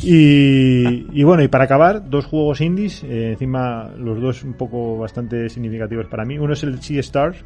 Y, 0.02 1.22
bueno, 1.24 1.42
y 1.42 1.48
para 1.48 1.64
acabar, 1.64 2.08
dos 2.08 2.26
juegos 2.26 2.60
indies, 2.60 3.02
eh, 3.04 3.32
encima 3.32 3.90
los 3.98 4.20
dos 4.20 4.44
un 4.44 4.54
poco 4.54 4.98
bastante 4.98 5.48
significativos 5.48 6.06
para 6.06 6.24
mí. 6.24 6.38
Uno 6.38 6.52
es 6.52 6.62
el 6.62 6.80
Sea 6.80 7.00
Stars, 7.00 7.44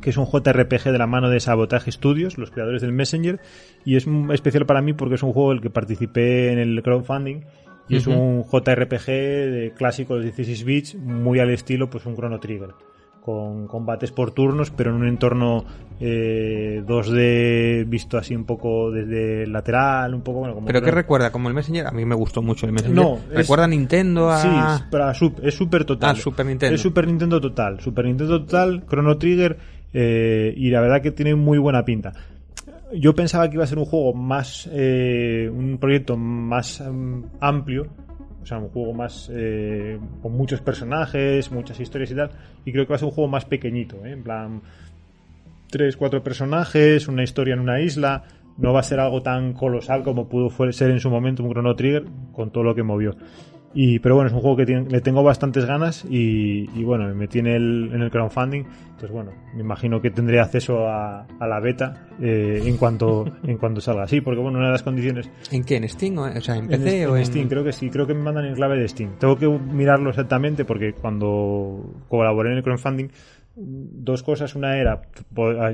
que 0.00 0.10
es 0.10 0.16
un 0.16 0.26
JRPG 0.26 0.90
de 0.90 0.98
la 0.98 1.06
mano 1.06 1.28
de 1.30 1.40
Sabotage 1.40 1.92
Studios, 1.92 2.38
los 2.38 2.50
creadores 2.50 2.82
del 2.82 2.92
Messenger, 2.92 3.40
y 3.84 3.96
es 3.96 4.06
especial 4.32 4.66
para 4.66 4.82
mí 4.82 4.92
porque 4.92 5.16
es 5.16 5.22
un 5.22 5.32
juego 5.32 5.52
en 5.52 5.58
el 5.58 5.62
que 5.62 5.70
participé 5.70 6.52
en 6.52 6.58
el 6.58 6.82
crowdfunding 6.82 7.42
y 7.88 7.96
es 7.96 8.06
un 8.08 8.42
JRPG 8.42 9.06
de 9.06 9.72
clásico 9.76 10.16
de 10.16 10.24
16 10.24 10.64
bits, 10.64 10.94
muy 10.96 11.38
al 11.38 11.50
estilo 11.50 11.88
pues 11.88 12.04
un 12.06 12.16
Chrono 12.16 12.40
Trigger 12.40 12.70
con 13.26 13.66
combates 13.66 14.12
por 14.12 14.30
turnos, 14.30 14.70
pero 14.70 14.90
en 14.90 14.98
un 14.98 15.08
entorno 15.08 15.64
eh, 15.98 16.80
2D 16.86 17.84
visto 17.88 18.18
así 18.18 18.36
un 18.36 18.44
poco 18.44 18.92
desde 18.92 19.48
lateral, 19.48 20.14
un 20.14 20.20
poco 20.20 20.38
bueno. 20.38 20.54
Como 20.54 20.68
¿Pero 20.68 20.80
qué 20.80 20.92
recuerda? 20.92 21.32
¿Como 21.32 21.48
el 21.48 21.54
Messenger? 21.56 21.88
A 21.88 21.90
mí 21.90 22.04
me 22.04 22.14
gustó 22.14 22.40
mucho 22.40 22.66
el 22.66 22.72
Messenger. 22.72 22.94
No, 22.94 23.18
¿Recuerda 23.28 23.64
a 23.64 23.66
Nintendo? 23.66 24.30
A... 24.30 24.38
Sí, 24.78 24.84
pero 24.92 25.10
es 25.42 25.54
Super 25.54 25.84
Total. 25.84 26.14
Ah, 26.14 26.14
Super 26.14 26.46
Nintendo. 26.46 26.76
Es 26.76 26.80
Super 26.80 27.08
Nintendo 27.08 27.40
Total. 27.40 27.80
Super 27.80 28.04
Nintendo 28.04 28.44
Total, 28.44 28.84
Chrono 28.88 29.18
Trigger, 29.18 29.58
eh, 29.92 30.54
y 30.56 30.70
la 30.70 30.80
verdad 30.80 31.02
que 31.02 31.10
tiene 31.10 31.34
muy 31.34 31.58
buena 31.58 31.84
pinta. 31.84 32.12
Yo 32.94 33.12
pensaba 33.12 33.48
que 33.48 33.56
iba 33.56 33.64
a 33.64 33.66
ser 33.66 33.78
un 33.78 33.86
juego 33.86 34.14
más, 34.14 34.70
eh, 34.72 35.50
un 35.52 35.78
proyecto 35.78 36.16
más 36.16 36.80
mm, 36.80 37.22
amplio, 37.40 37.88
o 38.46 38.48
sea, 38.48 38.58
un 38.58 38.68
juego 38.68 38.94
más 38.94 39.28
eh, 39.34 39.98
con 40.22 40.30
muchos 40.36 40.60
personajes, 40.60 41.50
muchas 41.50 41.80
historias 41.80 42.12
y 42.12 42.14
tal. 42.14 42.30
Y 42.64 42.70
creo 42.70 42.86
que 42.86 42.90
va 42.90 42.94
a 42.94 42.98
ser 43.00 43.08
un 43.08 43.14
juego 43.14 43.28
más 43.28 43.44
pequeñito, 43.44 44.06
¿eh? 44.06 44.12
en 44.12 44.22
plan 44.22 44.62
tres, 45.68 45.96
cuatro 45.96 46.22
personajes, 46.22 47.08
una 47.08 47.24
historia 47.24 47.54
en 47.54 47.60
una 47.60 47.80
isla. 47.80 48.22
No 48.56 48.72
va 48.72 48.78
a 48.78 48.84
ser 48.84 49.00
algo 49.00 49.20
tan 49.20 49.52
colosal 49.52 50.04
como 50.04 50.28
pudo 50.28 50.48
ser 50.72 50.92
en 50.92 51.00
su 51.00 51.10
momento 51.10 51.42
un 51.42 51.50
Chrono 51.50 51.74
Trigger 51.74 52.04
con 52.32 52.52
todo 52.52 52.62
lo 52.62 52.76
que 52.76 52.84
movió. 52.84 53.16
Y, 53.78 53.98
pero 53.98 54.14
bueno, 54.14 54.28
es 54.28 54.32
un 54.32 54.40
juego 54.40 54.56
que 54.56 54.64
le 54.64 55.00
tengo 55.02 55.22
bastantes 55.22 55.66
ganas 55.66 56.02
y, 56.08 56.66
bueno, 56.82 57.14
me 57.14 57.28
tiene 57.28 57.56
el, 57.56 57.90
en 57.92 58.00
el 58.00 58.10
crowdfunding. 58.10 58.62
Entonces, 58.62 59.10
bueno, 59.10 59.32
me 59.54 59.60
imagino 59.60 60.00
que 60.00 60.10
tendré 60.10 60.40
acceso 60.40 60.88
a, 60.88 61.26
la 61.38 61.60
beta 61.60 62.06
eh, 62.18 62.62
en 62.64 62.78
cuanto 62.78 63.26
en 63.46 63.58
cuanto 63.58 63.82
salga. 63.82 64.08
Sí, 64.08 64.22
porque 64.22 64.40
bueno, 64.40 64.56
una 64.56 64.68
de 64.68 64.72
las 64.72 64.82
condiciones. 64.82 65.28
¿En 65.52 65.62
qué? 65.62 65.76
¿En 65.76 65.86
Steam? 65.90 66.16
O 66.16 66.40
sea, 66.40 66.56
¿en 66.56 66.68
PC 66.68 67.02
en, 67.02 67.10
o 67.10 67.18
en 67.18 67.26
Steam? 67.26 67.48
Creo 67.48 67.62
que 67.62 67.72
sí, 67.72 67.90
creo 67.90 68.06
que 68.06 68.14
me 68.14 68.22
mandan 68.22 68.46
en 68.46 68.54
clave 68.54 68.78
de 68.80 68.88
Steam. 68.88 69.18
Tengo 69.18 69.36
que 69.36 69.46
mirarlo 69.46 70.08
exactamente 70.08 70.64
porque 70.64 70.94
cuando 70.94 71.84
colaboré 72.08 72.52
en 72.52 72.56
el 72.56 72.62
crowdfunding, 72.62 73.08
dos 73.56 74.22
cosas. 74.22 74.54
Una 74.54 74.78
era, 74.78 75.02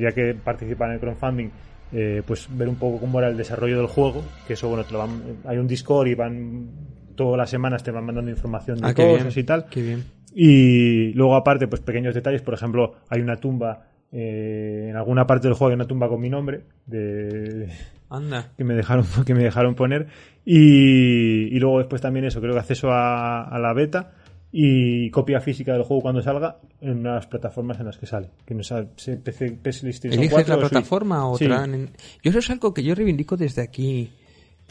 ya 0.00 0.10
que 0.10 0.34
participar 0.34 0.88
en 0.88 0.94
el 0.94 1.00
crowdfunding, 1.00 1.50
eh, 1.92 2.22
pues 2.26 2.48
ver 2.50 2.68
un 2.68 2.76
poco 2.76 2.98
cómo 2.98 3.20
era 3.20 3.28
el 3.28 3.36
desarrollo 3.36 3.76
del 3.78 3.86
juego, 3.86 4.24
que 4.48 4.54
eso, 4.54 4.68
bueno, 4.68 4.82
te 4.82 4.92
lo 4.92 4.98
van, 4.98 5.22
hay 5.44 5.58
un 5.58 5.68
Discord 5.68 6.08
y 6.08 6.16
van 6.16 6.68
todas 7.14 7.38
las 7.38 7.50
semanas 7.50 7.82
te 7.82 7.90
van 7.90 8.04
mandando 8.04 8.30
información 8.30 8.78
de 8.80 8.86
ah, 8.88 8.94
cosas 8.94 9.36
y 9.36 9.44
tal. 9.44 9.66
Qué 9.66 9.82
bien. 9.82 10.04
Y 10.34 11.12
luego 11.12 11.34
aparte, 11.36 11.68
pues 11.68 11.80
pequeños 11.82 12.14
detalles, 12.14 12.42
por 12.42 12.54
ejemplo, 12.54 12.94
hay 13.08 13.20
una 13.20 13.36
tumba 13.36 13.86
eh, 14.12 14.88
en 14.90 14.96
alguna 14.96 15.26
parte 15.26 15.48
del 15.48 15.54
juego 15.54 15.70
hay 15.70 15.74
una 15.76 15.86
tumba 15.86 16.08
con 16.08 16.20
mi 16.20 16.28
nombre 16.28 16.64
de, 16.86 17.68
Anda. 18.10 18.50
que 18.58 18.64
me 18.64 18.74
dejaron 18.74 19.06
que 19.26 19.34
me 19.34 19.42
dejaron 19.42 19.74
poner 19.74 20.06
y, 20.44 21.54
y 21.54 21.58
luego 21.58 21.78
después 21.78 22.02
también 22.02 22.26
eso 22.26 22.40
creo 22.40 22.52
que 22.52 22.58
acceso 22.60 22.90
a, 22.90 23.44
a 23.44 23.58
la 23.58 23.72
beta 23.72 24.12
y 24.54 25.08
copia 25.10 25.40
física 25.40 25.72
del 25.72 25.82
juego 25.82 26.02
cuando 26.02 26.20
salga 26.20 26.58
en 26.82 27.02
las 27.02 27.26
plataformas 27.26 27.80
en 27.80 27.86
las 27.86 27.96
que 27.96 28.04
sale 28.04 28.28
que 28.44 28.54
no 28.54 28.62
sabe 28.62 28.88
si 28.96 29.16
PC, 29.16 29.52
PlayStation 29.62 30.12
¿Eliges 30.12 30.32
4 30.32 30.48
la 30.48 30.56
o 30.56 30.60
plataforma 30.68 31.26
o 31.28 31.38
Sí. 31.38 31.46
en- 31.46 31.90
Yo 32.22 32.30
eso 32.30 32.40
es 32.40 32.50
algo 32.50 32.74
que 32.74 32.82
yo 32.82 32.94
reivindico 32.94 33.38
desde 33.38 33.62
aquí. 33.62 34.10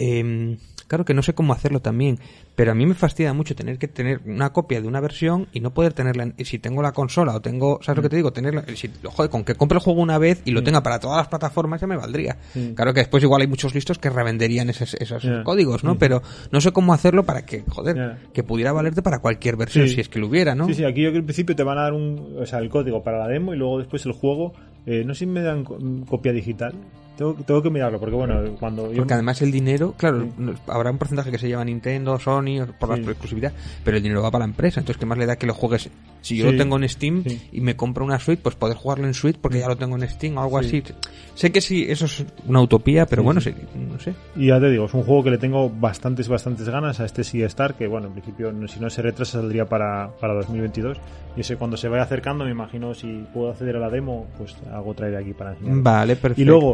Em, 0.03 0.57
claro 0.87 1.05
que 1.05 1.13
no 1.13 1.21
sé 1.21 1.33
cómo 1.35 1.53
hacerlo 1.53 1.79
también, 1.79 2.17
pero 2.55 2.71
a 2.71 2.75
mí 2.75 2.85
me 2.85 2.95
fastidia 2.95 3.33
mucho 3.33 3.55
tener 3.55 3.77
que 3.77 3.87
tener 3.87 4.19
una 4.25 4.51
copia 4.51 4.81
de 4.81 4.87
una 4.87 4.99
versión 4.99 5.47
y 5.53 5.59
no 5.59 5.73
poder 5.73 5.93
tenerla. 5.93 6.23
en- 6.23 6.45
si 6.45 6.57
tengo 6.59 6.81
la 6.81 6.91
consola 6.91 7.33
o 7.35 7.39
tengo, 7.41 7.79
¿sabes 7.83 7.97
lo 7.97 8.03
que 8.03 8.09
te 8.09 8.15
digo? 8.15 8.33
Tenerla, 8.33 8.65
si, 8.75 8.89
joder, 9.03 9.29
con 9.29 9.43
que 9.43 9.53
compre 9.55 9.77
el 9.77 9.83
juego 9.83 10.01
una 10.01 10.17
vez 10.17 10.41
y 10.43 10.51
lo 10.51 10.63
tenga 10.63 10.81
para 10.83 10.99
todas 10.99 11.17
las 11.17 11.27
plataformas 11.27 11.79
ya 11.79 11.87
me 11.87 11.95
valdría. 11.97 12.37
Sí. 12.53 12.73
Claro 12.75 12.93
que 12.93 13.01
después 13.01 13.21
igual 13.23 13.41
hay 13.41 13.47
muchos 13.47 13.73
listos 13.75 13.99
que 13.99 14.09
revenderían 14.09 14.69
esos, 14.69 14.97
códigos, 15.45 15.83
¿no? 15.83 15.91
Sí. 15.91 15.97
Pero 15.99 16.21
no 16.51 16.59
sé 16.61 16.71
cómo 16.71 16.93
hacerlo 16.93 17.23
para 17.23 17.45
que, 17.45 17.63
joder, 17.67 18.17
que 18.33 18.43
pudiera 18.43 18.71
valerte 18.71 19.01
para 19.03 19.19
cualquier 19.19 19.55
versión, 19.57 19.87
Sí. 19.87 19.95
si 19.95 20.01
es 20.01 20.09
que 20.09 20.19
lo 20.19 20.27
hubiera, 20.27 20.55
¿no? 20.55 20.65
Sí, 20.67 20.73
sí, 20.73 20.83
aquí 20.83 21.03
yo 21.03 21.11
que 21.11 21.17
al 21.19 21.23
principio 21.23 21.55
te 21.55 21.63
van 21.63 21.77
a 21.77 21.83
dar 21.83 21.93
un, 21.93 22.37
o 22.41 22.45
sea, 22.45 22.59
el 22.59 22.69
código 22.69 23.03
para 23.03 23.19
la 23.19 23.27
demo 23.27 23.53
y 23.53 23.57
luego 23.57 23.77
después 23.77 24.05
el 24.05 24.13
juego. 24.13 24.53
eh, 24.87 25.03
no 25.05 25.13
sé 25.13 25.19
si 25.19 25.25
me 25.27 25.41
dan 25.43 25.63
co- 25.63 25.77
copia 26.09 26.33
digital. 26.33 26.73
Tengo, 27.21 27.35
tengo 27.45 27.61
que 27.61 27.69
mirarlo 27.69 27.99
porque, 27.99 28.15
bueno, 28.15 28.41
cuando. 28.59 28.89
yo- 28.91 28.97
Porque 28.97 29.13
además 29.13 29.39
el 29.43 29.51
dinero, 29.51 29.93
claro, 29.95 30.23
Sí. 30.23 30.53
habrá 30.65 30.89
un 30.89 30.97
porcentaje 30.97 31.29
que 31.29 31.37
se 31.37 31.47
lleva 31.47 31.63
Nintendo, 31.63 32.17
Sony, 32.17 32.65
por 32.79 32.89
la 32.89 32.95
Sí. 32.95 33.03
exclusividad, 33.03 33.53
pero 33.83 33.97
el 33.97 34.01
dinero 34.03 34.23
va 34.23 34.31
para 34.31 34.45
la 34.45 34.49
empresa. 34.49 34.79
Entonces, 34.79 34.99
¿qué 34.99 35.05
más 35.05 35.19
le 35.19 35.27
da 35.27 35.35
que 35.35 35.45
lo 35.45 35.53
juegues? 35.53 35.89
Si 36.21 36.35
yo 36.37 36.45
Sí. 36.47 36.51
lo 36.51 36.57
tengo 36.57 36.77
en 36.77 36.87
Steam 36.89 37.23
y 37.51 37.61
me 37.61 37.75
compro 37.75 38.03
una 38.05 38.19
Switch, 38.19 38.39
pues 38.39 38.55
poder 38.55 38.75
jugarlo 38.77 39.05
en 39.07 39.13
Switch 39.13 39.37
porque 39.37 39.59
ya 39.59 39.67
lo 39.67 39.75
tengo 39.75 39.95
en 39.97 40.07
Steam 40.09 40.37
o 40.37 40.41
algo 40.41 40.61
Sí. 40.63 40.81
así. 40.83 40.93
Sé 41.35 41.51
que 41.51 41.61
sí, 41.61 41.85
eso 41.87 42.05
es 42.05 42.25
una 42.47 42.61
utopía, 42.61 43.05
pero 43.05 43.21
bueno, 43.23 43.39
sí. 43.39 43.53
no 43.75 43.99
sé. 43.99 44.13
Y 44.35 44.47
ya 44.47 44.59
te 44.59 44.69
digo, 44.69 44.85
es 44.85 44.93
un 44.93 45.03
juego 45.03 45.23
que 45.23 45.31
le 45.31 45.37
tengo 45.37 45.69
bastantes, 45.69 46.27
bastantes 46.27 46.67
ganas 46.69 46.99
a 46.99 47.05
este 47.05 47.23
Sea 47.23 47.45
Star, 47.47 47.75
que 47.75 47.87
bueno, 47.87 48.07
en 48.07 48.13
principio, 48.13 48.51
si 48.67 48.79
no 48.79 48.89
se 48.89 49.01
retrasa, 49.03 49.39
saldría 49.39 49.65
para, 49.65 50.11
para 50.19 50.33
2022. 50.33 50.97
Y 51.37 51.41
ese 51.41 51.55
cuando 51.55 51.77
se 51.77 51.87
vaya 51.87 52.03
acercando, 52.03 52.45
me 52.45 52.51
imagino 52.51 52.93
si 52.93 53.25
puedo 53.33 53.51
acceder 53.51 53.75
a 53.77 53.79
la 53.79 53.89
demo, 53.89 54.27
pues 54.37 54.55
hago 54.71 54.93
traer 54.93 55.15
aquí 55.17 55.33
para 55.33 55.53
enseñar. 55.53 55.75
Vale, 55.77 56.15
perfecto. 56.15 56.41
Y 56.41 56.45
luego, 56.45 56.73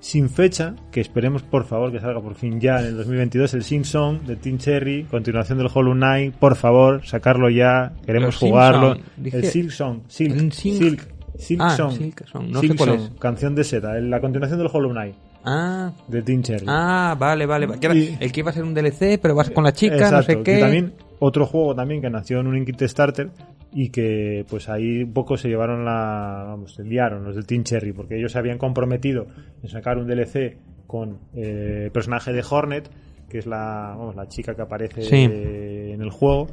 sin 0.00 0.28
fecha, 0.30 0.74
que 0.92 1.00
esperemos 1.00 1.42
por 1.42 1.64
favor 1.64 1.90
que 1.90 1.98
salga 2.00 2.20
por 2.20 2.34
fin 2.34 2.60
ya 2.60 2.78
en 2.80 2.86
el 2.86 2.96
2022, 2.98 3.54
el 3.54 3.64
Sing 3.64 3.84
Song 3.84 4.20
de 4.22 4.36
Team 4.36 4.58
Cherry, 4.58 5.04
continuación 5.04 5.58
del 5.58 5.68
Hollow 5.72 5.94
Knight, 5.94 6.34
por 6.36 6.54
favor, 6.56 7.04
sacarlo 7.04 7.48
ya, 7.50 7.92
queremos 8.04 8.26
Los 8.26 8.36
jugarlo. 8.36 8.94
Song, 8.94 9.02
dije- 9.16 9.36
El 9.38 9.44
Silk 9.44 9.70
Song, 9.70 10.00
Silk, 10.08 10.32
¿Un 10.40 10.52
Sing- 10.52 10.78
Silk, 10.78 11.08
Silk 11.38 11.60
Ah, 11.62 11.70
Song. 11.70 11.92
Silk 11.92 12.26
Song, 12.26 12.48
no 12.50 12.60
Silk 12.60 12.72
sé 12.72 12.78
cuál 12.78 12.90
Song, 12.98 13.00
es. 13.14 13.20
canción 13.20 13.54
de 13.54 13.64
Seta, 13.64 13.94
la 14.00 14.20
continuación 14.20 14.58
del 14.58 14.68
Hollow 14.72 14.90
Knight 14.92 15.14
Ah, 15.44 15.92
de 16.08 16.22
Team 16.22 16.42
Cherry. 16.42 16.66
ah, 16.68 17.16
vale, 17.18 17.46
vale. 17.46 17.66
Y- 17.94 18.16
el 18.20 18.32
que 18.32 18.40
iba 18.40 18.50
a 18.50 18.54
ser 18.54 18.62
un 18.64 18.74
DLC, 18.74 19.18
pero 19.20 19.34
vas 19.34 19.50
con 19.50 19.64
la 19.64 19.72
chica, 19.72 20.10
no 20.10 20.22
sé 20.22 20.42
qué. 20.42 20.58
también 20.58 20.92
otro 21.18 21.46
juego 21.46 21.74
también 21.74 22.00
que 22.02 22.10
nació 22.10 22.40
en 22.40 22.48
un 22.48 22.64
Kickstarter 22.64 23.30
y 23.78 23.90
que 23.90 24.46
pues 24.48 24.70
ahí 24.70 25.02
un 25.02 25.12
poco 25.12 25.36
se 25.36 25.48
llevaron 25.48 25.84
la 25.84 26.44
vamos 26.46 26.72
se 26.76 26.82
liaron 26.82 27.24
los 27.24 27.34
del 27.34 27.44
Team 27.46 27.62
Cherry 27.62 27.92
porque 27.92 28.16
ellos 28.16 28.32
se 28.32 28.38
habían 28.38 28.56
comprometido 28.56 29.26
en 29.62 29.68
sacar 29.68 29.98
un 29.98 30.06
DLC 30.06 30.56
con 30.86 31.18
eh, 31.34 31.82
el 31.84 31.90
personaje 31.90 32.32
de 32.32 32.42
Hornet 32.48 32.88
que 33.28 33.36
es 33.36 33.46
la 33.46 33.94
vamos, 33.98 34.16
la 34.16 34.28
chica 34.28 34.54
que 34.54 34.62
aparece 34.62 35.02
Sí. 35.02 35.28
eh, 35.30 35.90
en 35.92 36.00
el 36.00 36.08
juego 36.08 36.46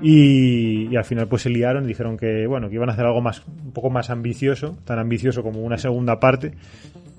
y, 0.00 0.88
y 0.90 0.96
al 0.96 1.04
final 1.04 1.28
pues 1.28 1.42
se 1.42 1.50
liaron 1.50 1.84
y 1.84 1.88
dijeron 1.88 2.16
que 2.16 2.46
bueno 2.46 2.70
que 2.70 2.76
iban 2.76 2.88
a 2.88 2.92
hacer 2.92 3.04
algo 3.04 3.20
más 3.20 3.42
un 3.46 3.72
poco 3.72 3.90
más 3.90 4.08
ambicioso 4.08 4.78
tan 4.86 4.98
ambicioso 4.98 5.42
como 5.42 5.60
una 5.60 5.76
segunda 5.76 6.18
parte 6.20 6.52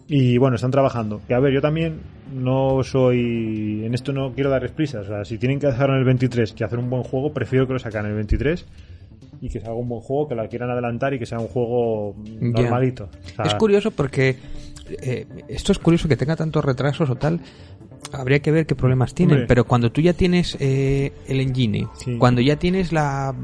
y 0.10 0.38
bueno, 0.38 0.56
están 0.56 0.72
trabajando. 0.72 1.20
Que 1.28 1.34
a 1.34 1.40
ver, 1.42 1.54
yo 1.54 1.60
también 1.60 2.00
no 2.34 2.82
soy. 2.82 3.84
En 3.84 3.94
esto 3.94 4.14
no 4.14 4.32
quiero 4.32 4.50
darles 4.50 4.72
prisas. 4.72 5.06
O 5.06 5.10
sea, 5.10 5.26
si 5.26 5.38
tienen 5.38 5.60
que 5.60 5.68
hacerlo 5.68 5.96
en 5.96 6.00
el 6.00 6.06
23 6.06 6.56
y 6.58 6.64
hacer 6.64 6.80
un 6.80 6.90
buen 6.90 7.04
juego, 7.04 7.34
prefiero 7.34 7.68
que 7.68 7.74
lo 7.74 7.80
sacan 7.80 8.06
en 8.06 8.12
el 8.12 8.16
23 8.16 8.66
y 9.42 9.50
que 9.50 9.60
se 9.60 9.66
haga 9.68 9.76
un 9.76 9.88
buen 9.90 10.02
juego, 10.02 10.28
que 10.28 10.36
la 10.36 10.48
quieran 10.48 10.70
adelantar 10.72 11.14
y 11.14 11.20
que 11.20 11.26
sea 11.26 11.40
un 11.40 11.48
juego 11.48 12.16
normalito. 12.40 13.10
O 13.26 13.36
sea, 13.36 13.46
Es 13.46 13.54
curioso 13.56 13.92
porque 13.92 14.36
eh, 15.02 15.26
esto 15.48 15.72
es 15.72 15.80
curioso 15.80 16.08
que 16.08 16.16
tenga 16.18 16.36
tantos 16.36 16.64
retrasos 16.64 17.10
o 17.10 17.16
tal. 17.16 17.40
Habría 18.14 18.40
que 18.40 18.52
ver 18.52 18.66
qué 18.66 18.76
problemas 18.76 19.14
tienen, 19.14 19.36
Hombre. 19.36 19.48
pero 19.48 19.66
cuando 19.66 19.92
tú 19.92 20.02
ya 20.02 20.14
tienes 20.14 20.56
eh, 20.60 21.12
el 21.28 21.40
engine, 21.42 21.88
Sí. 21.98 22.18
cuando 22.18 22.42
ya 22.42 22.56
tienes 22.58 22.92
la, 22.94 23.36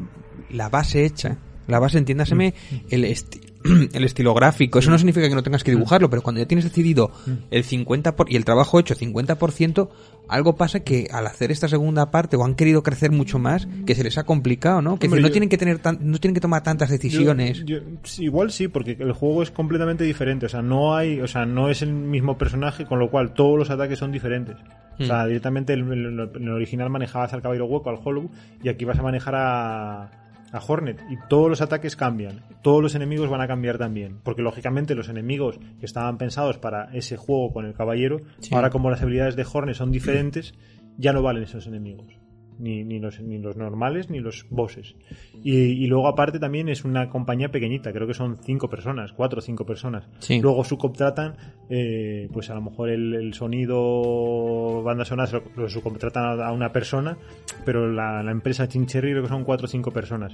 la 0.52 0.70
base 0.70 1.06
hecha, 1.06 1.38
la 1.68 1.80
base, 1.80 1.98
entiéndaseme, 1.98 2.54
Mm. 2.72 2.76
el, 2.92 3.16
el 3.94 4.04
estilo 4.04 4.34
gráfico, 4.34 4.80
eso 4.80 4.92
no 4.92 4.98
significa 4.98 5.28
que 5.30 5.36
no 5.36 5.44
tengas 5.44 5.64
que 5.64 5.72
Mm. 5.72 5.76
dibujarlo, 5.76 6.10
pero 6.10 6.22
cuando 6.22 6.42
ya 6.42 6.48
tienes 6.48 6.66
decidido 6.66 7.12
el 7.52 7.64
50% 7.64 8.16
por- 8.16 8.32
y 8.32 8.36
el 8.36 8.46
trabajo 8.46 8.80
hecho 8.80 8.96
50%, 8.96 9.90
algo 10.30 10.56
pasa 10.56 10.82
que 10.82 11.08
al 11.12 11.28
hacer 11.28 11.52
esta 11.52 11.68
segunda 11.68 12.12
parte 12.12 12.36
o 12.38 12.46
han 12.46 12.56
querido 12.56 12.82
crecer 12.84 13.12
mucho 13.12 13.40
más, 13.40 13.68
que 13.86 13.96
se 13.96 14.04
les 14.04 14.18
ha 14.18 14.24
complicado, 14.24 14.82
¿no? 14.82 14.98
Que 15.00 15.08
Hombre, 15.08 15.22
no 15.22 15.28
yo- 15.28 15.32
tienen 15.34 15.50
que 15.50 15.58
tener 15.58 15.80
tan- 15.80 16.00
no 16.02 16.18
tienen 16.20 16.34
que 16.34 16.42
tomar 16.42 16.64
tantas 16.64 16.90
decisiones. 16.90 17.64
yo- 17.66 17.80
igual 18.20 18.52
sí, 18.52 18.68
porque 18.68 18.96
el 19.00 19.12
juego 19.14 19.44
es 19.44 19.52
completamente 19.52 20.04
diferente. 20.04 20.46
O 20.46 20.50
sea, 20.50 20.62
no 20.62 20.96
hay, 20.96 21.20
o 21.20 21.28
sea, 21.28 21.46
no 21.46 21.70
es 21.70 21.82
el 21.82 21.94
mismo 21.94 22.38
personaje, 22.38 22.86
con 22.86 23.00
lo 23.00 23.10
cual 23.12 23.34
todos 23.34 23.58
los 23.58 23.70
ataques 23.70 24.00
son 24.00 24.12
diferentes. 24.12 24.56
O 25.00 25.06
sea, 25.06 25.26
directamente 25.26 25.74
en 25.74 25.92
el, 25.92 26.30
el 26.36 26.50
original 26.50 26.90
manejabas 26.90 27.34
al 27.34 27.42
caballero 27.42 27.66
hueco, 27.66 27.90
al 27.90 27.98
Hollow, 28.04 28.30
y 28.64 28.70
aquí 28.70 28.86
vas 28.86 29.00
a 29.00 29.02
manejar 29.02 29.34
a, 29.36 30.12
a 30.54 30.60
Hornet. 30.66 31.02
Y 31.10 31.18
todos 31.28 31.50
los 31.50 31.62
ataques 31.62 31.96
cambian. 31.96 32.44
Todos 32.62 32.82
los 32.82 32.96
enemigos 32.96 33.30
van 33.30 33.42
a 33.42 33.48
cambiar 33.48 33.78
también. 33.78 34.20
Porque 34.24 34.42
lógicamente 34.42 34.96
los 34.96 35.10
enemigos 35.10 35.60
que 35.80 35.86
estaban 35.86 36.18
pensados 36.18 36.58
para 36.58 36.86
ese 36.94 37.18
juego 37.18 37.52
con 37.52 37.66
el 37.66 37.74
caballero, 37.74 38.22
Sí. 38.40 38.54
ahora 38.56 38.70
como 38.70 38.90
las 38.90 39.02
habilidades 39.02 39.36
de 39.36 39.46
Hornet 39.52 39.76
son 39.76 39.92
diferentes, 39.92 40.54
ya 40.98 41.12
no 41.12 41.22
valen 41.22 41.44
esos 41.44 41.68
enemigos. 41.68 42.14
Ni, 42.60 42.84
ni, 42.84 43.00
los, 43.00 43.20
ni 43.20 43.40
los 43.40 43.58
normales 43.58 44.10
ni 44.10 44.20
los 44.20 44.46
bosses. 44.50 44.96
Y, 45.44 45.56
y 45.56 45.88
luego 45.88 46.08
aparte 46.08 46.40
también 46.40 46.70
es 46.70 46.86
una 46.86 47.10
compañía 47.10 47.50
pequeñita, 47.50 47.92
creo 47.92 48.08
que 48.08 48.14
son 48.14 48.38
cinco 48.44 48.70
personas, 48.70 49.12
cuatro 49.12 49.40
o 49.40 49.42
cinco 49.42 49.66
personas. 49.66 50.08
Sí. 50.20 50.40
Luego 50.40 50.64
subcontratan, 50.64 51.36
eh, 51.70 52.30
pues 52.32 52.50
a 52.50 52.56
lo 52.56 52.62
mejor 52.62 52.90
el, 52.90 53.14
el 53.16 53.34
sonido, 53.34 54.84
banda 54.84 55.04
sonora, 55.06 55.32
lo, 55.32 55.44
lo 55.64 55.70
subcontratan 55.70 56.42
a, 56.42 56.52
una 56.52 56.72
persona, 56.72 57.18
pero 57.66 57.92
la, 57.92 58.24
la 58.24 58.32
empresa 58.32 58.68
Chincherry 58.68 59.12
creo 59.12 59.24
que 59.24 59.30
son 59.30 59.44
cuatro 59.44 59.66
o 59.66 59.70
cinco 59.70 59.92
personas. 59.92 60.34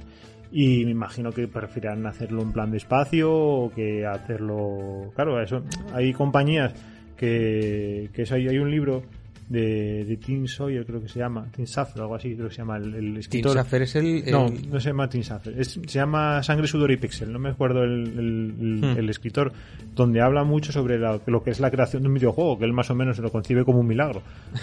Y 0.52 0.84
me 0.84 0.90
imagino 0.90 1.32
que 1.32 1.48
preferirán 1.48 2.06
hacerlo 2.06 2.42
en 2.42 2.52
plan 2.52 2.70
de 2.70 2.76
espacio 2.76 3.32
o 3.32 3.70
que 3.70 4.04
hacerlo... 4.04 5.12
Claro, 5.14 5.40
eso 5.40 5.62
hay 5.94 6.12
compañías 6.12 6.74
que, 7.16 8.10
que 8.12 8.22
eso, 8.22 8.34
hay, 8.34 8.48
hay 8.48 8.58
un 8.58 8.70
libro 8.70 9.02
de, 9.50 10.04
de 10.04 10.16
Tim 10.16 10.46
Sawyer, 10.46 10.86
creo 10.86 11.02
que 11.02 11.08
se 11.08 11.18
llama, 11.18 11.46
Tim 11.54 11.66
Saffer, 11.66 12.00
algo 12.02 12.14
así, 12.14 12.34
creo 12.36 12.48
que 12.48 12.54
se 12.54 12.60
llama 12.62 12.76
el, 12.78 12.94
el 12.94 13.04
Tim 13.06 13.16
escritor. 13.18 13.52
Safer 13.54 13.82
es 13.82 13.96
el, 13.96 14.06
el- 14.24 14.30
No, 14.32 14.48
no 14.48 14.80
se 14.80 14.88
llama 14.90 15.08
Tim 15.10 15.22
Safer. 15.24 15.60
Es- 15.60 15.72
se 15.72 15.98
llama 15.98 16.42
Sangre, 16.42 16.66
Sudor 16.68 16.90
y 16.92 16.96
Pixel. 16.96 17.32
No 17.32 17.38
me 17.40 17.50
acuerdo 17.50 17.82
el, 17.82 18.06
el- 18.06 18.54
el- 18.60 18.80
Hmm. 18.80 18.98
el 18.98 19.10
escritor. 19.10 19.52
Donde 19.94 20.20
habla 20.20 20.44
mucho 20.44 20.70
sobre 20.72 20.98
la- 20.98 21.20
lo 21.26 21.42
que 21.42 21.50
es 21.50 21.58
la 21.60 21.70
creación 21.70 22.02
de 22.02 22.08
un 22.08 22.14
videojuego. 22.14 22.58
Que 22.58 22.64
él 22.64 22.72
más 22.72 22.88
o 22.90 22.94
menos 22.94 23.16
se 23.16 23.22
lo 23.22 23.30
concibe 23.32 23.64
como 23.64 23.80
un 23.80 23.86
milagro. 23.88 24.22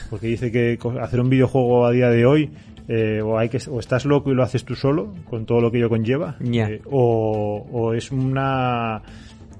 Porque 0.09 0.27
dice 0.27 0.51
que 0.51 0.79
hacer 1.01 1.19
un 1.19 1.29
videojuego 1.29 1.85
a 1.85 1.91
día 1.91 2.09
de 2.09 2.25
hoy. 2.25 2.49
eh, 2.89 3.19
o, 3.21 3.37
hay 3.37 3.49
que, 3.49 3.59
o 3.69 3.81
estás 3.81 4.05
loco 4.05 4.31
y 4.31 4.35
lo 4.35 4.43
haces 4.43 4.63
tú 4.63 4.73
solo. 4.73 5.13
Con 5.25 5.45
todo 5.45 5.59
lo 5.59 5.69
que 5.69 5.77
ello 5.79 5.89
conlleva. 5.89 6.37
Eh, 6.41 6.81
o, 6.85 7.67
o 7.69 7.93
es 7.93 8.09
una. 8.13 9.01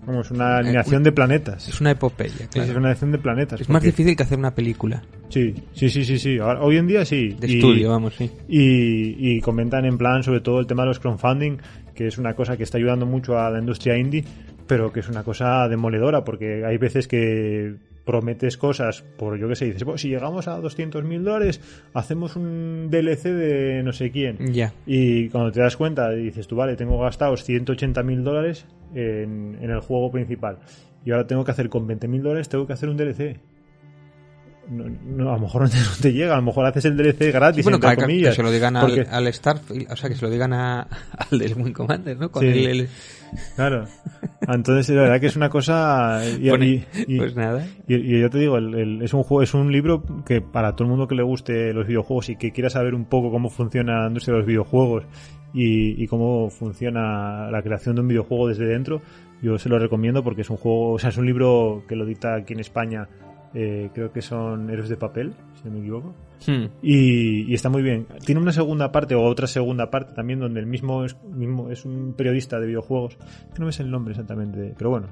Vamos, 0.07 0.31
una 0.31 0.55
Eh, 0.55 0.59
alineación 0.59 1.03
de 1.03 1.11
planetas. 1.11 1.67
es 1.67 1.79
una 1.81 1.91
epopeya, 1.91 2.31
Sí, 2.37 2.47
claro. 2.47 2.63
es 2.63 2.69
una 2.71 2.79
alineación 2.87 3.11
de 3.11 3.17
planetas. 3.19 3.61
Es 3.61 3.67
más 3.69 3.75
porque- 3.81 3.87
difícil 3.87 4.15
que 4.15 4.23
hacer 4.23 4.39
una 4.39 4.55
película 4.55 5.03
Sí, 5.29 5.53
sí, 5.73 5.89
sí, 5.89 6.05
sí. 6.05 6.17
sí. 6.17 6.39
Ahora- 6.39 6.61
hoy 6.61 6.77
en 6.77 6.87
día 6.87 7.03
sí. 7.05 7.35
de 7.39 7.47
Y- 7.47 7.55
estudio, 7.55 7.89
vamos, 7.89 8.15
sí. 8.15 8.31
y, 8.47 9.35
y 9.35 9.41
comentan 9.41 9.83
en 9.85 9.97
plan 9.97 10.23
sobre 10.23 10.39
todo 10.39 10.59
el 10.61 10.65
tema 10.65 10.83
de 10.83 10.87
los 10.87 10.99
crowdfunding, 10.99 11.57
que 11.93 12.07
es 12.07 12.17
una 12.17 12.33
cosa 12.33 12.55
que 12.55 12.63
está 12.63 12.77
ayudando 12.77 13.05
mucho 13.05 13.37
a 13.37 13.49
la 13.51 13.59
industria 13.59 13.97
indie, 13.97 14.23
pero 14.65 14.91
que 14.93 15.01
es 15.01 15.09
una 15.09 15.23
cosa 15.23 15.67
demoledora, 15.67 16.23
porque 16.23 16.63
hay 16.65 16.77
veces 16.77 17.07
que 17.07 17.75
prometes 18.07 18.57
cosas 18.57 19.03
por, 19.03 19.37
yo 19.37 19.47
qué 19.47 19.55
sé, 19.55 19.65
dices, 19.65 19.83
"Bueno, 19.83 19.99
si 19.99 20.09
llegamos 20.09 20.47
a 20.47 20.57
200 20.57 21.03
mil 21.03 21.23
dólares, 21.23 21.61
hacemos 21.93 22.35
un 22.35 22.87
DLC 22.89 23.31
de 23.33 23.83
no 23.83 23.93
sé 23.93 24.09
quién. 24.09 24.53
Ya. 24.53 24.73
Y 24.87 25.29
cuando 25.29 25.51
te 25.51 25.59
das 25.59 25.77
cuenta, 25.77 26.09
dices 26.09 26.47
tú, 26.47 26.55
vale, 26.55 26.75
tengo 26.75 26.99
gastados 26.99 27.43
180 27.43 28.01
mil 28.01 28.23
dólares 28.23 28.65
en, 28.95 29.59
en 29.61 29.69
el 29.69 29.81
juego 29.81 30.09
principal. 30.09 30.57
Y 31.05 31.11
ahora 31.11 31.27
tengo 31.27 31.45
que 31.45 31.51
hacer 31.51 31.69
con 31.69 31.85
20 31.85 32.07
mil 32.07 32.23
dólares, 32.23 32.49
tengo 32.49 32.65
que 32.65 32.73
hacer 32.73 32.89
un 32.89 32.97
DLC. 32.97 33.39
No, 34.69 34.83
no, 35.05 35.29
a 35.31 35.35
lo 35.35 35.41
mejor 35.41 35.61
no 35.63 35.69
te, 35.69 35.77
no 35.77 35.83
te 36.01 36.11
llega, 36.13 36.33
a 36.33 36.37
lo 36.37 36.41
mejor 36.43 36.65
haces 36.65 36.85
el 36.85 36.97
DLC 36.97 37.31
gratis, 37.33 37.63
bueno, 37.63 37.77
entre 37.77 38.07
que, 38.21 38.31
se 38.33 38.43
lo 38.43 38.51
digan 38.51 38.75
al, 38.75 38.85
porque- 38.87 39.07
al 39.09 39.33
Starfield, 39.33 39.91
o 39.91 39.95
sea, 39.95 40.09
que 40.09 40.15
se 40.15 40.25
lo 40.25 40.29
digan 40.31 40.51
a- 40.53 40.87
al 41.31 41.39
del 41.39 41.53
Wing 41.55 41.71
Commander, 41.73 42.17
¿no? 42.17 42.29
Con 42.31 42.41
Sí. 42.43 42.47
el, 42.49 42.67
el- 42.81 42.89
Claro. 43.57 43.85
Entonces, 44.47 44.95
la 44.95 45.01
verdad 45.01 45.19
que 45.19 45.27
es 45.27 45.35
una 45.35 45.49
cosa. 45.49 46.21
Y, 46.39 46.49
Pone- 46.49 46.65
y- 46.67 46.85
y- 47.07 47.17
pues 47.17 47.35
nada. 47.35 47.65
y- 47.87 47.95
y 47.95 48.21
yo 48.21 48.29
te 48.29 48.37
digo, 48.39 48.57
el- 48.57 48.73
el- 48.75 49.01
es 49.01 49.13
un 49.13 49.23
juego, 49.23 49.41
es 49.43 49.53
un 49.53 49.71
libro 49.71 50.03
que 50.25 50.41
para 50.41 50.73
todo 50.75 50.85
el 50.85 50.89
mundo 50.91 51.07
que 51.07 51.15
le 51.15 51.23
guste 51.23 51.73
los 51.73 51.87
videojuegos 51.87 52.29
y 52.29 52.35
que 52.37 52.51
quiera 52.51 52.69
saber 52.69 52.93
un 52.95 53.05
poco 53.05 53.31
cómo 53.31 53.49
funciona 53.49 54.01
la 54.01 54.07
industria 54.07 54.33
de 54.33 54.39
los 54.39 54.47
videojuegos 54.47 55.03
y, 55.53 56.01
y 56.01 56.07
cómo 56.07 56.49
funciona 56.49 57.49
la 57.51 57.61
creación 57.61 57.95
de 57.95 58.01
un 58.01 58.07
videojuego 58.07 58.47
desde 58.49 58.65
dentro, 58.65 59.01
Yo 59.41 59.57
se 59.59 59.69
lo 59.69 59.77
recomiendo 59.79 60.23
porque 60.23 60.41
es 60.41 60.49
un 60.49 60.57
juego, 60.57 60.93
o 60.93 60.99
sea, 60.99 61.09
es 61.09 61.17
un 61.17 61.25
libro 61.25 61.83
que 61.87 61.95
lo 61.95 62.05
dicta 62.05 62.35
aquí 62.35 62.53
en 62.53 62.59
España, 62.59 63.07
eh, 63.59 63.89
creo 63.91 64.11
que 64.11 64.21
son 64.21 64.69
Héroes 64.69 64.87
de 64.87 64.97
Papel, 64.97 65.33
si 65.55 65.67
no 65.67 65.73
me 65.73 65.79
equivoco. 65.79 66.13
Hmm. 66.45 66.65
Y, 66.83 67.49
y 67.51 67.53
está 67.55 67.69
muy 67.69 67.81
bien. 67.81 68.05
Tiene 68.23 68.39
una 68.39 68.51
segunda 68.51 68.91
parte 68.91 69.15
o 69.15 69.23
otra 69.23 69.47
segunda 69.47 69.89
parte 69.89 70.13
también 70.13 70.39
donde 70.39 70.59
el 70.59 70.67
mismo 70.67 71.03
es, 71.03 71.17
mismo 71.23 71.71
es 71.71 71.83
un 71.83 72.13
periodista 72.15 72.59
de 72.59 72.67
videojuegos, 72.67 73.17
que 73.17 73.59
no 73.59 73.65
me 73.65 73.71
sé 73.71 73.81
el 73.81 73.89
nombre 73.89 74.11
exactamente, 74.11 74.75
pero 74.77 74.91
bueno, 74.91 75.07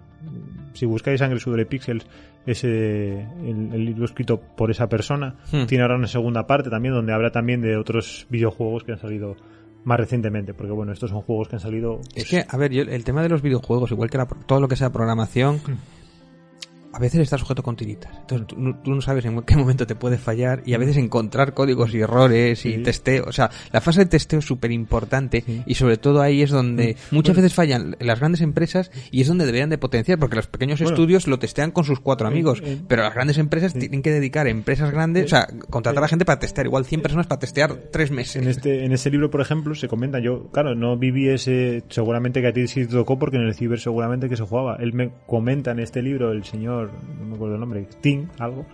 si 0.74 0.86
buscáis 0.86 1.20
Sangre, 1.20 1.40
Sudor 1.40 1.62
y 1.62 1.66
Pixels, 1.66 2.06
es 2.46 2.64
eh, 2.64 3.28
el, 3.44 3.74
el 3.74 3.86
libro 3.86 4.06
escrito 4.06 4.40
por 4.40 4.70
esa 4.70 4.88
persona. 4.88 5.38
Hmm. 5.52 5.66
Tiene 5.66 5.82
ahora 5.82 5.96
una 5.96 6.08
segunda 6.08 6.46
parte 6.46 6.70
también 6.70 6.94
donde 6.94 7.14
habla 7.14 7.32
también 7.32 7.62
de 7.62 7.76
otros 7.78 8.28
videojuegos 8.30 8.84
que 8.84 8.92
han 8.92 9.00
salido 9.00 9.36
más 9.84 10.00
recientemente, 10.00 10.54
porque 10.54 10.72
bueno, 10.72 10.92
estos 10.92 11.10
son 11.10 11.22
juegos 11.22 11.48
que 11.48 11.56
han 11.56 11.60
salido... 11.60 12.00
Es 12.16 12.30
pues, 12.30 12.30
que, 12.30 12.46
a 12.48 12.58
ver, 12.58 12.72
yo, 12.72 12.84
el 12.84 13.04
tema 13.04 13.24
de 13.24 13.30
los 13.30 13.42
videojuegos, 13.42 13.92
igual 13.92 14.10
que 14.12 14.18
la- 14.18 14.26
todo 14.28 14.60
lo 14.60 14.68
que 14.68 14.76
sea 14.76 14.92
programación, 14.92 15.60
a 16.96 17.00
veces 17.00 17.20
está 17.22 17.38
sujeto 17.38 17.62
con 17.62 17.76
tiritas. 17.76 18.12
Entonces 18.22 18.48
tú, 18.48 18.56
no- 18.58 18.76
tú 18.78 18.92
no 18.96 19.02
sabes 19.02 19.26
en 19.26 19.42
qué 19.42 19.56
momento 19.58 19.86
te 19.86 19.96
puede 19.96 20.18
fallar 20.18 20.62
y 20.66 20.74
a 20.74 20.78
veces 20.78 20.96
encontrar 20.98 21.54
códigos 21.54 21.94
y 21.94 22.00
errores 22.00 22.66
y 22.66 22.78
testeo. 22.78 23.26
O 23.28 23.32
sea, 23.34 23.50
la 23.74 23.82
fase 23.82 24.02
de 24.02 24.06
testeo 24.06 24.40
es 24.40 24.46
súper 24.46 24.72
importante 24.72 25.44
Sí. 25.46 25.62
y 25.66 25.76
sobre 25.76 25.98
todo 25.98 26.22
ahí 26.22 26.42
es 26.42 26.52
donde 26.52 26.96
muchas 27.12 27.36
Bueno. 27.36 27.44
veces 27.44 27.54
fallan 27.54 27.96
las 28.00 28.20
grandes 28.20 28.42
empresas 28.42 28.92
y 29.12 29.22
es 29.22 29.28
donde 29.28 29.46
deberían 29.46 29.70
de 29.70 29.78
potenciar 29.78 30.20
porque 30.20 30.38
los 30.38 30.48
pequeños 30.48 30.80
Bueno. 30.80 30.94
estudios 30.94 31.28
lo 31.28 31.38
testean 31.40 31.72
con 31.72 31.84
sus 31.84 32.00
cuatro 32.00 32.28
amigos. 32.28 32.62
eh, 32.64 32.78
Pero 32.88 33.04
las 33.04 33.14
grandes 33.14 33.38
empresas 33.38 33.74
sí. 33.74 33.80
tienen 33.80 34.02
que 34.02 34.12
dedicar 34.12 34.48
a 34.48 34.50
empresas 34.50 34.92
grandes, 34.92 35.26
o 35.26 35.28
sea, 35.28 35.48
contratar 35.70 36.04
a 36.04 36.08
gente 36.08 36.24
para 36.26 36.40
testear, 36.40 36.66
igual 36.68 36.86
100 36.86 37.02
personas 37.02 37.28
para 37.28 37.40
testear 37.40 37.74
tres 37.92 38.12
meses. 38.12 38.42
En 38.42 38.48
este, 38.48 38.86
en 38.86 38.92
ese 38.94 39.10
libro, 39.10 39.30
por 39.30 39.42
ejemplo, 39.42 39.76
se 39.76 39.88
comenta, 39.88 40.20
yo, 40.20 40.48
claro, 40.52 40.76
no 40.76 40.98
viví 40.98 41.28
ese, 41.30 41.84
seguramente 41.90 42.42
que 42.42 42.48
a 42.48 42.54
ti 42.54 42.68
sí 42.68 42.86
te 42.86 42.94
tocó 42.94 43.20
porque 43.20 43.38
en 43.38 43.44
el 43.44 43.54
ciber 43.54 43.80
seguramente 43.80 44.30
que 44.30 44.38
se 44.38 44.44
jugaba. 44.44 44.78
Él 44.80 44.94
me 44.94 45.12
comenta 45.28 45.72
en 45.72 45.80
este 45.80 46.02
libro, 46.02 46.32
el 46.32 46.44
señor, 46.46 46.85
no 47.20 47.26
me 47.26 47.36
acuerdo 47.36 47.56
el 47.56 47.60
nombre, 47.60 47.88
Tim, 48.02 48.28
algo, 48.40 48.66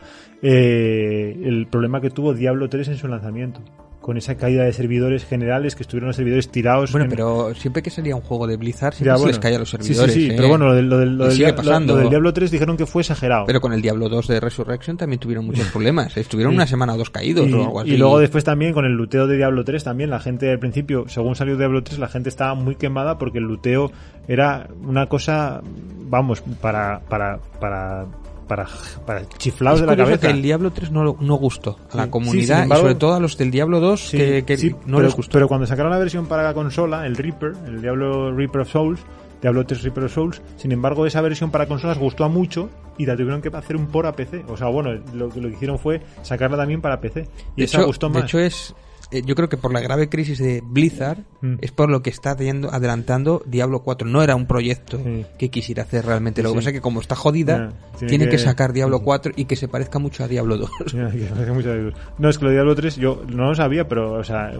eh, 0.41 1.39
el 1.43 1.67
problema 1.67 2.01
que 2.01 2.09
tuvo 2.09 2.33
Diablo 2.33 2.69
3 2.69 2.89
en 2.89 2.97
su 2.97 3.07
lanzamiento. 3.07 3.61
Con 4.01 4.17
esa 4.17 4.35
caída 4.35 4.63
de 4.63 4.73
servidores 4.73 5.25
generales 5.25 5.75
que 5.75 5.83
estuvieron 5.83 6.07
los 6.07 6.15
servidores 6.15 6.49
tirados. 6.49 6.91
Bueno, 6.91 7.05
en- 7.05 7.11
pero 7.11 7.53
siempre 7.53 7.83
que 7.83 7.91
salía 7.91 8.15
un 8.15 8.23
juego 8.23 8.47
de 8.47 8.57
Blizzard, 8.57 8.95
siempre 8.95 9.11
Ya, 9.11 9.15
se 9.17 9.21
bueno. 9.21 9.27
les 9.27 9.39
caía 9.39 9.57
a 9.57 9.59
los 9.59 9.69
Sí, 9.69 9.77
sí, 9.77 9.83
servidores. 9.83 10.13
sí, 10.15 10.25
¿eh? 10.29 10.33
pero 10.35 10.47
bueno, 10.49 10.65
lo 10.65 10.73
del, 10.73 10.89
lo 10.89 10.97
del- 10.97 11.17
lo 11.17 11.23
Y 11.25 11.27
del 11.27 11.35
sigue 11.35 11.45
Dia- 11.45 11.51
lo- 11.51 11.57
pasando. 11.57 11.93
lo 11.93 11.99
del 11.99 12.09
Diablo 12.09 12.33
3 12.33 12.49
dijeron 12.49 12.77
que 12.77 12.85
fue 12.87 13.03
exagerado. 13.03 13.45
Pero 13.45 13.61
con 13.61 13.73
el 13.73 13.81
Diablo 13.83 14.09
2 14.09 14.27
de 14.27 14.39
Resurrection 14.39 14.97
también 14.97 15.19
tuvieron 15.19 15.45
muchos 15.45 15.67
problemas. 15.71 16.17
Estuvieron 16.17 16.55
una 16.55 16.65
semana 16.65 16.95
o 16.95 16.97
dos 16.97 17.11
caídos 17.11 17.47
y, 17.47 17.53
o 17.53 17.63
algo 17.63 17.79
así. 17.81 17.91
y 17.91 17.97
luego 17.97 18.17
después 18.17 18.43
también 18.43 18.73
con 18.73 18.85
el 18.85 18.93
luteo 18.93 19.27
de 19.27 19.37
Diablo 19.37 19.63
3 19.63 19.83
también 19.83 20.09
la 20.09 20.19
gente 20.19 20.49
al 20.49 20.57
principio, 20.57 21.05
según 21.07 21.35
salió 21.35 21.55
Diablo 21.55 21.83
3, 21.83 21.99
la 21.99 22.07
gente 22.07 22.29
estaba 22.29 22.55
muy 22.55 22.75
quemada 22.75 23.19
porque 23.19 23.37
el 23.37 23.43
luteo 23.43 23.91
era 24.27 24.67
una 24.83 25.05
cosa, 25.05 25.61
vamos, 26.09 26.41
para 26.59 27.01
para 27.07 27.37
para 27.59 28.05
para, 28.51 28.67
para 29.05 29.25
chiflados 29.37 29.79
Es 29.79 29.85
de 29.85 29.87
la 29.87 29.95
cabeza. 29.95 30.27
que 30.27 30.33
el 30.33 30.41
Diablo 30.41 30.71
3 30.71 30.91
no, 30.91 31.15
no 31.17 31.35
gustó 31.35 31.77
a 31.89 31.95
la 31.95 32.11
comunidad 32.11 32.63
embargo- 32.63 32.81
y 32.81 32.83
sobre 32.89 32.95
todo 32.95 33.13
a 33.13 33.19
los 33.21 33.37
del 33.37 33.49
Diablo 33.49 33.79
2 33.79 34.09
Sí, 34.09 34.17
que, 34.17 34.43
que 34.43 34.57
sí, 34.57 34.71
no 34.85 34.97
pero, 34.97 35.03
les 35.03 35.15
gustó. 35.15 35.31
pero 35.31 35.47
cuando 35.47 35.65
sacaron 35.65 35.89
la 35.91 35.97
versión 35.97 36.25
para 36.25 36.43
la 36.43 36.53
consola, 36.53 37.05
el 37.05 37.15
Reaper, 37.15 37.53
el 37.65 37.81
Diablo 37.81 38.33
Reaper 38.35 38.61
of 38.63 38.69
Souls, 38.71 38.99
Diablo 39.41 39.65
3 39.65 39.81
Reaper 39.83 40.03
of 40.03 40.13
Souls, 40.13 40.41
sin 40.57 40.73
embargo 40.73 41.05
esa 41.05 41.21
versión 41.21 41.49
para 41.49 41.65
consolas 41.65 41.97
gustó 41.97 42.25
a 42.25 42.27
mucho 42.27 42.69
y 42.97 43.05
la 43.05 43.15
tuvieron 43.15 43.41
que 43.41 43.47
hacer 43.55 43.77
un 43.77 43.87
por 43.87 44.05
a 44.05 44.11
PC. 44.11 44.43
O 44.49 44.57
sea, 44.57 44.67
bueno, 44.67 44.91
lo 45.13 45.29
que 45.29 45.39
lo 45.39 45.47
que 45.47 45.55
hicieron 45.55 45.79
fue 45.79 46.01
sacarla 46.21 46.57
también 46.57 46.81
para 46.81 46.99
PC. 46.99 47.27
Y 47.55 47.61
de, 47.61 47.63
esa 47.65 47.77
hecho, 47.77 47.87
gustó 47.87 48.09
de 48.09 48.13
más. 48.15 48.23
hecho 48.25 48.37
es 48.39 48.75
eh, 49.11 49.21
yo 49.25 49.35
creo 49.35 49.49
que 49.49 49.57
por 49.57 49.73
la 49.73 49.79
grave 49.81 50.09
crisis 50.09 50.39
de 50.39 50.61
Blizzard 50.65 51.19
Mm. 51.41 51.55
es 51.61 51.71
por 51.71 51.89
lo 51.89 52.01
que 52.01 52.09
está 52.09 52.35
yendo- 52.37 52.69
adelantando 52.71 53.41
Diablo 53.45 53.81
4. 53.83 54.07
No 54.07 54.21
era 54.23 54.35
un 54.35 54.45
proyecto 54.45 54.97
Sí. 55.03 55.25
que 55.37 55.49
quisiera 55.49 55.83
hacer 55.83 56.05
realmente. 56.05 56.43
Lo 56.43 56.49
que 56.49 56.53
sí. 56.53 56.57
pasa 56.59 56.69
es 56.69 56.73
que 56.75 56.81
como 56.81 57.01
está 57.01 57.15
jodida, 57.15 57.73
tiene 57.97 58.09
tiene 58.09 58.25
que, 58.25 58.31
que- 58.31 58.37
sacar 58.39 58.73
Diablo 58.73 58.99
4 59.01 59.31
y 59.35 59.45
que 59.45 59.55
se 59.55 59.67
parezca 59.67 59.97
mucho 59.99 60.23
a 60.23 60.27
Diablo 60.27 60.57
2. 60.57 60.69
Ya, 60.93 61.09
que 61.09 61.17
me 61.35 61.41
hace 61.41 61.51
mucha 61.51 61.71
ilusión. 61.75 62.01
No, 62.19 62.29
es 62.29 62.37
que 62.37 62.43
lo 62.45 62.49
de 62.51 62.55
Diablo 62.57 62.75
3 62.75 62.95
yo 62.97 63.23
no 63.27 63.47
lo 63.49 63.55
sabía, 63.55 63.87
pero, 63.87 64.13
o 64.13 64.23
sea, 64.23 64.51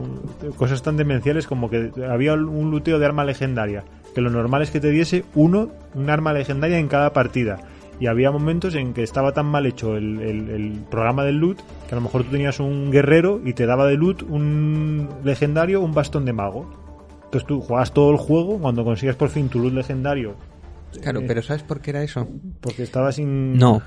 cosas 0.58 0.82
tan 0.82 0.98
demenciales 0.98 1.48
como 1.48 1.70
que 1.70 1.92
había 2.10 2.34
un 2.34 2.72
luteo 2.72 3.00
de 3.00 3.06
arma 3.06 3.24
legendaria. 3.24 3.84
Que 4.16 4.22
lo 4.22 4.30
normal 4.30 4.62
es 4.64 4.72
que 4.72 4.80
te 4.80 4.90
diese 4.90 5.24
uno, 5.36 5.70
un 5.94 6.10
arma 6.10 6.34
legendaria 6.34 6.78
en 6.80 6.88
cada 6.88 7.14
partida. 7.14 7.60
Y 8.02 8.08
había 8.08 8.32
momentos 8.32 8.74
en 8.76 8.94
que 8.94 9.04
estaba 9.04 9.32
tan 9.32 9.46
mal 9.46 9.66
hecho 9.68 9.96
el, 9.96 10.20
el- 10.20 10.84
programa 10.90 11.24
del 11.24 11.38
loot 11.38 11.60
que 11.88 11.94
a 11.94 11.96
lo 11.96 12.02
mejor 12.02 12.24
tú 12.24 12.32
tenías 12.32 12.60
un 12.60 12.90
guerrero 12.92 13.40
y 13.46 13.54
te 13.54 13.68
daba 13.68 13.86
de 13.86 13.96
loot 13.96 14.24
un 14.24 15.08
legendario, 15.24 15.82
un 15.82 15.94
bastón 15.94 16.26
de 16.26 16.34
mago. 16.34 16.66
Entonces 17.26 17.48
tú 17.48 17.62
jugabas 17.62 17.94
todo 17.94 18.10
el 18.12 18.18
juego, 18.18 18.58
cuando 18.58 18.84
consigues 18.84 19.16
por 19.16 19.30
fin 19.30 19.48
tu 19.50 19.60
loot 19.60 19.74
legendario, 19.74 20.34
Claro, 21.02 21.22
Eh, 21.22 21.26
pero 21.28 21.42
¿sabes 21.42 21.64
por 21.64 21.80
qué 21.82 21.92
era 21.92 22.04
eso? 22.04 22.28
porque 22.60 22.84
estaba 22.84 23.12
sin... 23.12 23.58
No, 23.58 23.82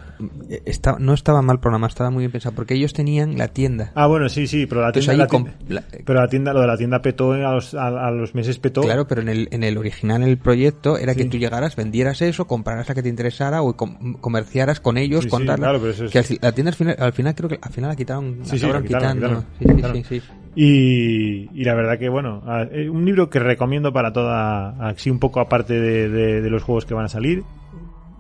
eh, 0.49 0.63
está, 0.65 0.97
no 0.99 1.13
estaba 1.15 1.43
mal 1.43 1.61
programado, 1.61 1.89
estaba 1.89 2.11
muy 2.11 2.21
bien 2.23 2.33
pensado, 2.33 2.55
porque 2.55 2.75
ellos 2.75 2.93
tenían 2.93 3.37
la 3.39 3.49
tienda. 3.49 3.93
Ah, 3.95 4.07
bueno, 4.07 4.29
sí, 4.29 4.47
sí, 4.47 4.67
pero 4.67 4.81
la 4.83 4.93
tienda, 4.93 5.15
la 5.15 5.29
la- 5.69 5.85
pero 6.05 6.21
la 6.21 6.29
tienda, 6.29 6.53
lo 6.53 6.61
de 6.61 6.67
la 6.67 6.77
tienda 6.77 7.03
petó 7.03 7.33
a 7.33 7.53
los, 7.53 7.75
a, 7.75 7.87
a 8.07 8.11
los 8.11 8.35
meses 8.35 8.59
petó. 8.59 8.81
Claro, 8.83 9.07
pero 9.07 9.21
en 9.23 9.29
el, 9.29 9.49
en 9.51 9.63
el 9.65 9.77
original, 9.79 10.23
en 10.23 10.29
el 10.29 10.39
proyecto, 10.39 10.99
era 10.99 11.15
que 11.15 11.25
Sí. 11.25 11.29
tú 11.29 11.37
llegaras, 11.39 11.77
vendieras 11.77 12.23
eso, 12.23 12.47
compraras 12.47 12.89
la 12.89 12.95
que 12.95 13.03
te 13.03 13.09
interesara 13.09 13.63
o 13.63 13.77
com- 13.77 14.15
comerciaras 14.21 14.81
con 14.81 14.97
ellos, 14.99 15.21
Sí, 15.25 15.29
sí, 15.29 15.31
contarla. 15.31 15.67
claro, 15.67 15.81
pero 15.81 15.93
eso 15.93 16.05
es- 16.07 16.11
Que 16.13 16.19
al, 16.19 16.25
la 16.41 16.53
tienda 16.53 16.71
al 16.71 16.77
final, 16.77 16.97
al 16.99 17.13
final 17.13 17.35
creo 17.35 17.49
que 17.49 17.59
al 17.61 17.73
final 17.73 17.91
la 17.91 17.97
quitaron, 17.97 18.39
la 18.41 18.45
Sí, 18.47 18.59
sí, 18.59 18.67
la 18.67 18.83
quitando. 18.83 19.15
quitaron, 19.15 19.45
Sí, 19.59 19.67
sí, 19.67 20.03
sí, 20.05 20.21
sí. 20.21 20.23
Y, 20.57 21.49
y 21.53 21.65
la 21.65 21.75
verdad 21.75 21.99
que, 21.99 22.09
bueno, 22.09 22.43
eh, 22.71 22.89
un 22.89 23.05
libro 23.05 23.29
que 23.29 23.39
recomiendo 23.41 23.93
para 23.93 24.13
toda, 24.13 24.71
así 24.89 25.11
un 25.11 25.19
poco 25.19 25.41
aparte 25.41 25.75
de, 25.81 26.09
de- 26.09 26.41
de 26.43 26.51
los 26.51 26.63
juegos 26.63 26.85
que 26.87 26.95
van 26.95 27.07
a 27.07 27.09
salir. 27.09 27.43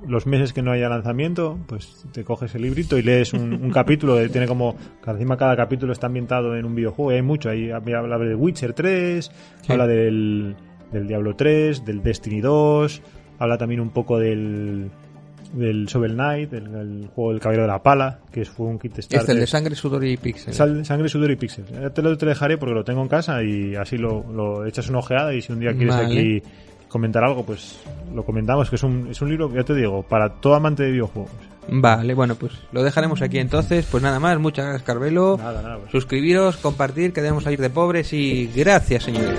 Los 0.06 0.26
meses 0.26 0.52
que 0.52 0.60
no 0.60 0.70
haya 0.72 0.88
lanzamiento, 0.90 1.58
pues 1.66 2.04
te 2.12 2.24
coges 2.24 2.54
el 2.54 2.62
librito 2.62 2.98
y 2.98 3.02
lees 3.02 3.32
un, 3.32 3.54
un 3.54 3.70
capítulo. 3.72 4.20
eh, 4.20 4.28
Tiene 4.28 4.46
como, 4.46 4.76
encima 5.06 5.36
cada 5.38 5.56
capítulo 5.56 5.92
está 5.92 6.08
ambientado 6.08 6.56
en 6.56 6.64
un 6.66 6.74
videojuego 6.74 7.12
y 7.12 7.14
hay 7.16 7.22
mucho. 7.22 7.48
Ahí 7.48 7.70
habla 7.70 8.00
habla 8.00 8.18
de 8.18 8.34
Witcher 8.34 8.74
3, 8.74 9.30
Sí. 9.62 9.72
habla 9.72 9.86
del, 9.86 10.56
del 10.92 11.06
Diablo 11.06 11.34
3, 11.36 11.84
del 11.86 12.02
Destiny 12.02 12.40
2, 12.42 13.00
habla 13.38 13.56
también 13.56 13.80
un 13.80 13.90
poco 13.90 14.18
del, 14.18 14.90
del 15.54 15.86
Shovel 15.86 16.14
Knight, 16.14 16.52
el, 16.52 16.66
el 16.74 17.08
juego 17.14 17.30
del 17.32 17.40
Caballero 17.40 17.62
de 17.62 17.68
la 17.68 17.82
Pala, 17.82 18.18
que 18.32 18.44
fue 18.44 18.66
un 18.66 18.78
kit 18.78 18.98
Este, 18.98 19.16
el 19.32 19.40
de 19.40 19.46
sangre, 19.46 19.74
sudor 19.74 20.04
y 20.04 20.16
pixel. 20.16 20.52
Sal- 20.54 20.84
sangre, 20.84 21.08
sudor 21.08 21.30
y 21.30 21.36
píxeles. 21.36 21.70
Ya 21.70 21.90
te 21.90 22.02
lo 22.02 22.16
te 22.18 22.26
dejaré 22.26 22.58
porque 22.58 22.74
lo 22.74 22.84
tengo 22.84 23.02
en 23.02 23.08
casa 23.08 23.42
y 23.42 23.74
así 23.76 23.96
lo, 23.96 24.24
lo 24.32 24.66
echas 24.66 24.88
una 24.88 24.98
ojeada 24.98 25.32
y 25.34 25.40
si 25.42 25.52
un 25.52 25.60
día 25.60 25.72
quieres 25.72 25.94
Vale. 25.96 26.06
aquí 26.06 26.42
comentar 26.88 27.24
algo, 27.24 27.44
pues 27.44 27.78
lo 28.14 28.24
comentamos, 28.24 28.70
que 28.70 28.76
es 28.76 28.82
un, 28.82 29.08
es 29.10 29.20
un 29.20 29.28
libro 29.28 29.52
ya 29.52 29.64
te 29.64 29.74
digo, 29.74 30.02
para 30.02 30.28
todo 30.28 30.54
amante 30.54 30.82
de 30.84 30.92
videojuegos. 30.92 31.30
Vale, 31.66 32.12
bueno, 32.14 32.34
pues 32.34 32.52
lo 32.72 32.82
dejaremos 32.82 33.22
aquí 33.22 33.38
entonces. 33.38 33.86
Pues 33.90 34.02
nada 34.02 34.20
más, 34.20 34.38
muchas 34.38 34.66
gracias, 34.66 34.82
Carvelo. 34.84 35.36
Nada, 35.38 35.62
nada. 35.62 35.78
pues. 35.78 35.90
Suscribiros, 35.92 36.58
compartir, 36.58 37.12
que 37.12 37.22
debemos 37.22 37.44
salir 37.44 37.58
de 37.60 37.70
pobres 37.70 38.12
y 38.12 38.50
gracias, 38.54 39.04
señores. 39.04 39.38